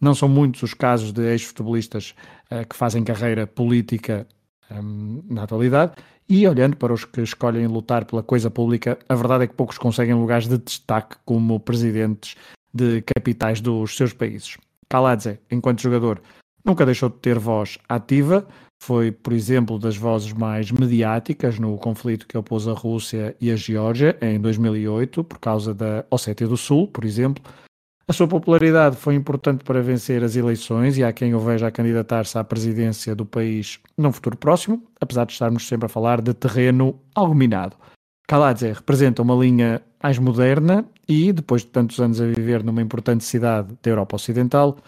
Não 0.00 0.16
são 0.16 0.28
muitos 0.28 0.64
os 0.64 0.74
casos 0.74 1.12
de 1.12 1.22
ex-futebolistas 1.30 2.12
uh, 2.50 2.66
que 2.68 2.74
fazem 2.74 3.04
carreira 3.04 3.46
política 3.46 4.26
um, 4.68 5.22
na 5.30 5.44
atualidade, 5.44 5.92
e 6.28 6.44
olhando 6.44 6.76
para 6.76 6.92
os 6.92 7.04
que 7.04 7.20
escolhem 7.20 7.68
lutar 7.68 8.04
pela 8.04 8.22
coisa 8.24 8.50
pública, 8.50 8.98
a 9.08 9.14
verdade 9.14 9.44
é 9.44 9.46
que 9.46 9.54
poucos 9.54 9.78
conseguem 9.78 10.14
lugares 10.14 10.48
de 10.48 10.58
destaque 10.58 11.14
como 11.24 11.60
presidentes 11.60 12.34
de 12.74 13.00
capitais 13.00 13.60
dos 13.60 13.96
seus 13.96 14.12
países. 14.12 14.56
Kaladze, 14.88 15.38
enquanto 15.50 15.82
jogador, 15.82 16.20
nunca 16.68 16.84
deixou 16.84 17.08
de 17.08 17.16
ter 17.16 17.38
voz 17.38 17.78
ativa, 17.88 18.46
foi, 18.80 19.10
por 19.10 19.32
exemplo, 19.32 19.78
das 19.78 19.96
vozes 19.96 20.32
mais 20.32 20.70
mediáticas 20.70 21.58
no 21.58 21.76
conflito 21.78 22.26
que 22.26 22.38
opôs 22.38 22.68
a 22.68 22.72
Rússia 22.72 23.34
e 23.40 23.50
a 23.50 23.56
Geórgia 23.56 24.16
em 24.20 24.38
2008, 24.38 25.24
por 25.24 25.38
causa 25.38 25.74
da 25.74 26.04
Ossétia 26.10 26.46
do 26.46 26.56
Sul, 26.56 26.86
por 26.86 27.04
exemplo, 27.04 27.42
a 28.06 28.12
sua 28.12 28.26
popularidade 28.26 28.96
foi 28.96 29.14
importante 29.14 29.64
para 29.64 29.82
vencer 29.82 30.24
as 30.24 30.34
eleições 30.34 30.96
e 30.96 31.04
há 31.04 31.12
quem 31.12 31.34
o 31.34 31.40
veja 31.40 31.66
a 31.66 31.70
candidatar-se 31.70 32.38
à 32.38 32.44
presidência 32.44 33.14
do 33.14 33.26
país 33.26 33.80
num 33.98 34.12
futuro 34.12 34.36
próximo, 34.36 34.82
apesar 34.98 35.26
de 35.26 35.32
estarmos 35.32 35.68
sempre 35.68 35.86
a 35.86 35.90
falar 35.90 36.22
de 36.22 36.32
terreno 36.32 36.98
algo 37.14 37.34
minado. 37.34 37.76
Kaladze 38.26 38.72
representa 38.72 39.20
uma 39.20 39.34
linha 39.34 39.82
mais 40.02 40.18
moderna 40.18 40.86
e, 41.06 41.32
depois 41.32 41.62
de 41.62 41.68
tantos 41.68 41.98
anos 42.00 42.18
a 42.18 42.26
viver 42.26 42.64
numa 42.64 42.80
importante 42.80 43.24
cidade 43.24 43.76
da 43.82 43.90
Europa 43.90 44.16
Ocidental, 44.16 44.78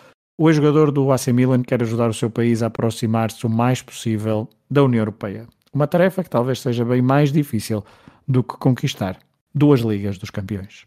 o 0.42 0.48
ex-jogador 0.48 0.90
do 0.90 1.12
AC 1.12 1.26
Milan 1.34 1.62
quer 1.62 1.82
ajudar 1.82 2.08
o 2.08 2.14
seu 2.14 2.30
país 2.30 2.62
a 2.62 2.68
aproximar-se 2.68 3.44
o 3.44 3.50
mais 3.50 3.82
possível 3.82 4.48
da 4.70 4.82
União 4.82 5.02
Europeia. 5.02 5.46
Uma 5.70 5.86
tarefa 5.86 6.24
que 6.24 6.30
talvez 6.30 6.60
seja 6.60 6.82
bem 6.82 7.02
mais 7.02 7.30
difícil 7.30 7.84
do 8.26 8.42
que 8.42 8.56
conquistar 8.56 9.18
duas 9.54 9.80
Ligas 9.80 10.16
dos 10.16 10.30
Campeões. 10.30 10.86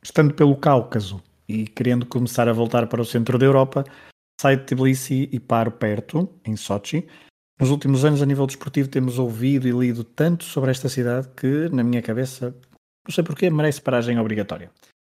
estando 0.00 0.34
pelo 0.34 0.54
Cáucaso 0.54 1.20
e 1.48 1.66
querendo 1.66 2.06
começar 2.06 2.48
a 2.48 2.52
voltar 2.52 2.86
para 2.86 3.02
o 3.02 3.04
centro 3.04 3.36
da 3.36 3.44
Europa, 3.44 3.82
sai 4.40 4.56
de 4.56 4.66
Tbilisi 4.66 5.28
e 5.32 5.40
paro 5.40 5.72
perto, 5.72 6.30
em 6.44 6.54
Sochi. 6.54 7.08
Nos 7.60 7.70
últimos 7.70 8.04
anos, 8.04 8.20
a 8.20 8.26
nível 8.26 8.46
desportivo, 8.46 8.88
temos 8.88 9.18
ouvido 9.18 9.68
e 9.68 9.70
lido 9.70 10.02
tanto 10.02 10.44
sobre 10.44 10.72
esta 10.72 10.88
cidade 10.88 11.28
que, 11.36 11.68
na 11.68 11.84
minha 11.84 12.02
cabeça, 12.02 12.54
não 13.06 13.14
sei 13.14 13.22
porquê, 13.22 13.48
merece 13.48 13.80
paragem 13.80 14.18
obrigatória. 14.18 14.70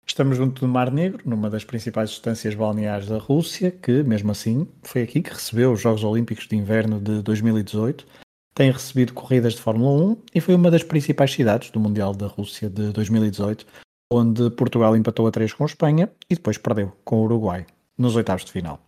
Estamos 0.07 0.37
junto 0.37 0.61
do 0.61 0.69
Mar 0.69 0.91
Negro, 0.91 1.21
numa 1.29 1.51
das 1.51 1.65
principais 1.65 2.11
estâncias 2.11 2.55
balneares 2.55 3.09
da 3.09 3.19
Rússia, 3.19 3.71
que, 3.71 4.05
mesmo 4.05 4.31
assim, 4.31 4.69
foi 4.83 5.03
aqui 5.03 5.21
que 5.21 5.31
recebeu 5.31 5.73
os 5.73 5.81
Jogos 5.81 6.05
Olímpicos 6.05 6.47
de 6.47 6.57
Inverno 6.57 7.01
de 7.01 7.23
2018. 7.23 8.07
Tem 8.55 8.71
recebido 8.71 9.13
corridas 9.13 9.55
de 9.55 9.61
Fórmula 9.61 10.13
1 10.13 10.17
e 10.35 10.41
foi 10.41 10.55
uma 10.55 10.71
das 10.71 10.83
principais 10.83 11.33
cidades 11.33 11.71
do 11.71 11.81
Mundial 11.81 12.15
da 12.15 12.27
Rússia 12.27 12.71
de 12.71 12.93
2018, 12.93 13.67
onde 14.13 14.49
Portugal 14.51 14.97
empatou 14.97 15.27
a 15.27 15.31
3 15.31 15.53
com 15.53 15.65
a 15.65 15.67
Espanha 15.67 16.11
e 16.31 16.35
depois 16.35 16.57
perdeu 16.57 16.93
com 17.05 17.17
o 17.17 17.25
Uruguai 17.25 17.67
nos 17.99 18.17
oitavos 18.17 18.45
de 18.45 18.53
final. 18.53 18.81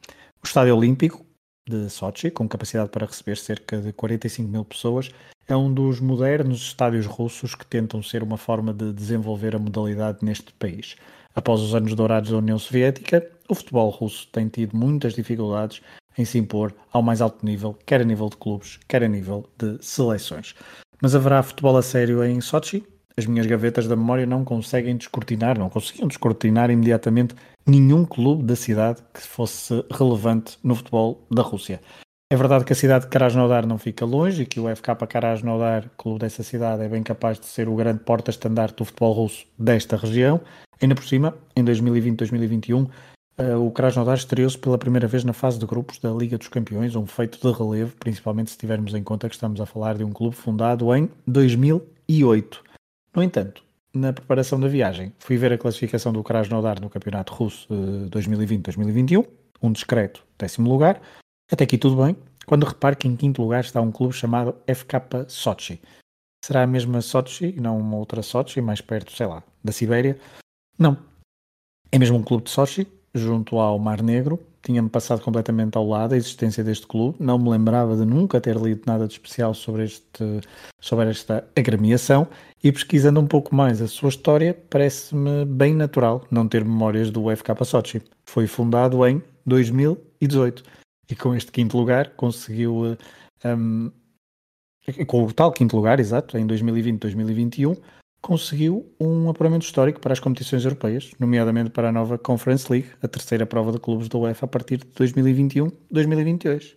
O 0.42 0.46
Estádio 0.46 0.76
Olímpico 0.76 1.24
de 1.70 1.88
Sochi, 1.88 2.30
com 2.30 2.48
capacidade 2.48 2.90
para 2.90 3.06
receber 3.06 3.36
cerca 3.36 3.78
de 3.78 3.92
45 3.92 4.48
mil 4.48 4.64
pessoas, 4.64 5.10
é 5.46 5.56
um 5.56 5.72
dos 5.72 6.00
modernos 6.00 6.60
estádios 6.60 7.06
russos 7.06 7.54
que 7.54 7.64
tentam 7.64 8.02
ser 8.02 8.22
uma 8.22 8.36
forma 8.36 8.74
de 8.74 8.92
desenvolver 8.92 9.54
a 9.54 9.58
modalidade 9.58 10.18
neste 10.22 10.52
país. 10.54 10.96
Após 11.34 11.60
os 11.60 11.74
anos 11.74 11.94
dourados 11.94 12.30
da 12.30 12.38
União 12.38 12.58
Soviética, 12.58 13.24
o 13.48 13.54
futebol 13.54 13.88
russo 13.90 14.28
tem 14.32 14.48
tido 14.48 14.76
muitas 14.76 15.14
dificuldades 15.14 15.80
em 16.18 16.24
se 16.24 16.38
impor 16.38 16.74
ao 16.92 17.02
mais 17.02 17.20
alto 17.20 17.46
nível, 17.46 17.76
quer 17.86 18.00
a 18.00 18.04
nível 18.04 18.28
de 18.28 18.36
clubes, 18.36 18.78
quer 18.88 19.04
a 19.04 19.08
nível 19.08 19.48
de 19.56 19.78
seleções. 19.80 20.54
Mas 21.00 21.14
haverá 21.14 21.42
futebol 21.42 21.76
a 21.76 21.82
sério 21.82 22.22
em 22.24 22.40
Sochi? 22.40 22.84
as 23.20 23.26
minhas 23.26 23.46
gavetas 23.46 23.86
da 23.86 23.94
memória 23.94 24.26
não 24.26 24.44
conseguem 24.44 24.96
descortinar, 24.96 25.58
não 25.58 25.68
conseguiam 25.68 26.08
descortinar 26.08 26.70
imediatamente 26.70 27.34
nenhum 27.70 28.04
clube 28.04 28.42
da 28.42 28.56
cidade 28.56 29.00
que 29.14 29.20
fosse 29.20 29.84
relevante 29.90 30.58
no 30.62 30.74
futebol 30.74 31.26
da 31.30 31.42
Rússia. 31.42 31.80
É 32.32 32.36
verdade 32.36 32.64
que 32.64 32.72
a 32.72 32.76
cidade 32.76 33.06
de 33.06 33.10
Krasnodar 33.10 33.66
não 33.66 33.76
fica 33.76 34.04
longe 34.04 34.42
e 34.42 34.46
que 34.46 34.60
o 34.60 34.74
FK 34.74 34.94
Krasnodar, 35.08 35.90
clube 35.96 36.20
dessa 36.20 36.42
cidade, 36.42 36.82
é 36.82 36.88
bem 36.88 37.02
capaz 37.02 37.40
de 37.40 37.46
ser 37.46 37.68
o 37.68 37.74
grande 37.74 38.04
porta-estandarte 38.04 38.76
do 38.76 38.84
futebol 38.84 39.12
russo 39.12 39.46
desta 39.58 39.96
região. 39.96 40.40
Ainda 40.80 40.94
por 40.94 41.04
cima, 41.04 41.36
em 41.56 41.64
2020-2021, 41.64 42.88
eh, 43.36 43.56
o 43.56 43.70
Krasnodar 43.72 44.16
estreou-se 44.16 44.56
pela 44.56 44.78
primeira 44.78 45.08
vez 45.08 45.24
na 45.24 45.32
fase 45.32 45.58
de 45.58 45.66
grupos 45.66 45.98
da 45.98 46.10
Liga 46.10 46.38
dos 46.38 46.48
Campeões, 46.48 46.94
um 46.94 47.04
feito 47.04 47.40
de 47.40 47.56
relevo, 47.56 47.96
principalmente 47.98 48.52
se 48.52 48.58
tivermos 48.58 48.94
em 48.94 49.02
conta 49.02 49.28
que 49.28 49.34
estamos 49.34 49.60
a 49.60 49.66
falar 49.66 49.96
de 49.96 50.04
um 50.04 50.12
clube 50.12 50.36
fundado 50.36 50.94
em 50.94 51.10
2008. 51.26 52.62
No 53.14 53.22
entanto, 53.24 53.62
na 53.92 54.12
preparação 54.12 54.58
da 54.58 54.68
viagem, 54.68 55.12
fui 55.18 55.36
ver 55.36 55.52
a 55.52 55.58
classificação 55.58 56.12
do 56.12 56.22
Krasnodar 56.22 56.80
no 56.80 56.88
Campeonato 56.88 57.32
Russo 57.34 57.68
2020-2021, 58.10 59.26
um 59.62 59.72
discreto 59.72 60.24
décimo 60.38 60.70
lugar. 60.70 61.00
Até 61.50 61.64
aqui 61.64 61.76
tudo 61.76 62.02
bem, 62.02 62.16
quando 62.46 62.66
reparo 62.66 62.96
que 62.96 63.08
em 63.08 63.16
quinto 63.16 63.42
lugar 63.42 63.60
está 63.60 63.80
um 63.80 63.90
clube 63.90 64.14
chamado 64.14 64.56
FK 64.66 65.28
Sochi. 65.28 65.80
Será 66.44 66.62
a 66.62 66.66
mesma 66.66 67.00
Sochi 67.00 67.54
e 67.56 67.60
não 67.60 67.78
uma 67.78 67.96
outra 67.96 68.22
Sochi, 68.22 68.60
mais 68.60 68.80
perto, 68.80 69.12
sei 69.12 69.26
lá, 69.26 69.42
da 69.62 69.72
Sibéria? 69.72 70.18
Não. 70.78 70.96
É 71.92 71.98
mesmo 71.98 72.16
um 72.16 72.22
clube 72.22 72.44
de 72.44 72.50
Sochi, 72.50 72.86
junto 73.12 73.58
ao 73.58 73.78
Mar 73.78 74.02
Negro, 74.02 74.40
tinha-me 74.62 74.88
passado 74.88 75.22
completamente 75.22 75.76
ao 75.76 75.86
lado 75.86 76.14
a 76.14 76.16
existência 76.16 76.62
deste 76.62 76.86
clube, 76.86 77.16
não 77.18 77.38
me 77.38 77.48
lembrava 77.48 77.96
de 77.96 78.04
nunca 78.04 78.40
ter 78.40 78.56
lido 78.56 78.82
nada 78.86 79.06
de 79.06 79.14
especial 79.14 79.54
sobre, 79.54 79.84
este, 79.84 80.40
sobre 80.80 81.08
esta 81.08 81.48
agremiação 81.56 82.28
e 82.62 82.70
pesquisando 82.70 83.20
um 83.20 83.26
pouco 83.26 83.54
mais 83.54 83.80
a 83.80 83.88
sua 83.88 84.10
história, 84.10 84.56
parece-me 84.68 85.44
bem 85.44 85.74
natural 85.74 86.24
não 86.30 86.46
ter 86.46 86.64
memórias 86.64 87.10
do 87.10 87.34
FK 87.34 87.64
Sochi. 87.64 88.02
Foi 88.24 88.46
fundado 88.46 89.06
em 89.06 89.22
2018 89.46 90.62
E 91.08 91.16
com 91.16 91.34
este 91.34 91.50
quinto 91.50 91.76
lugar 91.76 92.10
conseguiu, 92.10 92.96
um, 93.44 93.90
com 95.06 95.24
o 95.24 95.32
tal 95.32 95.52
quinto 95.52 95.74
lugar, 95.74 95.98
exato, 95.98 96.36
em 96.36 96.46
2020-2021, 96.46 97.76
conseguiu 98.20 98.92
um 99.00 99.28
apuramento 99.28 99.64
histórico 99.64 100.00
para 100.00 100.12
as 100.12 100.20
competições 100.20 100.64
europeias, 100.64 101.10
nomeadamente 101.18 101.70
para 101.70 101.88
a 101.88 101.92
nova 101.92 102.18
Conference 102.18 102.70
League, 102.70 102.90
a 103.02 103.08
terceira 103.08 103.46
prova 103.46 103.72
de 103.72 103.78
clubes 103.78 104.08
da 104.08 104.18
UEFA 104.18 104.44
a 104.44 104.48
partir 104.48 104.78
de 104.78 104.86
2021-2022. 104.86 106.76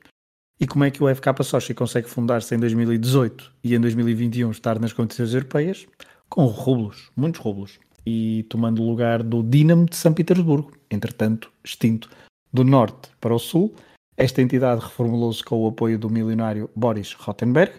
E 0.59 0.67
como 0.67 0.83
é 0.83 0.91
que 0.91 1.03
o 1.03 1.13
FK 1.13 1.43
Sochi 1.43 1.73
consegue 1.73 2.07
fundar-se 2.07 2.55
em 2.55 2.59
2018 2.59 3.51
e 3.63 3.75
em 3.75 3.79
2021 3.79 4.51
estar 4.51 4.79
nas 4.79 4.93
competições 4.93 5.33
europeias? 5.33 5.85
Com 6.29 6.45
rublos, 6.45 7.11
muitos 7.15 7.41
rublos, 7.41 7.79
e 8.05 8.45
tomando 8.49 8.81
o 8.81 8.87
lugar 8.87 9.21
do 9.21 9.43
Dinamo 9.43 9.85
de 9.85 9.95
São 9.95 10.13
Petersburgo, 10.13 10.71
entretanto 10.89 11.51
extinto. 11.63 12.09
Do 12.51 12.63
norte 12.63 13.09
para 13.19 13.33
o 13.33 13.39
sul, 13.39 13.75
esta 14.15 14.41
entidade 14.41 14.81
reformulou-se 14.81 15.43
com 15.43 15.63
o 15.63 15.67
apoio 15.67 15.97
do 15.97 16.09
milionário 16.09 16.69
Boris 16.75 17.13
Rottenberg, 17.13 17.73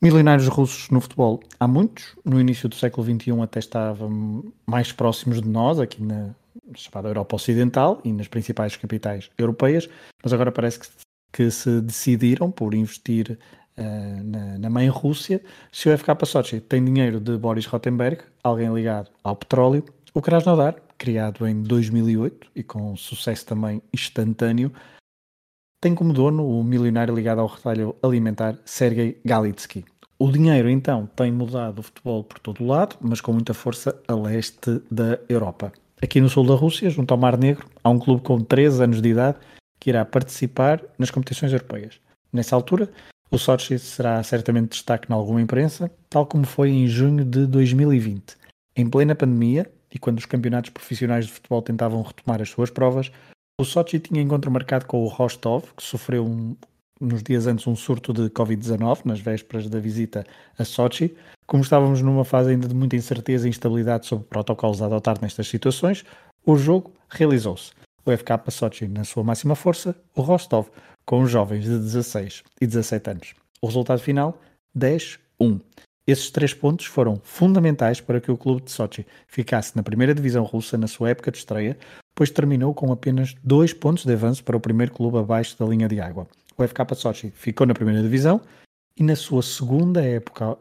Milionários 0.00 0.48
russos 0.48 0.90
no 0.90 1.00
futebol 1.00 1.40
há 1.58 1.66
muitos. 1.66 2.14
No 2.24 2.40
início 2.40 2.68
do 2.68 2.74
século 2.74 3.06
XXI 3.06 3.40
até 3.42 3.58
estavam 3.58 4.44
mais 4.66 4.92
próximos 4.92 5.40
de 5.40 5.48
nós, 5.48 5.78
aqui 5.78 6.02
na 6.02 6.34
chamada 6.74 7.08
Europa 7.08 7.36
Ocidental 7.36 8.00
e 8.04 8.12
nas 8.12 8.28
principais 8.28 8.76
capitais 8.76 9.30
europeias, 9.38 9.88
mas 10.22 10.32
agora 10.32 10.52
parece 10.52 10.80
que, 10.80 10.88
que 11.32 11.50
se 11.50 11.80
decidiram 11.80 12.50
por 12.50 12.74
investir 12.74 13.38
uh, 13.78 14.24
na, 14.24 14.58
na, 14.58 14.70
mãe 14.70 14.88
Rússia. 14.88 15.42
Se 15.72 15.88
o 15.88 15.98
FK 15.98 16.24
Sochi 16.24 16.60
tem 16.60 16.84
dinheiro 16.84 17.20
de 17.20 17.36
Boris 17.36 17.66
Rottenberg, 17.66 18.22
alguém 18.42 18.72
ligado 18.72 19.10
ao 19.22 19.36
petróleo, 19.36 19.84
o 20.12 20.22
Krasnodar, 20.22 20.76
criado 20.96 21.46
em 21.46 21.60
2008 21.62 22.48
e 22.54 22.62
com 22.62 22.96
sucesso 22.96 23.44
também 23.46 23.82
instantâneo, 23.92 24.72
tem 25.84 25.94
como 25.94 26.14
dono 26.14 26.48
o 26.48 26.64
milionário 26.64 27.14
ligado 27.14 27.42
ao 27.42 27.46
retalho 27.46 27.94
alimentar 28.02 28.56
Sergei 28.64 29.20
Galitsky. 29.22 29.84
O 30.18 30.32
dinheiro, 30.32 30.70
então, 30.70 31.06
tem 31.14 31.30
mudado 31.30 31.80
o 31.80 31.82
futebol 31.82 32.24
por 32.24 32.38
todo 32.38 32.64
o 32.64 32.66
lado, 32.66 32.96
mas 33.02 33.20
com 33.20 33.34
muita 33.34 33.52
força 33.52 33.94
a 34.08 34.14
leste 34.14 34.80
da 34.90 35.18
Europa. 35.28 35.74
Aqui 36.00 36.22
no 36.22 36.30
sul 36.30 36.46
da 36.46 36.54
Rússia, 36.54 36.88
junto 36.88 37.12
ao 37.12 37.20
Mar 37.20 37.36
Negro, 37.36 37.66
há 37.82 37.90
um 37.90 37.98
clube 37.98 38.22
com 38.22 38.40
13 38.40 38.82
anos 38.82 39.02
de 39.02 39.10
idade 39.10 39.36
que 39.78 39.90
irá 39.90 40.06
participar 40.06 40.82
nas 40.98 41.10
competições 41.10 41.52
europeias. 41.52 42.00
Nessa 42.32 42.56
altura, 42.56 42.88
o 43.30 43.36
Sochi 43.36 43.78
será 43.78 44.22
certamente 44.22 44.70
destaque 44.70 45.12
em 45.12 45.14
alguma 45.14 45.42
imprensa, 45.42 45.90
tal 46.08 46.24
como 46.24 46.46
foi 46.46 46.70
em 46.70 46.86
junho 46.86 47.26
de 47.26 47.46
2020. 47.46 48.38
Em 48.74 48.88
plena 48.88 49.14
pandemia, 49.14 49.70
e 49.94 49.98
quando 49.98 50.16
os 50.16 50.24
campeonatos 50.24 50.70
profissionais 50.70 51.26
de 51.26 51.32
futebol 51.32 51.60
tentavam 51.60 52.00
retomar 52.00 52.40
as 52.40 52.48
suas 52.48 52.70
provas, 52.70 53.12
o 53.60 53.64
Sochi 53.64 54.00
tinha 54.00 54.20
encontro 54.20 54.50
marcado 54.50 54.86
com 54.86 55.02
o 55.02 55.08
Rostov, 55.08 55.64
que 55.76 55.82
sofreu 55.82 56.26
um, 56.26 56.56
nos 57.00 57.22
dias 57.22 57.46
antes 57.46 57.66
um 57.66 57.76
surto 57.76 58.12
de 58.12 58.28
Covid-19, 58.30 59.04
nas 59.04 59.20
vésperas 59.20 59.68
da 59.68 59.78
visita 59.78 60.26
a 60.58 60.64
Sochi. 60.64 61.14
Como 61.46 61.62
estávamos 61.62 62.02
numa 62.02 62.24
fase 62.24 62.50
ainda 62.50 62.66
de 62.66 62.74
muita 62.74 62.96
incerteza 62.96 63.46
e 63.46 63.50
instabilidade 63.50 64.06
sobre 64.06 64.26
protocolos 64.26 64.82
a 64.82 64.86
adotar 64.86 65.20
nestas 65.20 65.46
situações, 65.46 66.04
o 66.44 66.56
jogo 66.56 66.92
realizou-se. 67.08 67.72
O 68.04 68.10
FK 68.10 68.50
Sochi 68.50 68.88
na 68.88 69.04
sua 69.04 69.22
máxima 69.22 69.54
força, 69.54 69.94
o 70.14 70.20
Rostov 70.20 70.68
com 71.06 71.22
os 71.22 71.30
jovens 71.30 71.64
de 71.64 71.78
16 71.78 72.42
e 72.60 72.66
17 72.66 73.10
anos. 73.10 73.34
O 73.60 73.66
resultado 73.66 74.00
final, 74.00 74.38
10-1. 74.76 75.60
Esses 76.06 76.30
três 76.30 76.52
pontos 76.52 76.84
foram 76.84 77.18
fundamentais 77.24 77.98
para 77.98 78.20
que 78.20 78.30
o 78.30 78.36
clube 78.36 78.62
de 78.62 78.70
Sochi 78.70 79.06
ficasse 79.26 79.74
na 79.74 79.82
primeira 79.82 80.14
divisão 80.14 80.44
russa 80.44 80.76
na 80.76 80.86
sua 80.86 81.10
época 81.10 81.30
de 81.30 81.38
estreia, 81.38 81.78
pois 82.14 82.30
terminou 82.30 82.74
com 82.74 82.92
apenas 82.92 83.34
dois 83.42 83.72
pontos 83.72 84.04
de 84.04 84.12
avanço 84.12 84.44
para 84.44 84.56
o 84.56 84.60
primeiro 84.60 84.92
clube 84.92 85.16
abaixo 85.16 85.58
da 85.58 85.64
linha 85.64 85.88
de 85.88 86.00
água. 86.00 86.28
O 86.58 86.66
FK 86.66 86.94
Sochi 86.94 87.30
ficou 87.30 87.66
na 87.66 87.72
primeira 87.72 88.02
divisão 88.02 88.40
e 88.96 89.02
na 89.02 89.16
sua 89.16 89.42
segunda 89.42 90.04
época 90.04 90.58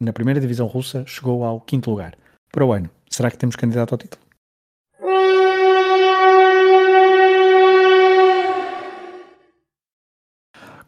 na 0.00 0.14
primeira 0.14 0.40
divisão 0.40 0.66
russa 0.66 1.04
chegou 1.06 1.44
ao 1.44 1.60
quinto 1.60 1.90
lugar. 1.90 2.16
Para 2.50 2.64
o 2.64 2.72
ano, 2.72 2.88
será 3.10 3.30
que 3.30 3.36
temos 3.36 3.56
candidato 3.56 3.92
ao 3.92 3.98
título? 3.98 4.29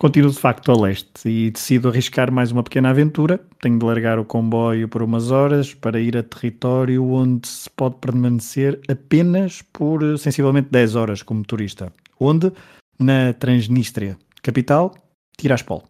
Continuo 0.02 0.32
de 0.32 0.36
facto 0.36 0.72
a 0.72 0.74
leste 0.74 1.28
e 1.28 1.48
decido 1.52 1.88
arriscar 1.88 2.32
mais 2.32 2.50
uma 2.50 2.64
pequena 2.64 2.90
aventura. 2.90 3.38
Tenho 3.60 3.78
de 3.78 3.86
largar 3.86 4.18
o 4.18 4.24
comboio 4.24 4.88
por 4.88 5.00
umas 5.00 5.30
horas 5.30 5.74
para 5.74 6.00
ir 6.00 6.16
a 6.16 6.24
território 6.24 7.08
onde 7.08 7.46
se 7.46 7.70
pode 7.70 7.94
permanecer 8.00 8.80
apenas 8.88 9.62
por 9.72 10.02
eh, 10.02 10.18
sensivelmente 10.18 10.70
10 10.72 10.96
horas 10.96 11.22
como 11.22 11.44
turista. 11.44 11.92
Onde? 12.18 12.52
Na 12.98 13.32
Transnistria, 13.32 14.18
capital 14.42 14.92
Tiraspol. 15.38 15.84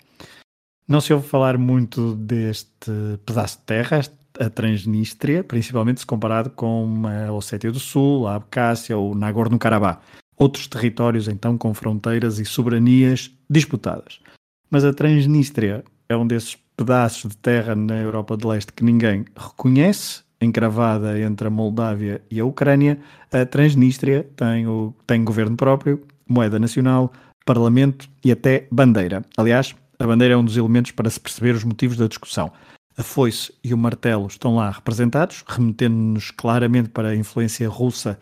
Não 0.87 1.01
se 1.01 1.15
ouve 1.15 1.27
falar 1.27 1.57
muito 1.57 2.15
deste 2.15 2.91
pedaço 3.25 3.61
de 3.61 3.65
terra, 3.65 4.01
a 4.39 4.51
Transnistria, 4.51 5.43
principalmente 5.43 6.01
se 6.01 6.07
comparado 6.07 6.51
com 6.51 7.05
a 7.07 7.33
Ossétia 7.33 7.73
do 7.73 7.81
Sul, 7.81 8.29
a 8.29 8.35
Abcásia 8.35 8.95
ou 8.95 9.15
Nagorno-Karabakh 9.15 10.03
outros 10.43 10.67
territórios 10.67 11.29
então 11.29 11.57
com 11.57 11.73
fronteiras 11.73 12.39
e 12.39 12.45
soberanias 12.45 13.31
disputadas. 13.49 14.21
Mas 14.69 14.85
a 14.85 14.93
Transnistria 14.93 15.85
é 16.09 16.17
um 16.17 16.27
desses 16.27 16.57
pedaços 16.77 17.31
de 17.31 17.37
terra 17.37 17.75
na 17.77 17.97
Europa 17.97 18.37
de 18.37 18.47
Leste 18.47 18.73
que 18.73 18.85
ninguém 18.85 19.25
reconhece, 19.37 20.23
encravada 20.41 21.21
entre 21.21 21.47
a 21.47 21.51
Moldávia 21.51 22.21
e 22.31 22.41
a 22.41 22.45
Ucrânia. 22.45 22.99
A 23.31 23.47
Transnistria 23.47 24.29
tem, 24.35 24.67
o, 24.67 24.93
tem 25.07 25.23
governo 25.23 25.57
próprio, 25.57 26.03
moeda 26.29 26.59
nacional, 26.59 27.13
parlamento 27.47 28.09
e 28.25 28.33
até 28.33 28.67
bandeira. 28.71 29.23
Aliás, 29.37 29.77
a 29.99 30.07
bandeira 30.07 30.35
é 30.35 30.37
um 30.37 30.45
dos 30.45 30.57
elementos 30.57 30.91
para 30.91 31.11
se 31.11 31.21
perceber 31.21 31.55
os 31.55 31.63
motivos 31.63 31.97
da 31.97 32.09
discussão. 32.09 32.51
A 32.97 33.03
foice 33.03 33.55
e 33.63 33.73
o 33.73 33.79
martelo 33.79 34.27
estão 34.27 34.57
lá 34.57 34.71
representados, 34.71 35.45
remetendo-nos 35.47 36.31
claramente 36.31 36.89
para 36.89 37.11
a 37.11 37.17
influência 37.17 37.69
russa 37.69 38.19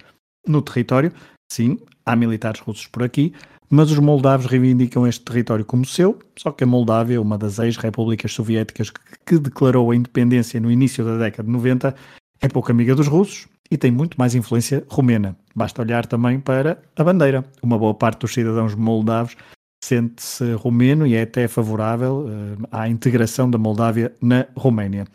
no 0.46 0.60
território. 0.60 1.12
Sim, 1.50 1.78
há 2.10 2.16
militares 2.16 2.60
russos 2.60 2.86
por 2.86 3.02
aqui, 3.02 3.32
mas 3.68 3.90
os 3.90 3.98
moldavos 3.98 4.46
reivindicam 4.46 5.06
este 5.06 5.24
território 5.24 5.64
como 5.64 5.86
seu, 5.86 6.18
só 6.36 6.50
que 6.50 6.64
a 6.64 6.66
Moldávia, 6.66 7.22
uma 7.22 7.38
das 7.38 7.58
ex-repúblicas 7.60 8.32
soviéticas 8.32 8.90
que 9.24 9.38
declarou 9.38 9.90
a 9.90 9.96
independência 9.96 10.58
no 10.60 10.70
início 10.70 11.04
da 11.04 11.16
década 11.16 11.46
de 11.46 11.52
90, 11.52 11.94
é 12.40 12.48
pouco 12.48 12.72
amiga 12.72 12.94
dos 12.96 13.06
russos 13.06 13.46
e 13.70 13.78
tem 13.78 13.92
muito 13.92 14.18
mais 14.18 14.34
influência 14.34 14.84
romena. 14.88 15.36
Basta 15.54 15.82
olhar 15.82 16.04
também 16.06 16.40
para 16.40 16.82
a 16.96 17.04
bandeira. 17.04 17.44
Uma 17.62 17.78
boa 17.78 17.94
parte 17.94 18.20
dos 18.20 18.34
cidadãos 18.34 18.74
moldavos 18.74 19.36
sente-se 19.82 20.52
romeno 20.54 21.06
e 21.06 21.14
é 21.14 21.22
até 21.22 21.46
favorável 21.46 22.26
uh, 22.26 22.66
à 22.70 22.88
integração 22.88 23.48
da 23.48 23.56
Moldávia 23.56 24.12
na 24.20 24.46
Roménia. 24.56 25.06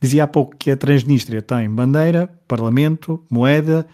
Dizia 0.00 0.24
há 0.24 0.26
pouco 0.26 0.56
que 0.56 0.70
a 0.70 0.76
Transnistria 0.76 1.42
tem 1.42 1.68
bandeira, 1.68 2.28
parlamento, 2.46 3.24
moeda 3.28 3.86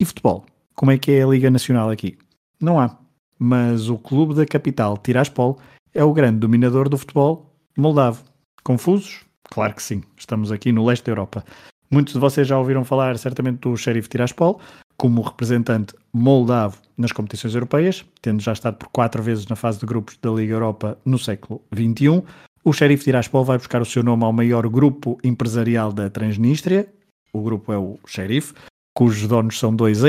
e 0.00 0.04
futebol. 0.04 0.44
Como 0.78 0.92
é 0.92 0.96
que 0.96 1.10
é 1.10 1.24
a 1.24 1.26
Liga 1.26 1.50
Nacional 1.50 1.90
aqui? 1.90 2.16
Não 2.60 2.78
há. 2.78 2.96
Mas 3.36 3.88
o 3.88 3.98
clube 3.98 4.32
da 4.32 4.46
capital, 4.46 4.96
Tiraspol, 4.96 5.58
é 5.92 6.04
o 6.04 6.12
grande 6.12 6.38
dominador 6.38 6.88
do 6.88 6.96
futebol 6.96 7.52
moldavo. 7.76 8.22
Confusos? 8.62 9.24
Claro 9.42 9.74
que 9.74 9.82
sim. 9.82 10.04
Estamos 10.16 10.52
aqui 10.52 10.70
no 10.70 10.86
leste 10.86 11.06
da 11.06 11.10
Europa. 11.10 11.44
Muitos 11.90 12.14
de 12.14 12.20
vocês 12.20 12.46
já 12.46 12.56
ouviram 12.56 12.84
falar 12.84 13.18
certamente 13.18 13.58
do 13.58 13.76
Sheriff 13.76 14.08
Tiraspol 14.08 14.60
como 14.96 15.20
representante 15.20 15.94
moldavo 16.12 16.78
nas 16.96 17.10
competições 17.10 17.54
europeias, 17.54 18.04
tendo 18.22 18.40
já 18.40 18.52
estado 18.52 18.76
por 18.76 18.88
quatro 18.90 19.20
vezes 19.20 19.48
na 19.48 19.56
fase 19.56 19.80
de 19.80 19.86
grupos 19.86 20.16
da 20.22 20.30
Liga 20.30 20.54
Europa 20.54 20.96
no 21.04 21.18
século 21.18 21.60
XXI. 21.74 22.22
O 22.62 22.72
Sheriff 22.72 23.02
Tiraspol 23.02 23.44
vai 23.44 23.58
buscar 23.58 23.82
o 23.82 23.84
seu 23.84 24.04
nome 24.04 24.22
ao 24.22 24.32
maior 24.32 24.68
grupo 24.68 25.18
empresarial 25.24 25.92
da 25.92 26.08
Transnistria. 26.08 26.88
O 27.32 27.42
grupo 27.42 27.72
é 27.72 27.78
o 27.78 27.98
Sheriff, 28.06 28.54
cujos 28.94 29.28
donos 29.28 29.58
são 29.58 29.74
dois 29.74 30.02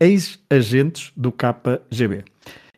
ex-agentes 0.00 1.12
do 1.16 1.32
KGB. 1.32 2.24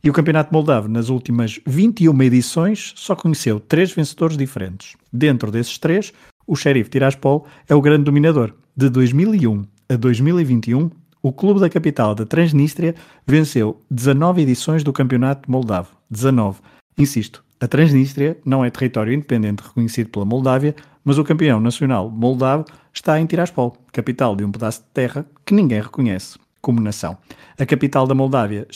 E 0.02 0.10
o 0.10 0.12
Campeonato 0.12 0.52
Moldavo, 0.52 0.88
nas 0.88 1.08
últimas 1.08 1.58
21 1.66 2.22
edições, 2.22 2.92
só 2.96 3.16
conheceu 3.16 3.58
três 3.58 3.92
vencedores 3.92 4.36
diferentes. 4.36 4.96
Dentro 5.12 5.50
desses 5.50 5.78
três, 5.78 6.12
o 6.46 6.54
Sheriff 6.54 6.88
Tiraspol 6.88 7.46
é 7.68 7.74
o 7.74 7.80
grande 7.80 8.04
dominador. 8.04 8.54
De 8.76 8.88
2001 8.88 9.64
a 9.88 9.96
2021, 9.96 10.90
o 11.22 11.32
clube 11.32 11.58
da 11.58 11.68
capital 11.68 12.14
da 12.14 12.24
Transnistria 12.24 12.94
venceu 13.26 13.82
19 13.90 14.42
edições 14.42 14.84
do 14.84 14.92
Campeonato 14.92 15.50
Moldavo. 15.50 15.90
19. 16.08 16.60
Insisto, 16.96 17.42
a 17.58 17.66
Transnistria 17.66 18.38
não 18.44 18.64
é 18.64 18.70
território 18.70 19.12
independente 19.12 19.62
reconhecido 19.62 20.10
pela 20.10 20.24
Moldávia, 20.24 20.76
mas 21.06 21.16
o 21.18 21.24
campeão 21.24 21.60
nacional 21.60 22.10
moldavo 22.10 22.64
está 22.92 23.20
em 23.20 23.26
Tiraspol, 23.26 23.76
capital 23.92 24.34
de 24.34 24.44
um 24.44 24.50
pedaço 24.50 24.80
de 24.80 24.88
terra 24.88 25.24
que 25.44 25.54
ninguém 25.54 25.80
reconhece 25.80 26.36
como 26.60 26.80
nação. 26.80 27.16
A 27.56 27.64
capital 27.64 28.08
da 28.08 28.14
Moldávia, 28.14 28.66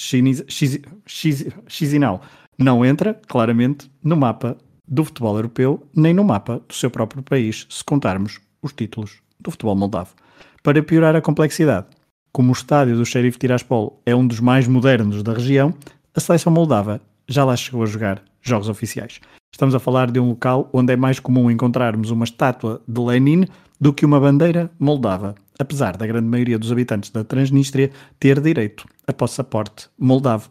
Chisinau, 1.66 2.20
não 2.56 2.84
entra, 2.84 3.20
claramente, 3.26 3.90
no 4.04 4.16
mapa 4.16 4.56
do 4.86 5.04
futebol 5.04 5.34
europeu, 5.34 5.82
nem 5.94 6.14
no 6.14 6.22
mapa 6.22 6.62
do 6.68 6.72
seu 6.72 6.88
próprio 6.88 7.20
país, 7.20 7.66
se 7.68 7.82
contarmos 7.82 8.38
os 8.62 8.72
títulos 8.72 9.20
do 9.40 9.50
futebol 9.50 9.74
moldavo. 9.74 10.14
Para 10.62 10.82
piorar 10.84 11.16
a 11.16 11.20
complexidade, 11.20 11.88
como 12.32 12.50
o 12.50 12.52
estádio 12.52 12.96
do 12.96 13.04
Sheriff 13.04 13.38
Tiraspol 13.38 14.00
é 14.06 14.14
um 14.14 14.24
dos 14.24 14.38
mais 14.38 14.68
modernos 14.68 15.24
da 15.24 15.32
região, 15.32 15.74
a 16.14 16.20
seleção 16.20 16.52
moldava 16.52 17.00
já 17.26 17.44
lá 17.44 17.56
chegou 17.56 17.82
a 17.82 17.86
jogar 17.86 18.22
jogos 18.40 18.68
oficiais. 18.68 19.20
Estamos 19.52 19.74
a 19.74 19.78
falar 19.78 20.10
de 20.10 20.18
um 20.18 20.28
local 20.28 20.70
onde 20.72 20.92
é 20.92 20.96
mais 20.96 21.20
comum 21.20 21.50
encontrarmos 21.50 22.10
uma 22.10 22.24
estátua 22.24 22.82
de 22.86 23.00
Lenin 23.00 23.46
do 23.80 23.92
que 23.92 24.06
uma 24.06 24.20
bandeira 24.20 24.70
moldava, 24.78 25.34
apesar 25.58 25.96
da 25.96 26.06
grande 26.06 26.28
maioria 26.28 26.58
dos 26.58 26.70
habitantes 26.70 27.10
da 27.10 27.24
Transnistria 27.24 27.90
ter 28.18 28.40
direito 28.40 28.86
a 29.06 29.12
passaporte 29.12 29.88
moldavo. 29.98 30.48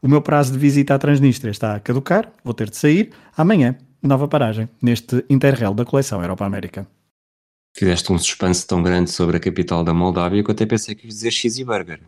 O 0.00 0.08
meu 0.08 0.22
prazo 0.22 0.52
de 0.52 0.58
visita 0.58 0.94
à 0.94 0.98
Transnistria 0.98 1.50
está 1.50 1.74
a 1.74 1.80
caducar, 1.80 2.32
vou 2.42 2.54
ter 2.54 2.70
de 2.70 2.76
sair. 2.76 3.10
Amanhã, 3.36 3.76
nova 4.02 4.28
paragem 4.28 4.68
neste 4.80 5.24
Interrail 5.28 5.74
da 5.74 5.84
coleção 5.84 6.22
Europa-América. 6.22 6.86
Fizeste 7.76 8.12
um 8.12 8.18
suspense 8.18 8.66
tão 8.66 8.82
grande 8.82 9.10
sobre 9.10 9.36
a 9.36 9.40
capital 9.40 9.84
da 9.84 9.94
Moldávia 9.94 10.42
que 10.42 10.50
eu 10.50 10.52
até 10.52 10.66
pensei 10.66 10.94
que 10.94 11.04
ia 11.04 11.08
dizer 11.08 11.30
cheesy 11.30 11.64
burger. 11.64 12.00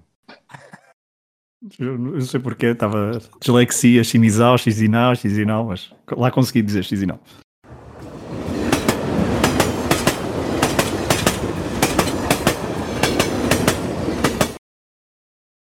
Eu 1.79 1.99
não 1.99 2.21
sei 2.23 2.41
porquê, 2.41 2.67
estava 2.69 3.21
dislexia, 3.39 4.03
xinizal, 4.03 4.57
xizinal, 4.57 5.15
xizinal, 5.15 5.67
mas 5.67 5.93
lá 6.11 6.31
consegui 6.31 6.63
dizer 6.63 6.83
xizinal. 6.83 7.21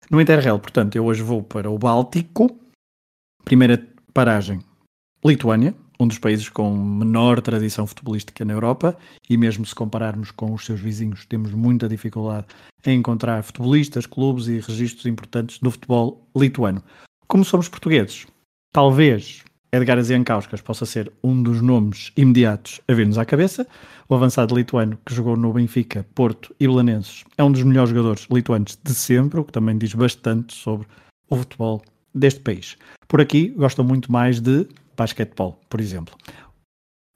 No 0.10 0.22
Interrail, 0.22 0.58
portanto, 0.60 0.96
eu 0.96 1.04
hoje 1.06 1.22
vou 1.22 1.44
para 1.44 1.70
o 1.70 1.78
Báltico. 1.78 2.48
Primeira 3.44 3.86
paragem, 4.14 4.60
Lituânia 5.26 5.76
um 6.04 6.08
dos 6.08 6.20
países 6.20 6.50
com 6.50 6.76
menor 6.76 7.42
tradição 7.42 7.88
futebolística 7.88 8.44
na 8.44 8.54
Europa 8.54 8.98
e 9.30 9.38
mesmo 9.38 9.66
se 9.66 9.74
compararmos 9.74 10.32
com 10.32 10.54
os 10.54 10.66
seus 10.66 10.80
vizinhos, 10.80 11.26
temos 11.26 11.52
muita 11.52 11.88
dificuldade 11.88 12.48
em 12.86 13.00
encontrar 13.00 13.42
futebolistas, 13.44 14.06
clubes 14.06 14.48
e 14.48 14.60
registros 14.60 15.06
importantes 15.06 15.60
do 15.60 15.72
futebol 15.72 16.28
lituano. 16.36 16.84
Como 17.28 17.46
somos 17.46 17.70
portugueses, 17.70 18.28
talvez 18.74 19.44
Edgar 19.72 20.02
Ziankauskas 20.04 20.62
possa 20.62 20.86
ser 20.86 21.12
um 21.24 21.42
dos 21.42 21.62
nomes 21.62 22.12
imediatos 22.18 22.82
a 22.88 22.94
vir-nos 22.94 23.18
à 23.18 23.26
cabeça. 23.26 23.66
O 24.10 24.14
avançado 24.14 24.54
lituano 24.56 25.00
que 25.06 25.16
jogou 25.16 25.38
no 25.38 25.54
Benfica, 25.54 26.06
Porto 26.14 26.54
e 26.60 26.68
Belenenses 26.68 27.24
é 27.38 27.44
um 27.44 27.52
dos 27.52 27.64
melhores 27.64 27.90
jogadores 27.90 28.28
lituanos 28.30 28.78
de 28.84 28.94
sempre, 28.94 29.40
o 29.40 29.44
que 29.44 29.54
também 29.54 29.78
diz 29.78 29.94
bastante 29.94 30.54
sobre 30.54 30.86
o 31.30 31.38
futebol 31.38 31.82
deste 32.14 32.40
país. 32.40 32.78
Por 33.08 33.22
aqui 33.22 33.50
gostam 33.50 33.86
muito 33.86 34.12
mais 34.12 34.40
de 34.40 34.68
basquetebol, 34.96 35.60
por 35.70 35.80
exemplo. 35.80 36.16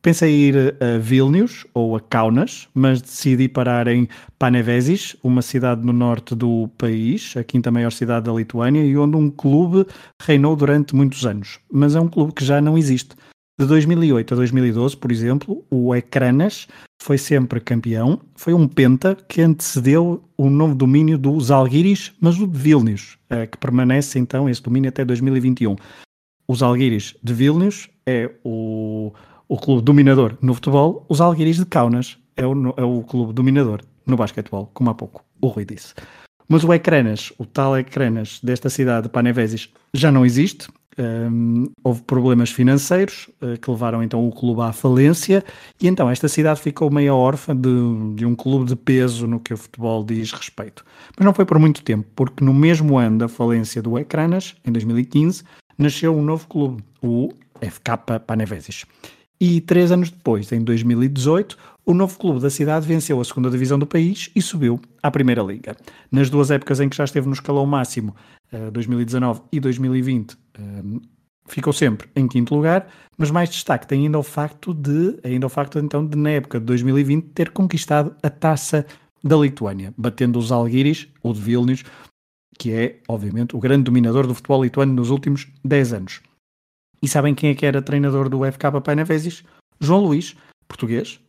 Pensei 0.01 0.31
em 0.31 0.39
ir 0.49 0.75
a 0.81 0.97
Vilnius 0.99 1.65
ou 1.73 1.95
a 1.95 1.99
Kaunas, 1.99 2.69
mas 2.73 3.01
decidi 3.01 3.49
parar 3.49 3.87
em 3.87 4.07
Panevesis, 4.37 5.17
uma 5.23 5.41
cidade 5.41 5.85
no 5.85 5.91
norte 5.91 6.35
do 6.35 6.69
país, 6.77 7.35
a 7.35 7.43
quinta 7.43 7.71
maior 7.71 7.91
cidade 7.91 8.25
da 8.27 8.31
Lituânia, 8.31 8.85
e 8.85 8.95
onde 8.95 9.17
um 9.17 9.29
clube 9.29 9.85
reinou 10.21 10.55
durante 10.55 10.95
muitos 10.95 11.25
anos. 11.25 11.59
Mas 11.69 11.95
é 11.95 11.99
um 11.99 12.07
clube 12.07 12.31
que 12.31 12.45
já 12.45 12.61
não 12.61 12.77
existe. 12.77 13.15
De 13.59 13.65
2008 13.65 14.33
a 14.33 14.37
2012, 14.37 14.97
por 14.97 15.11
exemplo, 15.11 15.65
o 15.69 15.95
Ekranas 15.95 16.67
foi 17.01 17.17
sempre 17.17 17.59
campeão. 17.59 18.19
Foi 18.35 18.53
um 18.53 18.67
penta 18.67 19.15
que 19.27 19.41
antecedeu 19.41 20.23
o 20.37 20.49
novo 20.49 20.75
domínio 20.75 21.17
dos 21.17 21.49
Algiris, 21.49 22.13
mas 22.21 22.39
o 22.39 22.47
de 22.47 22.57
Vilnius, 22.57 23.17
eh, 23.29 23.47
que 23.47 23.57
permanece 23.57 24.19
então 24.19 24.47
esse 24.47 24.61
domínio 24.61 24.89
até 24.89 25.03
2021 25.03 25.75
os 26.47 26.63
Alguiris 26.63 27.15
de 27.21 27.33
Vilnius 27.33 27.89
é 28.05 28.31
o, 28.43 29.11
o 29.47 29.57
clube 29.57 29.83
dominador 29.83 30.37
no 30.41 30.53
futebol, 30.53 31.05
os 31.09 31.19
Alguiris 31.19 31.57
de 31.57 31.65
Kaunas 31.65 32.17
é 32.37 32.45
o, 32.45 32.73
é 32.77 32.83
o 32.83 33.03
clube 33.03 33.33
dominador 33.33 33.81
no 34.05 34.15
basquetebol, 34.15 34.71
como 34.73 34.89
há 34.89 34.93
pouco 34.93 35.25
o 35.41 35.47
Rui 35.47 35.65
disse. 35.65 35.93
Mas 36.47 36.63
o 36.63 36.73
Ecranas, 36.73 37.33
o 37.37 37.45
tal 37.45 37.77
Ecranas 37.77 38.39
desta 38.41 38.69
cidade 38.69 39.07
de 39.07 39.09
Panevesis, 39.09 39.69
já 39.93 40.09
não 40.11 40.25
existe. 40.25 40.69
Um, 40.99 41.65
houve 41.83 42.01
problemas 42.01 42.49
financeiros 42.49 43.29
uh, 43.39 43.55
que 43.59 43.69
levaram 43.69 44.01
então 44.01 44.27
o 44.27 44.31
clube 44.31 44.61
à 44.61 44.73
falência 44.73 45.45
e 45.79 45.87
então 45.87 46.09
esta 46.09 46.27
cidade 46.27 46.59
ficou 46.59 46.89
meio 46.89 47.13
órfã 47.13 47.55
de, 47.55 47.69
de, 48.15 48.25
um 48.25 48.33
clube 48.33 48.65
de 48.65 48.75
peso 48.75 49.27
no 49.27 49.39
que 49.39 49.53
o 49.53 49.57
futebol 49.57 50.03
diz 50.03 50.31
respeito. 50.31 50.83
Mas 51.15 51.23
não 51.23 51.35
foi 51.35 51.45
por 51.45 51.59
muito 51.59 51.83
tempo, 51.83 52.07
porque 52.15 52.43
no 52.43 52.51
mesmo 52.51 52.97
ano 52.97 53.19
da 53.19 53.27
falência 53.27 53.79
do 53.79 53.99
Ecranas, 53.99 54.55
em 54.65 54.71
2015, 54.71 55.43
nasceu 55.77 56.17
um 56.17 56.23
novo 56.23 56.47
clube, 56.47 56.83
o 57.03 57.29
FK 57.61 58.19
Panevesis. 58.25 58.83
E 59.39 59.61
três 59.61 59.91
anos 59.91 60.09
depois, 60.09 60.51
em 60.51 60.63
2018, 60.63 61.55
o 61.85 61.93
novo 61.93 62.17
clube 62.17 62.41
da 62.41 62.49
cidade 62.49 62.87
venceu 62.87 63.21
a 63.21 63.23
segunda 63.23 63.51
divisão 63.51 63.77
do 63.77 63.85
país 63.85 64.31
e 64.35 64.41
subiu 64.41 64.81
à 65.01 65.11
Primeira 65.11 65.43
Liga. 65.43 65.77
Nas 66.11 66.27
duas 66.27 66.49
épocas 66.49 66.79
em 66.79 66.89
que 66.89 66.97
já 66.97 67.03
esteve 67.03 67.27
no 67.27 67.33
escalão 67.33 67.67
máximo, 67.67 68.15
2019 68.71 69.39
eh, 69.39 69.43
e 69.53 69.59
2020, 69.59 70.37
eh, 70.57 70.99
ficou 71.47 71.71
sempre 71.71 72.09
em 72.15 72.27
quinto 72.27 72.53
lugar, 72.53 72.87
mas 73.17 73.31
mais 73.31 73.49
destaque 73.49 73.87
tem 73.87 74.03
ainda 74.03 74.19
o 74.19 74.23
facto 74.23 74.73
de, 74.73 75.19
ainda 75.23 75.45
o 75.45 75.49
facto 75.49 75.79
então 75.79 76.05
de 76.05 76.17
na 76.17 76.31
época 76.31 76.59
de 76.59 76.65
2020 76.65 77.29
ter 77.29 77.51
conquistado 77.51 78.15
a 78.21 78.29
taça 78.29 78.85
da 79.23 79.35
Lituânia, 79.35 79.93
batendo 79.97 80.37
os 80.37 80.51
Algiris, 80.51 81.07
o 81.23 81.33
de 81.33 81.41
Vilnius, 81.41 81.83
que 82.57 82.71
é, 82.71 82.99
obviamente, 83.07 83.55
o 83.55 83.59
grande 83.59 83.83
dominador 83.83 84.25
do 84.25 84.33
futebol 84.33 84.63
lituano 84.63 84.93
nos 84.93 85.09
últimos 85.09 85.47
10 85.63 85.93
anos. 85.93 86.21
E 87.01 87.07
sabem 87.07 87.35
quem 87.35 87.51
é 87.51 87.55
que 87.55 87.65
era 87.65 87.81
treinador 87.81 88.29
do 88.29 88.39
FK 88.51 88.81
Painavesis? 88.83 89.43
João 89.79 90.03
Luís, 90.03 90.35
português, 90.67 91.19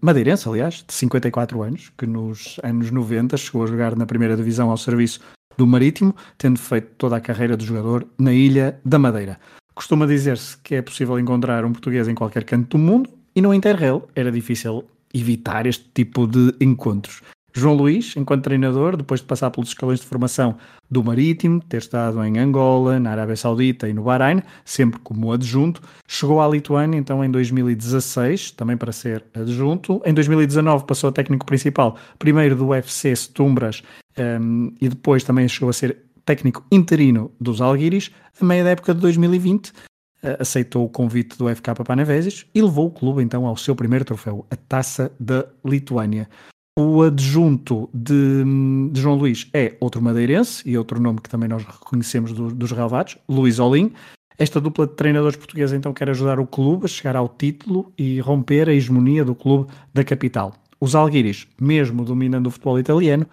madeirense, 0.00 0.48
aliás, 0.48 0.84
de 0.86 0.92
54 0.94 1.62
anos, 1.62 1.92
que 1.96 2.06
nos 2.06 2.58
anos 2.62 2.90
90 2.90 3.36
chegou 3.36 3.64
a 3.64 3.66
jogar 3.66 3.94
na 3.94 4.06
primeira 4.06 4.36
divisão 4.36 4.70
ao 4.70 4.76
serviço 4.76 5.20
do 5.56 5.66
Marítimo, 5.66 6.14
tendo 6.38 6.58
feito 6.58 6.88
toda 6.96 7.16
a 7.16 7.20
carreira 7.20 7.56
de 7.56 7.66
jogador 7.66 8.06
na 8.18 8.32
Ilha 8.32 8.80
da 8.84 8.98
Madeira. 8.98 9.38
Costuma 9.74 10.06
dizer-se 10.06 10.56
que 10.58 10.74
é 10.74 10.82
possível 10.82 11.18
encontrar 11.18 11.64
um 11.64 11.72
português 11.72 12.08
em 12.08 12.14
qualquer 12.14 12.44
canto 12.44 12.76
do 12.76 12.78
mundo 12.78 13.10
e 13.34 13.40
no 13.40 13.54
Interrail 13.54 14.08
era 14.14 14.30
difícil 14.30 14.84
evitar 15.12 15.66
este 15.66 15.84
tipo 15.94 16.26
de 16.26 16.54
encontros. 16.60 17.22
João 17.52 17.74
Luís, 17.74 18.14
enquanto 18.16 18.44
treinador, 18.44 18.96
depois 18.96 19.20
de 19.20 19.26
passar 19.26 19.50
pelos 19.50 19.70
escalões 19.70 20.00
de 20.00 20.06
formação 20.06 20.56
do 20.88 21.02
Marítimo, 21.02 21.60
ter 21.60 21.78
estado 21.78 22.22
em 22.24 22.38
Angola, 22.38 23.00
na 23.00 23.10
Arábia 23.10 23.36
Saudita 23.36 23.88
e 23.88 23.92
no 23.92 24.04
Bahrein, 24.04 24.40
sempre 24.64 25.00
como 25.00 25.32
adjunto, 25.32 25.82
chegou 26.06 26.40
à 26.40 26.48
Lituânia 26.48 26.96
então 26.96 27.24
em 27.24 27.30
2016, 27.30 28.52
também 28.52 28.76
para 28.76 28.92
ser 28.92 29.24
adjunto. 29.34 30.00
Em 30.04 30.14
2019 30.14 30.84
passou 30.84 31.10
a 31.10 31.12
técnico 31.12 31.44
principal, 31.44 31.96
primeiro 32.18 32.54
do 32.54 32.68
UFC 32.68 33.14
Stumbras 33.16 33.82
um, 34.18 34.72
e 34.80 34.88
depois 34.88 35.24
também 35.24 35.48
chegou 35.48 35.70
a 35.70 35.72
ser 35.72 35.96
técnico 36.24 36.64
interino 36.70 37.30
dos 37.40 37.60
Alguiris. 37.60 38.10
A 38.40 38.44
meia 38.44 38.64
da 38.64 38.70
época 38.70 38.94
de 38.94 39.00
2020 39.00 39.72
eh, 40.22 40.36
aceitou 40.38 40.84
o 40.84 40.88
convite 40.88 41.36
do 41.38 41.48
FK 41.54 41.74
Panevesis 41.84 42.46
e 42.54 42.60
levou 42.60 42.86
o 42.86 42.90
clube 42.90 43.22
então 43.22 43.46
ao 43.46 43.56
seu 43.56 43.74
primeiro 43.74 44.04
troféu, 44.04 44.46
a 44.50 44.56
Taça 44.56 45.10
da 45.18 45.46
Lituânia. 45.64 46.28
O 46.78 47.02
adjunto 47.02 47.90
de, 47.92 48.44
de, 48.92 49.00
João 49.00 49.16
Luís 49.16 49.48
é 49.52 49.76
outro 49.80 50.00
madeirense 50.00 50.62
e 50.68 50.78
outro 50.78 51.00
nome 51.00 51.20
que 51.20 51.28
também 51.28 51.48
nós 51.48 51.64
reconhecemos 51.64 52.32
do, 52.32 52.54
dos 52.54 52.70
relevados, 52.70 53.18
Luís 53.28 53.58
Olim. 53.58 53.92
Esta 54.38 54.60
dupla 54.60 54.86
de 54.86 54.94
treinadores 54.94 55.36
portugueses 55.36 55.76
então 55.76 55.92
quer 55.92 56.08
ajudar 56.10 56.38
o 56.38 56.46
clube 56.46 56.84
a 56.84 56.88
chegar 56.88 57.16
ao 57.16 57.28
título 57.28 57.92
e 57.98 58.20
romper 58.20 58.68
a 58.68 58.72
hegemonia 58.72 59.24
do 59.24 59.34
clube 59.34 59.70
da 59.92 60.04
capital. 60.04 60.54
Os 60.80 60.94
Alguiris, 60.94 61.46
mesmo 61.60 62.04
dominando 62.04 62.46
o 62.46 62.50
futebol 62.50 62.78
italiano, 62.78 63.26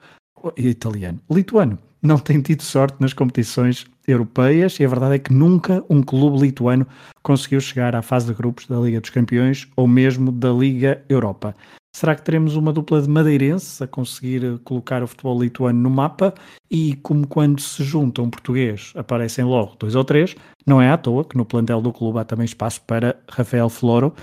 italiano, 0.58 1.20
lituano, 1.30 1.78
não 2.02 2.18
têm 2.18 2.42
tido 2.42 2.62
sorte 2.62 2.98
nas 3.00 3.14
competições 3.14 3.86
europeias 4.08 4.80
e 4.80 4.86
a 4.86 4.88
verdade 4.88 5.16
é 5.16 5.20
que 5.20 5.34
nunca 5.34 5.84
um 5.90 6.02
clube 6.02 6.40
lituano 6.40 6.88
conseguiu 7.22 7.60
chegar 7.60 7.96
à 7.96 8.02
fase 8.02 8.28
de 8.28 8.34
grupos 8.34 8.68
da 8.68 8.78
Liga 8.80 9.02
dos 9.02 9.10
Campeões 9.10 9.68
ou 9.76 9.88
mesmo 9.88 10.32
da 10.32 10.52
Liga 10.52 11.04
Europa. 11.10 11.56
Será 11.94 12.16
que 12.16 12.22
teremos 12.22 12.56
uma 12.56 12.72
dupla 12.72 13.02
de 13.02 13.10
madeirenses 13.10 13.82
a 13.82 13.88
conseguir 13.88 14.60
colocar 14.64 15.02
o 15.02 15.08
futebol 15.08 15.42
lituano 15.42 15.80
no 15.82 15.90
mapa? 15.90 16.34
E 16.70 16.94
como 16.98 17.26
quando 17.26 17.60
se 17.60 17.84
junta 17.84 18.22
um 18.22 18.30
português 18.30 18.94
aparecem 18.96 19.44
logo 19.44 19.76
dois 19.80 19.96
ou 19.96 20.04
três, 20.04 20.36
não 20.66 20.80
é 20.80 20.92
à 20.92 20.98
toa 20.98 21.26
que 21.26 21.36
no 21.36 21.44
plantel 21.44 21.82
do 21.82 21.92
clube 21.92 22.20
há 22.20 22.24
também 22.24 22.46
espaço 22.46 22.82
para 22.84 23.18
Rafael 23.28 23.68
Floro, 23.68 24.14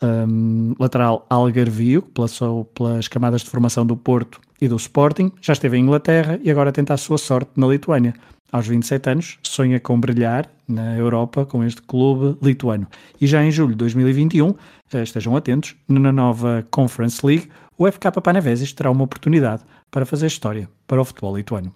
um, 0.00 0.74
lateral 0.78 1.26
algarvio, 1.28 2.02
que 2.02 2.12
passou 2.12 2.66
pelas 2.66 3.08
camadas 3.08 3.42
de 3.42 3.50
formação 3.50 3.84
do 3.84 3.96
Porto 3.96 4.40
e 4.60 4.68
do 4.68 4.76
Sporting, 4.76 5.32
já 5.40 5.52
esteve 5.52 5.76
em 5.76 5.80
Inglaterra 5.80 6.38
e 6.42 6.50
agora 6.50 6.72
tenta 6.72 6.94
a 6.94 6.96
sua 6.96 7.18
sorte 7.18 7.50
na 7.56 7.66
Lituânia 7.66 8.14
aos 8.54 8.68
27 8.68 9.10
anos, 9.10 9.38
sonha 9.42 9.80
com 9.80 9.98
brilhar 9.98 10.48
na 10.68 10.96
Europa 10.96 11.44
com 11.44 11.64
este 11.64 11.82
clube 11.82 12.38
lituano. 12.40 12.86
E 13.20 13.26
já 13.26 13.42
em 13.42 13.50
julho 13.50 13.72
de 13.72 13.78
2021, 13.78 14.54
eh, 14.92 15.02
estejam 15.02 15.36
atentos, 15.36 15.74
na 15.88 16.12
nova 16.12 16.64
Conference 16.70 17.26
League, 17.26 17.50
o 17.76 17.90
FK 17.90 18.12
Panevesis 18.22 18.72
terá 18.72 18.92
uma 18.92 19.02
oportunidade 19.02 19.64
para 19.90 20.06
fazer 20.06 20.28
história 20.28 20.70
para 20.86 21.00
o 21.00 21.04
futebol 21.04 21.36
lituano. 21.36 21.74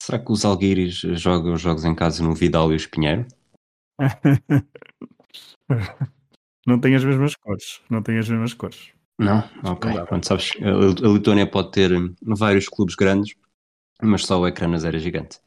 Será 0.00 0.20
que 0.20 0.30
os 0.30 0.44
Alguiris 0.44 1.00
jogam 1.00 1.54
os 1.54 1.60
jogos 1.60 1.84
em 1.84 1.94
casa 1.94 2.22
no 2.22 2.34
Vidal 2.34 2.70
e 2.70 2.74
o 2.74 2.76
Espinheiro? 2.76 3.26
não 6.64 6.78
tem 6.78 6.94
as 6.94 7.04
mesmas 7.04 7.34
cores. 7.34 7.80
Não 7.90 8.00
tem 8.00 8.16
as 8.16 8.28
mesmas 8.28 8.54
cores. 8.54 8.92
Não? 9.20 9.44
Ok. 9.62 9.92
Não 9.92 10.06
Pronto, 10.06 10.26
sabes, 10.26 10.52
a 10.62 11.08
Letónia 11.08 11.46
pode 11.46 11.72
ter 11.72 11.92
hum, 11.92 12.14
vários 12.22 12.66
clubes 12.70 12.94
grandes, 12.94 13.34
mas 14.02 14.24
só 14.24 14.40
o 14.40 14.48
ecrã 14.48 14.66
nas 14.66 14.82
era 14.82 14.96
é 14.96 15.00
gigante. 15.00 15.38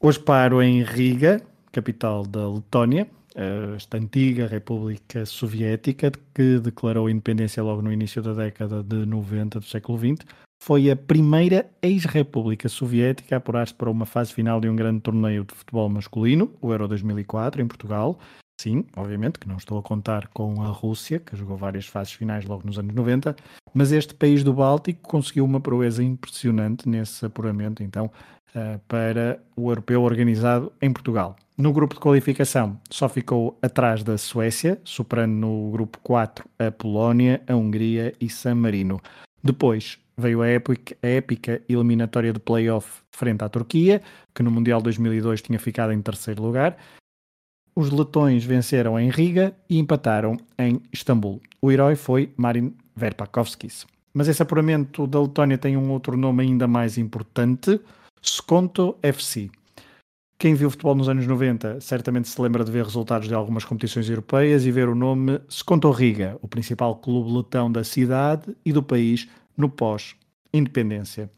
Hoje 0.00 0.18
paro 0.18 0.62
em 0.62 0.82
Riga, 0.82 1.42
capital 1.70 2.24
da 2.24 2.48
Letónia, 2.48 3.06
eh, 3.34 3.74
esta 3.76 3.98
antiga 3.98 4.46
República 4.46 5.26
Soviética 5.26 6.10
que 6.34 6.58
declarou 6.58 7.10
independência 7.10 7.62
logo 7.62 7.82
no 7.82 7.92
início 7.92 8.22
da 8.22 8.32
década 8.32 8.82
de 8.82 9.04
90 9.04 9.60
do 9.60 9.66
século 9.66 9.98
XX, 9.98 10.24
foi 10.66 10.90
a 10.90 10.96
primeira 10.96 11.70
ex-república 11.82 12.70
soviética 12.70 13.36
a 13.36 13.36
apurar-se 13.36 13.74
para 13.74 13.90
uma 13.90 14.06
fase 14.06 14.32
final 14.32 14.62
de 14.62 14.66
um 14.66 14.74
grande 14.74 14.98
torneio 15.02 15.44
de 15.44 15.54
futebol 15.54 15.90
masculino, 15.90 16.54
o 16.58 16.72
Euro 16.72 16.88
2004, 16.88 17.60
em 17.60 17.66
Portugal. 17.66 18.18
Sim, 18.58 18.86
obviamente 18.96 19.38
que 19.38 19.46
não 19.46 19.58
estou 19.58 19.78
a 19.78 19.82
contar 19.82 20.28
com 20.28 20.62
a 20.62 20.68
Rússia, 20.68 21.20
que 21.20 21.36
jogou 21.36 21.54
várias 21.54 21.86
fases 21.86 22.14
finais 22.14 22.46
logo 22.46 22.62
nos 22.64 22.78
anos 22.78 22.94
90, 22.94 23.36
mas 23.74 23.92
este 23.92 24.14
país 24.14 24.42
do 24.42 24.54
Báltico 24.54 25.06
conseguiu 25.06 25.44
uma 25.44 25.60
proeza 25.60 26.02
impressionante 26.02 26.88
nesse 26.88 27.26
apuramento, 27.26 27.82
então, 27.82 28.10
uh, 28.54 28.80
para 28.88 29.42
o 29.54 29.70
europeu 29.70 30.02
organizado 30.02 30.72
em 30.80 30.90
Portugal. 30.90 31.36
No 31.58 31.74
grupo 31.74 31.94
de 31.94 32.00
qualificação 32.00 32.80
só 32.88 33.06
ficou 33.06 33.58
atrás 33.60 34.02
da 34.02 34.16
Suécia, 34.16 34.80
superando 34.82 35.34
no 35.34 35.70
grupo 35.70 35.98
4 36.02 36.48
a 36.58 36.70
Polónia, 36.70 37.42
a 37.46 37.54
Hungria 37.54 38.14
e 38.18 38.30
San 38.30 38.54
Marino. 38.54 38.98
Depois 39.42 40.02
veio 40.16 40.42
a 40.42 40.48
épica, 40.48 40.96
a 41.02 41.06
épica 41.06 41.62
eliminatória 41.68 42.32
de 42.32 42.38
play-off 42.38 43.02
frente 43.10 43.42
à 43.42 43.48
Turquia, 43.48 44.02
que 44.34 44.42
no 44.42 44.50
Mundial 44.50 44.80
2002 44.80 45.42
tinha 45.42 45.58
ficado 45.58 45.92
em 45.92 46.00
terceiro 46.00 46.42
lugar, 46.42 46.76
os 47.76 47.90
letões 47.90 48.44
venceram 48.44 48.98
em 48.98 49.10
Riga 49.10 49.54
e 49.68 49.78
empataram 49.78 50.36
em 50.58 50.80
Istambul. 50.92 51.40
O 51.60 51.72
herói 51.72 51.96
foi 51.96 52.32
Marin 52.36 52.74
Verpakovskis. 52.94 53.86
Mas 54.12 54.28
esse 54.28 54.40
apuramento 54.40 55.08
da 55.08 55.20
Letónia 55.20 55.58
tem 55.58 55.76
um 55.76 55.90
outro 55.90 56.16
nome 56.16 56.44
ainda 56.44 56.68
mais 56.68 56.96
importante, 56.96 57.80
Skonto 58.22 58.96
FC. 59.02 59.50
Quem 60.38 60.54
viu 60.54 60.70
futebol 60.70 60.94
nos 60.94 61.08
anos 61.08 61.26
90 61.26 61.80
certamente 61.80 62.28
se 62.28 62.40
lembra 62.40 62.64
de 62.64 62.70
ver 62.70 62.84
resultados 62.84 63.26
de 63.26 63.34
algumas 63.34 63.64
competições 63.64 64.08
europeias 64.08 64.64
e 64.64 64.70
ver 64.70 64.88
o 64.88 64.94
nome 64.94 65.40
Skonto 65.48 65.90
Riga, 65.90 66.38
o 66.42 66.46
principal 66.46 66.96
clube 66.96 67.32
letão 67.32 67.70
da 67.70 67.82
cidade 67.82 68.54
e 68.64 68.72
do 68.72 68.82
país 68.82 69.28
no 69.56 69.68
pós-independência. 69.68 71.30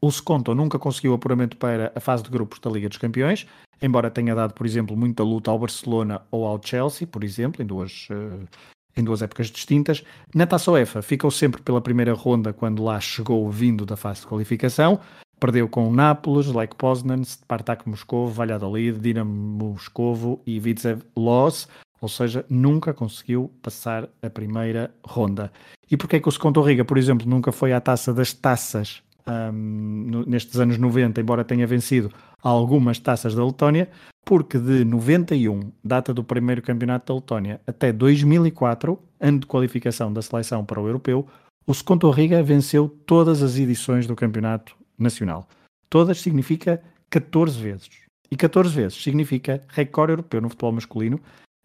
O 0.00 0.10
Skonto 0.10 0.54
nunca 0.54 0.78
conseguiu 0.78 1.14
apuramento 1.14 1.56
para 1.56 1.92
a 1.94 2.00
fase 2.00 2.22
de 2.22 2.30
grupos 2.30 2.58
da 2.58 2.70
Liga 2.70 2.88
dos 2.88 2.98
Campeões, 2.98 3.46
embora 3.80 4.10
tenha 4.10 4.34
dado, 4.34 4.54
por 4.54 4.66
exemplo, 4.66 4.96
muita 4.96 5.22
luta 5.22 5.50
ao 5.50 5.58
Barcelona 5.58 6.22
ou 6.30 6.46
ao 6.46 6.60
Chelsea, 6.62 7.06
por 7.06 7.24
exemplo, 7.24 7.62
em 7.62 7.66
duas, 7.66 8.08
uh, 8.10 8.48
em 8.96 9.04
duas 9.04 9.22
épocas 9.22 9.48
distintas. 9.48 10.04
Na 10.34 10.46
Taça 10.46 10.70
UEFA 10.70 11.02
ficou 11.02 11.30
sempre 11.30 11.62
pela 11.62 11.80
primeira 11.80 12.14
ronda 12.14 12.52
quando 12.52 12.82
lá 12.82 13.00
chegou 13.00 13.50
vindo 13.50 13.84
da 13.84 13.96
fase 13.96 14.20
de 14.20 14.26
qualificação. 14.26 15.00
Perdeu 15.38 15.68
com 15.68 15.92
Nápoles, 15.92 16.46
Lech 16.46 16.74
Poznan, 16.76 17.24
Spartak 17.24 17.88
Moscovo, 17.88 18.32
Valladolid, 18.32 19.00
Dinamo 19.00 19.32
Moscovo 19.32 20.40
e 20.46 20.60
Vitzev 20.60 21.02
Loss, 21.16 21.68
ou 22.02 22.08
seja, 22.08 22.44
nunca 22.50 22.92
conseguiu 22.92 23.48
passar 23.62 24.08
a 24.20 24.28
primeira 24.28 24.92
ronda. 25.06 25.52
E 25.88 25.96
porquê 25.96 26.18
que 26.18 26.28
o 26.28 26.32
Seconto 26.32 26.60
Riga, 26.60 26.84
por 26.84 26.98
exemplo, 26.98 27.28
nunca 27.28 27.52
foi 27.52 27.72
à 27.72 27.80
taça 27.80 28.12
das 28.12 28.32
taças 28.32 29.04
um, 29.24 30.24
nestes 30.26 30.58
anos 30.58 30.78
90, 30.78 31.20
embora 31.20 31.44
tenha 31.44 31.64
vencido 31.64 32.12
algumas 32.42 32.98
taças 32.98 33.36
da 33.36 33.44
Letónia, 33.44 33.88
porque 34.24 34.58
de 34.58 34.84
91, 34.84 35.70
data 35.84 36.12
do 36.12 36.24
primeiro 36.24 36.60
campeonato 36.60 37.12
da 37.12 37.20
Letónia, 37.20 37.60
até 37.64 37.92
2004, 37.92 38.98
ano 39.20 39.38
de 39.38 39.46
qualificação 39.46 40.12
da 40.12 40.22
seleção 40.22 40.64
para 40.64 40.80
o 40.80 40.88
europeu, 40.88 41.24
o 41.64 41.72
Seconto 41.72 42.10
Riga 42.10 42.42
venceu 42.42 42.88
todas 43.06 43.44
as 43.44 43.56
edições 43.56 44.08
do 44.08 44.16
campeonato 44.16 44.74
nacional. 44.98 45.46
Todas 45.88 46.20
significa 46.20 46.82
14 47.08 47.62
vezes. 47.62 47.90
E 48.28 48.36
14 48.36 48.74
vezes 48.74 49.00
significa 49.00 49.60
recorde 49.68 50.14
europeu 50.14 50.40
no 50.40 50.48
futebol 50.48 50.72
masculino, 50.72 51.20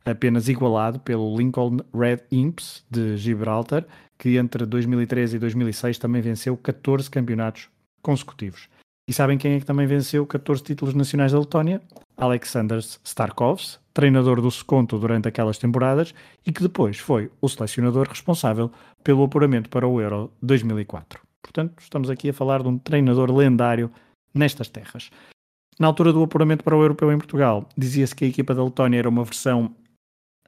apenas 0.08 0.48
igualado 0.48 1.00
pelo 1.00 1.36
Lincoln 1.38 1.78
Red 1.94 2.20
Imps 2.32 2.84
de 2.90 3.18
Gibraltar, 3.18 3.86
que 4.18 4.38
entre 4.38 4.66
2013 4.66 5.36
e 5.36 5.40
2006 5.40 6.00
também 6.00 6.22
venceu 6.22 6.56
14 6.56 7.10
campeonatos 7.10 7.70
consecutivos. 8.02 8.70
E 9.08 9.14
sabem 9.14 9.38
quem 9.38 9.54
é 9.54 9.60
que 9.60 9.66
também 9.66 9.86
venceu 9.86 10.26
14 10.26 10.64
títulos 10.64 10.94
nacionais 10.94 11.32
da 11.32 11.40
Letónia? 11.40 11.82
Alexander 12.16 12.80
Starkovs, 13.04 13.80
treinador 13.94 14.42
do 14.42 14.50
Seconto 14.50 14.98
durante 14.98 15.28
aquelas 15.28 15.58
temporadas 15.58 16.14
e 16.46 16.52
que 16.52 16.62
depois 16.62 16.98
foi 16.98 17.30
o 17.40 17.48
selecionador 17.48 18.08
responsável 18.08 18.72
pelo 19.04 19.24
apuramento 19.24 19.70
para 19.70 19.88
o 19.88 20.02
Euro 20.02 20.32
2004. 20.42 21.22
Portanto, 21.42 21.76
estamos 21.80 22.10
aqui 22.10 22.30
a 22.30 22.34
falar 22.34 22.62
de 22.62 22.68
um 22.68 22.78
treinador 22.78 23.32
lendário 23.32 23.92
nestas 24.34 24.68
terras. 24.68 25.10
Na 25.80 25.88
altura 25.88 26.12
do 26.12 26.24
apuramento 26.24 26.64
para 26.64 26.76
o 26.76 26.82
Europeu 26.82 27.12
em 27.12 27.18
Portugal, 27.18 27.70
dizia-se 27.78 28.16
que 28.16 28.26
a 28.26 28.28
equipa 28.28 28.54
da 28.54 28.64
Letónia 28.64 29.00
era 29.00 29.10
uma 29.10 29.24
versão 29.24 29.76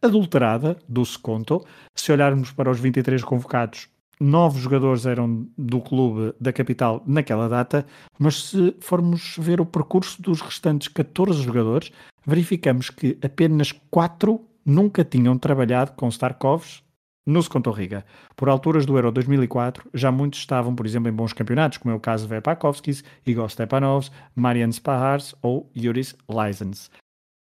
adulterada 0.02 0.78
do 0.88 1.06
Seconto. 1.06 1.66
Se 1.96 2.12
olharmos 2.12 2.52
para 2.52 2.70
os 2.70 2.80
23 2.80 3.24
convocados, 3.24 3.88
nove 4.20 4.60
jogadores 4.60 5.06
eram 5.06 5.48
do 5.58 5.80
clube 5.80 6.34
da 6.40 6.52
capital 6.52 7.04
naquela 7.08 7.48
data, 7.48 7.86
mas 8.18 8.50
se 8.50 8.76
formos 8.80 9.36
ver 9.38 9.62
o 9.62 9.66
percurso 9.66 10.22
dos 10.22 10.42
restantes 10.42 10.88
14 10.90 11.42
jogadores, 11.42 11.92
verificamos 12.26 12.90
que 12.90 13.18
apenas 13.24 13.72
quatro 13.90 14.42
nunca 14.66 15.04
tinham 15.04 15.38
trabalhado 15.38 15.94
com 15.94 16.12
Starkovs 16.12 16.84
no 17.26 17.42
Seconto 17.44 17.72
Riga. 17.72 18.06
Por 18.36 18.50
alturas 18.50 18.86
do 18.86 18.98
Euro 18.98 19.12
2004, 19.12 19.90
já 19.94 20.12
muitos 20.12 20.40
estavam, 20.40 20.76
por 20.76 20.86
exemplo, 20.86 21.10
em 21.10 21.14
bons 21.14 21.32
campeonatos, 21.32 21.78
como 21.78 21.94
é 21.94 21.96
o 21.98 22.00
caso 22.00 22.24
de 22.24 22.30
Verpakovskis, 22.30 23.04
Igor 23.26 23.50
Stepanovs, 23.50 24.12
Marian 24.36 24.72
Spahars 24.72 25.36
ou 25.42 25.70
Yuris 25.76 26.16
Lysens. 26.28 26.90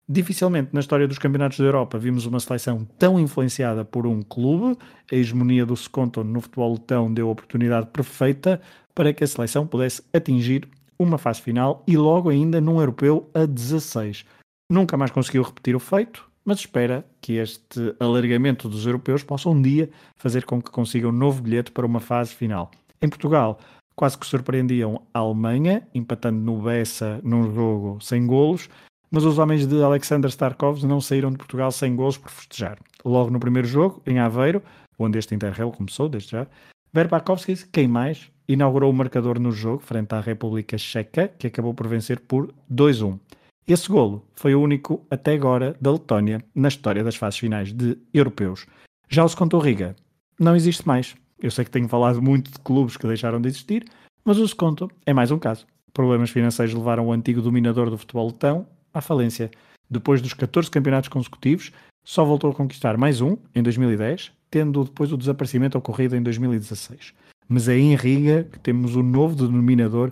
Dificilmente 0.08 0.70
na 0.72 0.82
história 0.82 1.08
dos 1.08 1.18
campeonatos 1.18 1.58
da 1.58 1.66
Europa 1.66 1.98
vimos 1.98 2.28
uma 2.28 2.40
seleção 2.40 2.86
tão 3.00 3.20
influenciada 3.20 3.84
por 3.84 4.06
um 4.06 4.22
clube. 4.22 4.78
A 5.12 5.16
hegemonia 5.16 5.66
do 5.66 5.76
Seconto 5.76 6.24
no 6.24 6.42
futebol 6.42 6.74
letão 6.74 7.12
deu 7.12 7.28
a 7.28 7.32
oportunidade 7.32 7.88
perfeita 7.88 8.62
para 8.94 9.12
que 9.12 9.24
a 9.24 9.28
seleção 9.28 9.66
pudesse 9.66 10.04
atingir 10.14 10.70
uma 10.98 11.18
fase 11.18 11.42
final 11.42 11.84
e 11.88 11.98
logo 11.98 12.30
ainda 12.30 12.62
num 12.62 12.80
europeu 12.80 13.30
a 13.34 13.48
16. 13.48 14.26
Nunca 14.72 14.96
mais 14.96 15.10
conseguiu 15.10 15.42
repetir 15.42 15.76
o 15.76 15.80
feito, 15.80 16.30
mas 16.46 16.60
espera 16.60 17.04
que 17.20 17.34
este 17.34 17.96
alargamento 18.00 18.70
dos 18.70 18.86
europeus 18.86 19.24
possa 19.24 19.50
um 19.50 19.60
dia 19.60 19.90
fazer 20.16 20.46
com 20.46 20.62
que 20.62 20.70
consiga 20.70 21.10
um 21.10 21.12
novo 21.12 21.42
bilhete 21.42 21.72
para 21.72 21.86
uma 21.86 22.00
fase 22.00 22.34
final. 22.34 22.70
Em 23.02 23.10
Portugal, 23.10 23.60
quase 23.96 24.18
que 24.18 24.26
surpreendiam 24.26 25.02
a 25.12 25.20
Alemanha, 25.20 25.88
empatando 25.96 26.40
no 26.40 26.62
Bessa 26.62 27.20
num 27.24 27.52
jogo 27.54 28.00
sem 28.02 28.26
golos, 28.28 28.70
mas 29.10 29.24
os 29.24 29.38
homens 29.38 29.66
de 29.66 29.82
Alexander 29.82 30.30
Starkovs 30.30 30.84
não 30.84 31.00
saíram 31.00 31.32
de 31.32 31.38
Portugal 31.38 31.72
sem 31.72 31.96
gols 31.96 32.18
por 32.18 32.32
festejar. 32.32 32.78
Logo 33.04 33.30
no 33.30 33.40
primeiro 33.40 33.68
jogo, 33.68 34.02
em 34.06 34.20
Aveiro, 34.20 34.62
onde 34.98 35.18
este 35.18 35.36
Interrail 35.36 35.72
começou, 35.72 36.10
desde 36.10 36.32
já, 36.32 36.48
Verpakovskis, 36.94 37.64
quem 37.64 37.88
mais, 37.88 38.32
inaugurou 38.48 38.92
o 38.92 38.96
marcador 38.96 39.40
no 39.40 39.52
jogo 39.52 39.80
frente 39.80 40.14
à 40.14 40.22
República 40.22 40.78
Checa, 40.78 41.28
que 41.28 41.48
acabou 41.48 41.74
por 41.74 41.88
vencer 41.88 42.20
por 42.22 42.54
2-1. 42.72 43.20
Esse 43.68 43.90
golo 43.90 44.26
foi 44.36 44.54
o 44.54 44.62
único 44.62 45.06
até 45.10 45.34
agora 45.34 45.76
da 45.82 45.92
Letónia 45.92 46.40
na 46.54 46.68
história 46.68 47.04
das 47.04 47.16
fases 47.16 47.40
finais 47.40 47.74
de 47.74 47.98
europeus. 48.14 48.68
Já 49.10 49.24
o 49.24 49.30
Seconto 49.30 49.58
Riga 49.58 49.96
não 50.40 50.56
existe 50.56 50.88
mais. 50.88 51.16
Eu 51.42 51.52
sei 51.52 51.66
que 51.66 51.72
tenho 51.72 51.90
falado 51.90 52.22
muito 52.22 52.52
de 52.52 52.60
clubes 52.60 52.96
que 52.96 53.08
deixaram 53.08 53.42
de 53.42 53.50
existir, 53.50 53.86
mas 54.24 54.38
o 54.38 54.48
Seconto 54.48 54.90
é 55.06 55.14
mais 55.14 55.32
um 55.32 55.40
caso. 55.40 55.66
Problemas 55.94 56.30
financeiros 56.30 56.76
levaram 56.76 57.08
o 57.08 57.12
antigo 57.12 57.42
dominador 57.42 57.90
do 57.90 57.98
futebol 57.98 58.28
letão 58.28 58.68
à 58.98 59.02
falência. 59.02 59.52
Depois 59.90 60.22
dos 60.22 60.34
14 60.34 60.70
campeonatos 60.70 61.10
consecutivos, 61.10 61.72
só 62.04 62.24
voltou 62.24 62.52
a 62.52 62.54
conquistar 62.54 62.98
mais 62.98 63.22
um, 63.22 63.38
em 63.54 63.62
2010, 63.62 64.32
tendo 64.50 64.84
depois 64.84 65.12
o 65.12 65.18
desaparecimento 65.18 65.78
ocorrido 65.78 66.16
em 66.16 66.24
2016. 66.24 67.14
Mas 67.48 67.68
é 67.68 67.78
em 67.78 67.96
Riga 67.96 68.48
que 68.52 68.60
temos 68.60 68.96
o 68.96 69.04
novo 69.04 69.36
denominador, 69.36 70.12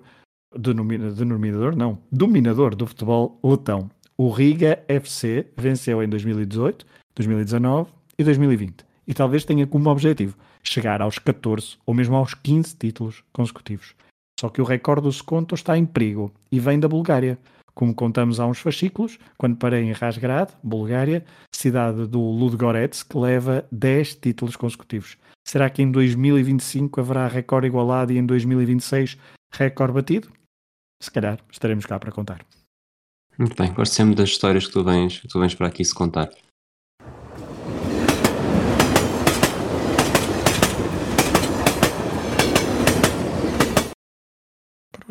denomina, 0.55 1.11
denominador 1.11 1.75
não, 1.75 1.97
dominador 2.11 2.75
do 2.75 2.85
futebol 2.85 3.39
letão. 3.43 3.89
O 4.17 4.29
Riga 4.29 4.83
FC 4.87 5.47
venceu 5.57 6.03
em 6.03 6.09
2018, 6.09 6.85
2019 7.15 7.91
e 8.17 8.23
2020 8.23 8.85
e 9.07 9.13
talvez 9.13 9.43
tenha 9.43 9.67
como 9.67 9.89
objetivo 9.89 10.37
chegar 10.63 11.01
aos 11.01 11.19
14 11.19 11.77
ou 11.85 11.93
mesmo 11.93 12.15
aos 12.15 12.33
15 12.33 12.75
títulos 12.77 13.23
consecutivos. 13.33 13.95
Só 14.39 14.49
que 14.49 14.61
o 14.61 14.65
recorde 14.65 15.03
do 15.03 15.11
Seconto 15.11 15.55
está 15.55 15.77
em 15.77 15.85
perigo 15.85 16.31
e 16.51 16.59
vem 16.59 16.79
da 16.79 16.87
Bulgária 16.87 17.37
como 17.73 17.93
contamos 17.93 18.39
há 18.39 18.45
uns 18.45 18.59
fascículos, 18.59 19.17
quando 19.37 19.57
parei 19.57 19.83
em 19.83 19.91
Razgrad, 19.91 20.49
Bulgária, 20.63 21.25
cidade 21.51 22.07
do 22.07 22.19
Ludogorets, 22.19 23.03
que 23.03 23.17
leva 23.17 23.65
10 23.71 24.15
títulos 24.15 24.55
consecutivos. 24.55 25.17
Será 25.45 25.69
que 25.69 25.81
em 25.81 25.91
2025 25.91 27.01
haverá 27.01 27.27
recorde 27.27 27.67
igualado 27.67 28.13
e 28.13 28.17
em 28.17 28.25
2026 28.25 29.17
recorde 29.53 29.93
batido? 29.93 30.29
Se 31.01 31.11
calhar 31.11 31.39
estaremos 31.51 31.85
cá 31.85 31.99
para 31.99 32.11
contar. 32.11 32.45
Muito 33.37 33.55
bem, 33.55 33.73
gosto 33.73 33.93
sempre 33.93 34.15
das 34.15 34.29
histórias 34.29 34.67
que 34.67 34.73
tu 34.73 34.83
vens, 34.83 35.19
que 35.19 35.27
tu 35.27 35.39
vens 35.39 35.55
para 35.55 35.67
aqui 35.67 35.83
se 35.83 35.93
contar. 35.93 36.29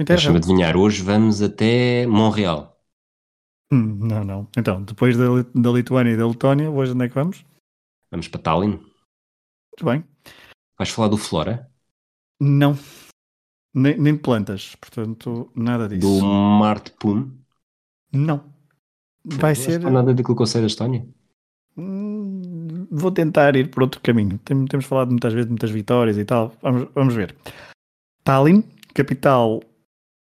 Deixa-me 0.05 0.37
adivinhar, 0.39 0.77
hoje 0.77 1.03
vamos 1.03 1.43
até 1.43 2.07
Montreal. 2.07 2.79
Hum, 3.73 3.99
não, 4.07 4.25
não. 4.25 4.49
Então, 4.57 4.83
depois 4.83 5.17
da, 5.17 5.25
da 5.55 5.71
Lituânia 5.71 6.13
e 6.13 6.17
da 6.17 6.27
Letónia, 6.27 6.71
hoje 6.71 6.93
onde 6.93 7.05
é 7.05 7.09
que 7.09 7.15
vamos? 7.15 7.45
Vamos 8.11 8.29
para 8.29 8.41
Tallinn. 8.41 8.71
Muito 8.79 9.85
bem. 9.85 10.05
Vais 10.79 10.91
falar 10.91 11.09
do 11.09 11.17
Flora? 11.17 11.71
Não. 12.41 12.77
Nem, 13.75 13.97
nem 13.97 14.17
plantas, 14.17 14.75
portanto, 14.77 15.51
nada 15.55 15.89
disso. 15.89 16.01
Do 16.21 16.25
Marte 16.27 16.91
Pum? 16.99 17.31
Não. 18.13 18.45
Vai 19.25 19.53
Não 19.55 19.61
ser. 19.61 19.81
nada 19.91 20.13
daquilo 20.13 20.37
que 20.37 20.43
eu 20.43 20.47
sei 20.47 20.61
da 20.61 20.67
Estónia. 20.67 21.07
Hum, 21.77 22.87
Vou 22.91 23.11
tentar 23.11 23.57
ir 23.57 23.71
por 23.71 23.85
outro 23.85 24.01
caminho. 24.03 24.39
Tem- 24.45 24.67
Temos 24.67 24.85
falado 24.85 25.09
muitas 25.11 25.33
vezes 25.33 25.47
de 25.47 25.53
muitas 25.53 25.71
vitórias 25.71 26.19
e 26.19 26.25
tal. 26.27 26.53
Vamos, 26.61 26.89
vamos 26.95 27.15
ver. 27.15 27.35
Tallinn, 28.23 28.63
capital 28.93 29.63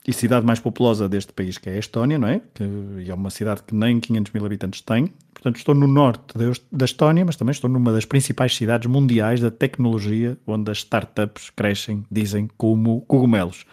e 0.07 0.11
cidade 0.14 0.45
mais 0.45 0.60
populosa 0.60 1.07
deste 1.07 1.32
país, 1.32 1.57
que 1.57 1.69
é 1.69 1.73
a 1.76 1.80
Estónia, 1.80 2.18
não 2.18 2.28
é? 2.28 2.41
Que 2.53 2.64
é 3.07 3.14
uma 3.14 3.30
cidade 3.30 3.61
que 3.64 3.76
nem 3.76 3.99
500 3.99 4.34
mil 4.34 4.45
habitantes 4.45 4.82
tem. 4.82 5.14
Portanto, 5.34 5.57
estou 5.57 5.76
no 5.76 5.88
norte 5.88 6.38
da 6.38 6.49
Est- 6.49 6.65
da 6.72 6.86
Estónia, 6.86 7.23
mas 7.26 7.36
também 7.36 7.52
estou 7.52 7.69
numa 7.69 7.91
das 7.91 8.06
principais 8.06 8.56
cidades 8.56 8.90
mundiais 8.90 9.40
da 9.40 9.52
tecnologia, 9.52 10.38
onde 10.48 10.72
as 10.72 10.80
startups 10.80 11.49
crescem, 11.52 12.03
dizem, 12.11 12.49
como 12.57 13.02
cogumelos. 13.02 13.65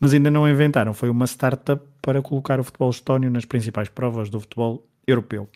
Mas 0.00 0.12
ainda 0.12 0.30
não 0.30 0.48
inventaram. 0.48 0.92
Foi 0.92 1.08
uma 1.08 1.24
startup 1.26 1.82
para 2.02 2.20
colocar 2.20 2.60
o 2.60 2.64
futebol 2.64 2.90
estónio 2.90 3.30
nas 3.30 3.44
principais 3.44 3.88
provas 3.88 4.28
do 4.28 4.40
futebol 4.40 4.86
europeu. 5.06 5.48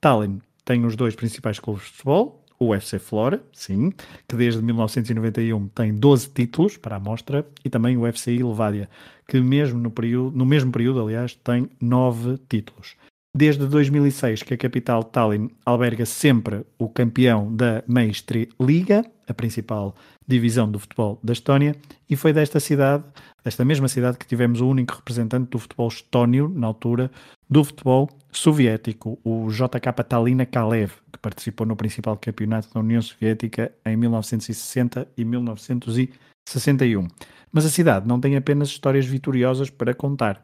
Tallinn 0.00 0.40
tem 0.64 0.84
os 0.84 0.96
dois 0.96 1.14
principais 1.14 1.58
clubes 1.58 1.84
de 1.84 1.90
futebol, 1.92 2.43
o 2.58 2.74
FC 2.74 2.98
Flora, 2.98 3.42
sim, 3.52 3.92
que 4.28 4.36
desde 4.36 4.62
1991 4.62 5.68
tem 5.68 5.94
12 5.94 6.28
títulos 6.30 6.76
para 6.76 6.96
a 6.96 7.00
mostra, 7.00 7.46
e 7.64 7.70
também 7.70 7.96
o 7.96 8.10
FCI 8.10 8.42
Levadia, 8.42 8.88
que 9.26 9.40
mesmo 9.40 9.78
no, 9.78 9.90
período, 9.90 10.36
no 10.36 10.46
mesmo 10.46 10.70
período, 10.70 11.02
aliás, 11.02 11.34
tem 11.34 11.68
9 11.80 12.38
títulos. 12.48 12.96
Desde 13.36 13.66
2006 13.66 14.44
que 14.44 14.54
a 14.54 14.56
capital 14.56 15.02
Tallinn 15.02 15.50
alberga 15.66 16.06
sempre 16.06 16.64
o 16.78 16.88
campeão 16.88 17.52
da 17.52 17.82
Meistri 17.88 18.48
Liga, 18.60 19.04
a 19.26 19.34
principal 19.34 19.96
divisão 20.26 20.70
do 20.70 20.78
futebol 20.78 21.18
da 21.20 21.32
Estónia, 21.32 21.74
e 22.08 22.14
foi 22.14 22.32
desta 22.32 22.60
cidade, 22.60 23.02
desta 23.44 23.64
mesma 23.64 23.88
cidade, 23.88 24.18
que 24.18 24.26
tivemos 24.26 24.60
o 24.60 24.68
único 24.68 24.94
representante 24.94 25.50
do 25.50 25.58
futebol 25.58 25.88
estónio, 25.88 26.48
na 26.48 26.68
altura, 26.68 27.10
do 27.48 27.62
futebol 27.62 28.08
soviético, 28.32 29.18
o 29.24 29.48
JK 29.48 30.04
Talina 30.08 30.44
Kalev, 30.44 30.92
que 31.12 31.18
participou 31.18 31.66
no 31.66 31.76
principal 31.76 32.16
campeonato 32.16 32.72
da 32.72 32.80
União 32.80 33.00
Soviética 33.00 33.72
em 33.84 33.96
1960 33.96 35.08
e 35.16 35.24
1961. 35.24 37.06
Mas 37.52 37.64
a 37.64 37.70
cidade 37.70 38.08
não 38.08 38.20
tem 38.20 38.36
apenas 38.36 38.68
histórias 38.68 39.06
vitoriosas 39.06 39.70
para 39.70 39.94
contar. 39.94 40.42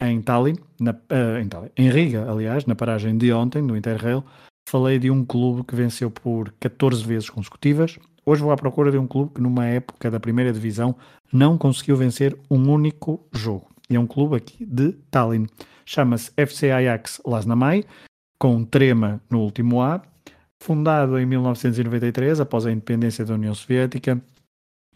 Em 0.00 0.22
Tallinn, 0.22 0.56
na, 0.80 0.94
eh, 1.08 1.40
em, 1.40 1.48
Tallinn, 1.48 1.70
em 1.76 1.90
Riga, 1.90 2.30
aliás, 2.30 2.64
na 2.66 2.76
paragem 2.76 3.18
de 3.18 3.32
ontem, 3.32 3.60
no 3.60 3.76
Interrail, 3.76 4.22
falei 4.68 4.98
de 5.00 5.10
um 5.10 5.24
clube 5.24 5.64
que 5.64 5.74
venceu 5.74 6.08
por 6.08 6.52
14 6.60 7.04
vezes 7.04 7.28
consecutivas. 7.28 7.98
Hoje 8.24 8.42
vou 8.42 8.52
à 8.52 8.56
procura 8.56 8.92
de 8.92 8.98
um 8.98 9.08
clube 9.08 9.34
que, 9.34 9.40
numa 9.40 9.66
época 9.66 10.08
da 10.08 10.20
primeira 10.20 10.52
divisão, 10.52 10.94
não 11.32 11.58
conseguiu 11.58 11.96
vencer 11.96 12.38
um 12.48 12.70
único 12.70 13.26
jogo. 13.32 13.68
E 13.90 13.96
é 13.96 14.00
um 14.00 14.06
clube 14.06 14.36
aqui 14.36 14.64
de 14.64 14.92
Tallinn. 15.10 15.46
Chama-se 15.88 16.30
FC 16.36 16.70
Ajax 16.70 17.18
Lasnamai, 17.24 17.82
com 18.38 18.62
trema 18.62 19.22
no 19.30 19.40
último 19.40 19.80
A. 19.80 20.02
Fundado 20.62 21.18
em 21.18 21.24
1993, 21.24 22.40
após 22.40 22.66
a 22.66 22.70
independência 22.70 23.24
da 23.24 23.32
União 23.32 23.54
Soviética, 23.54 24.20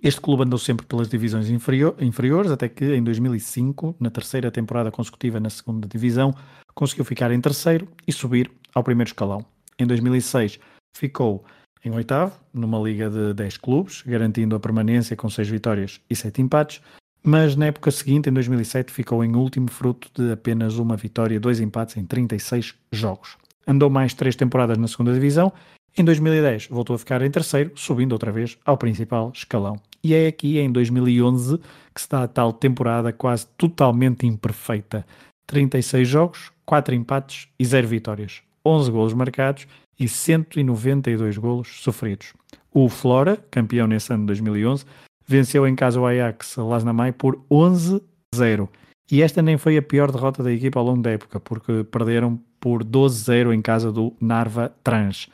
este 0.02 0.20
clube 0.20 0.42
andou 0.42 0.58
sempre 0.58 0.84
pelas 0.84 1.08
divisões 1.08 1.48
inferior- 1.48 1.96
inferiores, 1.98 2.50
até 2.50 2.68
que 2.68 2.94
em 2.94 3.02
2005, 3.02 3.96
na 3.98 4.10
terceira 4.10 4.50
temporada 4.50 4.90
consecutiva 4.90 5.40
na 5.40 5.48
segunda 5.48 5.88
divisão, 5.88 6.34
conseguiu 6.74 7.06
ficar 7.06 7.32
em 7.32 7.40
terceiro 7.40 7.88
e 8.06 8.12
subir 8.12 8.50
ao 8.74 8.84
primeiro 8.84 9.08
escalão. 9.08 9.42
Em 9.78 9.86
2006 9.86 10.60
ficou 10.94 11.42
em 11.82 11.90
oitavo, 11.94 12.38
numa 12.52 12.78
liga 12.78 13.08
de 13.08 13.32
10 13.32 13.56
clubes, 13.56 14.02
garantindo 14.02 14.54
a 14.54 14.60
permanência 14.60 15.16
com 15.16 15.30
6 15.30 15.48
vitórias 15.48 16.02
e 16.10 16.14
7 16.14 16.42
empates, 16.42 16.82
mas 17.22 17.54
na 17.54 17.66
época 17.66 17.90
seguinte, 17.90 18.28
em 18.28 18.32
2007, 18.32 18.92
ficou 18.92 19.24
em 19.24 19.34
último 19.36 19.70
fruto 19.70 20.10
de 20.14 20.32
apenas 20.32 20.76
uma 20.76 20.96
vitória 20.96 21.36
e 21.36 21.38
dois 21.38 21.60
empates 21.60 21.96
em 21.96 22.04
36 22.04 22.74
jogos. 22.90 23.36
Andou 23.66 23.88
mais 23.88 24.12
três 24.12 24.34
temporadas 24.34 24.76
na 24.76 24.88
segunda 24.88 25.12
divisão. 25.12 25.52
Em 25.96 26.04
2010 26.04 26.68
voltou 26.68 26.96
a 26.96 26.98
ficar 26.98 27.22
em 27.22 27.30
terceiro, 27.30 27.70
subindo 27.74 28.12
outra 28.12 28.32
vez 28.32 28.58
ao 28.64 28.76
principal 28.76 29.30
escalão. 29.34 29.80
E 30.02 30.14
é 30.14 30.26
aqui 30.26 30.58
em 30.58 30.70
2011 30.70 31.58
que 31.94 32.00
se 32.00 32.08
dá 32.08 32.24
a 32.24 32.28
tal 32.28 32.52
temporada 32.52 33.12
quase 33.12 33.46
totalmente 33.56 34.26
imperfeita. 34.26 35.06
36 35.46 36.08
jogos, 36.08 36.50
4 36.64 36.94
empates 36.94 37.46
e 37.58 37.64
0 37.64 37.86
vitórias. 37.86 38.42
11 38.64 38.90
golos 38.90 39.14
marcados 39.14 39.66
e 39.98 40.08
192 40.08 41.36
golos 41.36 41.82
sofridos. 41.82 42.32
O 42.72 42.88
Flora, 42.88 43.36
campeão 43.50 43.86
nesse 43.86 44.12
ano 44.12 44.22
de 44.22 44.28
2011, 44.28 44.84
venceu 45.26 45.66
em 45.66 45.74
casa 45.74 46.00
o 46.00 46.06
Ajax 46.06 46.56
Lasnamai 46.56 47.12
por 47.12 47.42
11-0. 47.50 48.68
E 49.10 49.22
esta 49.22 49.42
nem 49.42 49.58
foi 49.58 49.76
a 49.76 49.82
pior 49.82 50.10
derrota 50.10 50.42
da 50.42 50.52
equipa 50.52 50.78
ao 50.78 50.86
longo 50.86 51.02
da 51.02 51.10
época, 51.10 51.38
porque 51.38 51.84
perderam 51.84 52.40
por 52.58 52.84
12-0 52.84 53.54
em 53.54 53.60
casa 53.60 53.92
do 53.92 54.14
Narva 54.20 54.72
Trans. 54.82 55.28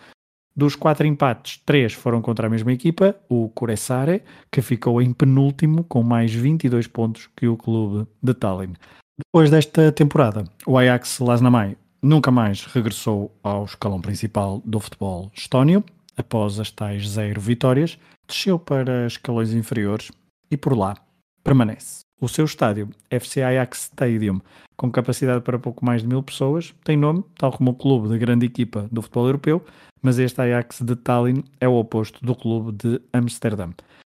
Dos 0.57 0.75
quatro 0.75 1.07
empates, 1.07 1.63
três 1.65 1.93
foram 1.93 2.21
contra 2.21 2.49
a 2.49 2.51
mesma 2.51 2.73
equipa, 2.73 3.15
o 3.29 3.49
Coressare, 3.51 4.23
que 4.51 4.61
ficou 4.61 5.01
em 5.01 5.13
penúltimo 5.13 5.85
com 5.85 6.03
mais 6.03 6.35
22 6.35 6.89
pontos 6.89 7.29
que 7.37 7.47
o 7.47 7.57
clube 7.57 8.09
de 8.21 8.35
Tallinn. 8.35 8.75
Depois 9.17 9.51
desta 9.51 9.93
temporada, 9.93 10.43
o 10.67 10.77
Ajax 10.77 11.21
Lasnamai 11.21 11.77
nunca 12.03 12.31
mais 12.31 12.65
regressou 12.65 13.33
ao 13.43 13.65
escalão 13.65 14.01
principal 14.01 14.61
do 14.65 14.81
futebol 14.81 15.31
estónio. 15.35 15.85
Após 16.19 16.59
as 16.59 16.73
tais 16.73 17.09
zero 17.09 17.41
vitórias, 17.41 17.97
desceu 18.27 18.59
para 18.59 19.07
escalões 19.07 19.55
inferiores 19.55 20.11
e 20.51 20.57
por 20.57 20.77
lá 20.77 20.97
permanece. 21.45 22.01
O 22.21 22.27
seu 22.27 22.45
estádio, 22.45 22.91
FC 23.09 23.41
Ajax 23.41 23.85
Stadium, 23.85 24.41
com 24.77 24.91
capacidade 24.91 25.45
para 25.45 25.61
pouco 25.61 25.85
mais 25.85 26.03
de 26.03 26.09
mil 26.09 26.21
pessoas, 26.21 26.75
tem 26.83 26.97
nome, 26.97 27.25
tal 27.37 27.53
como 27.53 27.71
o 27.71 27.75
clube 27.75 28.09
de 28.09 28.19
grande 28.19 28.47
equipa 28.47 28.89
do 28.91 29.01
futebol 29.01 29.27
europeu, 29.27 29.65
mas 30.03 30.19
este 30.19 30.41
Ajax 30.41 30.81
de 30.83 30.97
Tallinn 30.97 31.45
é 31.61 31.69
o 31.69 31.77
oposto 31.77 32.25
do 32.25 32.35
clube 32.35 32.73
de 32.73 33.01
Amsterdã. 33.13 33.71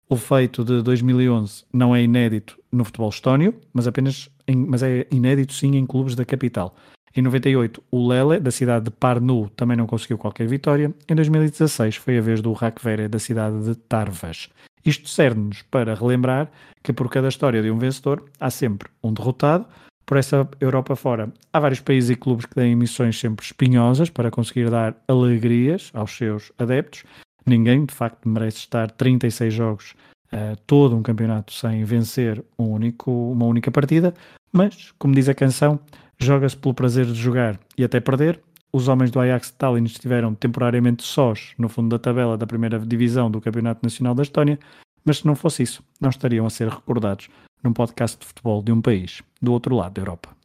O 0.10 0.18
feito 0.18 0.66
de 0.66 0.82
2011 0.82 1.64
não 1.72 1.96
é 1.96 2.04
inédito 2.04 2.60
no 2.70 2.84
futebol 2.84 3.10
estónio, 3.10 3.56
mas 3.74 3.88
apenas 3.88 4.30
em, 4.46 4.58
mas 4.58 4.84
é 4.84 5.08
inédito 5.10 5.54
sim 5.54 5.78
em 5.78 5.86
clubes 5.86 6.16
da 6.16 6.26
capital. 6.26 6.76
Em 7.16 7.22
98, 7.22 7.84
o 7.92 8.08
Lele, 8.08 8.40
da 8.40 8.50
cidade 8.50 8.86
de 8.86 8.92
Parnu, 8.92 9.48
também 9.56 9.78
não 9.78 9.86
conseguiu 9.86 10.18
qualquer 10.18 10.48
vitória. 10.48 10.92
Em 11.08 11.14
2016, 11.14 11.98
foi 11.98 12.18
a 12.18 12.22
vez 12.22 12.42
do 12.42 12.52
Rakvere, 12.54 13.08
da 13.08 13.20
cidade 13.20 13.64
de 13.64 13.76
Tarvas. 13.76 14.50
Isto 14.84 15.08
serve-nos 15.08 15.62
para 15.62 15.94
relembrar 15.94 16.50
que 16.82 16.92
por 16.92 17.10
cada 17.10 17.28
história 17.30 17.62
de 17.62 17.70
um 17.70 17.78
vencedor 17.78 18.26
há 18.40 18.50
sempre 18.50 18.90
um 19.04 19.14
derrotado. 19.14 19.66
Por 20.06 20.18
essa 20.18 20.50
Europa 20.60 20.96
fora, 20.96 21.32
há 21.54 21.60
vários 21.60 21.80
países 21.80 22.10
e 22.10 22.16
clubes 22.16 22.46
que 22.46 22.56
têm 22.56 22.76
missões 22.76 23.18
sempre 23.18 23.46
espinhosas 23.46 24.10
para 24.10 24.32
conseguir 24.32 24.70
dar 24.70 24.96
alegrias 25.08 25.92
aos 25.94 26.18
seus 26.18 26.52
adeptos. 26.58 27.04
Ninguém, 27.46 27.86
de 27.86 27.94
facto, 27.94 28.28
merece 28.28 28.58
estar 28.58 28.90
36 28.90 29.54
jogos, 29.54 29.94
uh, 30.34 30.58
todo 30.66 30.98
um 30.98 31.04
campeonato, 31.04 31.54
sem 31.54 31.84
vencer 31.86 32.44
um 32.58 32.66
único, 32.66 33.12
uma 33.12 33.46
única 33.46 33.72
partida. 33.72 34.14
Mas, 34.52 34.92
como 34.98 35.16
diz 35.16 35.30
a 35.30 35.34
canção, 35.34 35.80
joga-se 36.20 36.58
pelo 36.58 36.74
prazer 36.74 37.06
de 37.06 37.14
jogar 37.14 37.60
e 37.78 37.84
até 37.84 38.00
perder. 38.00 38.42
Os 38.72 38.88
homens 38.88 39.12
do 39.12 39.20
Ajax 39.20 39.48
de 39.48 39.54
Tallinn 39.54 39.84
estiveram 39.84 40.34
temporariamente 40.34 41.04
sós 41.04 41.54
no 41.58 41.70
fundo 41.70 41.90
da 41.90 42.00
tabela 42.00 42.38
da 42.38 42.48
primeira 42.48 42.80
divisão 42.80 43.30
do 43.30 43.40
Campeonato 43.40 43.82
Nacional 43.84 44.16
da 44.16 44.24
Estónia, 44.24 44.58
mas 45.06 45.18
se 45.18 45.28
não 45.28 45.36
fosse 45.36 45.62
isso, 45.62 45.84
não 46.02 46.10
estariam 46.10 46.46
a 46.46 46.50
ser 46.50 46.70
recordados 46.70 47.30
num 47.64 47.72
podcast 47.72 48.20
de 48.20 48.26
futebol 48.26 48.64
de 48.64 48.72
um 48.72 48.82
país 48.82 49.22
do 49.42 49.54
outro 49.54 49.76
lado 49.76 49.94
da 49.94 50.02
Europa. 50.02 50.36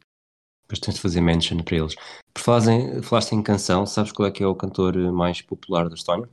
Depois 0.63 0.79
tens 0.79 0.95
de 0.95 1.01
fazer 1.01 1.21
mention 1.21 1.63
para 1.63 1.77
eles. 1.77 1.95
Por 2.33 2.43
falares 2.43 2.67
em, 2.67 3.01
falaste 3.01 3.31
em 3.31 3.41
canção, 3.41 3.85
sabes 3.87 4.11
qual 4.11 4.27
é 4.27 4.31
que 4.31 4.43
é 4.43 4.47
o 4.47 4.55
cantor 4.55 4.95
mais 5.11 5.41
popular 5.41 5.89
da 5.89 5.95
Estónia? 5.95 6.29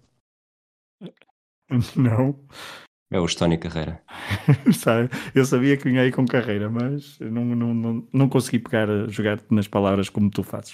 Não. 1.97 2.39
É 3.11 3.21
o 3.21 3.25
Estónia 3.25 3.57
Carreira. 3.57 4.01
Eu 5.35 5.45
sabia 5.45 5.77
que 5.77 5.85
vinha 5.85 6.03
aí 6.03 6.11
com 6.11 6.27
carreira, 6.27 6.69
mas 6.69 7.19
não, 7.21 7.45
não, 7.45 7.75
não, 7.75 8.09
não 8.13 8.29
consegui 8.29 8.59
pegar 8.59 8.89
jogar 9.09 9.39
nas 9.49 9.69
palavras 9.69 10.09
como 10.09 10.29
tu 10.29 10.43
fazes. 10.43 10.73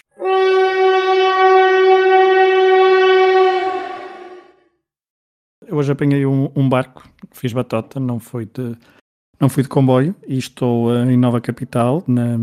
Hoje 5.70 5.92
apanhei 5.92 6.24
um, 6.26 6.50
um, 6.54 6.68
barco, 6.68 7.06
fiz 7.32 7.52
batota, 7.52 7.98
não 7.98 8.18
foi 8.18 8.46
de, 8.46 8.76
não 9.40 9.48
fui 9.48 9.62
de 9.62 9.68
comboio 9.68 10.14
e 10.26 10.36
estou 10.36 10.94
em 10.94 11.16
nova 11.16 11.40
capital, 11.40 12.04
na, 12.06 12.36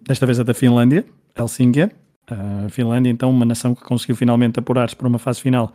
desta 0.00 0.26
vez 0.26 0.38
é 0.38 0.44
da 0.44 0.54
Finlândia, 0.54 1.04
Helsínquia. 1.36 1.92
A 2.26 2.68
Finlândia, 2.70 3.10
então, 3.10 3.28
uma 3.30 3.44
nação 3.44 3.74
que 3.74 3.82
conseguiu 3.82 4.16
finalmente 4.16 4.58
apurar-se 4.58 4.96
para 4.96 5.06
uma 5.06 5.18
fase 5.18 5.42
final 5.42 5.70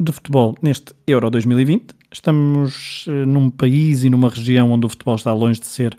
de 0.00 0.12
futebol 0.12 0.56
neste 0.62 0.94
Euro 1.06 1.30
2020. 1.30 1.94
Estamos 2.12 3.06
num 3.26 3.50
país 3.50 4.02
e 4.02 4.10
numa 4.10 4.30
região 4.30 4.72
onde 4.72 4.86
o 4.86 4.88
futebol 4.88 5.14
está 5.14 5.32
longe 5.32 5.60
de 5.60 5.66
ser 5.66 5.96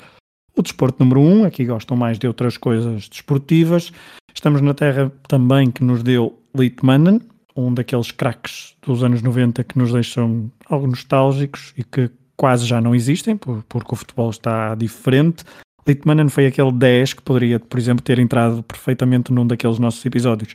o 0.56 0.62
o 0.62 0.62
desporto 0.62 1.04
número 1.04 1.22
um, 1.22 1.46
aqui 1.46 1.66
gostam 1.66 1.96
mais 1.96 2.20
de 2.20 2.28
outras 2.28 2.58
coisas 2.58 3.08
desportivas. 3.08 3.92
Estamos 4.34 4.62
na 4.62 4.74
terra 4.74 5.12
também 5.28 5.72
que 5.72 5.84
nos 5.84 6.04
deu 6.04 6.38
Litmanen, 6.56 7.22
um 7.56 7.74
daqueles 7.74 8.12
craques 8.12 8.76
dos 8.86 9.04
anos 9.04 9.22
90 9.22 9.64
que 9.64 9.78
nos 9.78 9.92
deixam 9.92 10.52
algo 10.70 10.88
nostálgicos 10.88 11.74
e 11.78 11.84
que 11.84 12.12
quase 12.36 12.66
já 12.66 12.82
não 12.82 12.94
existem, 12.94 13.38
porque 13.38 13.94
o 13.94 13.96
futebol 13.96 14.30
está 14.30 14.76
diferente. 14.76 15.44
Litmanen 15.88 16.30
foi 16.30 16.48
aquele 16.48 16.72
10 16.72 17.16
que 17.16 17.22
poderia, 17.22 17.60
por 17.60 17.80
exemplo, 17.80 18.04
ter 18.04 18.20
entrado 18.20 18.62
perfeitamente 18.64 19.32
num 19.32 19.48
daqueles 19.48 19.80
nossos 19.80 20.06
episódios. 20.06 20.54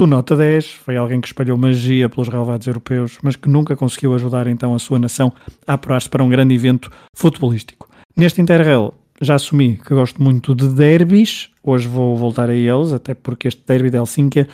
O 0.00 0.06
Nota 0.06 0.34
10 0.34 0.66
foi 0.66 0.96
alguém 0.96 1.20
que 1.20 1.26
espalhou 1.26 1.58
magia 1.58 2.08
pelos 2.08 2.26
relevados 2.26 2.66
europeus, 2.66 3.18
mas 3.22 3.36
que 3.36 3.50
nunca 3.50 3.76
conseguiu 3.76 4.14
ajudar 4.14 4.46
então 4.46 4.74
a 4.74 4.78
sua 4.78 4.98
nação 4.98 5.30
a 5.66 5.74
apurar-se 5.74 6.08
para 6.08 6.24
um 6.24 6.28
grande 6.30 6.54
evento 6.54 6.90
futebolístico. 7.14 7.86
Neste 8.16 8.40
Interrail 8.40 8.94
já 9.20 9.34
assumi 9.34 9.76
que 9.76 9.94
gosto 9.94 10.22
muito 10.22 10.54
de 10.54 10.68
derbys, 10.68 11.50
hoje 11.62 11.86
vou 11.86 12.16
voltar 12.16 12.48
a 12.48 12.54
eles, 12.54 12.94
até 12.94 13.12
porque 13.12 13.48
este 13.48 13.62
derby 13.66 13.90
de 13.90 13.98
Helsínquia 13.98 14.48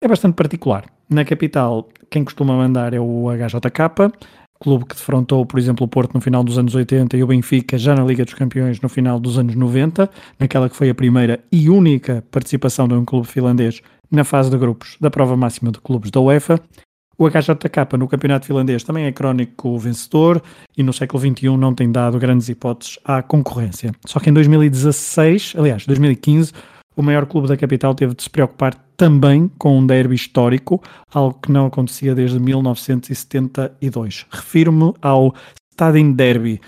é 0.00 0.06
bastante 0.06 0.36
particular. 0.36 0.84
Na 1.10 1.24
capital, 1.24 1.88
quem 2.08 2.22
costuma 2.22 2.54
mandar 2.56 2.94
é 2.94 3.00
o 3.00 3.26
HJK, 3.28 4.12
clube 4.60 4.84
que 4.84 4.94
defrontou, 4.94 5.44
por 5.44 5.58
exemplo, 5.58 5.84
o 5.84 5.88
Porto 5.88 6.14
no 6.14 6.20
final 6.20 6.44
dos 6.44 6.56
anos 6.56 6.76
80 6.76 7.16
e 7.16 7.24
o 7.24 7.26
Benfica 7.26 7.76
já 7.76 7.96
na 7.96 8.04
Liga 8.04 8.24
dos 8.24 8.34
Campeões 8.34 8.80
no 8.80 8.88
final 8.88 9.18
dos 9.18 9.36
anos 9.36 9.56
90, 9.56 10.08
naquela 10.38 10.70
que 10.70 10.76
foi 10.76 10.88
a 10.88 10.94
primeira 10.94 11.40
e 11.50 11.68
única 11.68 12.22
participação 12.30 12.86
de 12.86 12.94
um 12.94 13.04
clube 13.04 13.26
finlandês 13.26 13.82
na 14.12 14.22
fase 14.24 14.50
de 14.50 14.58
grupos 14.58 14.96
da 15.00 15.10
prova 15.10 15.36
máxima 15.36 15.72
de 15.72 15.80
clubes 15.80 16.10
da 16.10 16.20
UEFA. 16.20 16.60
O 17.18 17.28
HJK 17.28 17.96
no 17.98 18.08
campeonato 18.08 18.46
finlandês 18.46 18.84
também 18.84 19.04
é 19.06 19.12
crónico 19.12 19.78
vencedor 19.78 20.42
e 20.76 20.82
no 20.82 20.92
século 20.92 21.20
XXI 21.20 21.56
não 21.56 21.74
tem 21.74 21.90
dado 21.90 22.18
grandes 22.18 22.48
hipóteses 22.48 22.98
à 23.04 23.22
concorrência. 23.22 23.92
Só 24.06 24.18
que 24.20 24.30
em 24.30 24.32
2016, 24.32 25.54
aliás, 25.56 25.86
2015, 25.86 26.52
o 26.96 27.02
maior 27.02 27.26
clube 27.26 27.48
da 27.48 27.56
capital 27.56 27.94
teve 27.94 28.14
de 28.14 28.22
se 28.22 28.30
preocupar 28.30 28.74
também 28.96 29.50
com 29.58 29.78
um 29.78 29.86
derby 29.86 30.14
histórico, 30.14 30.82
algo 31.12 31.38
que 31.40 31.50
não 31.50 31.66
acontecia 31.66 32.14
desde 32.14 32.38
1972. 32.38 34.26
Refiro-me 34.30 34.92
ao 35.00 35.34
Stadin 35.72 36.12
Derby. 36.12 36.60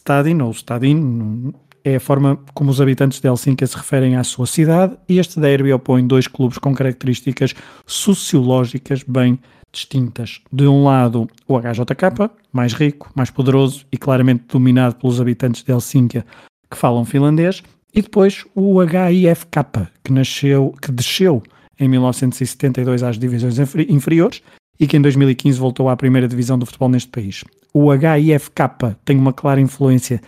Stadin 0.00 0.40
ou 0.40 0.52
Stadin 0.52 1.52
é 1.84 1.96
a 1.96 2.00
forma 2.00 2.38
como 2.54 2.70
os 2.70 2.80
habitantes 2.80 3.20
de 3.20 3.28
Helsínquia 3.28 3.66
se 3.66 3.76
referem 3.76 4.16
à 4.16 4.24
sua 4.24 4.46
cidade 4.46 4.96
e 5.08 5.18
este 5.18 5.40
derby 5.40 5.72
opõe 5.72 6.06
dois 6.06 6.26
clubes 6.26 6.58
com 6.58 6.74
características 6.74 7.54
sociológicas 7.86 9.02
bem 9.02 9.38
distintas. 9.72 10.40
De 10.52 10.66
um 10.66 10.84
lado, 10.84 11.28
o 11.48 11.58
HJK, 11.58 12.30
mais 12.52 12.72
rico, 12.74 13.10
mais 13.14 13.30
poderoso 13.30 13.86
e 13.90 13.96
claramente 13.96 14.44
dominado 14.48 14.96
pelos 14.96 15.20
habitantes 15.20 15.62
de 15.62 15.72
Helsínquia 15.72 16.24
que 16.70 16.76
falam 16.76 17.04
finlandês, 17.04 17.62
e 17.94 18.00
depois 18.00 18.46
o 18.54 18.82
HIFK, 18.82 19.88
que, 20.02 20.12
nasceu, 20.12 20.74
que 20.80 20.90
desceu 20.90 21.42
em 21.78 21.88
1972 21.88 23.02
às 23.02 23.18
divisões 23.18 23.58
inferiores 23.88 24.42
e 24.80 24.86
que 24.86 24.96
em 24.96 25.00
2015 25.02 25.58
voltou 25.58 25.88
à 25.88 25.96
primeira 25.96 26.26
divisão 26.26 26.58
do 26.58 26.64
futebol 26.64 26.88
neste 26.88 27.10
país. 27.10 27.44
O 27.74 27.92
HIFK 27.92 28.96
tem 29.04 29.18
uma 29.18 29.32
clara 29.32 29.60
influência 29.60 30.20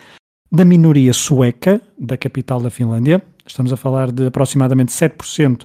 da 0.51 0.65
minoria 0.65 1.13
sueca 1.13 1.81
da 1.99 2.17
capital 2.17 2.61
da 2.61 2.71
Finlândia. 2.71 3.23
Estamos 3.47 3.73
a 3.73 3.77
falar 3.77 4.13
de 4.13 4.27
aproximadamente 4.27 4.93
7% 4.93 5.65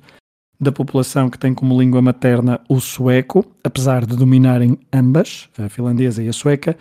da 0.60 0.72
população 0.72 1.30
que 1.30 1.39
tem 1.39 1.53
como 1.53 1.80
língua 1.80 2.01
materna 2.01 2.60
o 2.68 2.80
sueco, 2.80 3.45
apesar 3.64 4.06
de 4.06 4.15
dominarem 4.15 4.77
ambas, 4.91 5.49
a 5.57 5.69
finlandesa 5.69 6.22
e 6.22 6.27
a 6.27 6.34
sueca, 6.34 6.77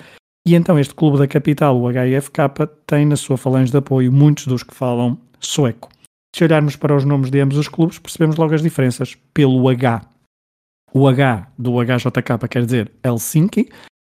e 0.47 0.55
então 0.55 0.79
este 0.79 0.95
clube 0.95 1.19
da 1.19 1.29
capital, 1.29 1.79
o 1.79 1.91
HIFK, 1.91 2.39
tem 2.87 3.05
na 3.05 3.17
sua 3.17 3.37
falange 3.37 3.71
de 3.71 3.77
apoio 3.77 4.11
muitos 4.11 4.47
dos 4.47 4.63
que 4.63 4.75
falam 4.75 5.19
sueco. 5.39 5.91
Se 6.35 6.43
olharmos 6.43 6.75
para 6.75 6.97
os 6.97 7.05
nomes 7.05 7.31
de 7.31 7.41
ambos 7.41 7.59
os 7.59 7.69
clubes, 7.69 7.99
percebemos 7.99 8.37
logo 8.37 8.55
as 8.55 8.63
diferenças 8.63 9.17
pelo 9.33 9.69
H. 9.69 10.03
O 10.93 11.07
H 11.07 11.53
do 11.59 11.75
HJK 11.85 12.49
quer 12.49 12.65
dizer 12.65 12.91
Helsinki, 13.03 13.69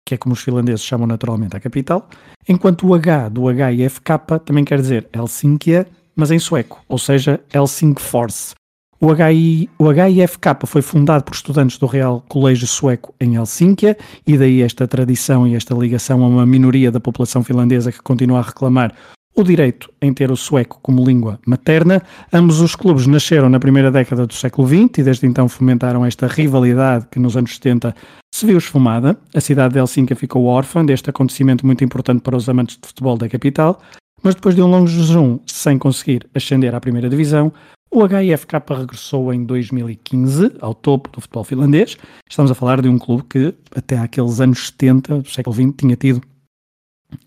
que 0.10 0.16
é 0.16 0.18
como 0.18 0.34
os 0.34 0.42
finlandeses 0.42 0.84
chamam 0.84 1.06
naturalmente 1.06 1.56
a 1.56 1.60
capital, 1.60 2.10
enquanto 2.48 2.88
o 2.88 2.96
H 2.96 3.30
do 3.30 3.48
HIFK 3.48 4.42
também 4.44 4.66
quer 4.66 4.82
dizer 4.82 5.08
Helsínquia, 5.14 5.86
mas 6.16 6.32
em 6.32 6.40
sueco, 6.40 6.84
ou 6.90 6.98
seja, 6.98 7.40
Helsingfors. 7.54 8.56
O, 9.00 9.14
HI, 9.14 9.70
o 9.78 9.92
HIFK 9.92 10.66
foi 10.66 10.82
fundado 10.82 11.24
por 11.24 11.36
estudantes 11.36 11.78
do 11.78 11.86
Real 11.86 12.26
Colégio 12.28 12.66
Sueco 12.66 13.14
em 13.22 13.36
Helsínquia 13.36 13.96
e 14.26 14.36
daí 14.36 14.64
esta 14.64 14.88
tradição 14.88 15.48
e 15.48 15.56
esta 15.56 15.76
ligação 15.76 16.24
a 16.24 16.28
uma 16.28 16.46
minoria 16.46 16.92
da 16.92 17.00
população 17.00 17.44
finlandesa 17.44 17.92
que 17.92 18.02
continua 18.02 18.40
a 18.40 18.42
reclamar 18.42 18.92
o 19.42 19.44
direito 19.44 19.92
em 20.02 20.14
ter 20.14 20.32
o 20.32 20.36
sueco 20.36 20.80
como 20.82 21.04
língua 21.04 21.40
materna. 21.46 22.02
Ambos 22.32 22.60
os 22.60 22.76
clubes 22.76 23.08
nasceram 23.08 23.50
na 23.50 23.60
primeira 23.60 23.92
década 23.92 24.26
do 24.28 24.34
século 24.34 24.68
XX 24.68 25.00
e 25.00 25.04
desde 25.04 25.26
então 25.26 25.48
fomentaram 25.48 26.06
esta 26.06 26.28
rivalidade 26.28 27.08
que 27.12 27.20
nos 27.20 27.38
anos 27.38 27.56
70 27.56 27.96
se 28.34 28.46
viu 28.46 28.58
esfumada. 28.58 29.18
A 29.34 29.42
cidade 29.42 29.74
de 29.74 29.80
Helsínquia 29.80 30.16
ficou 30.16 30.46
órfã 30.46 30.86
deste 30.86 31.10
acontecimento 31.10 31.66
muito 31.66 31.84
importante 31.84 32.22
para 32.22 32.36
os 32.36 32.48
amantes 32.50 32.78
de 32.82 32.88
futebol 32.88 33.18
da 33.18 33.30
capital, 33.30 33.80
mas 34.22 34.36
depois 34.36 34.56
de 34.56 34.62
um 34.62 34.68
longo 34.68 34.88
jejum 34.88 35.40
sem 35.46 35.78
conseguir 35.78 36.28
ascender 36.36 36.76
à 36.76 36.80
primeira 36.80 37.10
divisão, 37.10 37.52
o 37.92 38.06
HIFK 38.06 38.54
regressou 38.70 39.34
em 39.34 39.44
2015 39.44 40.58
ao 40.62 40.76
topo 40.76 41.10
do 41.12 41.22
futebol 41.22 41.44
finlandês. 41.44 41.98
Estamos 42.30 42.52
a 42.52 42.56
falar 42.56 42.82
de 42.82 42.88
um 42.88 43.00
clube 43.00 43.24
que 43.24 43.54
até 43.76 43.98
aqueles 43.98 44.40
anos 44.40 44.68
70 44.68 45.22
do 45.22 45.30
século 45.30 45.56
XX 45.56 45.74
tinha 45.76 45.96
tido 45.96 46.22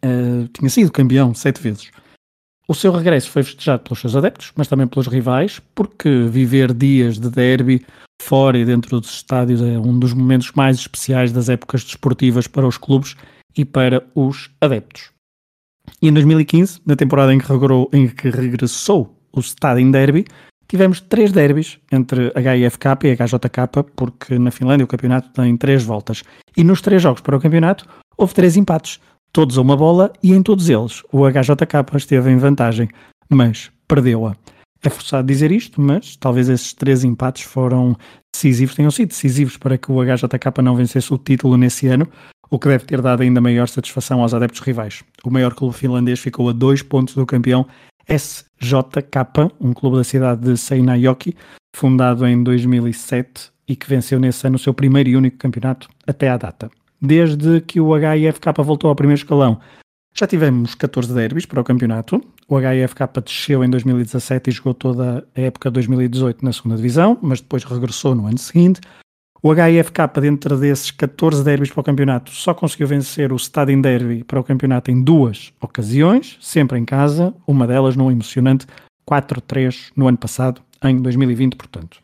uh, 0.05 0.49
tinha 0.53 0.71
sido 0.71 0.91
campeão 0.93 1.35
sete 1.35 1.61
vezes. 1.61 1.91
O 2.69 2.75
seu 2.75 2.93
regresso 2.93 3.31
foi 3.31 3.43
festejado 3.43 3.83
pelos 3.83 4.01
seus 4.01 4.15
adeptos, 4.15 4.53
mas 4.57 4.69
também 4.69 4.87
pelos 4.87 5.09
rivais, 5.09 5.61
porque 5.75 6.27
viver 6.29 6.73
dias 6.73 7.19
de 7.19 7.29
derby 7.29 7.85
fora 8.23 8.57
e 8.57 8.65
dentro 8.65 9.01
dos 9.01 9.11
estádios 9.11 9.61
é 9.61 9.79
um 9.79 9.99
dos 9.99 10.13
momentos 10.13 10.53
mais 10.53 10.77
especiais 10.79 11.33
das 11.33 11.49
épocas 11.49 11.83
desportivas 11.83 12.47
para 12.47 12.67
os 12.67 12.79
clubes 12.79 13.17
e 13.57 13.65
para 13.65 14.07
os 14.15 14.51
adeptos. 14.61 15.11
E 16.01 16.09
em 16.09 16.13
2015, 16.13 16.81
na 16.87 16.95
temporada 16.95 17.35
em 17.35 17.39
que, 17.39 17.47
em 17.93 18.09
que 18.09 18.31
regressou 18.31 19.19
o 19.33 19.41
Stadium 19.41 19.91
Derby, 19.91 20.25
Tivemos 20.73 21.03
três 21.03 21.31
derbys 21.33 21.79
entre 21.93 22.33
HIFK 22.35 22.87
e 23.05 23.15
HJK, 23.15 23.93
porque 23.95 24.39
na 24.39 24.51
Finlândia 24.51 24.85
o 24.85 24.89
campeonato 24.89 25.29
tem 25.29 25.55
três 25.55 25.85
voltas. 25.85 26.23
E 26.57 26.65
nos 26.65 26.81
três 26.81 27.03
jogos 27.03 27.21
para 27.21 27.37
o 27.37 27.41
campeonato 27.41 27.87
houve 28.17 28.33
três 28.33 28.57
empates, 28.57 28.99
todos 29.33 29.57
a 29.57 29.63
uma 29.63 29.77
bola, 29.77 30.13
e 30.23 30.33
em 30.33 30.43
todos 30.43 30.69
eles 30.69 31.03
o 31.11 31.29
HJK 31.29 31.97
esteve 31.97 32.31
em 32.31 32.37
vantagem, 32.37 32.89
mas 33.29 33.71
perdeu-a. 33.89 34.37
É 34.85 34.91
forçado 34.91 35.27
dizer 35.27 35.53
isto, 35.53 35.81
mas 35.81 36.17
talvez 36.17 36.49
esses 36.49 36.73
três 36.73 37.05
empates 37.05 37.45
foram 37.45 37.97
decisivos, 38.33 38.75
tenham 38.75 38.91
sido 38.91 39.09
decisivos 39.09 39.57
para 39.57 39.79
que 39.79 39.93
o 39.93 40.03
HJK 40.03 40.61
não 40.63 40.75
vencesse 40.75 41.15
o 41.15 41.19
título 41.19 41.57
nesse 41.57 41.87
ano, 41.87 42.07
o 42.51 42.59
que 42.59 42.69
deve 42.69 42.85
ter 42.85 43.01
dado 43.01 43.23
ainda 43.23 43.41
maior 43.41 43.69
satisfação 43.69 44.21
aos 44.21 44.35
adeptos 44.35 44.61
rivais. 44.61 45.03
O 45.25 45.31
maior 45.31 45.55
clube 45.55 45.75
finlandês 45.75 46.19
ficou 46.19 46.49
a 46.49 46.53
dois 46.53 46.83
pontos 46.83 47.15
do 47.15 47.25
campeão 47.25 47.67
SJK, 48.09 49.53
um 49.61 49.73
clube 49.73 49.97
da 49.97 50.05
cidade 50.05 50.43
de 50.43 50.57
Seinäjoki, 50.57 51.35
fundado 51.75 52.27
em 52.27 52.43
2007 52.43 53.51
e 53.69 53.77
que 53.77 53.89
venceu 53.89 54.19
nesse 54.19 54.47
ano 54.47 54.57
o 54.57 54.59
seu 54.59 54.75
primeiro 54.75 55.09
e 55.09 55.17
único 55.17 55.39
campeonato 55.39 55.89
até 56.07 56.29
à 56.29 56.37
data. 56.37 56.71
Desde 57.05 57.61
que 57.63 57.81
o 57.81 57.97
HIFK 57.97 58.47
voltou 58.63 58.89
ao 58.89 58.95
primeiro 58.95 59.19
escalão, 59.19 59.59
já 60.15 60.25
tivemos 60.25 60.77
14 60.77 61.13
derbys 61.13 61.45
para 61.45 61.61
o 61.61 61.65
campeonato. 61.65 62.21
O 62.49 62.57
HIFK 62.57 63.01
desceu 63.25 63.65
em 63.65 63.69
2017 63.69 64.51
e 64.51 64.53
jogou 64.53 64.73
toda 64.73 65.27
a 65.35 65.41
época 65.41 65.69
de 65.69 65.75
2018 65.75 66.45
na 66.45 66.53
segunda 66.53 66.77
divisão, 66.77 67.19
mas 67.21 67.41
depois 67.41 67.65
regressou 67.65 68.15
no 68.15 68.29
ano 68.29 68.39
seguinte. 68.39 68.81
O 69.43 69.53
HIFK, 69.53 70.21
dentro 70.21 70.57
desses 70.57 70.93
14 70.93 71.43
derbys 71.43 71.73
para 71.73 71.81
o 71.81 71.85
campeonato, 71.85 72.31
só 72.31 72.55
conseguiu 72.55 72.87
vencer 72.87 73.33
o 73.33 73.37
Stadin 73.37 73.81
Derby 73.81 74.23
para 74.23 74.39
o 74.39 74.45
campeonato 74.45 74.93
em 74.93 75.03
duas 75.03 75.53
ocasiões, 75.61 76.39
sempre 76.41 76.79
em 76.79 76.85
casa, 76.85 77.35
uma 77.45 77.67
delas 77.67 77.97
num 77.97 78.13
emocionante 78.13 78.65
4-3 79.11 79.91
no 79.97 80.07
ano 80.07 80.19
passado, 80.19 80.63
em 80.85 81.03
2020, 81.03 81.57
portanto. 81.57 81.99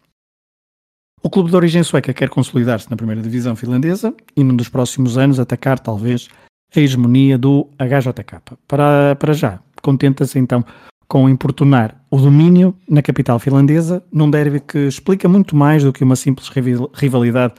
O 1.29 1.31
clube 1.31 1.51
de 1.51 1.57
origem 1.57 1.83
sueca 1.83 2.15
quer 2.15 2.31
consolidar-se 2.31 2.89
na 2.89 2.97
primeira 2.97 3.21
divisão 3.21 3.55
finlandesa 3.55 4.15
e, 4.35 4.43
num 4.43 4.57
dos 4.57 4.71
próximos 4.71 5.19
anos, 5.19 5.39
atacar, 5.39 5.79
talvez, 5.79 6.27
a 6.75 6.81
hegemonia 6.81 7.37
do 7.37 7.69
HJK. 7.79 8.57
Para, 8.67 9.15
para 9.15 9.35
já, 9.35 9.61
contenta-se 9.83 10.39
então 10.39 10.65
com 11.07 11.29
importunar 11.29 12.03
o 12.11 12.17
domínio 12.17 12.75
na 12.89 13.03
capital 13.03 13.39
finlandesa 13.39 14.03
num 14.11 14.31
derby 14.31 14.59
que 14.59 14.79
explica 14.79 15.29
muito 15.29 15.55
mais 15.55 15.85
do 15.85 15.93
que 15.93 16.03
uma 16.03 16.17
simples 16.17 16.49
rivalidade 16.95 17.53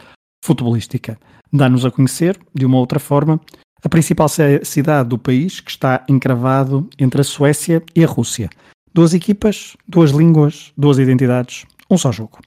futebolística. 0.43 1.19
Dá-nos 1.53 1.85
a 1.85 1.91
conhecer, 1.91 2.39
de 2.51 2.65
uma 2.65 2.79
outra 2.79 2.99
forma, 2.99 3.39
a 3.83 3.87
principal 3.87 4.29
cidade 4.63 5.09
do 5.09 5.19
país 5.19 5.59
que 5.59 5.69
está 5.69 6.03
encravado 6.09 6.89
entre 6.97 7.21
a 7.21 7.23
Suécia 7.23 7.83
e 7.95 8.03
a 8.03 8.07
Rússia. 8.07 8.49
Duas 8.91 9.13
equipas, 9.13 9.77
duas 9.87 10.09
línguas, 10.09 10.73
duas 10.75 10.97
identidades, 10.97 11.67
um 11.87 11.99
só 11.99 12.11
jogo. 12.11 12.39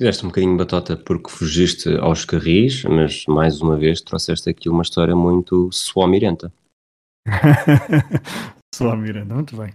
Fizeste 0.00 0.24
um 0.24 0.28
bocadinho 0.30 0.56
batota 0.56 0.96
porque 0.96 1.28
fugiste 1.28 1.94
aos 1.98 2.24
carris, 2.24 2.84
mas 2.84 3.26
mais 3.26 3.60
uma 3.60 3.76
vez 3.76 4.00
trouxeste 4.00 4.48
aqui 4.48 4.66
uma 4.66 4.80
história 4.80 5.14
muito 5.14 5.70
suamirenta. 5.70 6.50
suamirenta, 8.74 9.34
muito 9.34 9.54
bem. 9.54 9.74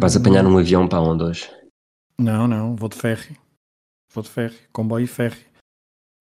Vais 0.00 0.14
hum. 0.14 0.20
apanhar 0.20 0.46
um 0.46 0.58
avião 0.58 0.86
para 0.86 1.00
onde 1.00 1.24
hoje? 1.24 1.50
Não, 2.20 2.46
não, 2.46 2.76
vou 2.76 2.88
de 2.88 2.94
ferry. 2.94 3.36
Vou 4.14 4.22
de 4.22 4.30
ferry, 4.30 4.56
comboio 4.72 5.06
e 5.06 5.08
ferry. 5.08 5.44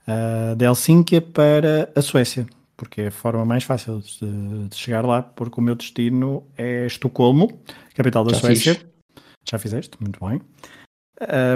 Uh, 0.07 0.55
de 0.55 0.65
Helsínquia 0.65 1.21
para 1.21 1.91
a 1.95 2.01
Suécia 2.01 2.47
porque 2.79 3.01
é 3.01 3.07
a 3.07 3.11
forma 3.11 3.43
mais 3.43 3.65
fácil 3.65 3.99
de, 3.99 4.69
de 4.69 4.75
chegar 4.75 5.05
lá, 5.05 5.21
porque 5.21 5.59
o 5.59 5.63
meu 5.63 5.75
destino 5.75 6.47
é 6.57 6.85
Estocolmo, 6.85 7.59
capital 7.93 8.23
da 8.23 8.33
Já 8.33 8.39
Suécia. 8.39 8.75
Fiz. 8.75 8.85
Já 9.45 9.59
fizeste? 9.59 9.97
Muito 9.99 10.17
bem. 10.25 10.41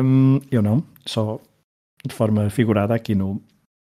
Um, 0.04 0.42
eu 0.52 0.62
não, 0.62 0.84
só 1.06 1.40
de 2.06 2.14
forma 2.14 2.50
figurada 2.50 2.94
aqui 2.94 3.16
no, 3.16 3.42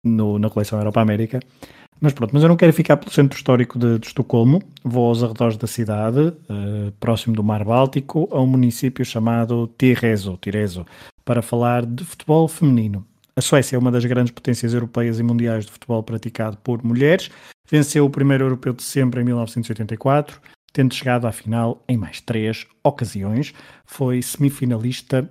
no, 0.04 0.38
na 0.38 0.48
coleção 0.48 0.78
Europa 0.78 1.00
América. 1.00 1.40
Mas 2.00 2.12
pronto, 2.12 2.32
mas 2.32 2.42
eu 2.44 2.48
não 2.48 2.56
quero 2.56 2.72
ficar 2.72 2.98
pelo 2.98 3.10
centro 3.10 3.36
histórico 3.36 3.78
de, 3.78 3.98
de 3.98 4.06
Estocolmo, 4.06 4.62
vou 4.84 5.08
aos 5.08 5.24
arredores 5.24 5.56
da 5.56 5.66
cidade, 5.66 6.20
uh, 6.20 6.92
próximo 7.00 7.34
do 7.34 7.42
Mar 7.42 7.64
Báltico, 7.64 8.28
a 8.30 8.40
um 8.40 8.46
município 8.46 9.04
chamado 9.04 9.68
Tirezo, 9.76 10.38
Tirezo, 10.40 10.86
para 11.24 11.42
falar 11.42 11.84
de 11.84 12.04
futebol 12.04 12.46
feminino. 12.46 13.04
A 13.36 13.40
Suécia 13.40 13.74
é 13.74 13.78
uma 13.78 13.90
das 13.90 14.04
grandes 14.04 14.32
potências 14.32 14.72
europeias 14.72 15.18
e 15.18 15.22
mundiais 15.22 15.66
de 15.66 15.72
futebol 15.72 16.02
praticado 16.04 16.56
por 16.58 16.84
mulheres, 16.84 17.30
venceu 17.68 18.04
o 18.04 18.10
primeiro 18.10 18.44
europeu 18.44 18.72
de 18.72 18.82
sempre 18.82 19.20
em 19.20 19.24
1984, 19.24 20.40
tendo 20.72 20.94
chegado 20.94 21.26
à 21.26 21.32
final 21.32 21.82
em 21.88 21.96
mais 21.96 22.20
três 22.20 22.64
ocasiões, 22.84 23.52
foi 23.84 24.22
semifinalista 24.22 25.28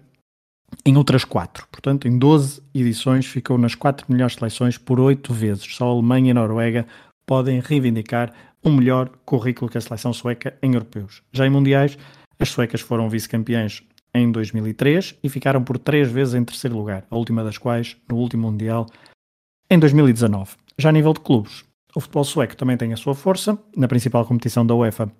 em 0.86 0.98
outras 0.98 1.24
quatro. 1.24 1.66
Portanto, 1.72 2.08
em 2.08 2.18
12 2.18 2.62
edições, 2.76 3.26
ficou 3.26 3.58
nas 3.58 3.76
quatro 3.76 4.06
melhores 4.10 4.36
seleções 4.36 4.78
por 4.78 5.00
oito 5.00 5.34
vezes. 5.34 5.64
Só 5.76 5.86
a 5.86 5.92
Alemanha 5.92 6.30
e 6.30 6.32
a 6.32 6.34
Noruega 6.34 6.86
podem 7.26 7.62
reivindicar 7.62 8.34
um 8.64 8.76
melhor 8.76 9.10
currículo 9.26 9.70
que 9.70 9.78
a 9.78 9.82
seleção 9.82 10.12
sueca 10.12 10.58
em 10.62 10.74
europeus. 10.74 11.22
Já 11.32 11.46
em 11.46 11.50
mundiais, 11.50 11.98
as 12.40 12.50
suecas 12.50 12.82
foram 12.82 13.10
vice-campeãs 13.10 13.84
em 14.14 14.32
2003 14.32 15.16
e 15.24 15.30
ficaram 15.30 15.64
por 15.64 15.78
três 15.78 16.10
vezes 16.12 16.34
em 16.34 16.44
terceiro 16.44 16.78
lugar, 16.78 17.06
a 17.10 17.16
última 17.16 17.44
das 17.44 17.58
quais 17.58 17.98
no 18.10 18.18
último 18.18 18.52
Mundial 18.52 18.86
em 19.70 19.80
2019. 19.80 20.52
Já 20.78 20.90
a 20.90 20.92
nível 20.92 21.14
de 21.14 21.20
clubes, 21.20 21.64
o 21.96 22.00
futebol 22.00 22.24
sueco 22.24 22.56
também 22.56 22.78
tem 22.78 22.94
a 22.94 22.98
sua 22.98 23.16
força. 23.16 23.58
Na 23.76 23.88
principal 23.88 24.26
competição 24.26 24.66
da 24.66 24.76
UEFA, 24.76 25.12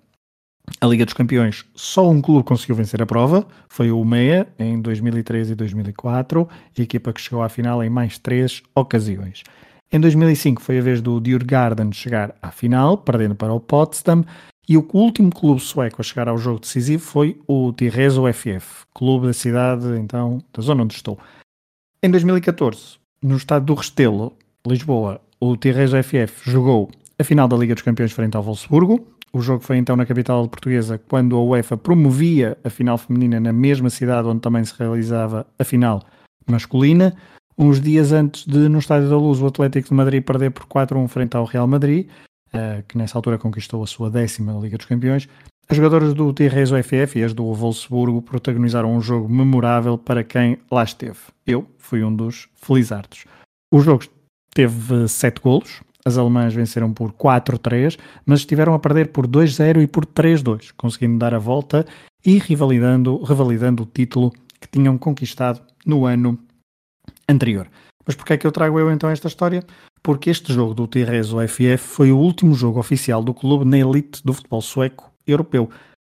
a 0.80 0.86
Liga 0.86 1.04
dos 1.04 1.14
Campeões, 1.14 1.64
só 1.74 2.08
um 2.08 2.22
clube 2.22 2.44
conseguiu 2.44 2.74
vencer 2.74 3.02
a 3.02 3.06
prova, 3.06 3.46
foi 3.68 3.90
o 3.90 4.04
MEA, 4.04 4.48
em 4.58 4.80
2013 4.80 5.52
e 5.52 5.54
2004, 5.54 6.48
a 6.78 6.82
equipa 6.82 7.12
que 7.12 7.20
chegou 7.20 7.42
à 7.42 7.48
final 7.48 7.82
em 7.82 7.90
mais 7.90 8.18
três 8.18 8.62
ocasiões. 8.74 9.42
Em 9.92 10.00
2005 10.00 10.62
foi 10.62 10.78
a 10.78 10.82
vez 10.82 11.00
do 11.00 11.20
Djurgården 11.20 11.92
chegar 11.92 12.34
à 12.40 12.50
final, 12.50 12.98
perdendo 12.98 13.34
para 13.34 13.52
o 13.52 13.60
Potsdam, 13.60 14.24
e 14.68 14.76
o 14.76 14.88
último 14.92 15.30
clube 15.30 15.60
sueco 15.60 16.00
a 16.00 16.04
chegar 16.04 16.28
ao 16.28 16.38
jogo 16.38 16.60
decisivo 16.60 17.02
foi 17.02 17.40
o 17.46 17.72
Tireso 17.72 18.22
FF, 18.32 18.86
clube 18.94 19.26
da 19.26 19.32
cidade, 19.32 19.86
então, 19.98 20.42
da 20.52 20.62
zona 20.62 20.82
onde 20.82 20.94
estou. 20.94 21.18
Em 22.02 22.10
2014, 22.10 22.98
no 23.22 23.36
estado 23.36 23.66
do 23.66 23.74
Restelo, 23.74 24.32
Lisboa, 24.66 25.20
o 25.40 25.56
Tireso 25.56 25.96
FF 26.02 26.50
jogou 26.50 26.90
a 27.18 27.24
final 27.24 27.46
da 27.46 27.56
Liga 27.56 27.74
dos 27.74 27.82
Campeões 27.82 28.12
frente 28.12 28.36
ao 28.36 28.42
Wolfsburgo, 28.42 29.14
o 29.34 29.40
jogo 29.40 29.64
foi 29.64 29.78
então 29.78 29.96
na 29.96 30.06
capital 30.06 30.48
portuguesa, 30.48 30.96
quando 30.96 31.34
a 31.34 31.42
UEFA 31.42 31.76
promovia 31.76 32.56
a 32.62 32.70
final 32.70 32.96
feminina 32.96 33.40
na 33.40 33.52
mesma 33.52 33.90
cidade 33.90 34.28
onde 34.28 34.40
também 34.40 34.64
se 34.64 34.72
realizava 34.78 35.44
a 35.58 35.64
final 35.64 36.04
masculina. 36.48 37.16
Uns 37.58 37.80
dias 37.80 38.12
antes 38.12 38.46
de, 38.46 38.68
no 38.68 38.78
Estádio 38.78 39.08
da 39.08 39.16
Luz, 39.16 39.40
o 39.40 39.46
Atlético 39.46 39.88
de 39.88 39.94
Madrid 39.94 40.22
perder 40.22 40.50
por 40.50 40.66
4-1 40.66 41.08
frente 41.08 41.36
ao 41.36 41.44
Real 41.44 41.66
Madrid, 41.66 42.08
que 42.88 42.96
nessa 42.96 43.18
altura 43.18 43.38
conquistou 43.38 43.82
a 43.82 43.86
sua 43.86 44.10
décima 44.10 44.52
Liga 44.60 44.76
dos 44.76 44.86
Campeões, 44.86 45.28
as 45.68 45.76
jogadoras 45.76 46.12
do 46.12 46.32
Tirreso 46.32 46.74
FF 46.82 47.18
e 47.18 47.24
as 47.24 47.32
do 47.32 47.52
Wolfsburgo 47.52 48.20
protagonizaram 48.20 48.94
um 48.94 49.00
jogo 49.00 49.28
memorável 49.28 49.96
para 49.96 50.22
quem 50.22 50.58
lá 50.70 50.84
esteve. 50.84 51.18
Eu 51.46 51.66
fui 51.78 52.04
um 52.04 52.14
dos 52.14 52.48
felizardos. 52.54 53.24
O 53.72 53.80
jogo 53.80 54.04
teve 54.52 55.08
sete 55.08 55.40
golos, 55.40 55.80
as 56.04 56.18
alemãs 56.18 56.52
venceram 56.52 56.92
por 56.92 57.12
4-3, 57.12 57.98
mas 58.26 58.40
estiveram 58.40 58.74
a 58.74 58.78
perder 58.78 59.08
por 59.08 59.26
2-0 59.26 59.82
e 59.82 59.86
por 59.86 60.04
3-2, 60.04 60.70
conseguindo 60.76 61.18
dar 61.18 61.32
a 61.32 61.38
volta 61.38 61.86
e 62.24 62.38
revalidando, 62.38 63.22
revalidando 63.22 63.84
o 63.84 63.86
título 63.86 64.30
que 64.60 64.68
tinham 64.70 64.98
conquistado 64.98 65.60
no 65.84 66.04
ano 66.04 66.38
anterior. 67.26 67.66
Mas 68.06 68.14
porquê 68.14 68.34
é 68.34 68.36
que 68.36 68.46
eu 68.46 68.52
trago 68.52 68.78
eu 68.78 68.90
então 68.92 69.08
esta 69.08 69.28
história? 69.28 69.64
Porque 70.04 70.28
este 70.28 70.52
jogo 70.52 70.74
do 70.74 70.86
Tirreso 70.86 71.38
FF 71.48 71.78
foi 71.78 72.12
o 72.12 72.18
último 72.18 72.54
jogo 72.54 72.78
oficial 72.78 73.24
do 73.24 73.32
clube 73.32 73.64
na 73.64 73.78
elite 73.78 74.22
do 74.22 74.34
futebol 74.34 74.60
sueco 74.60 75.10
europeu. 75.26 75.70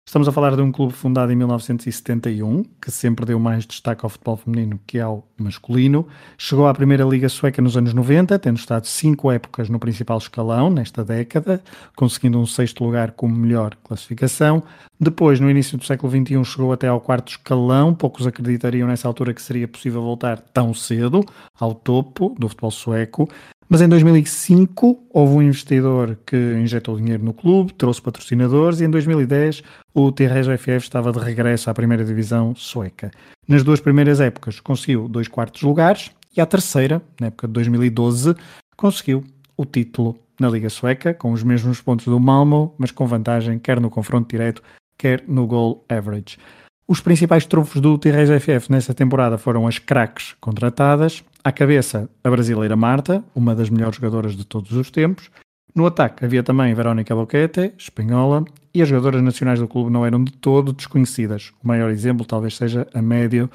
Estamos 0.07 0.29
a 0.29 0.33
falar 0.33 0.55
de 0.55 0.61
um 0.63 0.71
clube 0.71 0.93
fundado 0.93 1.33
em 1.33 1.37
1971, 1.37 2.63
que 2.81 2.91
sempre 2.91 3.25
deu 3.25 3.39
mais 3.39 3.67
destaque 3.67 4.05
ao 4.05 4.11
futebol 4.11 4.37
feminino 4.37 4.79
que 4.87 5.01
ao 5.01 5.27
masculino. 5.39 6.07
Chegou 6.37 6.67
à 6.67 6.75
Primeira 6.75 7.05
Liga 7.05 7.29
Sueca 7.29 7.61
nos 7.61 7.77
anos 7.77 7.95
90, 7.95 8.39
tendo 8.39 8.59
estado 8.59 8.87
cinco 8.87 9.33
épocas 9.33 9.69
no 9.69 9.79
principal 9.79 10.19
escalão 10.19 10.71
nesta 10.71 11.03
década, 11.03 11.63
conseguindo 11.97 12.39
um 12.39 12.47
sexto 12.47 12.85
lugar 12.85 13.13
como 13.13 13.35
melhor 13.35 13.75
classificação. 13.83 14.63
Depois, 15.01 15.41
no 15.41 15.51
início 15.51 15.77
do 15.77 15.85
século 15.85 16.13
XXI, 16.13 16.45
chegou 16.45 16.73
até 16.73 16.87
ao 16.87 17.01
quarto 17.01 17.33
escalão. 17.33 17.95
Poucos 17.95 18.27
acreditariam 18.27 18.87
nessa 18.87 19.09
altura 19.09 19.35
que 19.35 19.43
seria 19.43 19.67
possível 19.67 20.03
voltar 20.03 20.39
tão 20.39 20.73
cedo 20.73 21.25
ao 21.59 21.75
topo 21.75 22.35
do 22.39 22.49
futebol 22.49 22.71
sueco. 22.71 23.29
Mas 23.69 23.81
em 23.81 23.89
2005 23.89 25.07
houve 25.11 25.35
um 25.35 25.43
investidor 25.43 26.19
que 26.27 26.37
injetou 26.37 26.97
dinheiro 26.97 27.25
no 27.25 27.33
clube, 27.33 27.73
trouxe 27.73 28.01
patrocinadores 28.01 28.81
e 28.81 28.85
em 28.85 28.91
2010 28.91 29.63
o 29.95 30.13
Terrejo 30.13 30.57
FF 30.57 30.79
estava 30.79 31.11
de 31.11 31.19
regresso 31.19 31.71
à 31.71 31.75
primeira 31.75 32.05
divisão 32.05 32.55
sueca. 32.55 33.11
Nas 33.49 33.63
duas 33.63 33.81
primeiras 33.81 34.21
épocas 34.21 34.61
conseguiu 34.61 35.09
dois 35.09 35.29
quartos 35.29 35.63
lugares 35.63 36.11
e 36.37 36.41
à 36.41 36.47
terceira, 36.47 37.01
na 37.21 37.29
época 37.29 37.47
de 37.47 37.53
2012, 37.55 38.35
conseguiu 38.77 39.25
o 39.57 39.65
título 39.65 40.19
na 40.39 40.49
Liga 40.49 40.69
Sueca, 40.69 41.15
com 41.15 41.33
os 41.33 41.43
mesmos 41.43 41.81
pontos 41.81 42.07
do 42.07 42.19
Malmo, 42.19 42.75
mas 42.77 42.91
com 42.91 43.07
vantagem 43.07 43.59
quer 43.59 43.81
no 43.81 43.89
confronto 43.89 44.29
direto, 44.29 44.63
quer 44.99 45.23
no 45.29 45.47
goal 45.47 45.85
average. 45.89 46.39
Os 46.87 47.01
principais 47.01 47.47
trunfos 47.47 47.81
do 47.81 47.97
Terrejo 47.97 48.39
FF 48.39 48.71
nessa 48.71 48.93
temporada 48.93 49.39
foram 49.39 49.67
as 49.67 49.79
craques 49.79 50.35
contratadas, 50.41 51.25
à 51.45 51.53
cabeça, 51.53 52.09
a 52.25 52.31
brasileira 52.31 52.75
Marta, 52.75 53.23
uma 53.35 53.55
das 53.55 53.69
melhores 53.69 53.97
jogadoras 53.97 54.35
de 54.35 54.45
todos 54.47 54.73
os 54.73 54.91
tempos. 54.91 55.31
No 55.75 55.85
ataque 55.85 56.25
havia 56.25 56.43
também 56.43 56.75
Verónica 56.75 57.15
Boquete, 57.15 57.75
espanhola, 57.77 58.45
e 58.73 58.81
as 58.81 58.89
jogadoras 58.89 59.23
nacionais 59.23 59.61
do 59.61 59.69
clube 59.69 59.93
não 59.93 60.07
eram 60.07 60.25
de 60.25 60.33
todo 60.33 60.73
desconhecidas. 60.73 61.53
O 61.63 61.69
maior 61.69 61.91
exemplo 61.91 62.25
talvez 62.25 62.57
seja 62.57 62.89
a 62.95 63.03
médio 63.03 63.51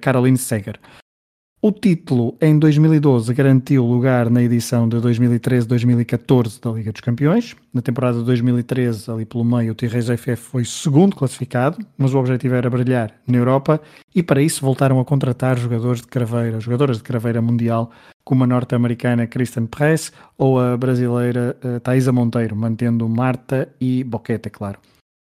Caroline 0.00 0.36
Seger. 0.38 0.78
O 1.66 1.72
título 1.72 2.36
em 2.40 2.56
2012 2.56 3.34
garantiu 3.34 3.84
lugar 3.84 4.30
na 4.30 4.40
edição 4.40 4.88
de 4.88 4.98
2013-2014 4.98 6.62
da 6.62 6.70
Liga 6.70 6.92
dos 6.92 7.00
Campeões. 7.00 7.56
Na 7.74 7.82
temporada 7.82 8.20
de 8.20 8.24
2013, 8.24 9.10
ali 9.10 9.24
pelo 9.24 9.44
meio, 9.44 9.72
o 9.72 9.74
Tirres 9.74 10.06
FF 10.06 10.36
foi 10.36 10.64
segundo 10.64 11.16
classificado, 11.16 11.76
mas 11.98 12.14
o 12.14 12.18
objetivo 12.20 12.54
era 12.54 12.70
brilhar 12.70 13.12
na 13.26 13.38
Europa 13.38 13.80
e 14.14 14.22
para 14.22 14.40
isso 14.40 14.64
voltaram 14.64 15.00
a 15.00 15.04
contratar 15.04 15.58
jogadores 15.58 16.02
de 16.02 16.06
craveira, 16.06 16.60
jogadoras 16.60 16.98
de 16.98 17.02
craveira 17.02 17.42
mundial, 17.42 17.90
como 18.24 18.44
a 18.44 18.46
norte-americana 18.46 19.26
Kristen 19.26 19.66
Press 19.66 20.12
ou 20.38 20.60
a 20.60 20.76
brasileira 20.76 21.56
uh, 21.64 21.80
Thaisa 21.80 22.12
Monteiro, 22.12 22.54
mantendo 22.54 23.08
Marta 23.08 23.68
e 23.80 24.04
Boquete, 24.04 24.50
claro. 24.50 24.78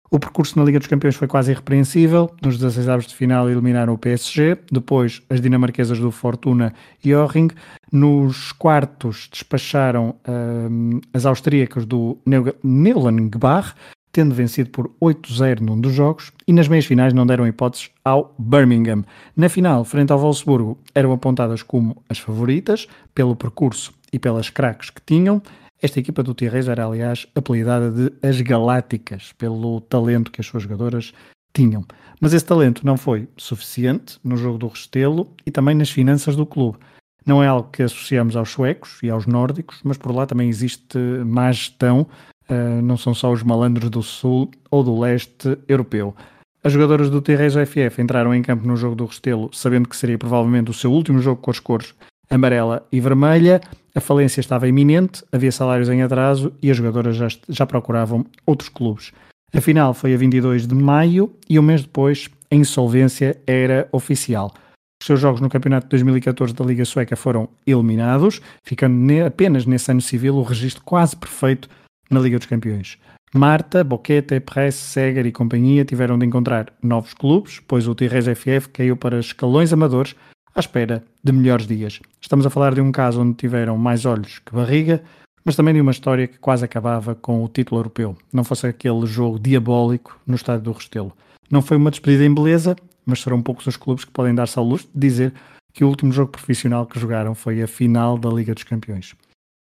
O 0.10 0.20
percurso 0.20 0.58
na 0.58 0.64
Liga 0.64 0.80
dos 0.80 0.88
Campeões 0.88 1.16
foi 1.16 1.28
quase 1.28 1.52
irrepreensível. 1.52 2.32
Nos 2.42 2.58
16 2.58 2.88
avos 2.88 3.08
de 3.08 3.16
final 3.16 3.50
eliminaram 3.50 3.94
o 3.94 3.98
PSG, 3.98 4.58
depois 4.72 5.22
as 5.30 5.42
dinamarquesas 5.42 6.00
do 6.00 6.12
Fortuna 6.12 6.74
e 7.04 7.14
Orring. 7.14 7.50
Nos 7.92 8.54
quartos 8.54 9.28
despacharam 9.32 10.16
um, 10.28 11.02
as 11.14 11.26
austríacas 11.26 11.86
do 11.86 12.18
Neulengbach, 12.64 13.74
tendo 14.14 14.34
vencido 14.34 14.70
por 14.70 14.90
8-0 15.02 15.60
num 15.60 15.80
dos 15.80 15.94
jogos, 15.94 16.32
e 16.48 16.54
nas 16.54 16.70
meias 16.70 16.86
finais 16.86 17.14
não 17.14 17.28
deram 17.28 17.46
hipóteses 17.46 17.92
ao 18.04 18.34
Birmingham. 18.40 19.04
Na 19.36 19.50
final, 19.50 19.84
frente 19.84 20.12
ao 20.12 20.20
Wolfsburgo, 20.20 20.78
eram 20.96 21.12
apontadas 21.12 21.62
como 21.62 22.02
as 22.10 22.18
favoritas, 22.18 22.88
pelo 23.14 23.36
percurso 23.36 23.94
e 24.12 24.18
pelas 24.18 24.50
craques 24.50 24.90
que 24.90 25.02
tinham, 25.06 25.42
esta 25.82 26.00
equipa 26.00 26.24
do 26.24 26.34
Tirres 26.34 26.68
era, 26.68 26.86
aliás, 26.86 27.28
apelidada 27.36 27.92
de 27.92 28.12
as 28.28 28.42
Galácticas, 28.42 29.34
pelo 29.38 29.82
talento 29.82 30.32
que 30.32 30.42
as 30.42 30.48
suas 30.48 30.64
jogadoras 30.64 31.14
tinham. 31.54 31.86
Mas 32.20 32.34
esse 32.34 32.46
talento 32.46 32.86
não 32.86 32.98
foi 32.98 33.28
suficiente 33.38 34.20
no 34.24 34.38
jogo 34.38 34.58
do 34.58 34.68
Restelo 34.68 35.32
e 35.46 35.52
também 35.52 35.76
nas 35.76 35.90
finanças 35.90 36.36
do 36.36 36.46
clube. 36.46 36.80
Não 37.26 37.44
é 37.44 37.48
algo 37.48 37.70
que 37.70 37.84
associamos 37.84 38.36
aos 38.36 38.50
suecos 38.50 39.00
e 39.04 39.10
aos 39.10 39.26
nórdicos, 39.26 39.80
mas 39.84 39.98
por 39.98 40.16
lá 40.16 40.26
também 40.26 40.50
existe 40.50 40.98
má 41.26 41.52
gestão, 41.52 42.08
uh, 42.50 42.82
não 42.82 42.98
são 42.98 43.14
só 43.14 43.32
os 43.32 43.44
malandros 43.44 43.90
do 43.90 44.02
sul 44.02 44.50
ou 44.72 44.84
do 44.84 44.98
leste 44.98 45.58
europeu. 45.68 46.16
As 46.64 46.74
jogadoras 46.74 47.10
do 47.10 47.22
Tirres 47.22 47.54
FF 47.54 48.02
entraram 48.02 48.34
em 48.34 48.42
campo 48.42 48.68
no 48.68 48.76
jogo 48.76 48.96
do 48.96 49.06
Restelo, 49.06 49.50
sabendo 49.54 49.88
que 49.88 49.96
seria 49.96 50.18
provavelmente 50.18 50.72
o 50.72 50.74
seu 50.74 50.92
último 50.92 51.20
jogo 51.20 51.42
com 51.42 51.52
as 51.52 51.60
cores 51.60 51.94
amarela 52.30 52.86
e 52.92 53.00
vermelha. 53.00 53.62
A 53.96 54.00
falência 54.00 54.40
estava 54.40 54.68
iminente, 54.68 55.24
havia 55.32 55.52
salários 55.52 55.90
em 55.90 56.04
atraso 56.04 56.54
e 56.62 56.70
as 56.70 56.78
jogadoras 56.78 57.16
já, 57.16 57.28
já 57.50 57.66
procuravam 57.66 58.26
outros 58.46 58.70
clubes. 58.70 59.12
A 59.54 59.62
final 59.62 59.94
foi 59.94 60.14
a 60.14 60.18
22 60.18 60.68
de 60.68 60.76
maio 60.76 61.34
e 61.50 61.58
um 61.58 61.64
mês 61.64 61.82
depois 61.82 62.30
a 62.52 62.56
insolvência 62.56 63.40
era 63.48 63.88
oficial. 63.92 64.54
Os 65.02 65.06
seus 65.06 65.20
jogos 65.20 65.42
no 65.42 65.50
Campeonato 65.50 65.86
de 65.86 65.92
2014 65.92 66.54
da 66.54 66.66
Liga 66.66 66.84
Sueca 66.84 67.16
foram 67.16 67.48
eliminados, 67.66 68.42
ficando 68.64 69.26
apenas 69.26 69.66
nesse 69.66 69.92
ano 69.92 70.02
civil 70.02 70.36
o 70.36 70.44
registro 70.44 70.84
quase 70.84 71.16
perfeito 71.16 71.70
na 72.10 72.20
Liga 72.20 72.38
dos 72.38 72.48
Campeões. 72.48 72.98
Marta, 73.34 73.84
Boquete, 73.84 74.40
Press, 74.40 74.76
Seger 74.76 75.26
e 75.26 75.32
companhia 75.32 75.86
tiveram 75.86 76.18
de 76.18 76.26
encontrar 76.26 76.74
novos 76.82 77.14
clubes, 77.14 77.62
pois 77.68 77.88
o 77.88 77.94
Tirres 77.94 78.26
FF 78.26 78.70
caiu 78.70 78.96
para 78.96 79.20
escalões 79.20 79.72
amadores 79.72 80.16
à 80.58 80.60
espera 80.60 81.04
de 81.24 81.32
melhores 81.32 81.68
dias. 81.68 82.00
Estamos 82.20 82.44
a 82.44 82.50
falar 82.50 82.74
de 82.74 82.82
um 82.82 82.92
caso 82.92 83.22
onde 83.22 83.36
tiveram 83.36 83.78
mais 83.78 84.06
olhos 84.06 84.40
que 84.40 84.56
barriga, 84.56 85.04
mas 85.46 85.56
também 85.56 85.72
de 85.72 85.80
uma 85.80 85.92
história 85.92 86.28
que 86.28 86.40
quase 86.40 86.66
acabava 86.66 87.14
com 87.14 87.44
o 87.44 87.48
título 87.48 87.80
europeu, 87.80 88.18
não 88.34 88.44
fosse 88.44 88.66
aquele 88.66 89.06
jogo 89.06 89.38
diabólico 89.38 90.20
no 90.26 90.36
estádio 90.36 90.64
do 90.64 90.72
Restelo. 90.72 91.14
Não 91.50 91.62
foi 91.62 91.78
uma 91.78 91.92
despedida 91.92 92.26
em 92.26 92.34
beleza, 92.34 92.76
mas 93.06 93.22
serão 93.22 93.40
poucos 93.40 93.68
os 93.68 93.78
clubes 93.78 94.04
que 94.04 94.12
podem 94.12 94.34
dar-se 94.34 94.58
ao 94.58 94.66
luxo 94.66 94.90
de 94.94 95.00
dizer 95.00 95.34
que 95.72 95.84
o 95.84 95.88
último 95.88 96.12
jogo 96.12 96.32
profissional 96.32 96.88
que 96.88 97.00
jogaram 97.00 97.36
foi 97.36 97.62
a 97.62 97.68
final 97.68 98.18
da 98.18 98.30
Liga 98.30 98.56
dos 98.56 98.64
Campeões. 98.64 99.14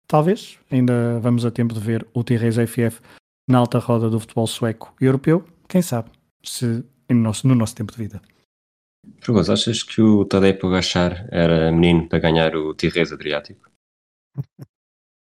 Talvez 0.06 0.58
ainda 0.70 1.18
vamos 1.20 1.46
a 1.46 1.50
tempo 1.50 1.72
de 1.72 1.80
ver 1.80 2.06
o 2.12 2.22
Tirres 2.22 2.56
FF 2.56 3.00
na 3.48 3.56
alta 3.56 3.78
roda 3.78 4.10
do 4.10 4.20
futebol 4.20 4.46
sueco 4.46 4.94
e 5.00 5.06
europeu, 5.06 5.42
quem 5.66 5.80
sabe, 5.80 6.10
se 6.44 6.84
no 7.08 7.16
nosso, 7.16 7.48
no 7.48 7.54
nosso 7.54 7.74
tempo 7.74 7.92
de 7.92 7.98
vida. 7.98 8.20
Pergunto, 9.20 9.52
achas 9.52 9.82
que 9.82 10.00
o 10.00 10.24
Tadej 10.24 10.58
Pogacar 10.58 11.26
era 11.30 11.72
menino 11.72 12.08
para 12.08 12.18
ganhar 12.18 12.54
o 12.56 12.74
Tirres 12.74 13.12
Adriático? 13.12 13.70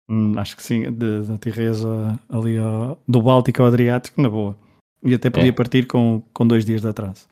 hum, 0.08 0.38
acho 0.38 0.56
que 0.56 0.62
sim, 0.62 0.84
da 0.92 1.38
Tirres 1.38 1.82
ali 2.28 2.58
ao, 2.58 2.98
do 3.06 3.22
Báltico 3.22 3.62
ao 3.62 3.68
Adriático, 3.68 4.20
na 4.20 4.28
boa. 4.28 4.56
E 5.02 5.14
até 5.14 5.28
podia 5.28 5.50
é. 5.50 5.52
partir 5.52 5.86
com, 5.86 6.22
com 6.32 6.46
dois 6.46 6.64
dias 6.64 6.80
de 6.80 6.88
atraso. 6.88 7.26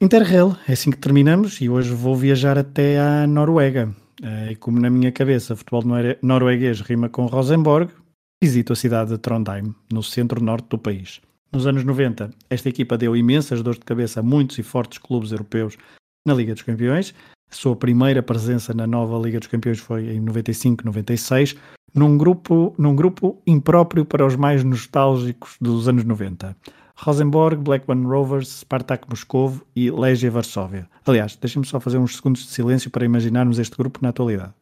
Interrail, 0.00 0.56
é 0.68 0.72
assim 0.72 0.92
que 0.92 0.96
terminamos 0.96 1.60
e 1.60 1.68
hoje 1.68 1.92
vou 1.92 2.14
viajar 2.14 2.56
até 2.56 3.00
à 3.00 3.26
Noruega. 3.26 3.92
Eh, 4.22 4.52
e 4.52 4.56
como 4.56 4.78
na 4.78 4.88
minha 4.88 5.10
cabeça 5.10 5.56
futebol 5.56 5.82
norueguês 6.22 6.80
rima 6.80 7.08
com 7.08 7.26
Rosenborg, 7.26 7.92
visito 8.42 8.72
a 8.72 8.76
cidade 8.76 9.10
de 9.10 9.18
Trondheim, 9.18 9.74
no 9.92 10.02
centro-norte 10.02 10.68
do 10.68 10.78
país. 10.78 11.20
Nos 11.52 11.66
anos 11.66 11.82
90, 11.82 12.30
esta 12.48 12.68
equipa 12.68 12.96
deu 12.96 13.16
imensas 13.16 13.62
dores 13.62 13.80
de 13.80 13.84
cabeça 13.84 14.20
a 14.20 14.22
muitos 14.22 14.58
e 14.58 14.62
fortes 14.62 14.98
clubes 14.98 15.32
europeus 15.32 15.76
na 16.26 16.34
Liga 16.34 16.54
dos 16.54 16.62
Campeões. 16.62 17.14
A 17.50 17.54
sua 17.54 17.74
primeira 17.74 18.22
presença 18.22 18.72
na 18.74 18.86
nova 18.86 19.18
Liga 19.18 19.40
dos 19.40 19.48
Campeões 19.48 19.78
foi 19.78 20.14
em 20.14 20.22
95-96, 20.22 21.56
num 21.94 22.16
grupo, 22.16 22.74
num 22.78 22.94
grupo 22.94 23.42
impróprio 23.46 24.04
para 24.04 24.26
os 24.26 24.36
mais 24.36 24.62
nostálgicos 24.62 25.56
dos 25.60 25.88
anos 25.88 26.04
90. 26.04 26.54
Rosenborg, 26.96 27.62
Blackburn 27.62 28.06
Rovers, 28.06 28.60
Spartak 28.60 29.08
Moscovo 29.08 29.64
e 29.74 29.90
Legia 29.90 30.30
Varsóvia. 30.30 30.88
Aliás, 31.06 31.36
deixem-me 31.36 31.66
só 31.66 31.80
fazer 31.80 31.96
uns 31.96 32.16
segundos 32.16 32.42
de 32.42 32.50
silêncio 32.50 32.90
para 32.90 33.04
imaginarmos 33.04 33.58
este 33.58 33.76
grupo 33.76 34.00
na 34.02 34.10
atualidade. 34.10 34.52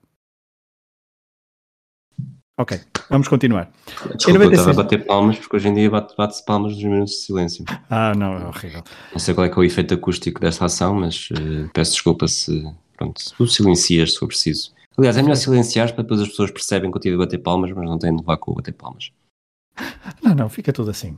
Ok, 2.58 2.80
vamos 3.10 3.28
continuar. 3.28 3.70
Desculpa, 4.14 4.44
eu 4.44 4.50
estava 4.50 4.70
a 4.70 4.74
bater 4.74 5.04
palmas 5.04 5.38
porque 5.38 5.56
hoje 5.56 5.68
em 5.68 5.74
dia 5.74 5.90
bate-se 5.90 6.16
bate 6.16 6.44
palmas 6.44 6.74
nos 6.74 6.84
minutos 6.84 7.12
de 7.12 7.20
silêncio. 7.20 7.64
Ah, 7.90 8.12
não, 8.14 8.34
é 8.34 8.46
horrível. 8.46 8.82
Não 9.12 9.18
sei 9.18 9.34
qual 9.34 9.46
é, 9.46 9.50
é 9.50 9.56
o 9.56 9.64
efeito 9.64 9.94
acústico 9.94 10.40
desta 10.40 10.64
ação, 10.64 10.94
mas 10.94 11.28
uh, 11.30 11.68
peço 11.72 11.92
desculpa 11.92 12.28
se, 12.28 12.64
pronto, 12.96 13.20
se 13.20 13.34
tu 13.34 13.46
silencias 13.46 14.12
se 14.12 14.18
for 14.18 14.26
preciso. 14.28 14.72
Aliás, 14.98 15.16
é 15.16 15.22
melhor 15.22 15.36
silenciar 15.36 15.92
para 15.92 16.02
depois 16.02 16.20
as 16.20 16.28
pessoas 16.28 16.50
percebem 16.50 16.90
que 16.90 16.96
eu 16.96 17.00
tive 17.00 17.16
a 17.16 17.18
bater 17.18 17.38
palmas, 17.38 17.70
mas 17.72 17.84
não 17.84 17.98
têm 17.98 18.12
de 18.12 18.20
levar 18.20 18.38
com 18.38 18.52
o 18.52 18.54
bater 18.54 18.72
palmas. 18.72 19.10
Não, 20.22 20.34
não, 20.34 20.48
fica 20.48 20.72
tudo 20.72 20.90
assim. 20.90 21.14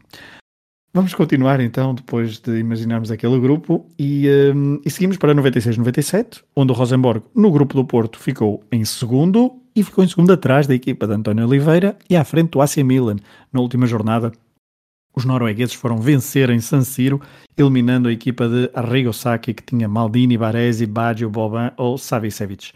Vamos 0.93 1.15
continuar 1.15 1.61
então, 1.61 1.95
depois 1.95 2.39
de 2.41 2.59
imaginarmos 2.59 3.11
aquele 3.11 3.39
grupo, 3.39 3.87
e, 3.99 4.27
um, 4.55 4.81
e 4.85 4.91
seguimos 4.91 5.17
para 5.17 5.35
96-97, 5.35 6.43
onde 6.57 6.73
o 6.73 6.75
Rosenborg, 6.75 7.23
no 7.35 7.53
grupo 7.53 7.75
do 7.75 7.85
Porto, 7.85 8.19
ficou 8.19 8.65
em 8.73 8.85
segundo 8.85 9.63
e 9.79 9.85
ficou 9.85 10.03
em 10.03 10.09
segundo 10.09 10.33
atrás 10.33 10.67
da 10.67 10.75
equipa 10.75 11.07
de 11.07 11.15
António 11.15 11.47
Oliveira 11.47 11.97
e 12.11 12.17
à 12.17 12.25
frente 12.25 12.51
do 12.51 12.61
AC 12.61 12.79
Milan. 12.79 13.17
Na 13.53 13.61
última 13.61 13.87
jornada, 13.87 14.33
os 15.15 15.25
noruegueses 15.25 15.75
foram 15.75 15.99
vencer 15.99 16.51
em 16.51 16.61
San 16.61 16.83
Siro, 16.83 17.21
eliminando 17.57 18.09
a 18.09 18.13
equipa 18.13 18.49
de 18.49 18.71
Arrigo 18.75 19.13
Sacchi, 19.13 19.55
que 19.55 19.63
tinha 19.63 19.89
Maldini, 19.89 20.37
Baresi, 20.37 20.87
Baggio, 20.87 21.31
Boban 21.31 21.73
ou 21.77 21.97
Savicevic. 21.97 22.73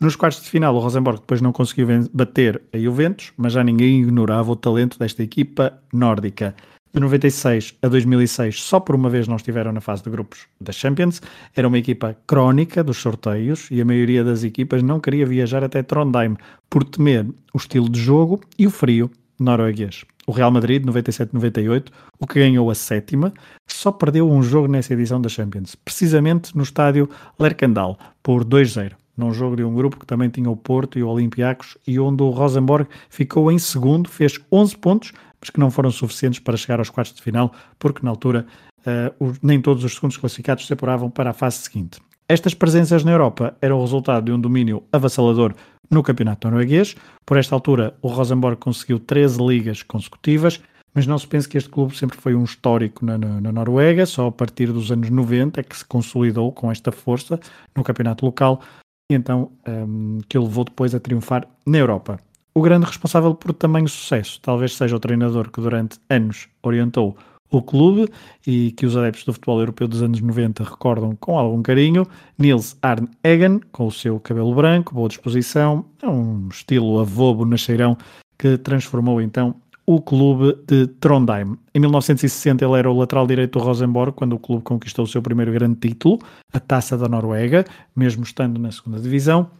Nos 0.00 0.16
quartos 0.16 0.42
de 0.42 0.50
final, 0.50 0.74
o 0.74 0.78
Rosenborg 0.78 1.20
depois 1.20 1.40
não 1.40 1.52
conseguiu 1.52 1.88
bater 2.12 2.60
a 2.72 2.78
Juventus, 2.78 3.32
mas 3.36 3.52
já 3.52 3.64
ninguém 3.64 4.02
ignorava 4.02 4.50
o 4.50 4.56
talento 4.56 4.98
desta 4.98 5.22
equipa 5.22 5.78
nórdica. 5.92 6.54
De 6.92 7.00
96 7.00 7.74
a 7.82 7.88
2006, 7.88 8.62
só 8.62 8.80
por 8.80 8.94
uma 8.94 9.10
vez 9.10 9.28
não 9.28 9.36
estiveram 9.36 9.72
na 9.72 9.80
fase 9.80 10.02
de 10.02 10.10
grupos 10.10 10.46
da 10.60 10.72
Champions. 10.72 11.20
Era 11.54 11.68
uma 11.68 11.78
equipa 11.78 12.16
crónica 12.26 12.82
dos 12.82 12.96
sorteios 12.96 13.68
e 13.70 13.80
a 13.80 13.84
maioria 13.84 14.24
das 14.24 14.44
equipas 14.44 14.82
não 14.82 14.98
queria 14.98 15.26
viajar 15.26 15.62
até 15.62 15.82
Trondheim 15.82 16.36
por 16.70 16.84
temer 16.84 17.26
o 17.52 17.58
estilo 17.58 17.88
de 17.88 18.00
jogo 18.00 18.40
e 18.58 18.66
o 18.66 18.70
frio 18.70 19.10
norueguês. 19.38 20.04
O 20.26 20.32
Real 20.32 20.50
Madrid, 20.50 20.84
97-98, 20.84 21.88
o 22.18 22.26
que 22.26 22.40
ganhou 22.40 22.70
a 22.70 22.74
sétima, 22.74 23.32
só 23.66 23.92
perdeu 23.92 24.28
um 24.28 24.42
jogo 24.42 24.66
nessa 24.66 24.92
edição 24.92 25.20
da 25.20 25.28
Champions, 25.28 25.76
precisamente 25.76 26.56
no 26.56 26.64
estádio 26.64 27.08
Lerkendal, 27.38 27.98
por 28.22 28.44
2-0 28.44 28.94
num 29.16 29.32
jogo 29.32 29.56
de 29.56 29.64
um 29.64 29.74
grupo 29.74 29.98
que 29.98 30.06
também 30.06 30.28
tinha 30.28 30.50
o 30.50 30.56
Porto 30.56 30.98
e 30.98 31.02
o 31.02 31.08
Olympiacos 31.08 31.78
e 31.86 31.98
onde 31.98 32.22
o 32.22 32.30
Rosenborg 32.30 32.86
ficou 33.08 33.50
em 33.50 33.58
segundo, 33.58 34.10
fez 34.10 34.38
11 34.52 34.76
pontos, 34.76 35.12
mas 35.46 35.50
que 35.50 35.60
não 35.60 35.70
foram 35.70 35.90
suficientes 35.90 36.40
para 36.40 36.56
chegar 36.56 36.80
aos 36.80 36.90
quartos 36.90 37.14
de 37.14 37.22
final, 37.22 37.52
porque 37.78 38.04
na 38.04 38.10
altura 38.10 38.46
uh, 38.80 39.32
nem 39.40 39.60
todos 39.60 39.84
os 39.84 39.94
segundos 39.94 40.16
classificados 40.16 40.66
se 40.66 40.72
apuravam 40.72 41.08
para 41.08 41.30
a 41.30 41.32
fase 41.32 41.58
seguinte. 41.58 42.00
Estas 42.28 42.54
presenças 42.54 43.04
na 43.04 43.12
Europa 43.12 43.56
eram 43.62 43.78
o 43.78 43.82
resultado 43.82 44.24
de 44.24 44.32
um 44.32 44.40
domínio 44.40 44.82
avassalador 44.90 45.54
no 45.88 46.02
campeonato 46.02 46.48
norueguês. 46.48 46.96
Por 47.24 47.36
esta 47.36 47.54
altura, 47.54 47.96
o 48.02 48.08
Rosenborg 48.08 48.58
conseguiu 48.58 48.98
13 48.98 49.40
ligas 49.40 49.82
consecutivas, 49.84 50.60
mas 50.92 51.06
não 51.06 51.16
se 51.16 51.26
pense 51.28 51.48
que 51.48 51.56
este 51.56 51.70
clube 51.70 51.96
sempre 51.96 52.18
foi 52.18 52.34
um 52.34 52.42
histórico 52.42 53.06
na, 53.06 53.16
na, 53.16 53.40
na, 53.40 53.52
Noruega, 53.52 54.04
só 54.04 54.26
a 54.26 54.32
partir 54.32 54.72
dos 54.72 54.90
anos 54.90 55.08
90 55.08 55.60
é 55.60 55.62
que 55.62 55.76
se 55.76 55.84
consolidou 55.84 56.50
com 56.50 56.72
esta 56.72 56.90
força 56.90 57.38
no 57.76 57.84
campeonato 57.84 58.26
local 58.26 58.60
e 59.08 59.14
então 59.14 59.52
um, 59.68 60.18
que 60.28 60.36
o 60.36 60.42
levou 60.42 60.64
depois 60.64 60.92
a 60.92 60.98
triunfar 60.98 61.46
na 61.64 61.78
Europa. 61.78 62.18
O 62.56 62.62
grande 62.62 62.86
responsável 62.86 63.34
por 63.34 63.52
tamanho 63.52 63.86
sucesso 63.86 64.40
talvez 64.40 64.74
seja 64.74 64.96
o 64.96 64.98
treinador 64.98 65.50
que 65.50 65.60
durante 65.60 65.98
anos 66.08 66.48
orientou 66.62 67.14
o 67.50 67.60
clube 67.60 68.08
e 68.46 68.72
que 68.72 68.86
os 68.86 68.96
adeptos 68.96 69.24
do 69.26 69.34
futebol 69.34 69.60
europeu 69.60 69.86
dos 69.86 70.00
anos 70.00 70.22
90 70.22 70.64
recordam 70.64 71.14
com 71.16 71.38
algum 71.38 71.62
carinho, 71.62 72.06
Nils 72.38 72.74
Arne 72.80 73.10
Egan, 73.22 73.60
com 73.70 73.86
o 73.86 73.92
seu 73.92 74.18
cabelo 74.18 74.54
branco, 74.54 74.94
boa 74.94 75.06
disposição, 75.06 75.84
é 76.02 76.08
um 76.08 76.48
estilo 76.48 76.98
avobo 76.98 77.44
nasceirão 77.44 77.94
que 78.38 78.56
transformou 78.56 79.20
então 79.20 79.56
o 79.84 80.00
clube 80.00 80.58
de 80.66 80.86
Trondheim. 80.86 81.58
Em 81.74 81.78
1960 81.78 82.64
ele 82.64 82.78
era 82.78 82.90
o 82.90 82.98
lateral 82.98 83.26
direito 83.26 83.58
do 83.58 83.64
Rosenborg 83.66 84.12
quando 84.12 84.32
o 84.32 84.38
clube 84.38 84.62
conquistou 84.62 85.04
o 85.04 85.08
seu 85.08 85.20
primeiro 85.20 85.52
grande 85.52 85.76
título, 85.76 86.18
a 86.50 86.58
Taça 86.58 86.96
da 86.96 87.06
Noruega, 87.06 87.66
mesmo 87.94 88.22
estando 88.22 88.58
na 88.58 88.72
segunda 88.72 88.98
divisão. 88.98 89.50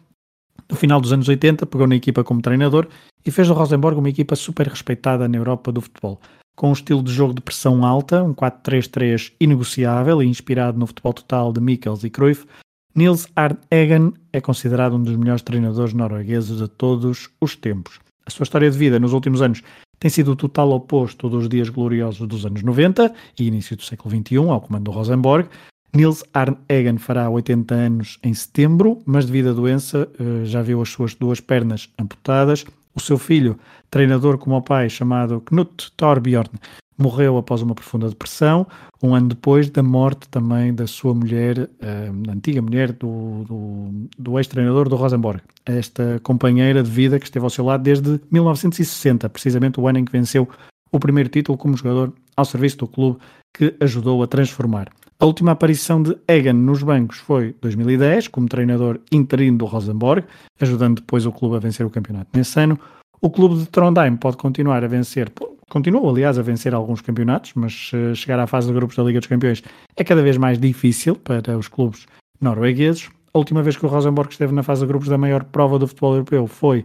No 0.68 0.76
final 0.76 1.00
dos 1.00 1.12
anos 1.12 1.28
80, 1.28 1.64
pegou 1.66 1.86
na 1.86 1.94
equipa 1.94 2.24
como 2.24 2.42
treinador 2.42 2.88
e 3.24 3.30
fez 3.30 3.48
do 3.48 3.54
Rosenborg 3.54 3.98
uma 3.98 4.08
equipa 4.08 4.34
super 4.34 4.66
respeitada 4.66 5.28
na 5.28 5.36
Europa 5.36 5.70
do 5.70 5.80
futebol. 5.80 6.20
Com 6.56 6.70
um 6.70 6.72
estilo 6.72 7.02
de 7.02 7.12
jogo 7.12 7.34
de 7.34 7.40
pressão 7.40 7.84
alta, 7.84 8.22
um 8.22 8.34
4-3-3 8.34 9.32
inegociável 9.38 10.22
e 10.22 10.26
inspirado 10.26 10.78
no 10.78 10.86
futebol 10.86 11.12
total 11.12 11.52
de 11.52 11.60
Mikkels 11.60 12.02
e 12.02 12.10
Cruyff, 12.10 12.46
Nils 12.94 13.28
Arne 13.36 13.58
Eggen 13.70 14.14
é 14.32 14.40
considerado 14.40 14.96
um 14.96 15.02
dos 15.02 15.14
melhores 15.16 15.42
treinadores 15.42 15.92
noruegueses 15.92 16.58
de 16.58 16.66
todos 16.66 17.28
os 17.38 17.54
tempos. 17.54 18.00
A 18.24 18.30
sua 18.30 18.44
história 18.44 18.70
de 18.70 18.78
vida 18.78 18.98
nos 18.98 19.12
últimos 19.12 19.42
anos 19.42 19.62
tem 19.98 20.10
sido 20.10 20.32
o 20.32 20.36
total 20.36 20.70
oposto 20.70 21.28
dos 21.28 21.46
dias 21.46 21.68
gloriosos 21.68 22.26
dos 22.26 22.46
anos 22.46 22.62
90 22.62 23.12
e 23.38 23.46
início 23.46 23.76
do 23.76 23.82
século 23.82 24.14
XXI, 24.16 24.36
ao 24.38 24.60
comando 24.62 24.84
do 24.84 24.90
Rosenborg, 24.90 25.48
Nils 25.96 26.22
Arne 26.34 26.58
Egan 26.68 26.98
fará 26.98 27.30
80 27.30 27.74
anos 27.74 28.18
em 28.22 28.34
setembro, 28.34 28.98
mas 29.06 29.24
devido 29.24 29.48
à 29.48 29.52
doença 29.54 30.06
eh, 30.20 30.44
já 30.44 30.60
viu 30.60 30.82
as 30.82 30.90
suas 30.90 31.14
duas 31.14 31.40
pernas 31.40 31.88
amputadas. 31.98 32.66
O 32.94 33.00
seu 33.00 33.16
filho, 33.16 33.58
treinador 33.90 34.36
como 34.36 34.56
o 34.56 34.60
pai, 34.60 34.90
chamado 34.90 35.40
Knut 35.40 35.90
Torbjorn, 35.96 36.50
morreu 36.98 37.38
após 37.38 37.62
uma 37.62 37.74
profunda 37.74 38.10
depressão, 38.10 38.66
um 39.02 39.14
ano 39.14 39.28
depois 39.28 39.70
da 39.70 39.82
morte 39.82 40.28
também 40.28 40.74
da 40.74 40.86
sua 40.86 41.14
mulher, 41.14 41.70
eh, 41.80 42.10
a 42.28 42.32
antiga 42.32 42.60
mulher 42.60 42.92
do, 42.92 43.44
do, 43.44 44.08
do 44.18 44.38
ex-treinador 44.38 44.90
do 44.90 44.96
Rosenborg, 44.96 45.40
esta 45.64 46.20
companheira 46.22 46.82
de 46.82 46.90
vida 46.90 47.18
que 47.18 47.24
esteve 47.24 47.44
ao 47.44 47.50
seu 47.50 47.64
lado 47.64 47.82
desde 47.82 48.20
1960, 48.30 49.30
precisamente 49.30 49.80
o 49.80 49.88
ano 49.88 50.00
em 50.00 50.04
que 50.04 50.12
venceu 50.12 50.46
o 50.92 51.00
primeiro 51.00 51.30
título 51.30 51.56
como 51.56 51.74
jogador 51.74 52.12
ao 52.36 52.44
serviço 52.44 52.76
do 52.78 52.86
clube 52.86 53.18
que 53.54 53.74
ajudou 53.80 54.22
a 54.22 54.26
transformar. 54.26 54.90
A 55.18 55.24
última 55.24 55.52
aparição 55.52 56.02
de 56.02 56.16
Egan 56.28 56.52
nos 56.52 56.82
bancos 56.82 57.18
foi 57.18 57.56
2010, 57.62 58.28
como 58.28 58.48
treinador 58.48 59.00
interino 59.10 59.56
do 59.56 59.64
Rosenborg, 59.64 60.26
ajudando 60.60 60.96
depois 60.96 61.24
o 61.24 61.32
clube 61.32 61.56
a 61.56 61.58
vencer 61.58 61.86
o 61.86 61.90
campeonato 61.90 62.28
nesse 62.34 62.60
ano. 62.60 62.78
O 63.20 63.30
clube 63.30 63.56
de 63.56 63.66
Trondheim 63.66 64.14
pode 64.16 64.36
continuar 64.36 64.84
a 64.84 64.86
vencer, 64.86 65.32
continuou 65.70 66.10
aliás 66.10 66.38
a 66.38 66.42
vencer 66.42 66.74
alguns 66.74 67.00
campeonatos, 67.00 67.52
mas 67.54 67.90
uh, 67.94 68.14
chegar 68.14 68.38
à 68.38 68.46
fase 68.46 68.66
de 68.66 68.74
grupos 68.74 68.94
da 68.94 69.02
Liga 69.02 69.18
dos 69.18 69.28
Campeões 69.28 69.62
é 69.96 70.04
cada 70.04 70.22
vez 70.22 70.36
mais 70.36 70.58
difícil 70.58 71.16
para 71.16 71.56
os 71.56 71.66
clubes 71.66 72.06
noruegueses. 72.38 73.08
A 73.32 73.38
última 73.38 73.62
vez 73.62 73.74
que 73.74 73.86
o 73.86 73.88
Rosenborg 73.88 74.30
esteve 74.30 74.54
na 74.54 74.62
fase 74.62 74.82
de 74.82 74.86
grupos 74.86 75.08
da 75.08 75.16
maior 75.16 75.44
prova 75.44 75.78
do 75.78 75.88
futebol 75.88 76.12
europeu 76.12 76.46
foi 76.46 76.84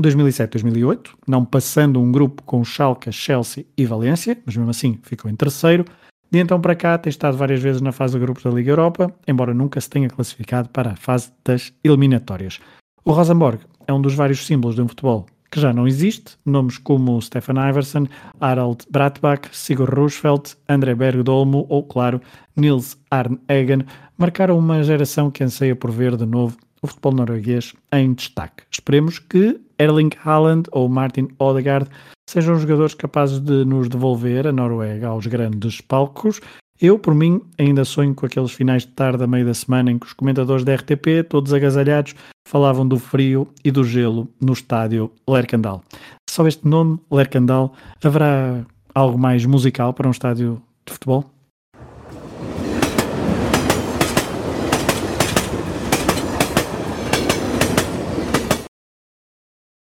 2007-2008, 0.00 1.08
não 1.26 1.44
passando 1.44 2.00
um 2.00 2.12
grupo 2.12 2.40
com 2.44 2.64
Schalke, 2.64 3.10
Chelsea 3.10 3.66
e 3.76 3.84
Valência, 3.84 4.38
mas 4.46 4.56
mesmo 4.56 4.70
assim 4.70 4.98
ficou 5.02 5.28
em 5.28 5.34
terceiro. 5.34 5.84
De 6.30 6.38
então 6.38 6.60
para 6.60 6.76
cá 6.76 6.98
tem 6.98 7.08
estado 7.08 7.36
várias 7.36 7.62
vezes 7.62 7.80
na 7.80 7.90
fase 7.90 8.14
de 8.14 8.20
grupos 8.20 8.42
da 8.42 8.50
Liga 8.50 8.70
Europa, 8.70 9.12
embora 9.26 9.54
nunca 9.54 9.80
se 9.80 9.88
tenha 9.88 10.10
classificado 10.10 10.68
para 10.68 10.92
a 10.92 10.96
fase 10.96 11.32
das 11.44 11.72
eliminatórias. 11.82 12.60
O 13.04 13.12
Rosenborg 13.12 13.60
é 13.86 13.92
um 13.92 14.02
dos 14.02 14.14
vários 14.14 14.44
símbolos 14.44 14.76
de 14.76 14.82
um 14.82 14.88
futebol 14.88 15.24
que 15.50 15.60
já 15.60 15.72
não 15.72 15.86
existe. 15.88 16.36
Nomes 16.44 16.76
como 16.76 17.20
Stefan 17.22 17.68
Iverson, 17.70 18.06
Harald 18.40 18.84
Bratbach, 18.90 19.48
Sigurd 19.52 19.94
Roosevelt, 19.94 20.54
André 20.68 20.94
Bergdolmo 20.94 21.64
ou, 21.70 21.82
claro, 21.82 22.20
Nils 22.54 22.98
Arne 23.10 23.38
Eggen 23.48 23.86
marcaram 24.16 24.58
uma 24.58 24.82
geração 24.82 25.30
que 25.30 25.42
anseia 25.42 25.74
por 25.74 25.90
ver 25.90 26.16
de 26.16 26.26
novo 26.26 26.56
o 26.82 26.86
futebol 26.86 27.12
norueguês 27.12 27.74
em 27.92 28.12
destaque. 28.12 28.64
Esperemos 28.70 29.18
que 29.18 29.58
Erling 29.78 30.10
Haaland 30.22 30.68
ou 30.72 30.88
Martin 30.88 31.28
Odegaard 31.38 31.88
sejam 32.28 32.58
jogadores 32.58 32.92
capazes 32.92 33.40
de 33.40 33.64
nos 33.64 33.88
devolver 33.88 34.46
a 34.46 34.52
Noruega 34.52 35.08
aos 35.08 35.26
grandes 35.26 35.80
palcos. 35.80 36.42
Eu, 36.78 36.98
por 36.98 37.14
mim, 37.14 37.40
ainda 37.58 37.86
sonho 37.86 38.14
com 38.14 38.26
aqueles 38.26 38.52
finais 38.52 38.82
de 38.82 38.88
tarde 38.88 39.24
a 39.24 39.26
meio 39.26 39.46
da 39.46 39.54
semana 39.54 39.90
em 39.90 39.98
que 39.98 40.06
os 40.06 40.12
comentadores 40.12 40.62
da 40.62 40.74
RTP, 40.74 41.26
todos 41.26 41.54
agasalhados, 41.54 42.14
falavam 42.46 42.86
do 42.86 42.98
frio 42.98 43.48
e 43.64 43.70
do 43.70 43.82
gelo 43.82 44.28
no 44.38 44.52
estádio 44.52 45.10
Lercandal. 45.26 45.82
Só 46.28 46.46
este 46.46 46.68
nome, 46.68 47.00
Lercandal, 47.10 47.72
haverá 48.04 48.62
algo 48.94 49.18
mais 49.18 49.46
musical 49.46 49.94
para 49.94 50.06
um 50.06 50.12
estádio 50.12 50.62
de 50.84 50.92
futebol? 50.92 51.24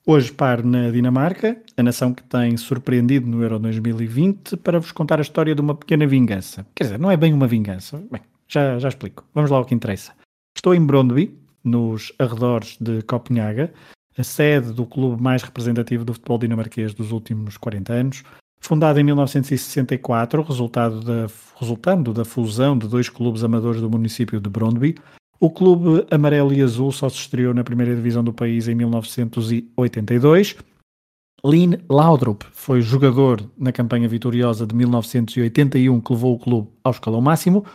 Hoje 0.06 0.32
paro 0.32 0.65
na 0.65 0.90
Dinamarca, 0.90 1.61
a 1.78 1.84
nação 1.84 2.11
que 2.11 2.23
tem 2.23 2.57
surpreendido 2.57 3.28
no 3.28 3.44
Euro 3.44 3.60
2020, 3.60 4.57
para 4.57 4.80
vos 4.80 4.91
contar 4.91 5.19
a 5.19 5.22
história 5.22 5.53
de 5.53 5.61
uma 5.61 5.76
pequena 5.76 6.07
vingança. 6.07 6.65
Quer 6.73 6.86
dizer, 6.86 6.99
não 6.99 7.11
é 7.11 7.15
bem 7.15 7.32
uma 7.32 7.45
vingança. 7.45 8.03
Bem, 8.11 8.22
já, 8.48 8.80
já 8.80 8.90
explico. 8.90 9.23
Vamos 9.32 9.52
lá 9.52 9.57
ao 9.57 9.65
que 9.65 9.76
interessa. 9.76 10.14
Estou 10.56 10.73
em 10.73 10.84
Brondby, 10.84 11.38
nos 11.64 12.11
arredores 12.18 12.78
de 12.82 13.03
Copenhaga, 13.03 13.72
a 14.18 14.23
sede 14.23 14.73
do 14.73 14.88
clube 14.88 15.22
mais 15.22 15.44
representativo 15.44 16.03
do 16.03 16.14
futebol 16.14 16.40
dinamarquês 16.40 16.95
dos 16.95 17.11
últimos 17.11 17.56
40 17.57 17.94
anos. 17.94 18.23
Fundado 18.60 18.99
em 18.99 19.03
1964, 19.03 20.41
resultado 20.41 21.02
da, 21.02 21.28
resultando 21.60 22.11
da 22.11 22.26
fusão 22.26 22.76
de 22.76 22.88
dois 22.88 23.07
clubes 23.07 23.44
amadores 23.44 23.80
do 23.80 23.90
município 23.90 24.41
de 24.41 24.49
Brondby, 24.49 24.95
o 25.41 25.49
clube 25.49 26.05
amarelo 26.11 26.53
e 26.53 26.61
azul 26.61 26.91
só 26.91 27.09
se 27.09 27.15
estreou 27.15 27.51
na 27.51 27.63
primeira 27.63 27.95
divisão 27.95 28.23
do 28.23 28.31
país 28.31 28.68
em 28.68 28.76
1982. 28.76 30.55
Lynn 31.43 31.77
Laudrup 31.89 32.43
foi 32.51 32.80
jogador 32.80 33.43
na 33.57 33.72
campanha 33.72 34.07
vitoriosa 34.07 34.68
de 34.68 34.76
1981 34.76 35.99
que 35.99 36.13
levou 36.13 36.35
o 36.35 36.39
clube 36.39 36.69
ao 36.84 36.91
escalão 36.91 37.19
máximo. 37.19 37.65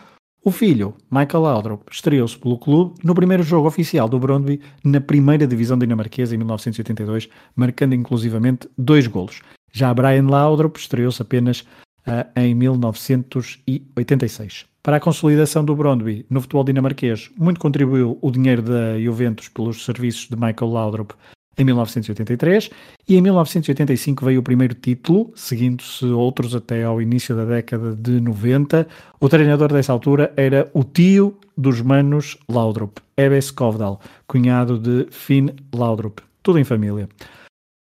O 0.45 0.49
filho, 0.49 0.93
Michael 1.11 1.43
Laudrup, 1.43 1.83
estreou-se 1.91 2.37
pelo 2.37 2.57
clube 2.57 2.95
no 3.03 3.13
primeiro 3.13 3.43
jogo 3.43 3.67
oficial 3.67 4.07
do 4.07 4.17
Brondby 4.17 4.61
na 4.81 5.01
primeira 5.01 5.45
divisão 5.45 5.77
dinamarquesa 5.77 6.33
em 6.33 6.37
1982, 6.37 7.27
marcando 7.53 7.93
inclusivamente 7.93 8.69
dois 8.77 9.07
golos. 9.07 9.41
Já 9.73 9.93
Brian 9.93 10.29
Laudrup 10.29 10.77
estreou-se 10.77 11.21
apenas 11.21 11.65
uh, 12.07 12.25
em 12.39 12.55
1986. 12.55 14.65
Para 14.81 14.97
a 14.97 14.99
consolidação 14.99 15.63
do 15.65 15.75
Brondby 15.75 16.25
no 16.29 16.41
futebol 16.41 16.63
dinamarquês, 16.63 17.29
muito 17.37 17.59
contribuiu 17.59 18.17
o 18.21 18.31
dinheiro 18.31 18.61
da 18.61 18.99
Juventus 18.99 19.49
pelos 19.49 19.83
serviços 19.83 20.29
de 20.29 20.35
Michael 20.35 20.71
Laudrup 20.71 21.13
em 21.57 21.63
1983 21.63 22.69
e 23.09 23.17
em 23.17 23.21
1985 23.21 24.23
veio 24.23 24.39
o 24.39 24.43
primeiro 24.43 24.75
título, 24.75 25.31
seguindo-se 25.35 26.05
outros 26.05 26.55
até 26.55 26.83
ao 26.83 27.01
início 27.01 27.35
da 27.35 27.45
década 27.45 27.95
de 27.95 28.21
90. 28.21 28.87
O 29.19 29.27
treinador 29.27 29.73
dessa 29.73 29.91
altura 29.91 30.31
era 30.37 30.69
o 30.73 30.83
tio 30.83 31.35
dos 31.57 31.81
manos 31.81 32.37
Laudrup, 32.47 32.99
Ebbe 33.17 33.39
Skovdal, 33.39 33.99
cunhado 34.27 34.77
de 34.77 35.07
Finn 35.09 35.49
Laudrup. 35.73 36.19
Tudo 36.43 36.59
em 36.59 36.63
família. 36.63 37.09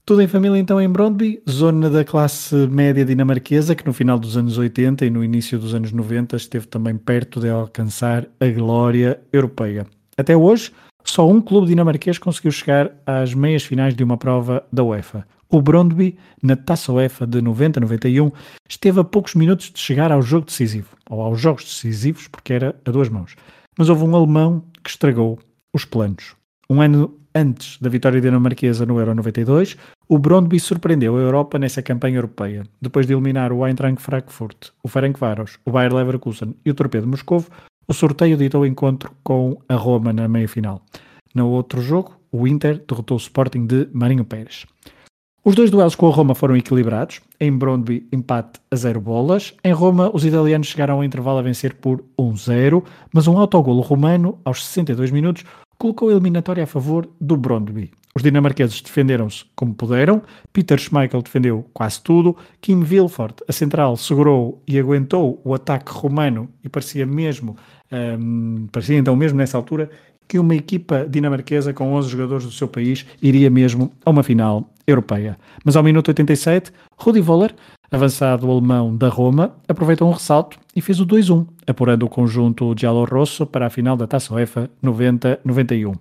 Tudo 0.07 0.21
em 0.21 0.27
família 0.27 0.59
então 0.59 0.79
em 0.79 0.87
Brondby, 0.87 1.41
zona 1.49 1.89
da 1.89 2.05
classe 2.05 2.55
média 2.67 3.03
dinamarquesa 3.03 3.73
que 3.73 3.83
no 3.83 3.91
final 3.91 4.19
dos 4.19 4.37
anos 4.37 4.55
80 4.55 5.03
e 5.03 5.09
no 5.09 5.23
início 5.23 5.57
dos 5.57 5.73
anos 5.73 5.91
90 5.91 6.35
esteve 6.35 6.67
também 6.67 6.95
perto 6.95 7.39
de 7.39 7.49
alcançar 7.49 8.27
a 8.39 8.45
glória 8.45 9.19
europeia. 9.33 9.87
Até 10.15 10.37
hoje, 10.37 10.71
só 11.03 11.27
um 11.27 11.41
clube 11.41 11.65
dinamarquês 11.65 12.19
conseguiu 12.19 12.51
chegar 12.51 12.91
às 13.03 13.33
meias 13.33 13.63
finais 13.63 13.95
de 13.95 14.03
uma 14.03 14.15
prova 14.15 14.63
da 14.71 14.83
UEFA. 14.83 15.25
O 15.49 15.59
Brondby, 15.59 16.15
na 16.39 16.55
Taça 16.55 16.93
UEFA 16.93 17.25
de 17.25 17.41
90-91, 17.41 18.31
esteve 18.69 18.99
a 18.99 19.03
poucos 19.03 19.33
minutos 19.33 19.71
de 19.71 19.79
chegar 19.79 20.11
ao 20.11 20.21
jogo 20.21 20.45
decisivo, 20.45 20.89
ou 21.09 21.19
aos 21.19 21.41
jogos 21.41 21.63
decisivos, 21.63 22.27
porque 22.27 22.53
era 22.53 22.75
a 22.85 22.91
duas 22.91 23.09
mãos. 23.09 23.35
Mas 23.75 23.89
houve 23.89 24.03
um 24.03 24.15
alemão 24.15 24.63
que 24.83 24.89
estragou 24.91 25.39
os 25.73 25.83
planos. 25.83 26.35
Um 26.69 26.79
ano 26.79 27.24
antes 27.35 27.77
da 27.81 27.89
vitória 27.89 28.21
dinamarquesa 28.21 28.85
no 28.85 28.97
Euro 28.97 29.13
92, 29.13 29.75
o 30.07 30.17
Brondby 30.17 30.59
surpreendeu 30.59 31.17
a 31.17 31.19
Europa 31.19 31.59
nessa 31.59 31.81
campanha 31.81 32.17
europeia. 32.17 32.63
Depois 32.81 33.05
de 33.05 33.13
eliminar 33.13 33.51
o 33.51 33.67
Eintracht 33.67 34.01
Frankfurt, 34.01 34.69
o 34.81 34.87
Ferencváros, 34.87 35.59
o 35.65 35.71
Bayer 35.71 35.93
Leverkusen 35.93 36.55
e 36.65 36.71
o 36.71 36.73
Torpedo 36.73 37.05
Moscovo, 37.05 37.49
o 37.87 37.93
sorteio 37.93 38.37
ditou 38.37 38.65
encontro 38.65 39.11
com 39.23 39.57
a 39.67 39.75
Roma 39.75 40.13
na 40.13 40.27
meia-final. 40.27 40.81
No 41.35 41.49
outro 41.49 41.81
jogo, 41.81 42.15
o 42.31 42.47
Inter 42.47 42.83
derrotou 42.87 43.17
o 43.17 43.19
Sporting 43.19 43.65
de 43.65 43.89
Marinho 43.91 44.23
Pérez. 44.23 44.65
Os 45.43 45.53
dois 45.53 45.69
duelos 45.69 45.93
com 45.93 46.07
a 46.07 46.11
Roma 46.11 46.33
foram 46.33 46.57
equilibrados. 46.57 47.21
Em 47.39 47.55
Brondby, 47.55 48.07
empate 48.11 48.59
a 48.71 48.75
zero 48.75 48.99
bolas. 48.99 49.53
Em 49.63 49.71
Roma, 49.71 50.09
os 50.11 50.25
italianos 50.25 50.65
chegaram 50.65 50.95
ao 50.95 51.03
intervalo 51.03 51.37
a 51.37 51.43
vencer 51.43 51.75
por 51.75 52.03
1-0, 52.17 52.83
mas 53.13 53.27
um 53.27 53.37
autogolo 53.37 53.81
romano, 53.81 54.39
aos 54.43 54.65
62 54.65 55.11
minutos, 55.11 55.43
colocou 55.77 56.09
a 56.09 56.11
eliminatória 56.11 56.63
a 56.63 56.67
favor 56.67 57.09
do 57.19 57.35
Brondby. 57.35 57.91
Os 58.15 58.23
dinamarqueses 58.23 58.81
defenderam-se 58.81 59.43
como 59.55 59.73
puderam, 59.73 60.21
Peter 60.53 60.79
Schmeichel 60.79 61.21
defendeu 61.21 61.65
quase 61.73 62.01
tudo, 62.01 62.35
Kim 62.61 62.81
Wilford, 62.81 63.35
a 63.45 63.51
central, 63.51 63.97
segurou 63.97 64.63
e 64.65 64.79
aguentou 64.79 65.41
o 65.43 65.53
ataque 65.53 65.91
romano 65.91 66.47
e 66.63 66.69
parecia 66.69 67.05
mesmo, 67.05 67.57
um, 67.91 68.67
parecia 68.71 68.97
então 68.97 69.17
mesmo 69.17 69.37
nessa 69.37 69.57
altura, 69.57 69.89
que 70.27 70.39
uma 70.39 70.55
equipa 70.55 71.05
dinamarquesa 71.07 71.73
com 71.73 71.93
11 71.93 72.09
jogadores 72.09 72.45
do 72.45 72.51
seu 72.51 72.69
país 72.69 73.05
iria 73.21 73.49
mesmo 73.49 73.91
a 74.05 74.09
uma 74.09 74.23
final 74.23 74.69
europeia. 74.87 75.37
Mas 75.63 75.75
ao 75.75 75.83
minuto 75.83 76.07
87, 76.07 76.71
Rudi 76.97 77.19
Voller, 77.19 77.53
avançado 77.91 78.49
alemão 78.49 78.95
da 78.95 79.09
Roma, 79.09 79.55
aproveitou 79.67 80.07
um 80.09 80.13
ressalto 80.13 80.59
e 80.75 80.81
fez 80.81 80.99
o 80.99 81.05
2-1, 81.05 81.45
apurando 81.67 82.03
o 82.03 82.09
conjunto 82.09 82.73
Giallo-Rosso 82.77 83.45
para 83.45 83.67
a 83.67 83.69
final 83.69 83.95
da 83.95 84.07
Taça 84.07 84.33
UEFA 84.33 84.69
90-91. 84.83 85.95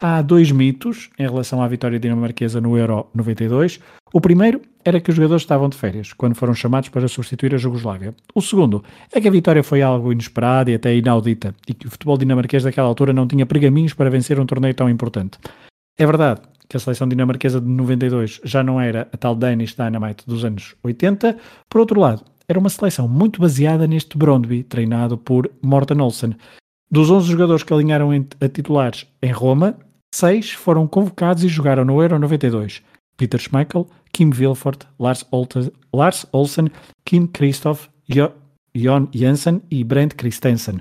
Há 0.00 0.20
dois 0.20 0.50
mitos 0.50 1.10
em 1.16 1.22
relação 1.22 1.62
à 1.62 1.68
vitória 1.68 1.98
dinamarquesa 1.98 2.60
no 2.60 2.76
Euro 2.76 3.06
92. 3.14 3.78
O 4.12 4.20
primeiro 4.20 4.60
era 4.84 5.00
que 5.00 5.10
os 5.10 5.16
jogadores 5.16 5.42
estavam 5.42 5.68
de 5.68 5.76
férias 5.76 6.12
quando 6.12 6.34
foram 6.34 6.54
chamados 6.54 6.88
para 6.88 7.06
substituir 7.06 7.54
a 7.54 7.56
Jugoslávia. 7.56 8.12
O 8.34 8.42
segundo 8.42 8.82
é 9.12 9.20
que 9.20 9.28
a 9.28 9.30
vitória 9.30 9.62
foi 9.62 9.80
algo 9.80 10.12
inesperado 10.12 10.70
e 10.70 10.74
até 10.74 10.94
inaudita 10.94 11.54
e 11.68 11.72
que 11.72 11.86
o 11.86 11.90
futebol 11.90 12.18
dinamarquês 12.18 12.64
daquela 12.64 12.88
altura 12.88 13.12
não 13.12 13.28
tinha 13.28 13.46
pergaminhos 13.46 13.94
para 13.94 14.10
vencer 14.10 14.40
um 14.40 14.44
torneio 14.44 14.74
tão 14.74 14.90
importante. 14.90 15.38
É 15.96 16.04
verdade 16.04 16.40
que 16.72 16.76
a 16.78 16.80
seleção 16.80 17.06
dinamarquesa 17.06 17.60
de 17.60 17.68
92 17.68 18.40
já 18.42 18.62
não 18.62 18.80
era 18.80 19.06
a 19.12 19.16
tal 19.16 19.34
Danish 19.34 19.74
Dynamite 19.74 20.26
dos 20.26 20.42
anos 20.42 20.74
80. 20.82 21.36
Por 21.68 21.82
outro 21.82 22.00
lado, 22.00 22.24
era 22.48 22.58
uma 22.58 22.70
seleção 22.70 23.06
muito 23.06 23.40
baseada 23.40 23.86
neste 23.86 24.16
Brondby, 24.16 24.62
treinado 24.62 25.18
por 25.18 25.50
Morten 25.62 26.00
Olsen. 26.00 26.34
Dos 26.90 27.10
11 27.10 27.30
jogadores 27.30 27.62
que 27.62 27.74
alinharam 27.74 28.10
a 28.40 28.48
titulares 28.48 29.06
em 29.22 29.30
Roma, 29.30 29.76
Seis 30.14 30.50
foram 30.50 30.86
convocados 30.86 31.42
e 31.42 31.48
jogaram 31.48 31.84
no 31.84 32.00
Euro 32.02 32.18
92. 32.18 32.82
Peter 33.16 33.40
Schmeichel, 33.40 33.86
Kim 34.12 34.30
Wilford, 34.30 34.86
Lars, 34.98 35.24
Lars 35.92 36.26
Olsen, 36.32 36.68
Kim 37.04 37.26
Christoph, 37.26 37.88
Jon 38.08 39.08
Jensen 39.12 39.62
e 39.70 39.84
Brent 39.84 40.14
Christensen. 40.14 40.80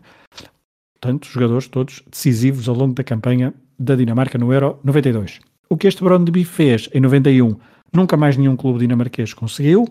Portanto, 0.99 1.27
jogadores 1.27 1.67
todos 1.67 2.03
decisivos 2.09 2.67
ao 2.67 2.75
longo 2.75 2.93
da 2.93 3.03
campanha 3.03 3.53
da 3.79 3.95
Dinamarca 3.95 4.37
no 4.37 4.53
Euro 4.53 4.79
92. 4.83 5.50
O 5.71 5.77
que 5.77 5.87
este 5.87 6.03
Brondby 6.03 6.43
fez 6.43 6.89
em 6.93 6.99
91 6.99 7.55
nunca 7.93 8.17
mais 8.17 8.35
nenhum 8.35 8.57
clube 8.57 8.79
dinamarquês 8.79 9.33
conseguiu. 9.33 9.87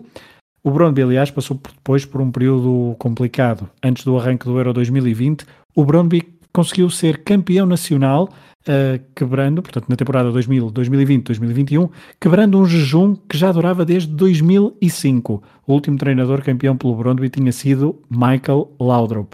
O 0.63 0.69
Brondby, 0.69 1.01
aliás, 1.01 1.31
passou 1.31 1.59
depois 1.59 2.05
por 2.05 2.21
um 2.21 2.29
período 2.31 2.95
complicado. 2.99 3.67
Antes 3.83 4.03
do 4.03 4.15
arranque 4.15 4.45
do 4.45 4.59
Euro 4.59 4.73
2020, 4.73 5.43
o 5.75 5.83
Brondby 5.83 6.21
conseguiu 6.53 6.87
ser 6.91 7.23
campeão 7.23 7.65
nacional, 7.65 8.29
uh, 8.67 9.03
quebrando, 9.15 9.63
portanto, 9.63 9.87
na 9.89 9.95
temporada 9.95 10.29
2000, 10.29 10.69
2020, 10.69 11.25
2021, 11.25 11.89
quebrando 12.19 12.59
um 12.59 12.65
jejum 12.67 13.15
que 13.15 13.35
já 13.35 13.51
durava 13.51 13.83
desde 13.83 14.13
2005. 14.13 15.41
O 15.65 15.73
último 15.73 15.97
treinador 15.97 16.43
campeão 16.43 16.77
pelo 16.77 16.95
Brondby 16.95 17.27
tinha 17.29 17.51
sido 17.51 17.99
Michael 18.07 18.71
Laudrup. 18.79 19.33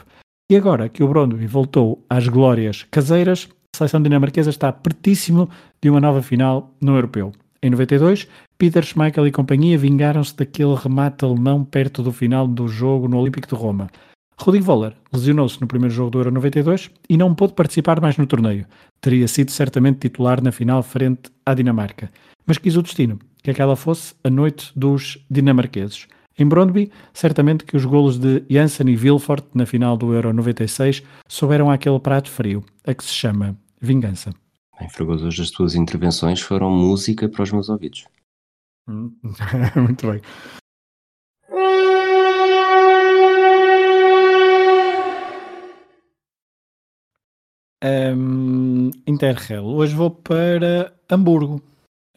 E 0.49 0.55
agora 0.55 0.87
que 0.87 1.03
o 1.03 1.09
Brondby 1.09 1.45
voltou 1.45 2.05
às 2.09 2.25
glórias 2.29 2.87
caseiras, 2.89 3.49
a 3.73 3.77
seleção 3.77 4.01
dinamarquesa 4.01 4.49
está 4.49 4.71
pertíssimo 4.71 5.49
de 5.81 5.89
uma 5.89 5.99
nova 5.99 6.21
final 6.21 6.73
no 6.81 6.95
Europeu. 6.95 7.31
Em 7.61 7.69
92, 7.69 8.27
Peter 8.57 8.83
Schmeichel 8.83 9.27
e 9.27 9.31
companhia 9.31 9.77
vingaram-se 9.77 10.35
daquele 10.35 10.75
remate 10.75 11.25
alemão 11.25 11.63
perto 11.63 12.01
do 12.01 12.11
final 12.11 12.47
do 12.47 12.67
jogo 12.67 13.07
no 13.07 13.19
Olímpico 13.19 13.47
de 13.47 13.55
Roma. 13.55 13.87
Rudi 14.39 14.59
Voller 14.59 14.93
lesionou-se 15.11 15.59
no 15.59 15.67
primeiro 15.67 15.93
jogo 15.93 16.11
do 16.11 16.19
Euro 16.19 16.31
92 16.31 16.91
e 17.09 17.17
não 17.17 17.33
pôde 17.33 17.53
participar 17.53 17.99
mais 17.99 18.17
no 18.17 18.27
torneio. 18.27 18.65
Teria 19.01 19.27
sido 19.27 19.49
certamente 19.49 19.99
titular 19.99 20.41
na 20.43 20.51
final 20.51 20.83
frente 20.83 21.31
à 21.45 21.55
Dinamarca. 21.55 22.11
Mas 22.45 22.59
quis 22.59 22.77
o 22.77 22.83
destino 22.83 23.19
que 23.43 23.51
aquela 23.51 23.75
fosse 23.75 24.13
a 24.23 24.29
noite 24.29 24.71
dos 24.75 25.17
dinamarqueses. 25.29 26.07
Em 26.39 26.47
Brondby, 26.47 26.91
certamente 27.13 27.65
que 27.65 27.75
os 27.75 27.83
golos 27.83 28.19
de 28.19 28.43
Janssen 28.47 28.87
e 28.89 28.95
Vilfort 28.95 29.43
na 29.55 29.65
final 29.65 29.97
do 29.97 30.13
Euro 30.13 30.31
96 30.31 31.01
souberam 31.27 31.71
aquele 31.71 31.99
prato 31.99 32.29
frio, 32.29 32.63
a 32.85 32.93
que 32.93 33.03
se 33.03 33.11
chama 33.11 33.57
vingança. 33.81 34.31
Bem, 34.79 34.87
Fragoso, 34.87 35.25
hoje 35.25 35.41
as 35.41 35.49
tuas 35.49 35.73
intervenções 35.73 36.39
foram 36.39 36.69
música 36.69 37.27
para 37.27 37.41
os 37.41 37.51
meus 37.51 37.69
ouvidos. 37.69 38.05
Hum, 38.87 39.11
muito 39.75 40.11
bem. 40.11 40.21
Um, 47.83 48.91
Interrail. 49.07 49.65
Hoje 49.65 49.95
vou 49.95 50.11
para 50.11 50.93
Hamburgo. 51.09 51.61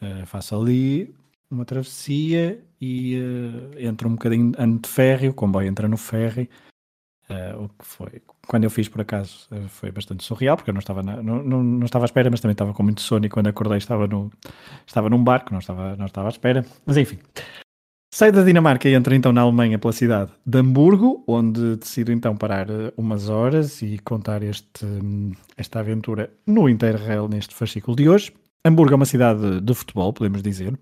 Uh, 0.01 0.25
faço 0.25 0.55
ali 0.55 1.13
uma 1.51 1.65
travessia 1.65 2.63
e 2.79 3.19
uh, 3.19 3.79
entro 3.79 4.07
um 4.07 4.13
bocadinho 4.13 4.51
de 4.51 4.89
ferry, 4.89 5.29
o 5.29 5.33
comboio 5.33 5.67
entra 5.67 5.87
no 5.87 5.97
ferry, 5.97 6.49
uh, 7.29 7.63
o 7.63 7.69
que 7.69 7.85
foi, 7.85 8.21
quando 8.47 8.63
eu 8.63 8.69
fiz 8.69 8.87
por 8.87 9.01
acaso, 9.01 9.47
uh, 9.51 9.67
foi 9.67 9.91
bastante 9.91 10.23
surreal, 10.23 10.55
porque 10.55 10.69
eu 10.69 10.73
não 10.73 10.79
estava, 10.79 11.03
na, 11.03 11.21
não, 11.21 11.43
não, 11.43 11.63
não, 11.63 11.85
estava 11.85 12.05
à 12.05 12.07
espera, 12.07 12.29
mas 12.29 12.39
também 12.39 12.53
estava 12.53 12.73
com 12.73 12.83
muito 12.83 13.01
sono 13.01 13.25
e 13.25 13.29
quando 13.29 13.47
acordei 13.47 13.77
estava, 13.77 14.07
no, 14.07 14.31
estava 14.87 15.09
num 15.09 15.23
barco, 15.23 15.51
não 15.51 15.59
estava, 15.59 15.95
não 15.95 16.05
estava 16.05 16.27
à 16.27 16.31
espera, 16.31 16.65
mas 16.85 16.97
enfim. 16.97 17.19
Saio 18.13 18.33
da 18.33 18.43
Dinamarca 18.43 18.89
e 18.89 18.93
entro 18.93 19.15
então 19.15 19.31
na 19.31 19.39
Alemanha 19.39 19.79
pela 19.79 19.93
cidade 19.93 20.31
de 20.45 20.57
Hamburgo, 20.57 21.23
onde 21.25 21.77
decido 21.77 22.11
então 22.11 22.35
parar 22.35 22.67
umas 22.97 23.29
horas 23.29 23.81
e 23.81 23.97
contar 23.99 24.43
este, 24.43 24.85
esta 25.55 25.79
aventura 25.79 26.29
no 26.45 26.67
Interrail 26.67 27.29
neste 27.29 27.55
fascículo 27.55 27.95
de 27.95 28.09
hoje. 28.09 28.33
Hamburgo 28.65 28.93
é 28.93 28.95
uma 28.97 29.05
cidade 29.05 29.61
de 29.61 29.73
futebol, 29.73 30.11
podemos 30.11 30.43
dizer, 30.43 30.77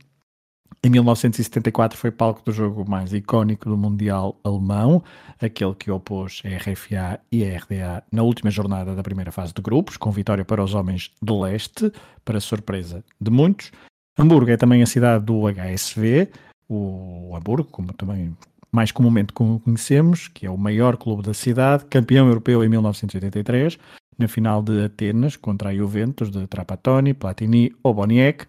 em 0.82 0.90
1974 0.90 1.98
foi 1.98 2.10
palco 2.10 2.42
do 2.44 2.54
jogo 2.54 2.90
mais 2.90 3.12
icónico 3.12 3.68
do 3.68 3.78
Mundial 3.78 4.40
Alemão, 4.44 5.04
aquele 5.42 5.76
que 5.76 5.92
opôs 5.92 6.42
a 6.46 6.50
RFA 6.58 7.20
e 7.30 7.44
a 7.44 7.58
RDA 7.58 8.04
na 8.10 8.24
última 8.24 8.50
jornada 8.50 8.96
da 8.96 9.04
primeira 9.04 9.32
fase 9.32 9.54
de 9.54 9.62
grupos, 9.62 9.98
com 9.98 10.10
vitória 10.10 10.46
para 10.46 10.64
os 10.64 10.74
homens 10.74 11.12
do 11.22 11.42
leste, 11.42 11.92
para 12.24 12.40
surpresa 12.40 13.04
de 13.20 13.30
muitos. 13.30 13.72
Hamburgo 14.18 14.52
é 14.52 14.58
também 14.58 14.82
a 14.82 14.86
cidade 14.86 15.26
do 15.26 15.42
HSV, 15.50 16.30
o 16.70 17.36
Hamburgo, 17.36 17.68
como 17.70 17.92
também 17.92 18.36
mais 18.72 18.92
comumente 18.92 19.34
conhecemos, 19.34 20.30
que 20.30 20.46
é 20.46 20.50
o 20.50 20.58
maior 20.58 20.96
clube 20.96 21.24
da 21.24 21.34
cidade, 21.34 21.86
campeão 21.86 22.28
europeu 22.28 22.64
em 22.64 22.70
1983, 22.70 23.78
na 24.18 24.28
final 24.28 24.62
de 24.62 24.86
Atenas 24.86 25.36
contra 25.36 25.70
a 25.70 25.76
Juventus 25.76 26.30
de 26.30 26.46
Trapattoni, 26.48 27.14
Platini 27.14 27.74
ou 27.84 27.94
Boniek, 27.94 28.46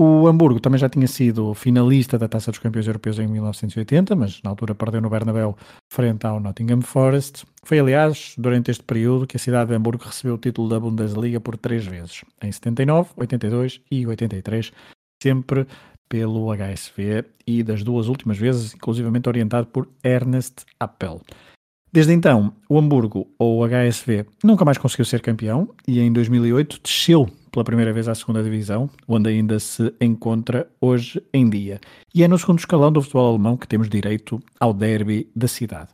o 0.00 0.28
Hamburgo 0.28 0.60
também 0.60 0.78
já 0.78 0.88
tinha 0.88 1.08
sido 1.08 1.52
finalista 1.54 2.16
da 2.16 2.28
Taça 2.28 2.52
dos 2.52 2.60
Campeões 2.60 2.86
Europeus 2.86 3.18
em 3.18 3.26
1980, 3.26 4.14
mas 4.14 4.40
na 4.44 4.50
altura 4.50 4.72
perdeu 4.72 5.00
no 5.00 5.10
Bernabéu 5.10 5.56
frente 5.92 6.24
ao 6.24 6.38
Nottingham 6.38 6.80
Forest. 6.82 7.44
Foi, 7.64 7.80
aliás, 7.80 8.34
durante 8.38 8.70
este 8.70 8.84
período 8.84 9.26
que 9.26 9.36
a 9.36 9.40
cidade 9.40 9.70
de 9.70 9.74
Hamburgo 9.74 10.04
recebeu 10.04 10.36
o 10.36 10.38
título 10.38 10.68
da 10.68 10.78
Bundesliga 10.78 11.40
por 11.40 11.56
três 11.56 11.84
vezes, 11.84 12.24
em 12.40 12.52
79, 12.52 13.10
82 13.16 13.80
e 13.90 14.06
83, 14.06 14.70
sempre 15.20 15.66
pelo 16.08 16.54
HSV 16.54 17.24
e 17.44 17.64
das 17.64 17.82
duas 17.82 18.06
últimas 18.06 18.38
vezes, 18.38 18.74
inclusivamente 18.74 19.28
orientado 19.28 19.66
por 19.66 19.88
Ernest 20.04 20.64
Appel. 20.78 21.20
Desde 21.92 22.12
então, 22.12 22.52
o 22.68 22.78
Hamburgo, 22.78 23.26
ou 23.36 23.66
HSV, 23.66 24.26
nunca 24.44 24.64
mais 24.64 24.78
conseguiu 24.78 25.06
ser 25.06 25.22
campeão 25.22 25.70
e 25.88 25.98
em 25.98 26.12
2008 26.12 26.78
desceu 26.84 27.28
pela 27.50 27.64
primeira 27.64 27.92
vez 27.92 28.08
à 28.08 28.14
segunda 28.14 28.42
divisão, 28.42 28.88
onde 29.06 29.30
ainda 29.30 29.58
se 29.58 29.92
encontra 30.00 30.68
hoje 30.80 31.22
em 31.32 31.48
dia. 31.48 31.80
E 32.14 32.22
é 32.22 32.28
no 32.28 32.38
segundo 32.38 32.58
escalão 32.58 32.92
do 32.92 33.02
futebol 33.02 33.30
alemão 33.30 33.56
que 33.56 33.68
temos 33.68 33.88
direito 33.88 34.40
ao 34.60 34.72
derby 34.72 35.28
da 35.34 35.48
cidade. 35.48 35.88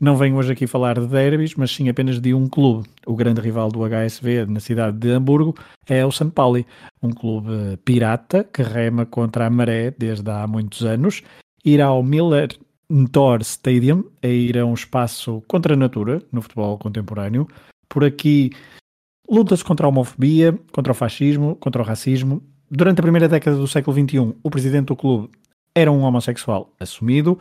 Não 0.00 0.16
venho 0.16 0.36
hoje 0.36 0.52
aqui 0.52 0.66
falar 0.66 0.98
de 0.98 1.06
derbys, 1.06 1.54
mas 1.56 1.70
sim 1.70 1.90
apenas 1.90 2.18
de 2.18 2.32
um 2.32 2.48
clube. 2.48 2.88
O 3.06 3.14
grande 3.14 3.42
rival 3.42 3.70
do 3.70 3.80
HSV 3.80 4.46
na 4.46 4.58
cidade 4.58 4.96
de 4.96 5.10
Hamburgo 5.10 5.54
é 5.86 6.06
o 6.06 6.10
St. 6.10 6.30
Pauli, 6.30 6.66
um 7.02 7.10
clube 7.10 7.76
pirata 7.84 8.42
que 8.42 8.62
rema 8.62 9.04
contra 9.04 9.46
a 9.46 9.50
maré 9.50 9.90
desde 9.90 10.30
há 10.30 10.46
muitos 10.46 10.86
anos. 10.86 11.22
Ir 11.62 11.82
ao 11.82 12.02
Miller 12.02 12.48
Thor 13.12 13.42
Stadium 13.42 14.04
é 14.22 14.32
ir 14.32 14.58
a 14.58 14.64
um 14.64 14.72
espaço 14.72 15.42
contra 15.46 15.74
a 15.74 15.76
natura 15.76 16.22
no 16.32 16.40
futebol 16.40 16.78
contemporâneo. 16.78 17.46
Por 17.86 18.02
aqui 18.02 18.52
luta-se 19.30 19.64
contra 19.64 19.86
a 19.86 19.88
homofobia, 19.88 20.58
contra 20.72 20.92
o 20.92 20.94
fascismo, 20.94 21.54
contra 21.56 21.80
o 21.80 21.84
racismo. 21.84 22.42
Durante 22.68 22.98
a 22.98 23.02
primeira 23.02 23.28
década 23.28 23.56
do 23.56 23.68
século 23.68 23.96
XXI, 23.96 24.34
o 24.42 24.50
presidente 24.50 24.86
do 24.86 24.96
clube 24.96 25.30
era 25.74 25.90
um 25.90 26.02
homossexual 26.02 26.72
assumido. 26.80 27.38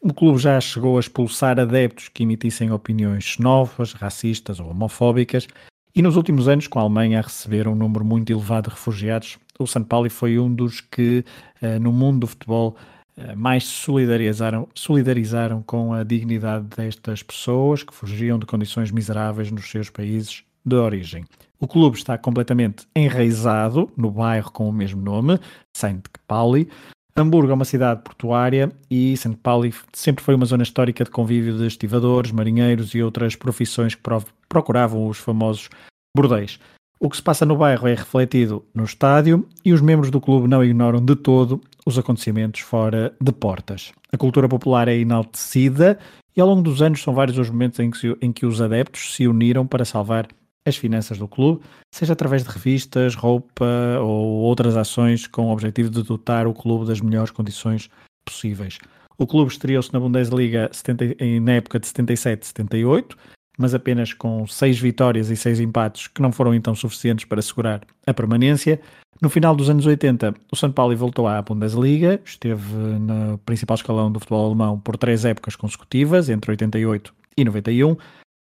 O 0.00 0.14
clube 0.14 0.38
já 0.38 0.58
chegou 0.60 0.96
a 0.96 1.00
expulsar 1.00 1.60
adeptos 1.60 2.08
que 2.08 2.22
emitissem 2.22 2.70
opiniões 2.70 3.24
xenófobas, 3.24 3.92
racistas 3.92 4.58
ou 4.58 4.70
homofóbicas. 4.70 5.46
E 5.94 6.02
nos 6.02 6.16
últimos 6.16 6.48
anos, 6.48 6.66
com 6.66 6.78
a 6.78 6.82
Alemanha 6.82 7.18
a 7.18 7.22
receber 7.22 7.68
um 7.68 7.74
número 7.74 8.04
muito 8.04 8.30
elevado 8.30 8.68
de 8.68 8.74
refugiados, 8.74 9.38
o 9.58 9.66
São 9.66 9.82
Paulo 9.82 10.08
foi 10.10 10.38
um 10.38 10.54
dos 10.54 10.80
que, 10.80 11.24
eh, 11.60 11.78
no 11.78 11.90
mundo 11.90 12.20
do 12.20 12.26
futebol, 12.26 12.76
eh, 13.16 13.34
mais 13.34 13.64
se 13.64 13.72
solidarizaram, 13.72 14.68
solidarizaram 14.74 15.62
com 15.62 15.94
a 15.94 16.04
dignidade 16.04 16.66
destas 16.76 17.22
pessoas 17.22 17.82
que 17.82 17.94
fugiam 17.94 18.38
de 18.38 18.44
condições 18.44 18.90
miseráveis 18.90 19.50
nos 19.50 19.70
seus 19.70 19.88
países 19.88 20.44
de 20.66 20.74
origem. 20.74 21.24
O 21.60 21.66
clube 21.66 21.96
está 21.96 22.18
completamente 22.18 22.86
enraizado 22.94 23.90
no 23.96 24.10
bairro 24.10 24.50
com 24.50 24.68
o 24.68 24.72
mesmo 24.72 25.00
nome, 25.00 25.38
Saint 25.74 26.04
Pauli. 26.26 26.68
Hamburgo 27.16 27.50
é 27.50 27.54
uma 27.54 27.64
cidade 27.64 28.02
portuária 28.02 28.70
e 28.90 29.16
Saint 29.16 29.38
Pauli 29.38 29.72
sempre 29.92 30.22
foi 30.22 30.34
uma 30.34 30.44
zona 30.44 30.64
histórica 30.64 31.02
de 31.02 31.10
convívio 31.10 31.56
de 31.56 31.66
estivadores, 31.66 32.30
marinheiros 32.30 32.94
e 32.94 33.02
outras 33.02 33.34
profissões 33.34 33.94
que 33.94 34.02
procuravam 34.48 35.06
os 35.06 35.16
famosos 35.16 35.70
bordéis. 36.14 36.58
O 36.98 37.08
que 37.08 37.16
se 37.16 37.22
passa 37.22 37.46
no 37.46 37.56
bairro 37.56 37.88
é 37.88 37.94
refletido 37.94 38.64
no 38.74 38.84
estádio 38.84 39.46
e 39.64 39.72
os 39.72 39.80
membros 39.80 40.10
do 40.10 40.20
clube 40.20 40.48
não 40.48 40.64
ignoram 40.64 41.02
de 41.02 41.14
todo 41.14 41.60
os 41.86 41.98
acontecimentos 41.98 42.60
fora 42.60 43.14
de 43.20 43.32
portas. 43.32 43.92
A 44.12 44.18
cultura 44.18 44.48
popular 44.48 44.88
é 44.88 44.96
enaltecida 44.96 45.98
e 46.36 46.40
ao 46.40 46.48
longo 46.48 46.62
dos 46.62 46.82
anos 46.82 47.02
são 47.02 47.14
vários 47.14 47.38
os 47.38 47.48
momentos 47.48 47.78
em 47.80 47.90
que, 47.90 48.16
em 48.20 48.32
que 48.32 48.44
os 48.44 48.60
adeptos 48.60 49.14
se 49.14 49.26
uniram 49.26 49.66
para 49.66 49.84
salvar 49.84 50.26
as 50.66 50.76
finanças 50.76 51.16
do 51.16 51.28
clube, 51.28 51.62
seja 51.94 52.12
através 52.12 52.42
de 52.42 52.50
revistas, 52.50 53.14
roupa 53.14 53.64
ou 54.00 54.42
outras 54.42 54.76
ações 54.76 55.26
com 55.26 55.46
o 55.46 55.52
objetivo 55.52 55.88
de 55.88 56.02
dotar 56.02 56.46
o 56.46 56.52
clube 56.52 56.86
das 56.86 57.00
melhores 57.00 57.30
condições 57.30 57.88
possíveis. 58.26 58.78
O 59.16 59.26
clube 59.26 59.50
estreou-se 59.50 59.92
na 59.92 60.00
Bundesliga 60.00 60.68
70, 60.72 61.16
na 61.40 61.52
época 61.52 61.78
de 61.78 61.86
77-78, 61.86 63.16
mas 63.56 63.74
apenas 63.74 64.12
com 64.12 64.46
seis 64.46 64.78
vitórias 64.78 65.30
e 65.30 65.36
seis 65.36 65.60
empates 65.60 66.08
que 66.08 66.20
não 66.20 66.32
foram 66.32 66.54
então 66.54 66.74
suficientes 66.74 67.24
para 67.24 67.38
assegurar 67.38 67.80
a 68.06 68.12
permanência. 68.12 68.80
No 69.22 69.30
final 69.30 69.56
dos 69.56 69.70
anos 69.70 69.86
80, 69.86 70.34
o 70.52 70.56
São 70.56 70.70
Paulo 70.70 70.94
voltou 70.94 71.26
à 71.26 71.40
Bundesliga, 71.40 72.20
esteve 72.22 72.74
no 72.74 73.38
principal 73.38 73.76
escalão 73.76 74.12
do 74.12 74.20
futebol 74.20 74.46
alemão 74.46 74.78
por 74.78 74.98
três 74.98 75.24
épocas 75.24 75.56
consecutivas, 75.56 76.28
entre 76.28 76.50
88 76.50 77.14
e 77.38 77.44
91, 77.44 77.96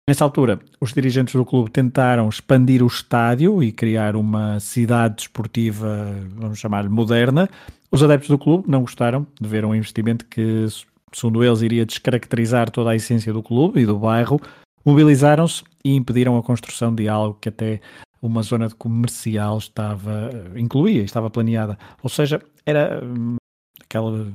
Nessa 0.08 0.24
altura, 0.24 0.60
os 0.80 0.94
dirigentes 0.94 1.34
do 1.34 1.44
clube 1.44 1.72
tentaram 1.72 2.30
expandir 2.30 2.84
o 2.84 2.88
estádio 2.88 3.64
e 3.64 3.72
criar 3.72 4.16
uma 4.16 4.60
cidade 4.60 5.16
desportiva, 5.16 6.16
vamos 6.36 6.60
chamar 6.60 6.88
moderna. 6.88 7.50
Os 7.92 8.04
adeptos 8.04 8.30
do 8.30 8.38
clube 8.38 8.70
não 8.70 8.82
gostaram 8.82 9.26
de 9.42 9.50
ver 9.50 9.66
um 9.66 9.74
investimento 9.74 10.24
que, 10.26 10.68
segundo 11.12 11.44
eles, 11.44 11.64
iria 11.64 11.88
descaracterizar 11.88 12.70
toda 12.70 12.92
a 12.92 12.96
essência 12.96 13.34
do 13.34 13.42
clube 13.42 13.82
e 13.82 13.86
do 13.88 13.98
bairro. 13.98 14.40
Mobilizaram-se 14.86 15.64
e 15.84 15.96
impediram 15.96 16.38
a 16.38 16.44
construção 16.44 16.94
de 16.94 17.10
algo 17.10 17.40
que 17.42 17.50
até 17.50 17.82
uma 18.22 18.44
zona 18.44 18.70
comercial 18.70 19.58
estava 19.58 20.30
incluía, 20.56 21.02
estava 21.02 21.32
planeada. 21.32 21.80
Ou 22.04 22.12
seja, 22.12 22.40
era 22.64 23.04
hum, 23.04 23.38
aquela 23.84 24.32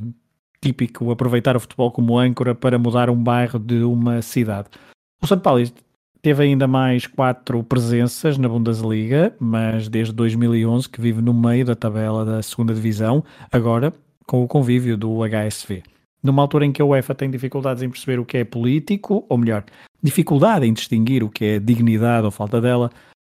típico 0.60 1.12
aproveitar 1.12 1.56
o 1.56 1.60
futebol 1.60 1.92
como 1.92 2.18
âncora 2.18 2.56
para 2.56 2.76
mudar 2.76 3.08
um 3.08 3.22
bairro 3.22 3.60
de 3.60 3.84
uma 3.84 4.20
cidade. 4.20 4.68
O 5.22 5.26
São 5.26 5.38
Paulo 5.38 5.62
teve 6.22 6.42
ainda 6.42 6.66
mais 6.66 7.06
quatro 7.06 7.62
presenças 7.62 8.38
na 8.38 8.48
Bundesliga, 8.48 9.34
mas 9.38 9.86
desde 9.86 10.14
2011 10.14 10.88
que 10.88 11.00
vive 11.00 11.20
no 11.20 11.34
meio 11.34 11.64
da 11.64 11.74
tabela 11.74 12.24
da 12.24 12.42
segunda 12.42 12.72
divisão, 12.72 13.22
agora 13.52 13.92
com 14.26 14.42
o 14.42 14.48
convívio 14.48 14.96
do 14.96 15.18
HSV. 15.22 15.82
Numa 16.22 16.42
altura 16.42 16.64
em 16.64 16.72
que 16.72 16.80
a 16.80 16.84
UEFA 16.84 17.14
tem 17.14 17.30
dificuldades 17.30 17.82
em 17.82 17.90
perceber 17.90 18.18
o 18.18 18.24
que 18.24 18.38
é 18.38 18.44
político, 18.44 19.26
ou 19.28 19.36
melhor, 19.36 19.64
dificuldade 20.02 20.66
em 20.66 20.72
distinguir 20.72 21.22
o 21.22 21.28
que 21.28 21.44
é 21.44 21.58
dignidade 21.58 22.24
ou 22.24 22.30
falta 22.30 22.60
dela, 22.60 22.90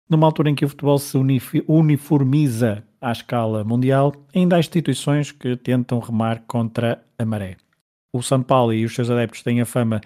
numa 0.09 0.27
altura 0.27 0.51
em 0.51 0.55
que 0.55 0.65
o 0.65 0.69
futebol 0.69 0.99
se 0.99 1.17
uniformiza 1.69 2.83
à 3.01 3.13
escala 3.13 3.63
mundial, 3.63 4.13
ainda 4.35 4.57
há 4.57 4.61
instituições 4.61 5.31
que 5.31 5.57
tentam 5.57 6.01
remar 6.01 6.43
contra 6.47 7.01
a 7.19 7.25
maré. 7.25 7.57
O 8.13 8.23
São 8.23 8.43
Paulo 8.43 8.73
e 8.73 8.85
os 8.85 8.95
seus 8.95 9.11
adeptos 9.11 9.43
têm 9.43 9.61
a 9.61 9.67
fama 9.67 10.01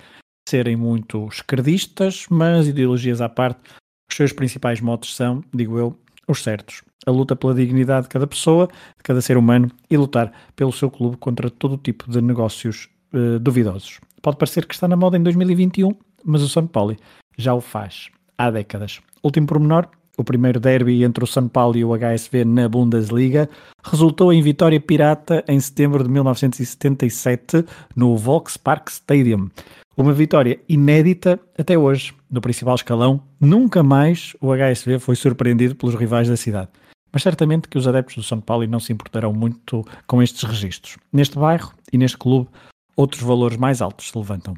serem 0.50 0.74
muito 0.74 1.28
esquerdistas, 1.28 2.26
mas 2.28 2.66
ideologias 2.66 3.20
à 3.20 3.28
parte, 3.28 3.60
os 4.10 4.16
seus 4.16 4.32
principais 4.32 4.80
motos 4.80 5.14
são, 5.14 5.44
digo 5.54 5.78
eu, 5.78 5.96
os 6.26 6.42
certos. 6.42 6.82
A 7.06 7.10
luta 7.10 7.36
pela 7.36 7.54
dignidade 7.54 8.04
de 8.04 8.08
cada 8.08 8.26
pessoa, 8.26 8.66
de 8.66 9.02
cada 9.04 9.20
ser 9.20 9.36
humano 9.36 9.70
e 9.88 9.96
lutar 9.96 10.32
pelo 10.56 10.72
seu 10.72 10.90
clube 10.90 11.16
contra 11.16 11.48
todo 11.48 11.76
tipo 11.76 12.10
de 12.10 12.20
negócios 12.20 12.88
uh, 13.14 13.38
duvidosos. 13.38 14.00
Pode 14.20 14.36
parecer 14.36 14.66
que 14.66 14.74
está 14.74 14.88
na 14.88 14.96
moda 14.96 15.16
em 15.16 15.22
2021, 15.22 15.94
mas 16.24 16.42
o 16.42 16.48
São 16.48 16.66
Paulo 16.66 16.96
já 17.38 17.54
o 17.54 17.60
faz 17.60 18.10
há 18.36 18.50
décadas. 18.50 19.00
Último 19.22 19.46
pormenor, 19.46 19.88
o 20.16 20.24
primeiro 20.24 20.58
derby 20.58 21.04
entre 21.04 21.22
o 21.22 21.26
São 21.26 21.48
Paulo 21.48 21.78
e 21.78 21.84
o 21.84 21.96
HSV 21.96 22.44
na 22.44 22.68
Bundesliga 22.68 23.48
resultou 23.84 24.32
em 24.32 24.42
vitória 24.42 24.80
pirata 24.80 25.44
em 25.48 25.58
setembro 25.60 26.02
de 26.02 26.10
1977 26.10 27.64
no 27.96 28.16
Volkspark 28.16 28.90
Stadium. 28.90 29.48
Uma 30.00 30.14
vitória 30.14 30.58
inédita 30.66 31.38
até 31.58 31.76
hoje 31.76 32.14
no 32.30 32.40
principal 32.40 32.74
escalão. 32.74 33.22
Nunca 33.38 33.82
mais 33.82 34.34
o 34.40 34.50
HSV 34.50 34.98
foi 34.98 35.14
surpreendido 35.14 35.76
pelos 35.76 35.94
rivais 35.94 36.26
da 36.26 36.38
cidade. 36.38 36.70
Mas 37.12 37.22
certamente 37.22 37.68
que 37.68 37.76
os 37.76 37.86
adeptos 37.86 38.16
do 38.16 38.22
São 38.22 38.40
Paulo 38.40 38.66
não 38.66 38.80
se 38.80 38.94
importarão 38.94 39.30
muito 39.30 39.84
com 40.06 40.22
estes 40.22 40.42
registros. 40.42 40.96
Neste 41.12 41.38
bairro 41.38 41.74
e 41.92 41.98
neste 41.98 42.16
clube, 42.16 42.48
outros 42.96 43.20
valores 43.20 43.58
mais 43.58 43.82
altos 43.82 44.08
se 44.08 44.16
levantam. 44.16 44.54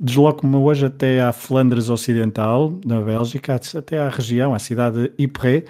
Desloco-me 0.00 0.56
hoje 0.56 0.86
até 0.86 1.20
à 1.20 1.32
Flandres 1.32 1.88
Ocidental, 1.88 2.76
na 2.84 3.00
Bélgica, 3.00 3.60
até 3.76 4.00
à 4.00 4.08
região, 4.08 4.52
à 4.52 4.58
cidade 4.58 5.08
de 5.08 5.22
Ypres, 5.22 5.62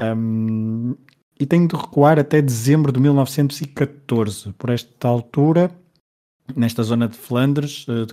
um, 0.00 0.94
e 1.38 1.46
tenho 1.46 1.68
de 1.68 1.76
recuar 1.76 2.18
até 2.18 2.42
dezembro 2.42 2.92
de 2.92 3.00
1914. 3.00 4.52
Por 4.54 4.70
esta 4.70 5.08
altura, 5.08 5.70
nesta 6.56 6.82
zona 6.82 7.08
de 7.08 7.16
Flandres, 7.16 7.86
eh, 7.88 8.06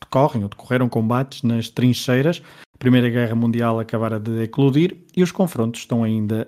decorrem 0.00 0.44
ou 0.44 0.48
decorreram 0.48 0.88
combates 0.88 1.42
nas 1.42 1.68
trincheiras. 1.68 2.40
A 2.72 2.78
Primeira 2.78 3.10
Guerra 3.10 3.34
Mundial 3.34 3.80
acabara 3.80 4.20
de 4.20 4.44
eclodir 4.44 4.96
e 5.16 5.22
os 5.22 5.32
confrontos 5.32 5.80
estão 5.80 6.04
ainda, 6.04 6.46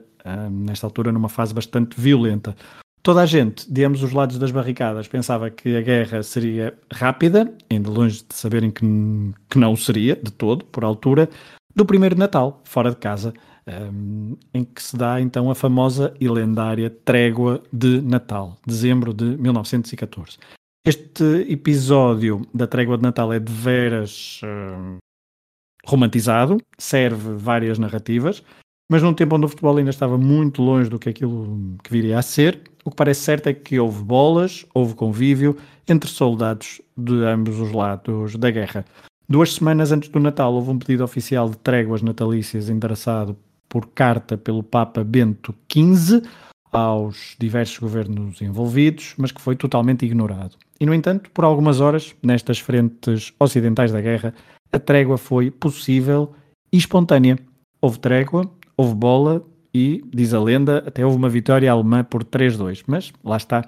nesta 0.49 0.87
altura, 0.87 1.11
numa 1.11 1.29
fase 1.29 1.53
bastante 1.53 2.01
violenta. 2.01 2.55
Toda 3.03 3.23
a 3.23 3.27
gente, 3.27 3.71
de 3.73 3.83
ambos 3.83 4.03
os 4.03 4.12
lados 4.12 4.39
das 4.39 4.51
barricadas, 4.51 5.09
pensava 5.09 5.51
que 5.51 5.75
a 5.75 5.81
guerra 5.81 6.23
seria 6.23 6.79
rápida, 6.93 7.53
ainda 7.71 7.91
longe 7.91 8.23
de 8.29 8.35
saberem 8.35 8.71
que, 8.71 8.85
que 9.49 9.59
não 9.59 9.75
seria, 9.75 10.15
de 10.17 10.31
todo, 10.31 10.65
por 10.67 10.85
altura, 10.85 11.29
do 11.75 11.85
primeiro 11.87 12.17
Natal, 12.17 12.61
fora 12.62 12.91
de 12.91 12.97
casa, 12.97 13.33
um, 13.93 14.37
em 14.53 14.65
que 14.65 14.83
se 14.83 14.97
dá 14.97 15.21
então 15.21 15.51
a 15.51 15.55
famosa 15.55 16.15
e 16.21 16.29
lendária 16.29 16.91
Trégua 16.91 17.63
de 17.73 18.01
Natal, 18.01 18.59
dezembro 18.67 19.15
de 19.15 19.25
1914. 19.25 20.39
Este 20.87 21.47
episódio 21.49 22.43
da 22.55 22.67
Trégua 22.67 22.97
de 22.97 23.03
Natal 23.03 23.33
é 23.33 23.39
de 23.39 23.53
veras 23.53 24.41
um, 24.43 24.97
romantizado, 25.87 26.57
serve 26.79 27.35
várias 27.35 27.79
narrativas, 27.79 28.43
mas 28.91 29.03
num 29.03 29.15
tempo 29.15 29.37
onde 29.37 29.47
o 29.47 29.49
futebol 29.49 29.77
ainda 29.77 29.91
estava 29.91 30.19
muito 30.19 30.63
longe 30.63 30.91
do 30.91 30.99
que 30.99 31.09
aquilo 31.09 31.77
que 31.85 31.93
viria 31.93 32.19
a 32.19 32.23
ser, 32.23 32.61
o 32.85 32.91
que 32.91 32.97
parece 32.97 33.21
certo 33.21 33.49
é 33.49 33.53
que 33.53 33.79
houve 33.79 34.03
bolas, 34.03 34.65
houve 34.75 34.95
convívio 34.95 35.57
entre 35.87 36.11
soldados 36.11 36.81
de 36.97 37.25
ambos 37.25 37.61
os 37.61 37.73
lados 37.73 38.37
da 38.37 38.51
guerra. 38.51 38.85
Duas 39.29 39.55
semanas 39.55 39.93
antes 39.93 40.09
do 40.09 40.19
Natal 40.19 40.53
houve 40.53 40.71
um 40.71 40.79
pedido 40.79 41.05
oficial 41.05 41.49
de 41.49 41.57
tréguas 41.59 42.03
natalícias 42.03 42.69
endereçado 42.69 43.37
por 43.71 43.87
carta 43.87 44.37
pelo 44.37 44.63
Papa 44.63 45.03
Bento 45.03 45.55
XV 45.73 46.23
aos 46.73 47.37
diversos 47.39 47.79
governos 47.79 48.43
envolvidos, 48.43 49.15
mas 49.17 49.33
que 49.33 49.41
foi 49.41 49.57
totalmente 49.57 50.05
ignorado. 50.05 50.57
E, 50.79 50.85
no 50.85 50.93
entanto, 50.93 51.31
por 51.31 51.45
algumas 51.45 51.81
horas, 51.81 52.15
nestas 52.23 52.59
frentes 52.59 53.33
ocidentais 53.39 53.93
da 53.93 54.01
guerra, 54.01 54.35
a 54.73 54.79
trégua 54.79 55.17
foi 55.17 55.51
possível 55.51 56.33
e 56.73 56.77
espontânea. 56.77 57.39
Houve 57.81 57.99
trégua, 57.99 58.51
houve 58.77 58.95
bola 58.95 59.45
e, 59.73 60.03
diz 60.13 60.35
a 60.35 60.41
lenda, 60.41 60.79
até 60.87 61.05
houve 61.05 61.17
uma 61.17 61.29
vitória 61.29 61.71
alemã 61.71 62.05
por 62.05 62.25
3-2. 62.25 62.83
Mas 62.87 63.13
lá 63.25 63.37
está, 63.37 63.65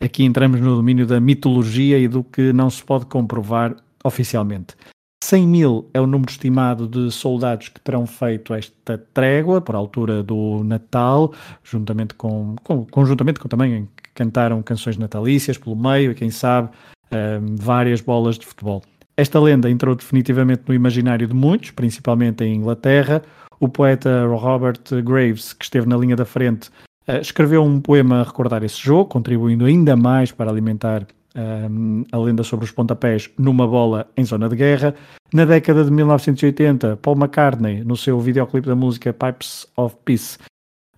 aqui 0.00 0.24
entramos 0.24 0.60
no 0.60 0.76
domínio 0.76 1.06
da 1.06 1.20
mitologia 1.20 1.98
e 1.98 2.08
do 2.08 2.22
que 2.22 2.52
não 2.52 2.70
se 2.70 2.84
pode 2.84 3.06
comprovar 3.06 3.76
oficialmente. 4.04 4.74
100 5.22 5.46
mil 5.46 5.90
é 5.94 6.00
o 6.00 6.06
número 6.06 6.30
estimado 6.30 6.86
de 6.86 7.10
soldados 7.10 7.68
que 7.68 7.80
terão 7.80 8.06
feito 8.06 8.54
esta 8.54 8.98
trégua 9.12 9.60
por 9.60 9.74
altura 9.74 10.22
do 10.22 10.62
Natal, 10.62 11.32
juntamente 11.64 12.14
com, 12.14 12.54
com 12.62 12.84
conjuntamente 12.86 13.40
com 13.40 13.48
também 13.48 13.88
cantaram 14.14 14.62
canções 14.62 14.96
natalícias 14.96 15.58
pelo 15.58 15.76
meio 15.76 16.12
e 16.12 16.14
quem 16.14 16.30
sabe 16.30 16.70
um, 17.10 17.56
várias 17.56 18.00
bolas 18.00 18.38
de 18.38 18.46
futebol. 18.46 18.82
Esta 19.16 19.40
lenda 19.40 19.70
entrou 19.70 19.94
definitivamente 19.94 20.64
no 20.68 20.74
imaginário 20.74 21.26
de 21.26 21.34
muitos, 21.34 21.70
principalmente 21.70 22.44
em 22.44 22.54
Inglaterra, 22.54 23.22
o 23.58 23.68
poeta 23.68 24.26
Robert 24.26 24.82
Graves, 25.02 25.54
que 25.54 25.64
esteve 25.64 25.88
na 25.88 25.96
linha 25.96 26.14
da 26.14 26.26
frente, 26.26 26.68
uh, 27.08 27.20
escreveu 27.20 27.62
um 27.62 27.80
poema 27.80 28.20
a 28.20 28.24
recordar 28.24 28.62
esse 28.62 28.78
jogo, 28.78 29.06
contribuindo 29.06 29.64
ainda 29.64 29.96
mais 29.96 30.30
para 30.30 30.50
alimentar 30.50 31.06
uh, 31.36 32.04
a 32.10 32.18
lenda 32.18 32.42
sobre 32.42 32.64
os 32.64 32.70
pontapés 32.70 33.30
numa 33.38 33.66
bola 33.66 34.08
em 34.16 34.24
zona 34.24 34.48
de 34.48 34.56
guerra. 34.56 34.94
Na 35.32 35.44
década 35.44 35.84
de 35.84 35.90
1980, 35.90 36.96
Paul 36.96 37.16
McCartney, 37.16 37.84
no 37.84 37.96
seu 37.96 38.18
videoclipe 38.20 38.66
da 38.66 38.74
música 38.74 39.12
Pipes 39.12 39.66
of 39.76 39.96
Peace, 40.04 40.38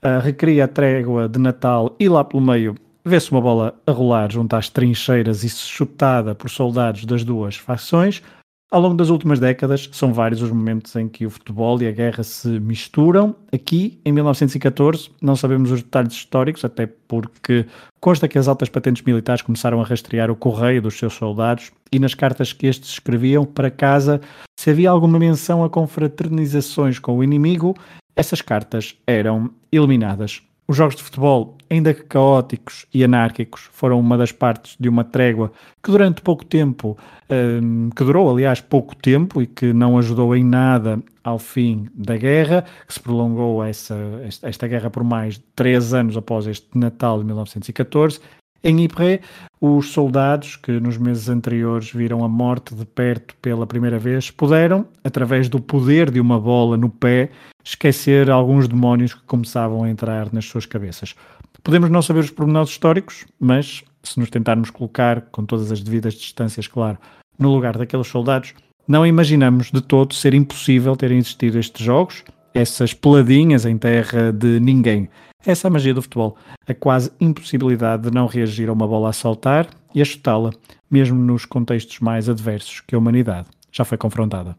uh, 0.04 0.20
recria 0.22 0.64
a 0.64 0.68
trégua 0.68 1.28
de 1.28 1.38
Natal 1.38 1.94
e 1.98 2.08
lá 2.08 2.24
pelo 2.24 2.42
meio 2.42 2.74
vê-se 3.04 3.30
uma 3.30 3.40
bola 3.40 3.74
a 3.86 3.90
rolar 3.90 4.30
junto 4.30 4.54
às 4.54 4.68
trincheiras 4.68 5.42
e 5.42 5.48
chutada 5.48 6.34
por 6.34 6.50
soldados 6.50 7.04
das 7.04 7.24
duas 7.24 7.56
facções. 7.56 8.22
Ao 8.70 8.82
longo 8.82 8.94
das 8.96 9.08
últimas 9.08 9.40
décadas, 9.40 9.88
são 9.92 10.12
vários 10.12 10.42
os 10.42 10.50
momentos 10.50 10.94
em 10.94 11.08
que 11.08 11.24
o 11.24 11.30
futebol 11.30 11.80
e 11.80 11.86
a 11.86 11.90
guerra 11.90 12.22
se 12.22 12.48
misturam. 12.60 13.34
Aqui, 13.50 13.98
em 14.04 14.12
1914, 14.12 15.10
não 15.22 15.34
sabemos 15.34 15.70
os 15.70 15.82
detalhes 15.82 16.12
históricos, 16.12 16.62
até 16.66 16.86
porque 16.86 17.64
consta 17.98 18.28
que 18.28 18.36
as 18.36 18.46
altas 18.46 18.68
patentes 18.68 19.02
militares 19.02 19.40
começaram 19.40 19.80
a 19.80 19.84
rastrear 19.84 20.30
o 20.30 20.36
correio 20.36 20.82
dos 20.82 20.98
seus 20.98 21.14
soldados 21.14 21.72
e 21.90 21.98
nas 21.98 22.12
cartas 22.12 22.52
que 22.52 22.66
estes 22.66 22.90
escreviam 22.90 23.46
para 23.46 23.70
casa, 23.70 24.20
se 24.60 24.68
havia 24.68 24.90
alguma 24.90 25.18
menção 25.18 25.64
a 25.64 25.70
confraternizações 25.70 26.98
com 26.98 27.16
o 27.16 27.24
inimigo, 27.24 27.74
essas 28.14 28.42
cartas 28.42 28.96
eram 29.06 29.50
eliminadas. 29.72 30.42
Os 30.70 30.76
jogos 30.76 30.96
de 30.96 31.02
futebol, 31.02 31.56
ainda 31.70 31.94
que 31.94 32.02
caóticos 32.02 32.84
e 32.92 33.02
anárquicos, 33.02 33.70
foram 33.72 33.98
uma 33.98 34.18
das 34.18 34.32
partes 34.32 34.76
de 34.78 34.86
uma 34.86 35.02
trégua 35.02 35.50
que 35.82 35.90
durante 35.90 36.20
pouco 36.20 36.44
tempo, 36.44 36.94
um, 37.30 37.88
que 37.88 38.04
durou 38.04 38.30
aliás 38.30 38.60
pouco 38.60 38.94
tempo 38.94 39.40
e 39.40 39.46
que 39.46 39.72
não 39.72 39.96
ajudou 39.96 40.36
em 40.36 40.44
nada 40.44 41.02
ao 41.24 41.38
fim 41.38 41.88
da 41.94 42.18
guerra, 42.18 42.66
que 42.86 42.92
se 42.92 43.00
prolongou 43.00 43.64
essa, 43.64 43.96
esta 44.42 44.68
guerra 44.68 44.90
por 44.90 45.02
mais 45.02 45.36
de 45.36 45.44
três 45.56 45.94
anos 45.94 46.18
após 46.18 46.46
este 46.46 46.68
Natal 46.76 47.18
de 47.18 47.24
1914 47.24 48.20
em 48.62 48.84
Ypres, 48.84 49.20
os 49.60 49.90
soldados 49.90 50.56
que 50.56 50.72
nos 50.80 50.96
meses 50.96 51.28
anteriores 51.28 51.92
viram 51.92 52.24
a 52.24 52.28
morte 52.28 52.74
de 52.74 52.84
perto 52.84 53.34
pela 53.42 53.66
primeira 53.66 53.98
vez 53.98 54.30
puderam, 54.30 54.86
através 55.02 55.48
do 55.48 55.60
poder 55.60 56.10
de 56.10 56.20
uma 56.20 56.40
bola 56.40 56.76
no 56.76 56.88
pé, 56.88 57.30
esquecer 57.64 58.30
alguns 58.30 58.68
demónios 58.68 59.14
que 59.14 59.22
começavam 59.22 59.84
a 59.84 59.90
entrar 59.90 60.32
nas 60.32 60.44
suas 60.44 60.66
cabeças. 60.66 61.14
Podemos 61.62 61.90
não 61.90 62.02
saber 62.02 62.20
os 62.20 62.30
pormenores 62.30 62.70
históricos, 62.70 63.26
mas 63.38 63.82
se 64.02 64.18
nos 64.18 64.30
tentarmos 64.30 64.70
colocar, 64.70 65.22
com 65.32 65.44
todas 65.44 65.70
as 65.70 65.82
devidas 65.82 66.14
distâncias, 66.14 66.66
claro, 66.66 66.98
no 67.38 67.52
lugar 67.52 67.76
daqueles 67.76 68.06
soldados, 68.06 68.54
não 68.86 69.06
imaginamos 69.06 69.70
de 69.70 69.80
todo 69.80 70.14
ser 70.14 70.34
impossível 70.34 70.96
terem 70.96 71.18
existido 71.18 71.58
estes 71.58 71.84
jogos, 71.84 72.24
essas 72.54 72.94
peladinhas 72.94 73.66
em 73.66 73.76
terra 73.76 74.32
de 74.32 74.58
ninguém. 74.60 75.08
Essa 75.46 75.68
é 75.68 75.70
a 75.70 75.72
magia 75.72 75.94
do 75.94 76.02
futebol, 76.02 76.36
a 76.66 76.74
quase 76.74 77.12
impossibilidade 77.20 78.02
de 78.02 78.10
não 78.10 78.26
reagir 78.26 78.68
a 78.68 78.72
uma 78.72 78.88
bola 78.88 79.10
a 79.10 79.12
saltar 79.12 79.68
e 79.94 80.02
a 80.02 80.04
chutá-la, 80.04 80.50
mesmo 80.90 81.16
nos 81.16 81.44
contextos 81.44 82.00
mais 82.00 82.28
adversos 82.28 82.80
que 82.80 82.94
a 82.94 82.98
humanidade 82.98 83.48
já 83.70 83.84
foi 83.84 83.96
confrontada. 83.96 84.56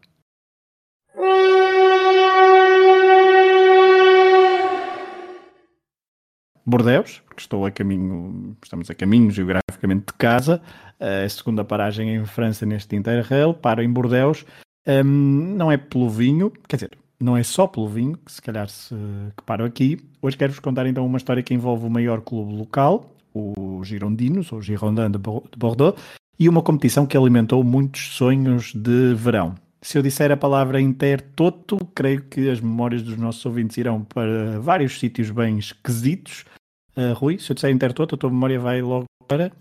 Bordeus, 6.64 7.20
porque 7.26 7.42
estou 7.42 7.66
a 7.66 7.70
caminho, 7.70 8.56
estamos 8.62 8.88
a 8.88 8.94
caminho 8.94 9.30
geograficamente 9.30 10.06
de 10.06 10.12
casa, 10.14 10.62
eh, 10.98 11.24
a 11.24 11.28
segunda 11.28 11.64
paragem 11.64 12.14
em 12.14 12.24
França 12.24 12.64
neste 12.64 12.96
Interrail, 12.96 13.52
paro 13.52 13.82
em 13.82 13.92
Bordeus, 13.92 14.46
um, 14.86 15.04
não 15.04 15.70
é 15.70 15.76
pelo 15.76 16.08
vinho, 16.08 16.50
quer 16.68 16.76
dizer, 16.76 16.99
não 17.20 17.36
é 17.36 17.42
só 17.42 17.66
pelo 17.66 17.88
vinho, 17.88 18.16
que 18.16 18.32
se 18.32 18.40
calhar 18.40 18.68
se, 18.68 18.94
que 19.36 19.42
paro 19.44 19.64
aqui. 19.64 19.98
Hoje 20.22 20.36
quero-vos 20.36 20.58
contar 20.58 20.86
então 20.86 21.04
uma 21.04 21.18
história 21.18 21.42
que 21.42 21.52
envolve 21.52 21.86
o 21.86 21.90
maior 21.90 22.22
clube 22.22 22.54
local, 22.54 23.14
o 23.34 23.82
Girondinos, 23.84 24.50
ou 24.52 24.62
Girondin 24.62 25.10
de 25.10 25.18
Bordeaux, 25.18 26.00
e 26.38 26.48
uma 26.48 26.62
competição 26.62 27.06
que 27.06 27.16
alimentou 27.16 27.62
muitos 27.62 28.14
sonhos 28.14 28.72
de 28.74 29.14
verão. 29.14 29.54
Se 29.82 29.98
eu 29.98 30.02
disser 30.02 30.32
a 30.32 30.36
palavra 30.36 30.80
Intertoto, 30.80 31.78
creio 31.94 32.22
que 32.22 32.50
as 32.50 32.60
memórias 32.60 33.02
dos 33.02 33.16
nossos 33.16 33.44
ouvintes 33.44 33.76
irão 33.76 34.02
para 34.02 34.58
vários 34.60 34.98
sítios 34.98 35.30
bem 35.30 35.58
esquisitos. 35.58 36.44
Uh, 36.96 37.14
Rui, 37.14 37.38
se 37.38 37.50
eu 37.50 37.54
disser 37.54 37.70
Intertoto, 37.70 38.14
a 38.14 38.18
tua 38.18 38.30
memória 38.30 38.58
vai 38.58 38.82
logo 38.82 39.04
para. 39.26 39.52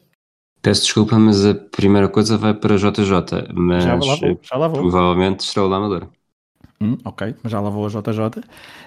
Peço 0.61 0.83
desculpa, 0.83 1.17
mas 1.17 1.45
a 1.45 1.55
primeira 1.55 2.09
coisa 2.09 2.37
vai 2.37 2.53
para 2.53 2.75
JJ, 2.75 3.53
mas 3.53 3.83
já 3.83 3.95
lá 3.95 4.15
vou, 4.15 4.39
já 4.41 4.57
lá 4.57 4.67
vou. 4.67 4.81
provavelmente 4.81 5.43
será 5.43 5.65
o 5.65 5.69
da 5.69 5.77
Amadora. 5.77 6.09
Hum, 6.81 6.97
ok, 7.03 7.35
mas 7.43 7.51
já 7.51 7.59
lá 7.59 7.69
vou 7.69 7.85
a 7.85 7.89
JJ. 7.89 8.41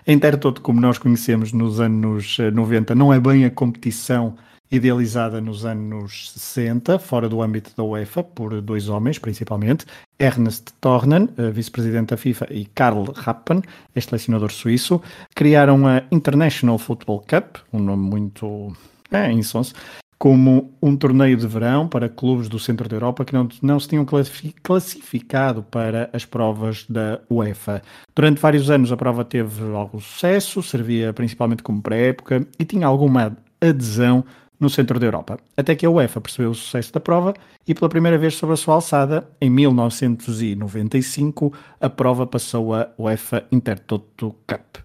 A 0.06 0.12
Intertoto, 0.12 0.62
como 0.62 0.81
nós 0.81 0.97
conhecemos 0.97 1.52
nos 1.52 1.78
anos 1.78 2.39
90, 2.39 2.94
não 2.94 3.12
é 3.12 3.20
bem 3.20 3.44
a 3.44 3.51
competição 3.51 4.35
idealizada 4.70 5.39
nos 5.39 5.66
anos 5.66 6.32
60, 6.32 6.98
fora 6.98 7.28
do 7.28 7.43
âmbito 7.43 7.73
da 7.77 7.85
UEFA, 7.85 8.24
por 8.24 8.59
dois 8.62 8.89
homens 8.89 9.19
principalmente, 9.19 9.85
Ernest 10.19 10.73
Tornen, 10.81 11.28
eh, 11.36 11.51
vice-presidente 11.51 12.09
da 12.09 12.16
FIFA, 12.16 12.47
e 12.51 12.64
Karl 12.64 13.05
Rappen, 13.14 13.60
ex-selecionador 13.94 14.51
suíço, 14.51 15.02
criaram 15.35 15.86
a 15.86 16.02
International 16.10 16.78
Football 16.78 17.23
Cup, 17.28 17.56
um 17.70 17.81
nome 17.81 18.02
muito 18.02 18.74
é, 19.10 19.31
insonso, 19.31 19.74
como 20.23 20.73
um 20.81 20.97
torneio 20.97 21.36
de 21.36 21.44
verão 21.49 21.89
para 21.89 22.09
clubes 22.09 22.49
do 22.49 22.57
centro 22.57 22.89
da 22.89 22.94
Europa 22.94 23.24
que 23.24 23.32
não, 23.32 23.49
não 23.61 23.81
se 23.81 23.89
tinham 23.89 24.07
classificado 24.62 25.65
para 25.65 26.09
as 26.12 26.24
provas 26.24 26.86
da 26.89 27.20
UEFA. 27.28 27.82
Durante 28.15 28.40
vários 28.40 28.70
anos 28.70 28.93
a 28.93 28.97
prova 28.97 29.24
teve 29.24 29.74
algum 29.74 29.99
sucesso, 29.99 30.62
servia 30.62 31.12
principalmente 31.12 31.65
como 31.65 31.82
pré-época 31.82 32.47
e 32.57 32.65
tinha 32.65 32.86
alguma 32.86 33.36
adesão 33.61 34.24
no 34.61 34.70
centro 34.70 35.01
da 35.01 35.07
Europa. 35.07 35.40
Até 35.57 35.74
que 35.74 35.85
a 35.85 35.90
UEFA 35.90 36.20
percebeu 36.20 36.53
o 36.53 36.55
sucesso 36.55 36.93
da 36.93 37.01
prova 37.01 37.35
e, 37.66 37.74
pela 37.74 37.89
primeira 37.89 38.16
vez 38.16 38.36
sobre 38.36 38.53
a 38.53 38.57
sua 38.57 38.77
alçada, 38.77 39.28
em 39.40 39.51
1995, 39.51 41.53
a 41.81 41.90
prova 41.90 42.28
passou 42.28 42.73
a 42.73 42.90
UEFA 42.97 43.43
Intertoto 43.51 44.36
Cup. 44.47 44.82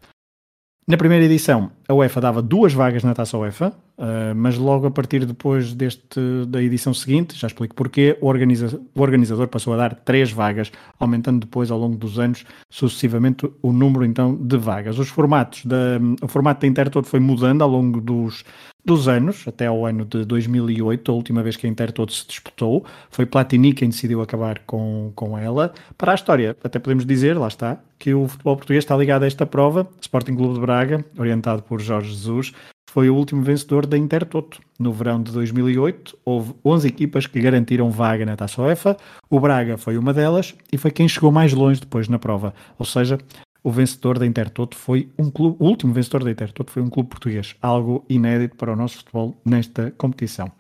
Na 0.89 0.95
primeira 0.95 1.26
edição, 1.26 1.69
a 1.88 1.93
UEFA 1.93 2.19
dava 2.19 2.41
duas 2.41 2.73
vagas 2.73 3.03
na 3.03 3.14
taça 3.14 3.38
UEFA, 3.38 3.69
uh, 3.97 4.35
mas 4.35 4.57
logo 4.57 4.88
a 4.88 4.91
partir 4.91 5.26
depois 5.26 5.73
deste, 5.73 6.19
da 6.47 6.61
edição 6.61 6.93
seguinte, 6.93 7.38
já 7.38 7.47
explico 7.47 7.73
porquê, 7.73 8.18
o, 8.19 8.27
organiza, 8.27 8.80
o 8.93 9.01
organizador 9.01 9.47
passou 9.47 9.73
a 9.73 9.77
dar 9.77 9.95
três 9.95 10.31
vagas, 10.31 10.72
aumentando 10.99 11.39
depois 11.39 11.72
ao 11.72 11.80
longo 11.80 11.95
dos 11.95 12.19
anos 12.19 12.43
sucessivamente 12.69 13.49
o 13.61 13.72
número 13.72 14.03
então 14.03 14.35
de 14.35 14.57
vagas. 14.57 14.99
Os 14.99 15.07
formatos 15.07 15.65
da, 15.65 15.99
o 16.22 16.27
formato 16.27 16.61
da 16.61 16.68
Intertoto 16.68 17.07
foi 17.07 17.22
mudando 17.22 17.61
ao 17.61 17.69
longo 17.69 18.01
dos, 18.01 18.43
dos 18.88 19.07
anos, 19.09 19.45
até 19.45 19.68
ao 19.68 19.85
ano 19.85 20.05
de 20.05 20.23
2008, 20.23 21.11
a 21.11 21.15
última 21.15 21.43
vez 21.43 21.57
que 21.57 21.68
a 21.68 21.69
Intertoto 21.69 22.14
se 22.14 22.26
disputou, 22.27 22.85
foi 23.09 23.26
Platini 23.26 23.73
quem 23.73 23.89
decidiu 23.89 24.22
acabar 24.22 24.59
com, 24.65 25.11
com 25.14 25.38
ela. 25.38 25.73
Para 25.97 26.14
a 26.14 26.15
história, 26.15 26.55
até 26.64 26.80
podemos 26.80 27.05
dizer, 27.05 27.38
lá 27.38 27.47
está, 27.47 27.80
que 27.99 28.14
o 28.14 28.27
futebol 28.27 28.55
português 28.55 28.84
está 28.84 28.95
ligado 28.95 29.23
a 29.23 29.27
esta 29.27 29.45
prova. 29.45 29.88
Sporting 29.99 30.35
Clube 30.35 30.53
de 30.53 30.61
Braga, 30.61 31.05
orientado 31.18 31.64
por 31.64 31.76
Jorge 31.79 32.11
Jesus, 32.11 32.53
foi 32.89 33.09
o 33.09 33.15
último 33.15 33.41
vencedor 33.41 33.85
da 33.85 33.97
Intertoto. 33.97 34.59
No 34.79 34.91
verão 34.91 35.21
de 35.21 35.31
2008, 35.31 36.17
houve 36.25 36.53
11 36.63 36.87
equipas 36.87 37.27
que 37.27 37.39
garantiram 37.39 37.91
vaga 37.91 38.25
na 38.25 38.35
Taça 38.35 38.61
UEFA. 38.61 38.97
O 39.29 39.39
Braga 39.39 39.77
foi 39.77 39.97
uma 39.97 40.13
delas 40.13 40.55
e 40.71 40.77
foi 40.77 40.91
quem 40.91 41.07
chegou 41.07 41.31
mais 41.31 41.53
longe 41.53 41.79
depois 41.81 42.07
na 42.07 42.17
prova. 42.17 42.53
Ou 42.79 42.85
seja, 42.85 43.17
o 43.63 43.71
vencedor 43.71 44.17
da 44.17 44.25
Intertoto 44.25 44.77
foi 44.77 45.09
um 45.19 45.29
clube, 45.29 45.57
o 45.59 45.65
último 45.65 45.93
vencedor 45.93 46.23
da 46.23 46.31
Intertoto 46.31 46.71
foi 46.71 46.81
um 46.81 46.89
clube 46.89 47.09
português, 47.09 47.55
algo 47.61 48.05
inédito 48.09 48.55
para 48.55 48.71
o 48.71 48.75
nosso 48.75 48.97
futebol 48.97 49.39
nesta 49.45 49.91
competição. 49.97 50.51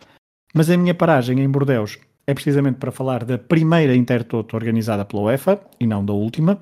Mas 0.53 0.69
a 0.69 0.77
minha 0.77 0.93
paragem 0.93 1.39
em 1.39 1.49
Bordeus 1.49 1.97
é 2.25 2.33
precisamente 2.33 2.77
para 2.77 2.91
falar 2.91 3.23
da 3.23 3.37
primeira 3.37 3.95
Intertoto 3.95 4.55
organizada 4.55 5.05
pela 5.05 5.23
UEFA 5.23 5.61
e 5.79 5.87
não 5.87 6.03
da 6.05 6.13
última. 6.13 6.59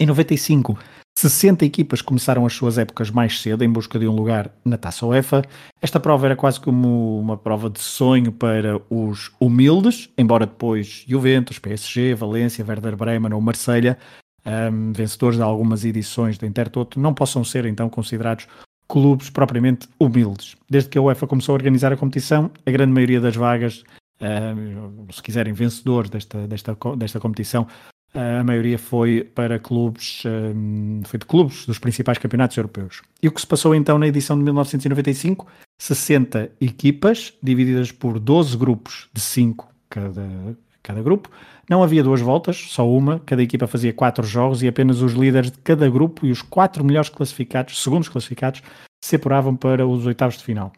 Em 0.00 0.06
95, 0.06 0.76
60 1.22 1.64
equipas 1.64 2.02
começaram 2.02 2.44
as 2.44 2.52
suas 2.52 2.78
épocas 2.78 3.10
mais 3.10 3.40
cedo 3.40 3.62
em 3.62 3.70
busca 3.70 3.98
de 3.98 4.08
um 4.08 4.14
lugar 4.14 4.50
na 4.64 4.76
Taça 4.76 5.06
UEFA. 5.06 5.42
Esta 5.80 6.00
prova 6.00 6.26
era 6.26 6.36
quase 6.36 6.58
como 6.58 7.20
uma 7.20 7.36
prova 7.36 7.70
de 7.70 7.80
sonho 7.80 8.32
para 8.32 8.80
os 8.90 9.30
humildes, 9.38 10.10
embora 10.18 10.46
depois 10.46 11.04
Juventus, 11.06 11.58
PSG, 11.58 12.14
Valência, 12.14 12.64
Werder 12.66 12.96
Bremen 12.96 13.32
ou 13.32 13.40
Marselha 13.40 13.98
um, 14.44 14.92
vencedores 14.92 15.36
de 15.36 15.42
algumas 15.42 15.84
edições 15.84 16.38
da 16.38 16.46
Intertoto, 16.46 16.98
não 16.98 17.14
possam 17.14 17.44
ser 17.44 17.66
então 17.66 17.88
considerados 17.88 18.46
clubes 18.88 19.30
propriamente 19.30 19.88
humildes. 19.98 20.56
Desde 20.68 20.90
que 20.90 20.98
a 20.98 21.02
UEFA 21.02 21.26
começou 21.26 21.52
a 21.52 21.56
organizar 21.56 21.92
a 21.92 21.96
competição, 21.96 22.50
a 22.66 22.70
grande 22.70 22.92
maioria 22.92 23.20
das 23.20 23.36
vagas, 23.36 23.84
um, 24.20 25.06
se 25.12 25.22
quiserem 25.22 25.52
vencedores 25.52 26.10
desta, 26.10 26.46
desta, 26.46 26.76
desta 26.96 27.20
competição, 27.20 27.66
a 28.14 28.44
maioria 28.44 28.78
foi 28.78 29.24
para 29.34 29.58
clubes, 29.58 30.22
um, 30.26 31.00
foi 31.04 31.18
de 31.18 31.26
clubes 31.26 31.64
dos 31.66 31.78
principais 31.78 32.18
campeonatos 32.18 32.56
europeus. 32.56 33.02
E 33.22 33.28
o 33.28 33.32
que 33.32 33.40
se 33.40 33.46
passou 33.46 33.74
então 33.74 33.98
na 33.98 34.06
edição 34.06 34.36
de 34.36 34.44
1995? 34.44 35.46
60 35.78 36.52
equipas, 36.60 37.32
divididas 37.42 37.90
por 37.90 38.18
12 38.18 38.56
grupos 38.56 39.08
de 39.12 39.20
5 39.20 39.66
cada, 39.88 40.56
cada 40.82 41.02
grupo, 41.02 41.30
não 41.68 41.82
havia 41.82 42.02
duas 42.02 42.20
voltas, 42.20 42.56
só 42.68 42.88
uma, 42.88 43.20
cada 43.20 43.42
equipa 43.42 43.66
fazia 43.66 43.92
quatro 43.92 44.26
jogos 44.26 44.62
e 44.62 44.68
apenas 44.68 45.00
os 45.00 45.12
líderes 45.12 45.50
de 45.50 45.58
cada 45.58 45.88
grupo 45.88 46.26
e 46.26 46.30
os 46.30 46.42
quatro 46.42 46.84
melhores 46.84 47.08
classificados, 47.08 47.82
segundos 47.82 48.08
classificados, 48.08 48.62
se 49.02 49.16
apuravam 49.16 49.56
para 49.56 49.86
os 49.86 50.06
oitavos 50.06 50.36
de 50.36 50.44
final. 50.44 50.72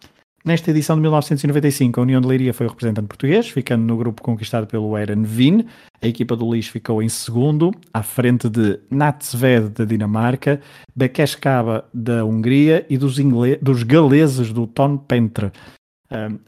Nesta 0.47 0.71
edição 0.71 0.97
de 0.97 1.01
1995, 1.01 1.99
a 1.99 2.03
União 2.03 2.21
de 2.21 2.29
Leiria 2.29 2.53
foi 2.53 2.67
o 2.67 2.69
representante 2.69 3.09
português, 3.09 3.49
ficando 3.49 3.83
no 3.83 3.97
grupo 3.97 4.21
conquistado 4.21 4.67
pelo 4.67 4.95
Eren 4.95 5.23
Vin. 5.23 5.65
A 6.03 6.07
equipa 6.07 6.37
do 6.37 6.53
Lis 6.53 6.69
ficou 6.69 7.03
em 7.03 7.09
segundo, 7.09 7.71
à 7.95 8.03
frente 8.03 8.51
de 8.51 8.79
Natsved 8.91 9.71
da 9.71 9.87
Dinamarca, 9.87 10.61
Bekeskaba 10.95 11.87
da 11.95 12.27
Hungria 12.27 12.85
e 12.91 12.99
dos, 12.99 13.17
dos 13.63 13.83
galeses 13.85 14.53
do 14.53 14.67
Ton 14.67 14.99
Pentre 14.99 15.51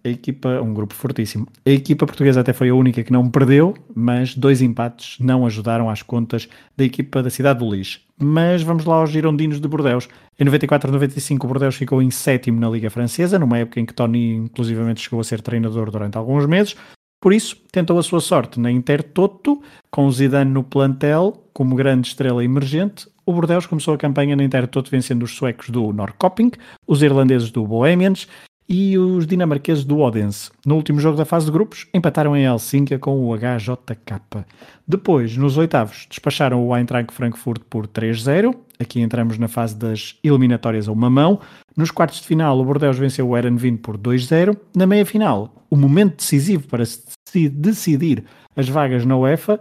a 0.04 0.08
equipa, 0.08 0.60
um 0.62 0.72
grupo 0.72 0.94
fortíssimo. 0.94 1.46
A 1.64 1.70
equipa 1.70 2.06
portuguesa 2.06 2.40
até 2.40 2.52
foi 2.52 2.68
a 2.68 2.74
única 2.74 3.02
que 3.02 3.12
não 3.12 3.28
perdeu, 3.28 3.74
mas 3.94 4.34
dois 4.34 4.62
empates 4.62 5.18
não 5.18 5.44
ajudaram 5.44 5.90
às 5.90 6.02
contas 6.02 6.48
da 6.76 6.84
equipa 6.84 7.22
da 7.22 7.30
cidade 7.30 7.58
do 7.58 7.74
Lis. 7.74 8.00
Mas 8.18 8.62
vamos 8.62 8.84
lá 8.84 8.96
aos 8.96 9.10
girondinos 9.10 9.60
de 9.60 9.68
Bordeus. 9.68 10.08
Em 10.38 10.44
94 10.44 10.90
95 10.90 11.44
o 11.44 11.48
Bordeus 11.48 11.76
ficou 11.76 12.00
em 12.00 12.10
sétimo 12.10 12.60
na 12.60 12.70
Liga 12.70 12.90
Francesa, 12.90 13.38
numa 13.38 13.58
época 13.58 13.80
em 13.80 13.86
que 13.86 13.92
Tony 13.92 14.34
inclusivamente 14.34 15.02
chegou 15.02 15.20
a 15.20 15.24
ser 15.24 15.40
treinador 15.42 15.90
durante 15.90 16.16
alguns 16.16 16.46
meses. 16.46 16.76
Por 17.20 17.32
isso, 17.32 17.56
tentou 17.72 17.98
a 17.98 18.02
sua 18.02 18.20
sorte 18.20 18.60
na 18.60 18.70
Intertoto, 18.70 19.60
com 19.90 20.10
Zidane 20.10 20.50
no 20.50 20.62
plantel 20.62 21.42
como 21.52 21.74
grande 21.74 22.08
estrela 22.08 22.44
emergente. 22.44 23.08
O 23.24 23.32
Bordeus 23.32 23.66
começou 23.66 23.94
a 23.94 23.98
campanha 23.98 24.36
na 24.36 24.44
Intertoto 24.44 24.90
vencendo 24.90 25.24
os 25.24 25.34
suecos 25.34 25.70
do 25.70 25.92
Norrköping, 25.92 26.52
os 26.86 27.02
irlandeses 27.02 27.50
do 27.50 27.66
Bohemians 27.66 28.28
e 28.68 28.98
os 28.98 29.26
dinamarqueses 29.26 29.84
do 29.84 29.98
Odense. 29.98 30.50
No 30.64 30.76
último 30.76 30.98
jogo 30.98 31.16
da 31.16 31.24
fase 31.24 31.46
de 31.46 31.52
grupos, 31.52 31.86
empataram 31.94 32.36
em 32.36 32.44
Helsínquia 32.44 32.98
com 32.98 33.18
o 33.20 33.36
HJK. 33.36 34.44
Depois, 34.86 35.36
nos 35.36 35.56
oitavos, 35.56 36.06
despacharam 36.08 36.66
o 36.66 36.76
Eintracht 36.76 37.12
Frankfurt 37.12 37.62
por 37.70 37.86
3-0. 37.86 38.54
Aqui 38.78 39.00
entramos 39.00 39.38
na 39.38 39.48
fase 39.48 39.76
das 39.76 40.18
eliminatórias 40.22 40.88
a 40.88 40.92
uma 40.92 41.08
mão. 41.08 41.40
Nos 41.76 41.90
quartos 41.90 42.20
de 42.20 42.26
final, 42.26 42.58
o 42.58 42.64
Bordeaux 42.64 42.98
venceu 42.98 43.28
o 43.28 43.36
Erenvin 43.36 43.76
por 43.76 43.96
2-0. 43.96 44.56
Na 44.74 44.86
meia-final, 44.86 45.66
o 45.70 45.76
momento 45.76 46.16
decisivo 46.16 46.66
para 46.68 46.84
se 46.84 47.48
decidir 47.48 48.24
as 48.56 48.68
vagas 48.68 49.04
na 49.04 49.16
UEFA, 49.16 49.60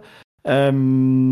um, 0.72 1.30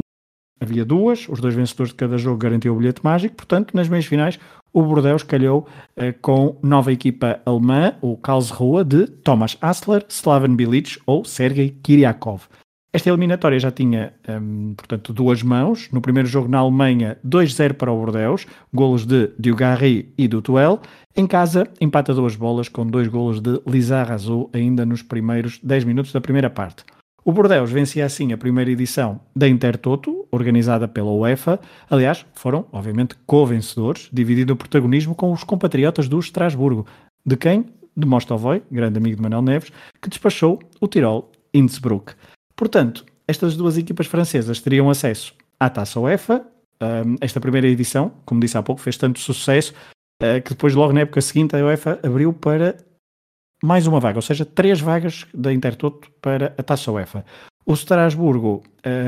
havia 0.60 0.84
duas, 0.84 1.28
os 1.28 1.40
dois 1.40 1.54
vencedores 1.54 1.92
de 1.92 1.96
cada 1.96 2.18
jogo 2.18 2.36
garantiam 2.36 2.74
o 2.74 2.78
bilhete 2.78 3.00
mágico, 3.02 3.36
portanto, 3.36 3.74
nas 3.74 3.88
meias 3.88 4.06
finais, 4.06 4.38
o 4.74 4.82
Bordeaux 4.82 5.22
calhou 5.22 5.66
eh, 5.96 6.12
com 6.12 6.58
nova 6.62 6.92
equipa 6.92 7.40
alemã, 7.46 7.94
o 8.02 8.16
Karlsruhe, 8.16 8.84
de 8.84 9.06
Thomas 9.06 9.56
Hassler, 9.62 10.04
Slaven 10.08 10.56
Bilic 10.56 10.98
ou 11.06 11.24
Sergei 11.24 11.70
Kiriakov. 11.82 12.42
Esta 12.92 13.08
eliminatória 13.08 13.58
já 13.58 13.72
tinha, 13.72 14.12
um, 14.28 14.74
portanto, 14.76 15.12
duas 15.12 15.42
mãos. 15.42 15.88
No 15.92 16.00
primeiro 16.00 16.28
jogo 16.28 16.46
na 16.46 16.58
Alemanha, 16.58 17.18
2-0 17.26 17.74
para 17.74 17.90
o 17.90 17.98
Bordeaux, 17.98 18.46
golos 18.72 19.04
de 19.04 19.32
Dugarry 19.36 20.12
e 20.16 20.28
do 20.28 20.40
Tuel. 20.40 20.80
Em 21.16 21.26
casa, 21.26 21.66
empata 21.80 22.14
duas 22.14 22.36
bolas 22.36 22.68
com 22.68 22.86
dois 22.86 23.08
golos 23.08 23.40
de 23.40 23.60
Lizarrazu 23.66 24.48
ainda 24.52 24.86
nos 24.86 25.02
primeiros 25.02 25.58
10 25.60 25.82
minutos 25.84 26.12
da 26.12 26.20
primeira 26.20 26.48
parte. 26.48 26.84
O 27.26 27.32
Bordeaux 27.32 27.70
vencia 27.70 28.04
assim 28.04 28.34
a 28.34 28.36
primeira 28.36 28.70
edição 28.70 29.18
da 29.34 29.48
Intertoto, 29.48 30.28
organizada 30.30 30.86
pela 30.86 31.10
UEFA. 31.10 31.58
Aliás, 31.88 32.26
foram, 32.34 32.66
obviamente, 32.70 33.16
co-vencedores, 33.26 34.10
dividindo 34.12 34.52
o 34.52 34.56
protagonismo 34.56 35.14
com 35.14 35.32
os 35.32 35.42
compatriotas 35.42 36.06
do 36.06 36.18
Estrasburgo, 36.18 36.86
de 37.24 37.34
quem? 37.38 37.64
De 37.96 38.06
Mostovoy, 38.06 38.62
grande 38.70 38.98
amigo 38.98 39.16
de 39.16 39.22
Manuel 39.22 39.40
Neves, 39.40 39.72
que 40.02 40.10
despachou 40.10 40.60
o 40.78 40.86
Tirol 40.86 41.32
Innsbruck. 41.54 42.12
Portanto, 42.54 43.06
estas 43.26 43.56
duas 43.56 43.78
equipas 43.78 44.06
francesas 44.06 44.60
teriam 44.60 44.90
acesso 44.90 45.34
à 45.58 45.70
Taça 45.70 45.98
UEFA. 45.98 46.44
esta 47.22 47.40
primeira 47.40 47.66
edição, 47.66 48.12
como 48.26 48.38
disse 48.38 48.58
há 48.58 48.62
pouco, 48.62 48.82
fez 48.82 48.98
tanto 48.98 49.18
sucesso 49.18 49.72
uh, 50.22 50.42
que 50.42 50.50
depois, 50.50 50.74
logo 50.74 50.92
na 50.92 51.00
época 51.00 51.22
seguinte, 51.22 51.56
a 51.56 51.64
UEFA 51.64 51.98
abriu 52.02 52.34
para 52.34 52.76
mais 53.64 53.86
uma 53.86 53.98
vaga, 53.98 54.18
ou 54.18 54.22
seja, 54.22 54.44
três 54.44 54.78
vagas 54.78 55.26
da 55.32 55.50
Intertoto 55.50 56.10
para 56.20 56.54
a 56.58 56.62
Taça 56.62 56.92
UEFA. 56.92 57.24
O 57.64 57.72
Strasburgo, 57.72 58.62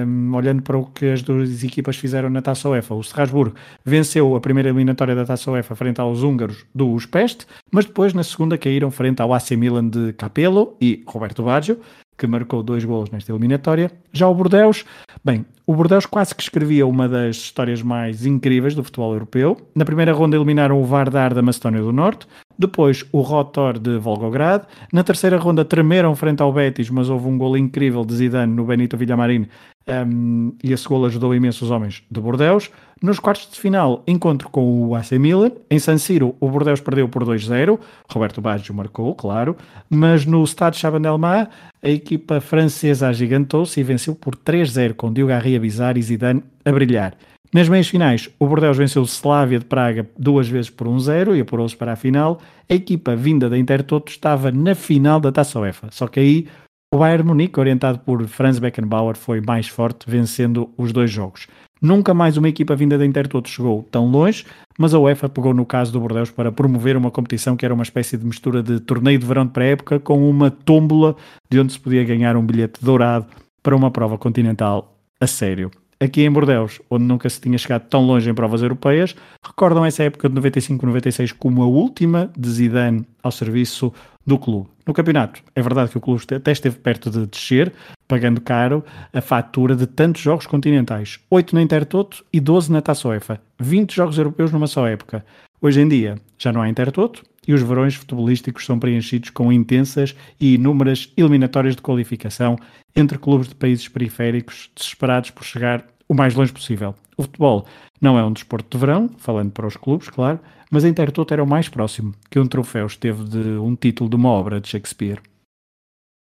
um, 0.07 0.35
olhando 0.35 0.63
para 0.63 0.79
o 0.79 0.87
que 0.87 1.05
as 1.05 1.21
duas 1.21 1.63
equipas 1.63 1.97
fizeram 1.97 2.31
na 2.31 2.41
Taça 2.41 2.67
UEFA, 2.67 2.95
o 2.95 3.01
Strasburgo 3.03 3.55
venceu 3.85 4.35
a 4.35 4.41
primeira 4.41 4.71
eliminatória 4.71 5.15
da 5.15 5.27
Taça 5.27 5.51
UEFA 5.51 5.77
frente 5.77 6.01
aos 6.01 6.23
húngaros 6.23 6.65
do 6.75 6.89
Uspest, 6.89 7.47
mas 7.71 7.85
depois 7.85 8.15
na 8.15 8.25
segunda 8.25 8.57
caíram 8.57 8.91
frente 8.91 9.21
ao 9.21 9.35
AC 9.35 9.51
Milan 9.51 9.91
de 9.91 10.15
Capello 10.15 10.75
e 10.81 11.05
Roberto 11.07 11.43
Baggio, 11.43 11.79
que 12.17 12.27
marcou 12.27 12.63
dois 12.63 12.85
gols 12.85 13.11
nesta 13.11 13.33
eliminatória. 13.33 13.91
Já 14.13 14.29
o 14.29 14.35
Bordeaux, 14.35 14.85
bem, 15.25 15.45
o 15.67 15.75
Bordeaux 15.75 16.07
quase 16.07 16.35
que 16.35 16.43
escrevia 16.43 16.87
uma 16.87 17.09
das 17.09 17.37
histórias 17.37 17.83
mais 17.83 18.25
incríveis 18.25 18.75
do 18.75 18.85
futebol 18.85 19.13
europeu. 19.13 19.57
Na 19.75 19.85
primeira 19.85 20.13
ronda 20.13 20.37
eliminaram 20.37 20.81
o 20.81 20.85
Vardar 20.85 21.35
da 21.35 21.43
Macedónia 21.43 21.83
do 21.83 21.93
Norte, 21.93 22.27
depois 22.59 23.05
o 23.13 23.21
Rotor 23.21 23.79
de 23.79 23.99
Volgograd. 23.99 24.65
Na 24.93 25.03
terceira 25.03 25.37
ronda 25.37 25.65
tremeram 25.65 26.15
frente 26.15 26.43
ao 26.43 26.53
Betis, 26.53 26.89
mas 26.91 27.11
houve 27.11 27.29
um 27.29 27.37
gol 27.37 27.57
incrível 27.57 28.05
de 28.05 28.15
Zidane 28.15 28.53
no 28.53 28.65
Benito 28.65 28.97
Villamarín 28.97 29.47
um, 29.89 30.53
e 30.63 30.73
esse 30.73 30.87
gol 30.87 31.05
ajudou 31.07 31.35
imenso 31.35 31.65
os 31.65 31.71
homens 31.71 32.03
de 32.11 32.21
Bordeaux. 32.21 32.71
Nos 33.03 33.19
quartos 33.19 33.51
de 33.51 33.61
final, 33.61 34.03
encontro 34.07 34.49
com 34.49 34.89
o 34.89 34.95
AC 34.95 35.13
Milan. 35.13 35.51
Em 35.71 35.79
San 35.79 35.99
Siro, 35.99 36.35
o 36.41 36.49
Bordeaux 36.49 36.81
perdeu 36.81 37.07
por 37.07 37.25
2-0. 37.25 37.79
Roberto 38.11 38.41
Baggio 38.41 38.75
marcou, 38.75 39.15
claro. 39.15 39.55
Mas 39.91 40.25
no 40.25 40.43
Stade 40.47 40.79
Chabandelma, 40.79 41.51
a 41.83 41.91
equipa 41.91 42.41
francesa 42.41 43.09
agigantou-se 43.09 43.79
e 43.79 43.83
venceu 43.83 44.15
por 44.15 44.35
3-0, 44.35 44.95
com 44.95 45.13
Diogo 45.13 45.33
Arria 45.33 45.61
Bizarre 45.61 46.01
e 46.01 46.03
Zidane 46.03 46.43
a 46.65 46.73
brilhar. 46.73 47.15
Nas 47.53 47.69
meias 47.69 47.87
finais, 47.87 48.31
o 48.39 48.47
Bordeaux 48.47 48.79
venceu 48.79 49.03
o 49.03 49.07
Slavia 49.07 49.59
de 49.59 49.67
Praga 49.67 50.09
duas 50.19 50.49
vezes 50.49 50.71
por 50.71 50.89
1-0 50.89 51.37
e 51.37 51.41
apurou-se 51.41 51.77
para 51.77 51.93
a 51.93 51.97
final. 51.97 52.41
A 52.69 52.75
equipa 52.75 53.15
vinda 53.15 53.51
da 53.51 53.59
Intertoto 53.59 54.11
estava 54.11 54.51
na 54.51 54.75
final 54.75 55.21
da 55.21 55.31
Taça 55.31 55.61
UEFA, 55.61 55.89
só 55.93 56.09
que 56.09 56.19
aí 56.19 56.47
o 56.93 56.99
Bayern 56.99 57.25
Munique, 57.25 57.61
orientado 57.61 57.99
por 57.99 58.27
Franz 58.27 58.59
Beckenbauer, 58.59 59.17
foi 59.17 59.41
mais 59.41 59.69
forte, 59.69 60.09
vencendo 60.09 60.71
os 60.79 60.93
dois 60.93 61.11
jogos. 61.11 61.47
Nunca 61.81 62.15
mais 62.15 62.37
uma 62.37 62.49
equipa 62.49 62.75
vinda 62.75 62.97
da 62.97 63.05
Intertoto 63.05 63.49
chegou 63.49 63.87
tão 63.91 64.07
longe, 64.07 64.47
mas 64.79 64.95
a 64.95 64.99
UEFA 64.99 65.29
pegou 65.29 65.53
no 65.53 65.67
caso 65.67 65.93
do 65.93 66.01
Bordeaux 66.01 66.31
para 66.31 66.51
promover 66.51 66.97
uma 66.97 67.11
competição 67.11 67.57
que 67.57 67.65
era 67.65 67.75
uma 67.75 67.83
espécie 67.83 68.17
de 68.17 68.25
mistura 68.25 68.63
de 68.63 68.81
torneio 68.81 69.19
de 69.19 69.27
verão 69.27 69.45
de 69.45 69.53
pré-época 69.53 70.01
com 70.01 70.29
uma 70.29 70.51
tómbola 70.51 71.17
de 71.51 71.61
onde 71.61 71.73
se 71.73 71.81
podia 71.81 72.05
ganhar 72.05 72.37
um 72.37 72.45
bilhete 72.45 72.83
dourado 72.83 73.27
para 73.63 73.77
uma 73.77 73.91
prova 73.91 74.17
continental 74.17 74.97
a 75.21 75.27
sério 75.27 75.71
aqui 76.01 76.23
em 76.23 76.31
Bordeaux, 76.31 76.81
onde 76.91 77.05
nunca 77.05 77.29
se 77.29 77.41
tinha 77.41 77.57
chegado 77.59 77.89
tão 77.89 78.05
longe 78.05 78.29
em 78.29 78.35
provas 78.35 78.63
europeias, 78.63 79.15
recordam 79.43 79.85
essa 79.85 80.03
época 80.05 80.29
de 80.29 80.35
95-96 80.35 81.35
como 81.39 81.63
a 81.63 81.67
última 81.67 82.31
de 82.37 82.51
Zidane 82.51 83.07
ao 83.23 83.33
serviço 83.33 83.93
do 84.27 84.39
clube. 84.39 84.69
No 84.87 84.93
campeonato, 84.93 85.41
é 85.55 85.63
verdade 85.63 85.91
que 85.91 85.99
o 85.99 86.01
clube 86.01 86.23
até 86.35 86.53
esteve 86.53 86.77
perto 86.77 87.11
de 87.11 87.27
descer, 87.27 87.73
pagando 88.07 88.41
caro 88.41 88.85
a 89.13 89.21
fatura 89.21 89.75
de 89.75 89.87
tantos 89.87 90.23
jogos 90.23 90.47
continentais. 90.47 91.19
8 91.31 91.55
na 91.55 91.63
Intertoto 91.63 92.25
e 92.33 92.41
12 92.41 92.73
na 92.73 92.81
Taça 92.81 93.09
UEFA. 93.09 93.41
20 93.59 93.95
jogos 93.95 94.19
europeus 94.19 94.53
numa 94.53 94.67
só 94.67 94.87
época. 94.87 95.25
Hoje 95.61 95.81
em 95.81 95.89
dia, 95.89 96.17
já 96.39 96.53
não 96.53 96.63
há 96.63 96.69
Intertoto 96.69 97.23
e 97.47 97.55
os 97.55 97.63
verões 97.63 97.95
futebolísticos 97.95 98.67
são 98.67 98.79
preenchidos 98.79 99.31
com 99.31 99.53
intensas 99.53 100.15
e 100.41 100.55
inúmeras 100.55 101.13
eliminatórias 101.17 101.77
de 101.77 101.83
qualificação 101.83 102.59
entre 102.95 103.19
clubes 103.19 103.49
de 103.49 103.55
países 103.55 103.89
periféricos 103.89 104.71
desesperados 104.75 105.31
por 105.31 105.45
chegar 105.45 105.85
o 106.09 106.15
mais 106.15 106.35
longe 106.35 106.53
possível. 106.53 106.95
O 107.17 107.23
futebol 107.23 107.67
não 108.01 108.19
é 108.19 108.25
um 108.25 108.33
desporto 108.33 108.77
de 108.77 108.81
verão, 108.81 109.09
falando 109.19 109.51
para 109.51 109.67
os 109.67 109.77
clubes, 109.77 110.09
claro, 110.09 110.39
mas 110.71 110.85
a 110.85 110.89
Intertoto 110.89 111.33
era 111.33 111.43
o 111.43 111.47
mais 111.47 111.69
próximo 111.69 112.15
que 112.31 112.39
um 112.39 112.47
troféu 112.47 112.87
esteve 112.87 113.25
de 113.25 113.39
um 113.39 113.75
título 113.75 114.11
de 114.11 114.17
uma 114.17 114.29
obra 114.29 114.61
de 114.61 114.69
Shakespeare. 114.69 115.21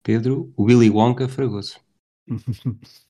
Pedro, 0.04 0.52
Willy 0.58 0.90
Wonka 0.90 1.26
Fragoso. 1.26 1.80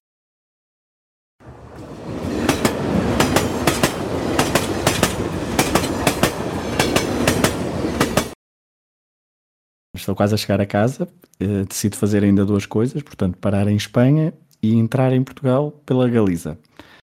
Estou 9.96 10.14
quase 10.14 10.34
a 10.34 10.36
chegar 10.36 10.60
a 10.60 10.66
casa, 10.66 11.08
uh, 11.40 11.64
decido 11.64 11.96
fazer 11.96 12.22
ainda 12.22 12.44
duas 12.44 12.66
coisas, 12.66 13.02
portanto, 13.02 13.38
parar 13.38 13.66
em 13.66 13.76
Espanha 13.76 14.32
e 14.62 14.74
entrar 14.74 15.12
em 15.12 15.22
Portugal 15.24 15.72
pela 15.84 16.08
Galiza. 16.08 16.58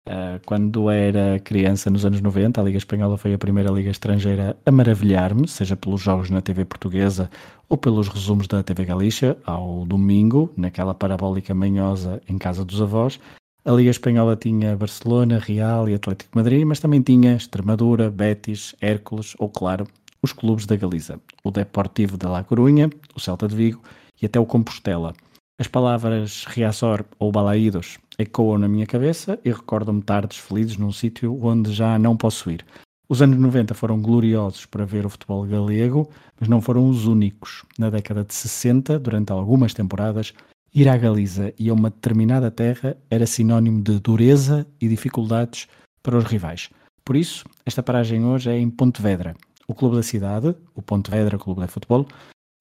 Uh, 0.08 0.40
quando 0.46 0.90
era 0.90 1.40
criança, 1.40 1.90
nos 1.90 2.04
anos 2.04 2.20
90, 2.22 2.60
a 2.60 2.64
Liga 2.64 2.78
Espanhola 2.78 3.18
foi 3.18 3.34
a 3.34 3.38
primeira 3.38 3.70
liga 3.70 3.92
estrangeira 3.92 4.58
a 4.66 4.72
maravilhar-me, 4.72 5.48
seja 5.48 5.76
pelos 5.76 6.02
jogos 6.02 6.30
na 6.30 6.42
TV 6.42 6.66
portuguesa 6.66 7.30
ou 7.68 7.78
pelos 7.78 8.08
resumos 8.08 8.48
da 8.48 8.64
TV 8.64 8.86
Galícia, 8.86 9.38
ao 9.46 9.86
domingo, 9.86 10.52
naquela 10.58 10.96
parabólica 10.96 11.54
manhosa 11.54 12.22
em 12.28 12.38
casa 12.38 12.66
dos 12.66 12.82
avós. 12.82 13.20
A 13.64 13.72
Liga 13.72 13.92
Espanhola 13.92 14.36
tinha 14.36 14.76
Barcelona, 14.76 15.38
Real 15.38 15.88
e 15.88 15.94
Atlético 15.94 16.36
Madrid, 16.36 16.66
mas 16.66 16.80
também 16.80 17.02
tinha 17.02 17.36
Extremadura, 17.36 18.10
Betis, 18.10 18.74
Hércules 18.82 19.36
ou, 19.38 19.48
claro, 19.48 19.86
os 20.24 20.34
clubes 20.34 20.66
da 20.66 20.76
Galiza, 20.76 21.20
o 21.44 21.52
Deportivo 21.52 22.18
de 22.18 22.26
La 22.26 22.44
Coruña, 22.44 22.90
o 23.16 23.20
Celta 23.20 23.48
de 23.48 23.56
Vigo 23.56 23.82
e 24.20 24.26
até 24.26 24.40
o 24.40 24.46
Compostela. 24.46 25.14
As 25.60 25.68
palavras 25.68 26.46
Riazor 26.48 27.06
ou 27.20 27.32
Balaídos 27.32 28.00
ecoam 28.20 28.58
na 28.58 28.68
minha 28.68 28.86
cabeça 28.86 29.40
e 29.46 29.50
recordam-me 29.50 30.02
tardes 30.02 30.38
felizes 30.38 30.78
num 30.78 30.92
sítio 30.92 31.40
onde 31.42 31.72
já 31.74 31.98
não 31.98 32.18
posso 32.18 32.52
ir. 32.52 32.66
Os 33.08 33.22
anos 33.22 33.40
90 33.40 33.74
foram 33.74 34.00
gloriosos 34.00 34.66
para 34.66 34.86
ver 34.86 35.06
o 35.06 35.10
futebol 35.10 35.44
galego, 35.44 36.08
mas 36.40 36.48
não 36.48 36.62
foram 36.62 36.88
os 36.88 37.08
únicos. 37.08 37.64
Na 37.78 37.90
década 37.90 38.24
de 38.24 38.34
60, 38.34 39.00
durante 39.00 39.32
algumas 39.32 39.74
temporadas, 39.74 40.34
ir 40.76 40.88
à 40.88 40.96
Galiza 40.96 41.52
e 41.58 41.70
a 41.70 41.74
uma 41.74 41.90
determinada 41.90 42.52
terra 42.52 42.96
era 43.10 43.26
sinónimo 43.26 43.82
de 43.82 44.00
dureza 44.00 44.68
e 44.80 44.88
dificuldades 44.88 45.68
para 46.04 46.18
os 46.18 46.26
rivais. 46.26 46.70
Por 47.04 47.16
isso, 47.16 47.46
esta 47.66 47.82
paragem 47.82 48.24
hoje 48.24 48.52
é 48.52 48.60
em 48.60 48.70
Pontevedra, 48.70 49.36
o 49.68 49.74
clube 49.74 49.96
da 49.96 50.04
cidade, 50.04 50.56
o 50.76 50.82
Pontevedra 50.82 51.40
Clube 51.40 51.62
de 51.62 51.68
Futebol, 51.68 52.06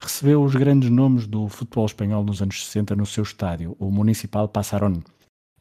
recebeu 0.01 0.41
os 0.41 0.55
grandes 0.55 0.89
nomes 0.89 1.27
do 1.27 1.47
futebol 1.47 1.85
espanhol 1.85 2.23
nos 2.23 2.41
anos 2.41 2.65
60 2.65 2.95
no 2.95 3.05
seu 3.05 3.23
estádio, 3.23 3.75
o 3.79 3.91
Municipal 3.91 4.47
Passarón. 4.47 5.01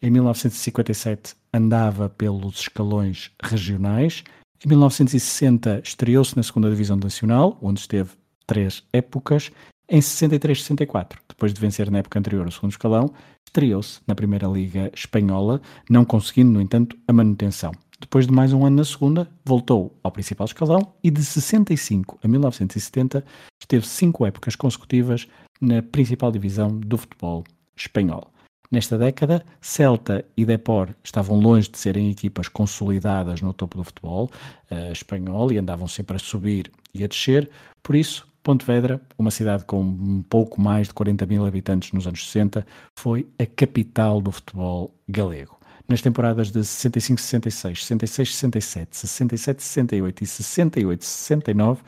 Em 0.00 0.10
1957 0.10 1.34
andava 1.52 2.08
pelos 2.08 2.60
escalões 2.60 3.32
regionais. 3.42 4.22
Em 4.64 4.68
1960 4.68 5.82
estreou-se 5.84 6.36
na 6.36 6.42
segunda 6.42 6.70
Divisão 6.70 6.96
Nacional, 6.96 7.58
onde 7.60 7.80
esteve 7.80 8.10
três 8.46 8.84
épocas. 8.92 9.50
Em 9.90 10.00
63-64, 10.00 11.16
depois 11.28 11.52
de 11.52 11.60
vencer 11.60 11.90
na 11.90 11.98
época 11.98 12.18
anterior 12.18 12.46
o 12.46 12.52
segundo 12.52 12.70
escalão, 12.70 13.12
estreou-se 13.44 14.00
na 14.06 14.14
Primeira 14.14 14.46
Liga 14.46 14.90
Espanhola, 14.94 15.60
não 15.88 16.04
conseguindo, 16.04 16.52
no 16.52 16.60
entanto, 16.60 16.96
a 17.08 17.12
manutenção. 17.12 17.72
Depois 17.98 18.26
de 18.26 18.32
mais 18.32 18.52
um 18.52 18.64
ano 18.64 18.76
na 18.76 18.84
segunda, 18.84 19.28
voltou 19.44 19.98
ao 20.02 20.12
principal 20.12 20.44
escalão 20.44 20.94
e 21.02 21.10
de 21.10 21.24
65 21.24 22.20
a 22.22 22.28
1970 22.28 23.24
esteve 23.60 23.86
cinco 23.86 24.24
épocas 24.24 24.54
consecutivas 24.54 25.26
na 25.60 25.82
principal 25.82 26.30
divisão 26.30 26.68
do 26.78 26.96
futebol 26.96 27.42
espanhol. 27.76 28.30
Nesta 28.70 28.98
década, 28.98 29.44
Celta 29.60 30.24
e 30.36 30.44
Depor 30.44 30.90
estavam 31.02 31.40
longe 31.40 31.70
de 31.70 31.78
serem 31.78 32.10
equipas 32.10 32.48
consolidadas 32.48 33.40
no 33.40 33.52
topo 33.54 33.78
do 33.78 33.84
futebol 33.84 34.30
uh, 34.70 34.92
espanhol 34.92 35.50
e 35.50 35.58
andavam 35.58 35.88
sempre 35.88 36.16
a 36.16 36.18
subir 36.18 36.70
e 36.92 37.02
a 37.02 37.06
descer, 37.06 37.48
por 37.82 37.96
isso 37.96 38.28
Pontevedra, 38.42 39.00
uma 39.18 39.30
cidade 39.30 39.64
com 39.64 39.80
um 39.80 40.22
pouco 40.22 40.60
mais 40.60 40.88
de 40.88 40.94
40 40.94 41.26
mil 41.26 41.44
habitantes 41.44 41.92
nos 41.92 42.06
anos 42.06 42.26
60, 42.26 42.66
foi 42.96 43.28
a 43.38 43.44
capital 43.44 44.22
do 44.22 44.32
futebol 44.32 44.94
galego 45.06 45.58
nas 45.88 46.02
temporadas 46.02 46.50
de 46.50 46.60
65-66, 46.60 47.78
66-67, 47.82 48.88
67-68 48.90 50.22
e 50.22 50.26
68-69, 50.26 51.78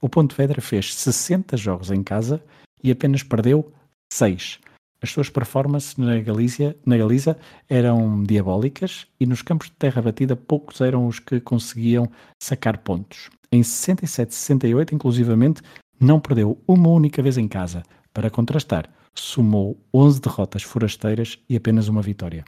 o 0.00 0.08
Pontevedra 0.08 0.60
fez 0.60 0.94
60 0.94 1.56
jogos 1.56 1.90
em 1.90 2.02
casa 2.02 2.42
e 2.84 2.90
apenas 2.90 3.22
perdeu 3.22 3.72
6. 4.12 4.60
As 5.02 5.10
suas 5.10 5.28
performances 5.28 5.96
na 5.96 6.18
Galícia, 6.20 6.76
na 6.84 6.96
Galiza 6.96 7.36
eram 7.68 8.22
diabólicas 8.22 9.06
e 9.20 9.26
nos 9.26 9.42
campos 9.42 9.68
de 9.68 9.74
terra 9.74 10.00
batida 10.00 10.34
poucos 10.34 10.80
eram 10.80 11.06
os 11.06 11.18
que 11.18 11.38
conseguiam 11.40 12.10
sacar 12.42 12.78
pontos. 12.78 13.28
Em 13.52 13.60
67-68, 13.60 14.92
inclusivamente, 14.92 15.62
não 16.00 16.18
perdeu 16.18 16.60
uma 16.66 16.88
única 16.88 17.22
vez 17.22 17.36
em 17.38 17.46
casa. 17.46 17.82
Para 18.12 18.30
contrastar, 18.30 18.88
somou 19.14 19.78
11 19.92 20.20
derrotas 20.20 20.62
forasteiras 20.62 21.38
e 21.48 21.56
apenas 21.56 21.88
uma 21.88 22.02
vitória. 22.02 22.44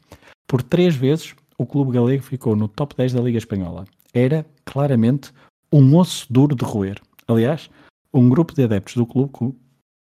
Por 0.47 0.63
três 0.63 0.97
vezes, 0.97 1.35
o 1.59 1.67
clube 1.67 1.93
galego 1.93 2.23
ficou 2.23 2.57
no 2.57 2.69
top 2.69 2.97
10 2.97 3.13
da 3.13 3.21
Liga 3.21 3.39
Espanhola. 3.39 3.85
Era, 4.15 4.47
claramente, 4.65 5.33
um 5.73 5.97
osso 5.97 6.27
duro 6.31 6.57
de 6.57 6.65
roer. 6.65 7.01
Aliás, 7.27 7.69
um 8.13 8.29
grupo 8.29 8.55
de 8.55 8.65
adeptos 8.65 8.95
do 8.95 9.07
clube 9.07 9.33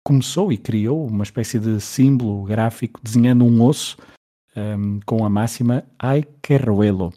começou 0.08 0.54
e 0.54 0.58
criou 0.58 1.06
uma 1.06 1.26
espécie 1.26 1.60
de 1.60 1.82
símbolo 1.82 2.46
gráfico 2.46 2.98
desenhando 3.04 3.44
um 3.44 3.62
osso 3.62 3.98
um, 4.56 5.02
com 5.06 5.26
a 5.26 5.30
máxima 5.30 5.84
Ai 6.00 6.24
que 6.42 6.56
roelo. 6.56 7.12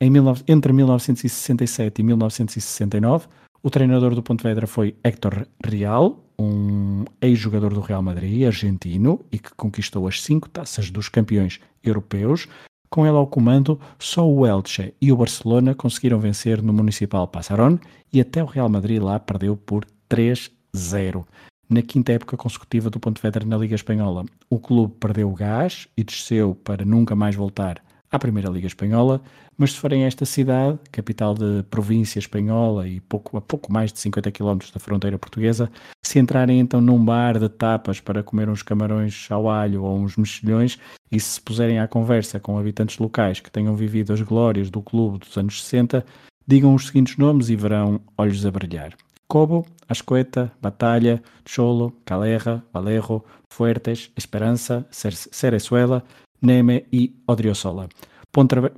entre 0.00 0.72
1967 0.72 1.98
e 1.98 2.04
1969, 2.04 3.26
o 3.60 3.68
treinador 3.68 4.14
do 4.14 4.22
Pontevedra 4.22 4.68
foi 4.68 4.94
Héctor 5.02 5.48
Real, 5.66 6.24
um 6.38 7.04
ex-jogador 7.20 7.74
do 7.74 7.80
Real 7.80 8.02
Madrid, 8.02 8.46
argentino, 8.46 9.24
e 9.32 9.40
que 9.40 9.52
conquistou 9.56 10.06
as 10.06 10.22
cinco 10.22 10.48
taças 10.48 10.92
dos 10.92 11.08
campeões 11.08 11.58
europeus. 11.82 12.46
Com 12.88 13.04
ele 13.04 13.16
ao 13.16 13.26
comando, 13.26 13.80
só 13.98 14.24
o 14.24 14.46
Elche 14.46 14.94
e 15.02 15.10
o 15.10 15.16
Barcelona 15.16 15.74
conseguiram 15.74 16.20
vencer 16.20 16.62
no 16.62 16.72
Municipal 16.72 17.26
Passarón 17.26 17.78
e 18.12 18.20
até 18.20 18.40
o 18.44 18.46
Real 18.46 18.68
Madrid 18.68 19.02
lá 19.02 19.18
perdeu 19.18 19.56
por 19.56 19.84
3-0. 20.08 21.24
Na 21.70 21.82
quinta 21.82 22.10
época 22.10 22.36
consecutiva 22.36 22.90
do 22.90 22.98
Pontevedra 22.98 23.46
na 23.46 23.56
Liga 23.56 23.76
Espanhola, 23.76 24.24
o 24.50 24.58
clube 24.58 24.92
perdeu 24.98 25.30
o 25.30 25.34
gás 25.36 25.86
e 25.96 26.02
desceu 26.02 26.52
para 26.52 26.84
nunca 26.84 27.14
mais 27.14 27.36
voltar 27.36 27.80
à 28.10 28.18
Primeira 28.18 28.50
Liga 28.50 28.66
Espanhola, 28.66 29.22
mas 29.56 29.70
se 29.70 29.78
forem 29.78 30.02
a 30.02 30.08
esta 30.08 30.26
cidade, 30.26 30.80
capital 30.90 31.32
de 31.32 31.62
província 31.70 32.18
espanhola 32.18 32.88
e 32.88 32.98
pouco, 32.98 33.36
a 33.36 33.40
pouco 33.40 33.72
mais 33.72 33.92
de 33.92 34.00
50 34.00 34.32
km 34.32 34.58
da 34.74 34.80
fronteira 34.80 35.16
portuguesa, 35.16 35.70
se 36.04 36.18
entrarem 36.18 36.58
então 36.58 36.80
num 36.80 37.04
bar 37.04 37.38
de 37.38 37.48
tapas 37.48 38.00
para 38.00 38.24
comer 38.24 38.48
uns 38.48 38.64
camarões 38.64 39.28
ao 39.30 39.48
alho 39.48 39.84
ou 39.84 39.96
uns 39.96 40.16
mexilhões 40.16 40.76
e 41.08 41.20
se 41.20 41.40
puserem 41.40 41.78
à 41.78 41.86
conversa 41.86 42.40
com 42.40 42.58
habitantes 42.58 42.98
locais 42.98 43.38
que 43.38 43.48
tenham 43.48 43.76
vivido 43.76 44.12
as 44.12 44.20
glórias 44.22 44.70
do 44.70 44.82
clube 44.82 45.18
dos 45.18 45.38
anos 45.38 45.62
60, 45.62 46.04
digam 46.44 46.74
os 46.74 46.88
seguintes 46.88 47.16
nomes 47.16 47.48
e 47.48 47.54
verão 47.54 48.00
olhos 48.18 48.44
a 48.44 48.50
brilhar. 48.50 48.96
Cobo, 49.30 49.64
Ascoeta, 49.88 50.50
Batalha, 50.60 51.22
Cholo, 51.44 51.92
Calerra, 52.04 52.64
Valerro, 52.72 53.24
Fuertes, 53.48 54.10
Esperança, 54.16 54.84
Cerezuela, 54.90 56.02
Neme 56.42 56.84
e 56.92 57.14
Odriozola. 57.28 57.88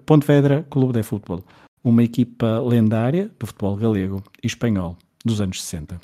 Pontevedra 0.05 0.63
Clube 0.71 0.93
de 0.93 1.03
Futebol, 1.03 1.43
uma 1.83 2.03
equipa 2.03 2.61
lendária 2.61 3.31
do 3.39 3.47
futebol 3.47 3.77
galego 3.77 4.23
e 4.43 4.47
espanhol 4.47 4.97
dos 5.25 5.41
anos 5.41 5.63
60. 5.63 5.99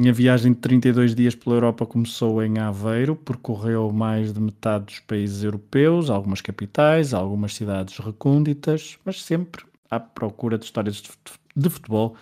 A 0.00 0.12
viagem 0.12 0.52
de 0.52 0.60
32 0.60 1.12
dias 1.12 1.34
pela 1.34 1.56
Europa 1.56 1.84
começou 1.84 2.40
em 2.40 2.56
Aveiro, 2.60 3.16
percorreu 3.16 3.90
mais 3.90 4.32
de 4.32 4.40
metade 4.40 4.84
dos 4.84 5.00
países 5.00 5.42
europeus, 5.42 6.08
algumas 6.08 6.40
capitais, 6.40 7.12
algumas 7.12 7.52
cidades 7.56 7.98
recônditas, 7.98 8.96
mas 9.04 9.20
sempre 9.20 9.64
à 9.90 9.98
procura 9.98 10.56
de 10.56 10.66
histórias 10.66 11.02
de 11.56 11.68
futebol 11.68 12.14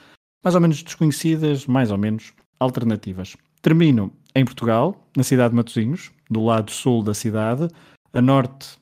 mais 0.42 0.54
ou 0.54 0.60
menos 0.62 0.82
desconhecidas, 0.82 1.66
mais 1.66 1.90
ou 1.90 1.98
menos 1.98 2.32
alternativas. 2.58 3.36
Termino 3.60 4.10
em 4.34 4.44
Portugal, 4.46 4.96
na 5.14 5.22
cidade 5.22 5.50
de 5.50 5.56
Matosinhos, 5.56 6.10
do 6.30 6.42
lado 6.42 6.70
sul 6.70 7.02
da 7.02 7.12
cidade. 7.12 7.68
A 8.14 8.22
norte, 8.22 8.78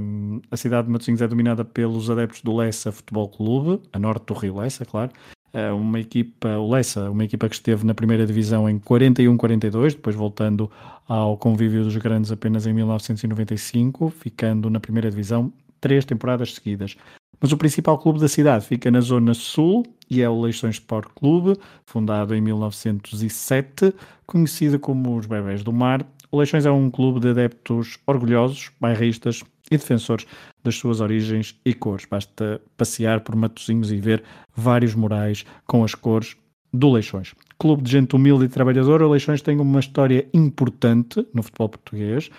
um, 0.00 0.40
a 0.50 0.56
cidade 0.56 0.86
de 0.86 0.92
Matosinhos 0.94 1.20
é 1.20 1.28
dominada 1.28 1.66
pelos 1.66 2.08
adeptos 2.08 2.40
do 2.40 2.56
Lessa 2.56 2.90
Futebol 2.90 3.28
Clube, 3.28 3.82
a 3.92 3.98
norte 3.98 4.24
do 4.24 4.32
Rio 4.32 4.56
Lessa, 4.56 4.86
claro. 4.86 5.12
É 5.52 5.72
uma 5.72 5.98
equipa, 5.98 6.48
o 6.58 6.70
Lessa, 6.70 7.10
uma 7.10 7.24
equipa 7.24 7.48
que 7.48 7.54
esteve 7.54 7.86
na 7.86 7.94
primeira 7.94 8.26
divisão 8.26 8.68
em 8.68 8.78
41-42, 8.78 9.92
depois 9.92 10.14
voltando 10.14 10.70
ao 11.06 11.38
convívio 11.38 11.84
dos 11.84 11.96
grandes 11.96 12.30
apenas 12.30 12.66
em 12.66 12.72
1995, 12.72 14.10
ficando 14.10 14.68
na 14.68 14.78
primeira 14.78 15.10
divisão 15.10 15.52
três 15.80 16.04
temporadas 16.04 16.54
seguidas. 16.54 16.96
Mas 17.40 17.52
o 17.52 17.56
principal 17.56 17.98
clube 17.98 18.18
da 18.18 18.28
cidade 18.28 18.66
fica 18.66 18.90
na 18.90 19.00
zona 19.00 19.32
sul 19.32 19.84
e 20.10 20.20
é 20.20 20.28
o 20.28 20.40
Leixões 20.40 20.76
Sport 20.76 21.08
Clube, 21.14 21.58
fundado 21.86 22.34
em 22.34 22.40
1907, 22.40 23.94
conhecido 24.26 24.78
como 24.78 25.16
os 25.16 25.26
Bebés 25.26 25.62
do 25.62 25.72
Mar. 25.72 26.04
O 26.30 26.38
Leixões 26.38 26.66
é 26.66 26.70
um 26.70 26.90
clube 26.90 27.20
de 27.20 27.28
adeptos 27.28 27.98
orgulhosos, 28.06 28.70
bairristas 28.80 29.42
e 29.70 29.76
defensores 29.76 30.26
das 30.62 30.76
suas 30.76 31.00
origens 31.00 31.58
e 31.64 31.74
cores. 31.74 32.06
Basta 32.10 32.60
passear 32.76 33.20
por 33.20 33.36
Matosinhos 33.36 33.92
e 33.92 33.96
ver 33.96 34.22
vários 34.54 34.94
murais 34.94 35.44
com 35.66 35.84
as 35.84 35.94
cores 35.94 36.36
do 36.72 36.90
Leixões. 36.90 37.34
Clube 37.58 37.82
de 37.82 37.90
gente 37.90 38.14
humilde 38.14 38.44
e 38.44 38.48
trabalhadora, 38.48 39.06
o 39.06 39.10
Leixões 39.10 39.42
tem 39.42 39.58
uma 39.58 39.80
história 39.80 40.28
importante 40.32 41.26
no 41.34 41.42
futebol 41.42 41.68
português. 41.70 42.30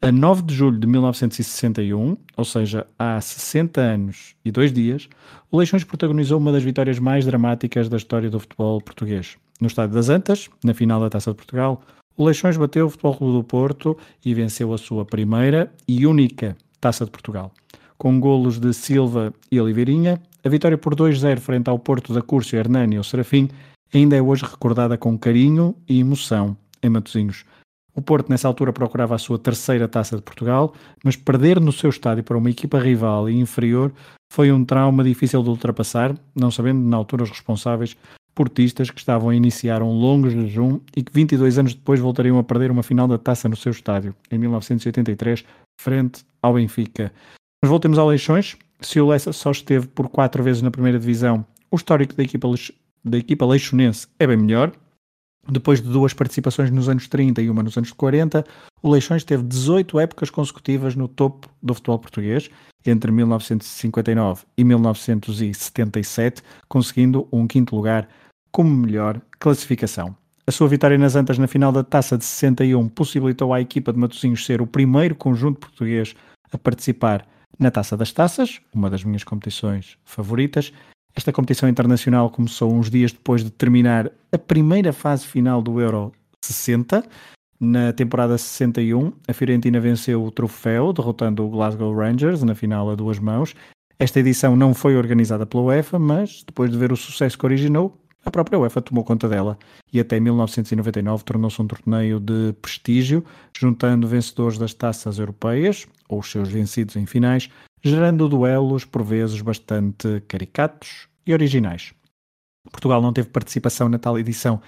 A 0.00 0.12
9 0.12 0.42
de 0.42 0.54
julho 0.54 0.78
de 0.78 0.86
1961, 0.86 2.16
ou 2.36 2.44
seja, 2.44 2.86
há 2.96 3.20
60 3.20 3.80
anos 3.80 4.36
e 4.44 4.52
dois 4.52 4.72
dias, 4.72 5.08
o 5.50 5.58
Leixões 5.58 5.82
protagonizou 5.82 6.38
uma 6.38 6.52
das 6.52 6.62
vitórias 6.62 7.00
mais 7.00 7.24
dramáticas 7.24 7.88
da 7.88 7.96
história 7.96 8.30
do 8.30 8.38
futebol 8.38 8.80
português. 8.80 9.36
No 9.60 9.66
Estádio 9.66 9.96
das 9.96 10.08
Antas, 10.08 10.48
na 10.62 10.72
final 10.72 11.00
da 11.00 11.10
Taça 11.10 11.32
de 11.32 11.36
Portugal, 11.36 11.82
o 12.16 12.24
Leixões 12.24 12.56
bateu 12.56 12.86
o 12.86 12.90
Futebol 12.90 13.16
Clube 13.16 13.38
do 13.38 13.44
Porto 13.44 13.98
e 14.24 14.34
venceu 14.34 14.72
a 14.72 14.78
sua 14.78 15.04
primeira 15.04 15.72
e 15.86 16.06
única 16.06 16.56
Taça 16.80 17.04
de 17.04 17.10
Portugal. 17.10 17.52
Com 17.96 18.20
golos 18.20 18.58
de 18.58 18.72
Silva 18.72 19.32
e 19.50 19.60
Oliveirinha, 19.60 20.20
a 20.44 20.48
vitória 20.48 20.78
por 20.78 20.94
2-0 20.94 21.38
frente 21.40 21.68
ao 21.68 21.78
Porto 21.78 22.12
da 22.14 22.22
Curso 22.22 22.54
Hernani 22.54 22.96
e 22.96 22.98
o 22.98 23.04
Serafim 23.04 23.48
ainda 23.92 24.16
é 24.16 24.22
hoje 24.22 24.44
recordada 24.44 24.96
com 24.96 25.18
carinho 25.18 25.74
e 25.88 26.00
emoção 26.00 26.56
em 26.82 26.88
Matosinhos. 26.88 27.44
O 27.94 28.00
Porto, 28.00 28.28
nessa 28.28 28.46
altura, 28.46 28.72
procurava 28.72 29.16
a 29.16 29.18
sua 29.18 29.38
terceira 29.38 29.88
taça 29.88 30.14
de 30.14 30.22
Portugal, 30.22 30.72
mas 31.04 31.16
perder 31.16 31.60
no 31.60 31.72
seu 31.72 31.90
estádio 31.90 32.22
para 32.22 32.38
uma 32.38 32.50
equipa 32.50 32.78
rival 32.78 33.28
e 33.28 33.36
inferior 33.36 33.92
foi 34.32 34.52
um 34.52 34.64
trauma 34.64 35.02
difícil 35.02 35.42
de 35.42 35.48
ultrapassar, 35.48 36.14
não 36.32 36.50
sabendo 36.50 36.80
na 36.80 36.96
altura 36.96 37.24
os 37.24 37.30
responsáveis 37.30 37.96
portistas 38.38 38.88
que 38.88 39.00
estavam 39.00 39.30
a 39.30 39.34
iniciar 39.34 39.82
um 39.82 39.90
longo 39.90 40.30
jejum 40.30 40.78
e 40.96 41.02
que 41.02 41.12
22 41.12 41.58
anos 41.58 41.74
depois 41.74 41.98
voltariam 41.98 42.38
a 42.38 42.44
perder 42.44 42.70
uma 42.70 42.84
final 42.84 43.08
da 43.08 43.18
taça 43.18 43.48
no 43.48 43.56
seu 43.56 43.72
estádio, 43.72 44.14
em 44.30 44.38
1983, 44.38 45.44
frente 45.80 46.24
ao 46.40 46.54
Benfica. 46.54 47.12
Mas 47.60 47.68
voltemos 47.68 47.98
ao 47.98 48.06
Leixões. 48.06 48.56
Se 48.80 49.00
o 49.00 49.08
Lessa 49.08 49.32
só 49.32 49.50
esteve 49.50 49.88
por 49.88 50.08
quatro 50.08 50.40
vezes 50.40 50.62
na 50.62 50.70
primeira 50.70 51.00
divisão, 51.00 51.44
o 51.68 51.74
histórico 51.74 52.14
da 52.14 52.22
equipa, 52.22 52.48
da 53.04 53.18
equipa 53.18 53.44
leixonense 53.44 54.06
é 54.20 54.26
bem 54.28 54.36
melhor. 54.36 54.70
Depois 55.50 55.82
de 55.82 55.88
duas 55.88 56.14
participações 56.14 56.70
nos 56.70 56.88
anos 56.88 57.08
30 57.08 57.42
e 57.42 57.50
uma 57.50 57.64
nos 57.64 57.76
anos 57.76 57.90
40, 57.90 58.44
o 58.80 58.88
Leixões 58.88 59.24
teve 59.24 59.42
18 59.42 59.98
épocas 59.98 60.30
consecutivas 60.30 60.94
no 60.94 61.08
topo 61.08 61.48
do 61.60 61.74
futebol 61.74 61.98
português, 61.98 62.48
entre 62.86 63.10
1959 63.10 64.44
e 64.56 64.62
1977, 64.62 66.40
conseguindo 66.68 67.26
um 67.32 67.48
quinto 67.48 67.74
lugar 67.74 68.08
como 68.50 68.70
melhor 68.70 69.20
classificação. 69.38 70.16
A 70.46 70.50
sua 70.50 70.68
vitória 70.68 70.96
nas 70.96 71.14
Antas 71.14 71.38
na 71.38 71.46
final 71.46 71.70
da 71.70 71.84
Taça 71.84 72.16
de 72.16 72.24
61 72.24 72.88
possibilitou 72.88 73.52
à 73.52 73.60
equipa 73.60 73.92
de 73.92 73.98
Matosinhos 73.98 74.46
ser 74.46 74.62
o 74.62 74.66
primeiro 74.66 75.14
conjunto 75.14 75.60
português 75.60 76.14
a 76.50 76.56
participar 76.56 77.26
na 77.58 77.70
Taça 77.70 77.96
das 77.96 78.12
Taças, 78.12 78.60
uma 78.72 78.88
das 78.88 79.04
minhas 79.04 79.24
competições 79.24 79.98
favoritas, 80.04 80.72
esta 81.18 81.32
competição 81.32 81.68
internacional 81.68 82.30
começou 82.30 82.72
uns 82.72 82.88
dias 82.88 83.10
depois 83.10 83.42
de 83.42 83.50
terminar 83.50 84.08
a 84.30 84.38
primeira 84.38 84.92
fase 84.92 85.26
final 85.26 85.60
do 85.60 85.80
Euro 85.80 86.12
60. 86.44 87.04
Na 87.58 87.92
temporada 87.92 88.38
61, 88.38 89.12
a 89.26 89.32
Fiorentina 89.32 89.80
venceu 89.80 90.22
o 90.22 90.30
troféu, 90.30 90.92
derrotando 90.92 91.44
o 91.44 91.50
Glasgow 91.50 91.92
Rangers 91.92 92.44
na 92.44 92.54
final 92.54 92.88
a 92.88 92.94
duas 92.94 93.18
mãos. 93.18 93.52
Esta 93.98 94.20
edição 94.20 94.54
não 94.54 94.72
foi 94.72 94.96
organizada 94.96 95.44
pela 95.44 95.64
UEFA, 95.64 95.98
mas 95.98 96.44
depois 96.46 96.70
de 96.70 96.78
ver 96.78 96.92
o 96.92 96.96
sucesso 96.96 97.36
que 97.36 97.44
originou, 97.44 97.98
a 98.28 98.30
própria 98.30 98.58
UEFA 98.58 98.82
tomou 98.82 99.02
conta 99.02 99.26
dela 99.26 99.58
e 99.92 99.98
até 99.98 100.20
1999 100.20 101.24
tornou-se 101.24 101.60
um 101.62 101.66
torneio 101.66 102.20
de 102.20 102.52
prestígio, 102.60 103.24
juntando 103.58 104.06
vencedores 104.06 104.58
das 104.58 104.74
taças 104.74 105.18
europeias, 105.18 105.86
ou 106.08 106.20
os 106.20 106.30
seus 106.30 106.48
vencidos 106.48 106.96
em 106.96 107.06
finais, 107.06 107.48
gerando 107.82 108.28
duelos 108.28 108.84
por 108.84 109.02
vezes 109.02 109.40
bastante 109.40 110.22
caricatos 110.28 111.08
e 111.26 111.32
originais. 111.32 111.94
Portugal 112.70 113.00
não 113.00 113.14
teve 113.14 113.28
participação 113.28 113.88
na 113.88 113.98
tal 113.98 114.18
edição 114.18 114.60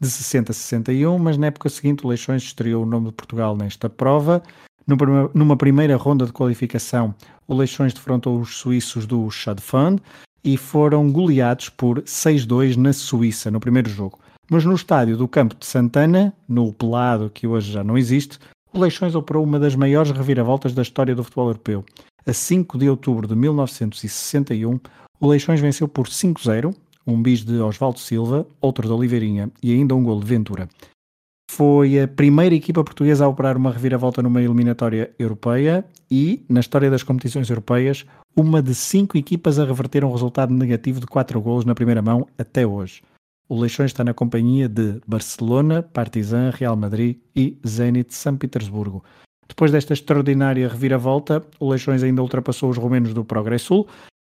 de 0.00 0.08
60 0.08 0.52
a 0.52 0.54
61, 0.54 1.18
mas 1.18 1.36
na 1.36 1.48
época 1.48 1.68
seguinte 1.68 2.06
o 2.06 2.08
Leixões 2.08 2.44
estreou 2.44 2.84
o 2.84 2.86
nome 2.86 3.06
de 3.06 3.12
Portugal 3.12 3.56
nesta 3.56 3.90
prova. 3.90 4.42
Numa 5.34 5.56
primeira 5.56 5.96
ronda 5.96 6.24
de 6.24 6.32
qualificação, 6.32 7.14
o 7.48 7.54
Leixões 7.54 7.92
defrontou 7.92 8.38
os 8.38 8.56
suíços 8.56 9.06
do 9.06 9.28
Fund 9.60 10.00
e 10.42 10.56
foram 10.56 11.10
goleados 11.10 11.68
por 11.68 12.02
6-2 12.02 12.76
na 12.76 12.92
Suíça 12.92 13.50
no 13.50 13.60
primeiro 13.60 13.88
jogo. 13.88 14.18
Mas 14.50 14.64
no 14.64 14.74
estádio 14.74 15.16
do 15.16 15.28
Campo 15.28 15.54
de 15.54 15.66
Santana, 15.66 16.32
no 16.48 16.72
pelado 16.72 17.30
que 17.32 17.46
hoje 17.46 17.72
já 17.72 17.84
não 17.84 17.98
existe, 17.98 18.38
o 18.72 18.78
Leixões 18.78 19.14
operou 19.14 19.44
uma 19.44 19.58
das 19.58 19.74
maiores 19.74 20.10
reviravoltas 20.10 20.72
da 20.72 20.82
história 20.82 21.14
do 21.14 21.24
futebol 21.24 21.48
europeu. 21.48 21.84
A 22.26 22.32
5 22.32 22.78
de 22.78 22.88
outubro 22.88 23.26
de 23.26 23.34
1961, 23.34 24.78
o 25.20 25.26
Leixões 25.26 25.60
venceu 25.60 25.88
por 25.88 26.06
5-0 26.06 26.74
um 27.08 27.22
bis 27.22 27.42
de 27.42 27.58
Osvaldo 27.58 27.98
Silva, 27.98 28.46
outro 28.60 28.86
de 28.86 28.92
Oliveirinha 28.92 29.50
e 29.62 29.72
ainda 29.72 29.94
um 29.94 30.04
gol 30.04 30.20
de 30.20 30.26
Ventura. 30.26 30.68
Foi 31.50 32.00
a 32.00 32.06
primeira 32.06 32.54
equipa 32.54 32.84
portuguesa 32.84 33.24
a 33.24 33.28
operar 33.28 33.56
uma 33.56 33.72
reviravolta 33.72 34.22
numa 34.22 34.40
eliminatória 34.40 35.10
europeia 35.18 35.84
e, 36.10 36.44
na 36.48 36.60
história 36.60 36.90
das 36.90 37.02
competições 37.02 37.48
europeias, 37.48 38.04
uma 38.36 38.62
de 38.62 38.74
cinco 38.74 39.16
equipas 39.16 39.58
a 39.58 39.64
reverter 39.64 40.04
um 40.04 40.12
resultado 40.12 40.54
negativo 40.54 41.00
de 41.00 41.06
quatro 41.06 41.40
golos 41.40 41.64
na 41.64 41.74
primeira 41.74 42.02
mão 42.02 42.28
até 42.38 42.66
hoje. 42.66 43.02
O 43.48 43.58
Leixões 43.58 43.90
está 43.90 44.04
na 44.04 44.12
companhia 44.12 44.68
de 44.68 45.00
Barcelona, 45.06 45.82
Partizan, 45.82 46.50
Real 46.50 46.76
Madrid 46.76 47.16
e 47.34 47.56
Zenit 47.66 48.14
São 48.14 48.36
Petersburgo. 48.36 49.02
Depois 49.48 49.72
desta 49.72 49.94
extraordinária 49.94 50.68
reviravolta, 50.68 51.42
o 51.58 51.70
Leixões 51.70 52.02
ainda 52.02 52.20
ultrapassou 52.20 52.68
os 52.68 52.76
romenos 52.76 53.14
do 53.14 53.24
Progresso 53.24 53.86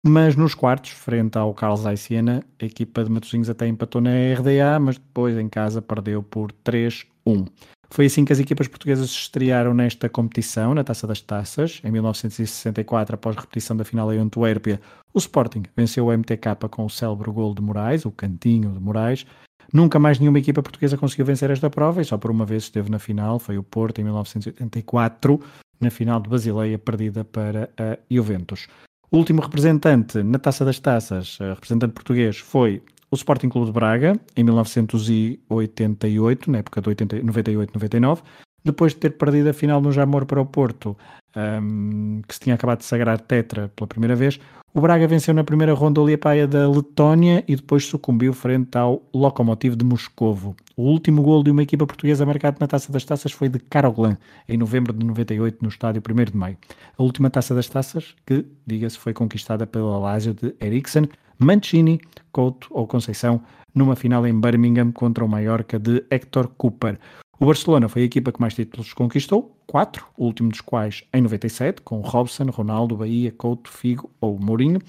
mas 0.07 0.35
nos 0.35 0.53
quartos, 0.53 0.91
frente 0.91 1.35
ao 1.35 1.51
Carlos 1.51 1.81
Siena, 1.99 2.43
a 2.61 2.65
equipa 2.65 3.03
de 3.03 3.09
Matosinhos 3.09 3.49
até 3.49 3.67
empatou 3.67 3.99
na 3.99 4.11
RDA, 4.37 4.79
mas 4.79 4.97
depois 4.97 5.35
em 5.35 5.49
casa 5.49 5.81
perdeu 5.81 6.21
por 6.21 6.51
3-1. 6.63 7.47
Foi 7.89 8.05
assim 8.05 8.23
que 8.23 8.31
as 8.31 8.39
equipas 8.39 8.67
portuguesas 8.67 9.09
se 9.09 9.17
estrearam 9.17 9.73
nesta 9.73 10.07
competição, 10.07 10.75
na 10.75 10.83
Taça 10.83 11.07
das 11.07 11.21
Taças. 11.21 11.81
Em 11.83 11.89
1964, 11.89 13.15
após 13.15 13.35
repetição 13.35 13.75
da 13.75 13.83
final 13.83 14.13
em 14.13 14.19
Antuérpia, 14.19 14.79
o 15.11 15.17
Sporting 15.17 15.63
venceu 15.75 16.05
o 16.05 16.11
MTK 16.15 16.67
com 16.69 16.85
o 16.85 16.89
célebre 16.89 17.31
gol 17.31 17.55
de 17.55 17.63
Moraes, 17.63 18.05
o 18.05 18.11
cantinho 18.11 18.71
de 18.71 18.79
Moraes. 18.79 19.25
Nunca 19.73 19.97
mais 19.97 20.19
nenhuma 20.19 20.37
equipa 20.37 20.61
portuguesa 20.61 20.97
conseguiu 20.97 21.25
vencer 21.25 21.49
esta 21.49 21.69
prova 21.69 22.01
e 22.01 22.05
só 22.05 22.15
por 22.15 22.29
uma 22.29 22.45
vez 22.45 22.63
esteve 22.63 22.91
na 22.91 22.99
final, 22.99 23.39
foi 23.39 23.57
o 23.57 23.63
Porto 23.63 23.99
em 23.99 24.03
1984, 24.03 25.39
na 25.81 25.89
final 25.89 26.19
de 26.19 26.29
Basileia, 26.29 26.77
perdida 26.77 27.23
para 27.23 27.71
a 27.77 27.97
Juventus. 28.09 28.67
O 29.15 29.17
último 29.17 29.41
representante 29.41 30.21
na 30.21 30.37
Taça 30.37 30.63
das 30.65 30.77
Taças, 30.77 31.37
eh, 31.39 31.53
representante 31.53 31.93
português, 31.93 32.37
foi 32.37 32.83
o 33.09 33.15
Sporting 33.15 33.47
Clube 33.47 33.67
de 33.67 33.71
Braga, 33.71 34.19
em 34.35 34.43
1988, 34.43 36.51
na 36.51 36.57
época 36.57 36.81
de 36.81 36.89
98-99, 37.23 38.21
depois 38.65 38.93
de 38.93 38.99
ter 38.99 39.11
perdido 39.11 39.49
a 39.49 39.53
final 39.53 39.79
no 39.79 39.91
Jamor 39.91 40.25
para 40.25 40.41
o 40.41 40.45
Porto, 40.45 40.97
um, 41.35 42.21
que 42.27 42.33
se 42.33 42.39
tinha 42.41 42.55
acabado 42.55 42.79
de 42.79 42.85
sagrar 42.85 43.19
tetra 43.21 43.71
pela 43.75 43.87
primeira 43.87 44.15
vez, 44.15 44.39
o 44.73 44.81
Braga 44.81 45.07
venceu 45.07 45.33
na 45.33 45.43
primeira 45.43 45.73
ronda 45.73 46.01
o 46.01 46.05
Liepaia 46.05 46.45
da 46.45 46.69
Letónia 46.69 47.45
e 47.47 47.55
depois 47.55 47.85
sucumbiu 47.85 48.33
frente 48.33 48.77
ao 48.77 49.01
Lokomotiv 49.13 49.73
de 49.75 49.85
Moscovo. 49.85 50.53
O 50.75 50.83
último 50.83 51.21
gol 51.21 51.41
de 51.43 51.49
uma 51.49 51.63
equipa 51.63 51.87
portuguesa 51.87 52.25
marcado 52.25 52.57
na 52.59 52.67
Taça 52.67 52.91
das 52.91 53.05
Taças 53.05 53.31
foi 53.31 53.47
de 53.47 53.57
Caroglan, 53.57 54.17
em 54.49 54.57
novembro 54.57 54.91
de 54.91 55.05
98, 55.05 55.59
no 55.61 55.69
estádio 55.69 56.01
1 56.05 56.25
de 56.25 56.35
Maio. 56.35 56.57
A 56.97 57.01
última 57.01 57.29
Taça 57.29 57.55
das 57.55 57.69
Taças, 57.69 58.15
que, 58.25 58.45
diga-se, 58.67 58.97
foi 58.97 59.13
conquistada 59.13 59.65
pela 59.65 59.97
Lazio 59.97 60.33
de 60.33 60.53
Eriksen, 60.59 61.07
Mancini, 61.39 62.01
Couto 62.33 62.67
ou 62.71 62.85
Conceição, 62.85 63.41
numa 63.73 63.95
final 63.95 64.27
em 64.27 64.37
Birmingham 64.37 64.91
contra 64.91 65.23
o 65.23 65.27
Mallorca 65.29 65.79
de 65.79 66.03
Hector 66.09 66.49
Cooper. 66.57 66.99
O 67.37 67.45
Barcelona 67.45 67.89
foi 67.89 68.03
a 68.03 68.05
equipa 68.05 68.31
que 68.31 68.39
mais 68.39 68.53
títulos 68.53 68.93
conquistou, 68.93 69.57
quatro, 69.67 70.05
o 70.17 70.25
último 70.25 70.49
dos 70.49 70.61
quais 70.61 71.03
em 71.13 71.21
97, 71.21 71.81
com 71.81 71.99
Robson, 71.99 72.45
Ronaldo, 72.45 72.95
Bahia, 72.95 73.31
Couto, 73.31 73.69
Figo 73.69 74.09
ou 74.21 74.39
Mourinho. 74.39 74.79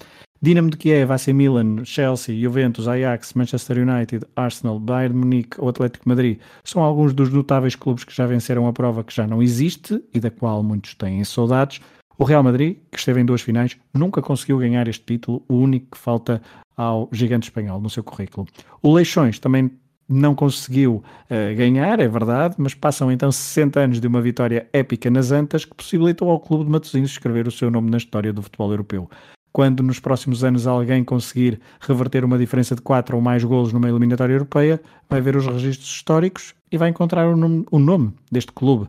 Dinamo 0.40 0.70
de 0.70 0.76
Kiev, 0.76 1.10
AC 1.10 1.28
Milan, 1.28 1.84
Chelsea, 1.84 2.38
Juventus, 2.40 2.86
Ajax, 2.86 3.32
Manchester 3.34 3.78
United, 3.78 4.24
Arsenal, 4.36 4.78
Bayern 4.78 5.18
Munique 5.18 5.60
ou 5.60 5.68
Atlético 5.68 6.08
Madrid 6.08 6.38
são 6.62 6.82
alguns 6.82 7.12
dos 7.12 7.32
notáveis 7.32 7.74
clubes 7.74 8.04
que 8.04 8.14
já 8.14 8.26
venceram 8.26 8.68
a 8.68 8.72
prova 8.72 9.02
que 9.02 9.14
já 9.14 9.26
não 9.26 9.42
existe 9.42 10.00
e 10.14 10.20
da 10.20 10.30
qual 10.30 10.62
muitos 10.62 10.94
têm 10.94 11.24
saudades. 11.24 11.80
O 12.18 12.24
Real 12.24 12.42
Madrid, 12.42 12.78
que 12.92 12.98
esteve 12.98 13.20
em 13.20 13.24
duas 13.24 13.40
finais, 13.40 13.76
nunca 13.92 14.22
conseguiu 14.22 14.58
ganhar 14.58 14.86
este 14.86 15.04
título, 15.04 15.42
o 15.48 15.54
único 15.56 15.96
que 15.96 15.98
falta 15.98 16.40
ao 16.76 17.08
gigante 17.12 17.48
espanhol 17.48 17.80
no 17.80 17.90
seu 17.90 18.04
currículo. 18.04 18.46
O 18.82 18.92
Leixões 18.92 19.38
também 19.38 19.70
não 20.08 20.34
conseguiu 20.34 21.02
uh, 21.24 21.56
ganhar, 21.56 21.98
é 22.00 22.08
verdade, 22.08 22.54
mas 22.58 22.74
passam 22.74 23.10
então 23.10 23.30
60 23.30 23.80
anos 23.80 24.00
de 24.00 24.06
uma 24.06 24.20
vitória 24.20 24.68
épica 24.72 25.10
nas 25.10 25.32
Antas 25.32 25.64
que 25.64 25.74
possibilitou 25.74 26.30
ao 26.30 26.40
Clube 26.40 26.64
de 26.64 26.70
Matosinhos 26.70 27.10
escrever 27.10 27.46
o 27.46 27.50
seu 27.50 27.70
nome 27.70 27.90
na 27.90 27.96
história 27.96 28.32
do 28.32 28.42
futebol 28.42 28.70
europeu. 28.70 29.10
Quando 29.52 29.82
nos 29.82 29.98
próximos 29.98 30.44
anos 30.44 30.66
alguém 30.66 31.02
conseguir 31.02 31.60
reverter 31.80 32.24
uma 32.24 32.38
diferença 32.38 32.74
de 32.74 32.82
4 32.82 33.16
ou 33.16 33.22
mais 33.22 33.42
golos 33.42 33.72
numa 33.72 33.88
eliminatória 33.88 34.34
europeia, 34.34 34.80
vai 35.08 35.20
ver 35.20 35.34
os 35.34 35.46
registros 35.46 35.88
históricos 35.88 36.54
e 36.70 36.76
vai 36.76 36.90
encontrar 36.90 37.26
o 37.26 37.36
nome, 37.36 37.64
o 37.70 37.78
nome 37.78 38.12
deste 38.30 38.52
clube 38.52 38.86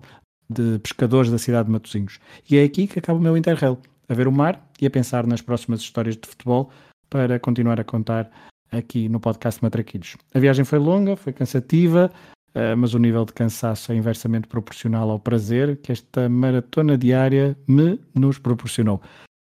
de 0.49 0.77
pescadores 0.79 1.31
da 1.31 1.37
cidade 1.37 1.67
de 1.67 1.71
Matosinhos. 1.71 2.19
E 2.49 2.57
é 2.57 2.63
aqui 2.63 2.85
que 2.85 2.99
acaba 2.99 3.17
o 3.17 3.21
meu 3.21 3.37
interrail, 3.37 3.77
a 4.09 4.13
ver 4.13 4.27
o 4.27 4.31
mar 4.31 4.61
e 4.79 4.85
a 4.85 4.89
pensar 4.89 5.25
nas 5.25 5.41
próximas 5.41 5.79
histórias 5.79 6.15
de 6.15 6.27
futebol 6.27 6.69
para 7.09 7.39
continuar 7.39 7.79
a 7.79 7.83
contar 7.83 8.29
aqui 8.71 9.09
no 9.09 9.19
podcast 9.19 9.61
Matraquilhos. 9.63 10.17
A 10.33 10.39
viagem 10.39 10.65
foi 10.65 10.79
longa, 10.79 11.15
foi 11.15 11.33
cansativa, 11.33 12.11
uh, 12.55 12.77
mas 12.77 12.93
o 12.93 12.99
nível 12.99 13.25
de 13.25 13.33
cansaço 13.33 13.91
é 13.91 13.95
inversamente 13.95 14.47
proporcional 14.47 15.09
ao 15.09 15.19
prazer 15.19 15.77
que 15.77 15.91
esta 15.91 16.29
maratona 16.29 16.97
diária 16.97 17.57
me 17.67 17.99
nos 18.13 18.39
proporcionou. 18.39 19.01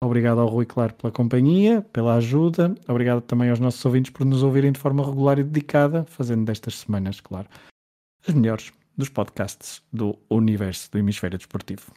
Obrigado 0.04 0.40
ao 0.40 0.48
Rui 0.48 0.66
Claro 0.66 0.94
pela 0.94 1.12
companhia, 1.12 1.82
pela 1.92 2.16
ajuda. 2.16 2.76
Obrigado 2.88 3.22
também 3.22 3.50
aos 3.50 3.60
nossos 3.60 3.84
ouvintes 3.84 4.12
por 4.12 4.26
nos 4.26 4.44
ouvirem 4.44 4.72
de 4.72 4.80
forma 4.80 5.04
regular 5.04 5.40
e 5.40 5.44
dedicada, 5.44 6.06
fazendo 6.06 6.46
destas 6.46 6.76
semanas, 6.76 7.20
claro, 7.20 7.48
as 8.28 8.34
melhores 8.34 8.72
dos 8.96 9.10
podcasts 9.10 9.82
do 9.92 10.18
universo 10.30 10.92
do 10.92 11.00
hemisfério 11.00 11.38
desportivo. 11.38 11.92